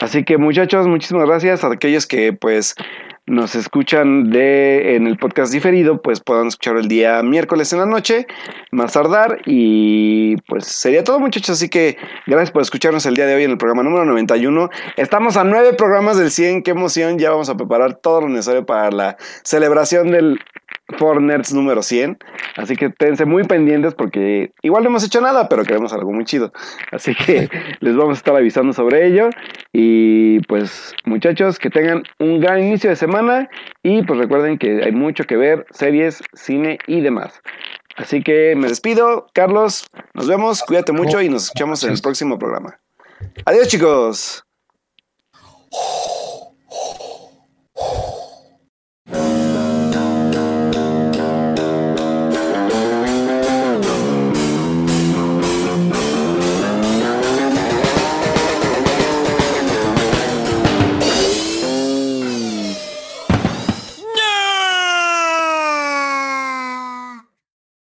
Así 0.00 0.22
que 0.22 0.36
muchachos, 0.36 0.86
muchísimas 0.86 1.26
gracias 1.26 1.64
a 1.64 1.72
aquellos 1.72 2.06
que 2.06 2.34
pues 2.34 2.74
nos 3.28 3.54
escuchan 3.54 4.30
de 4.30 4.96
en 4.96 5.06
el 5.06 5.18
podcast 5.18 5.52
diferido, 5.52 6.00
pues 6.02 6.20
puedan 6.20 6.48
escuchar 6.48 6.76
el 6.76 6.88
día 6.88 7.22
miércoles 7.22 7.72
en 7.72 7.80
la 7.80 7.86
noche, 7.86 8.26
más 8.70 8.92
tardar. 8.92 9.40
Y 9.44 10.36
pues 10.42 10.66
sería 10.66 11.04
todo, 11.04 11.20
muchachos. 11.20 11.50
Así 11.50 11.68
que 11.68 11.96
gracias 12.26 12.50
por 12.50 12.62
escucharnos 12.62 13.06
el 13.06 13.14
día 13.14 13.26
de 13.26 13.34
hoy 13.34 13.44
en 13.44 13.52
el 13.52 13.58
programa 13.58 13.82
número 13.82 14.04
91. 14.04 14.70
Estamos 14.96 15.36
a 15.36 15.44
nueve 15.44 15.74
programas 15.74 16.18
del 16.18 16.30
100. 16.30 16.62
Qué 16.62 16.70
emoción. 16.70 17.18
Ya 17.18 17.30
vamos 17.30 17.48
a 17.48 17.56
preparar 17.56 17.94
todo 17.94 18.22
lo 18.22 18.28
necesario 18.28 18.66
para 18.66 18.90
la 18.90 19.16
celebración 19.42 20.10
del 20.10 20.40
Forners 20.96 21.52
número 21.52 21.82
100. 21.82 22.18
Así 22.56 22.76
que 22.76 22.90
tense 22.90 23.24
muy 23.24 23.44
pendientes 23.44 23.94
porque 23.94 24.52
igual 24.62 24.82
no 24.84 24.90
hemos 24.90 25.04
hecho 25.04 25.20
nada, 25.20 25.48
pero 25.48 25.64
queremos 25.64 25.92
algo 25.92 26.12
muy 26.12 26.24
chido. 26.24 26.52
Así 26.92 27.14
que 27.14 27.48
les 27.80 27.96
vamos 27.96 28.16
a 28.16 28.18
estar 28.18 28.34
avisando 28.34 28.72
sobre 28.72 29.06
ello. 29.06 29.28
Y 29.72 30.40
pues 30.40 30.94
muchachos, 31.04 31.58
que 31.58 31.70
tengan 31.70 32.02
un 32.18 32.40
gran 32.40 32.60
inicio 32.60 32.90
de 32.90 32.96
semana. 32.96 33.48
Y 33.82 34.02
pues 34.02 34.18
recuerden 34.18 34.58
que 34.58 34.82
hay 34.84 34.92
mucho 34.92 35.24
que 35.24 35.36
ver, 35.36 35.66
series, 35.70 36.22
cine 36.32 36.78
y 36.86 37.00
demás. 37.00 37.40
Así 37.96 38.22
que 38.22 38.54
me 38.56 38.68
despido, 38.68 39.26
Carlos. 39.34 39.86
Nos 40.14 40.28
vemos, 40.28 40.62
cuídate 40.62 40.92
mucho 40.92 41.20
y 41.20 41.28
nos 41.28 41.44
escuchamos 41.44 41.82
en 41.84 41.92
el 41.92 42.00
próximo 42.00 42.38
programa. 42.38 42.78
Adiós 43.44 43.68
chicos. 43.68 44.44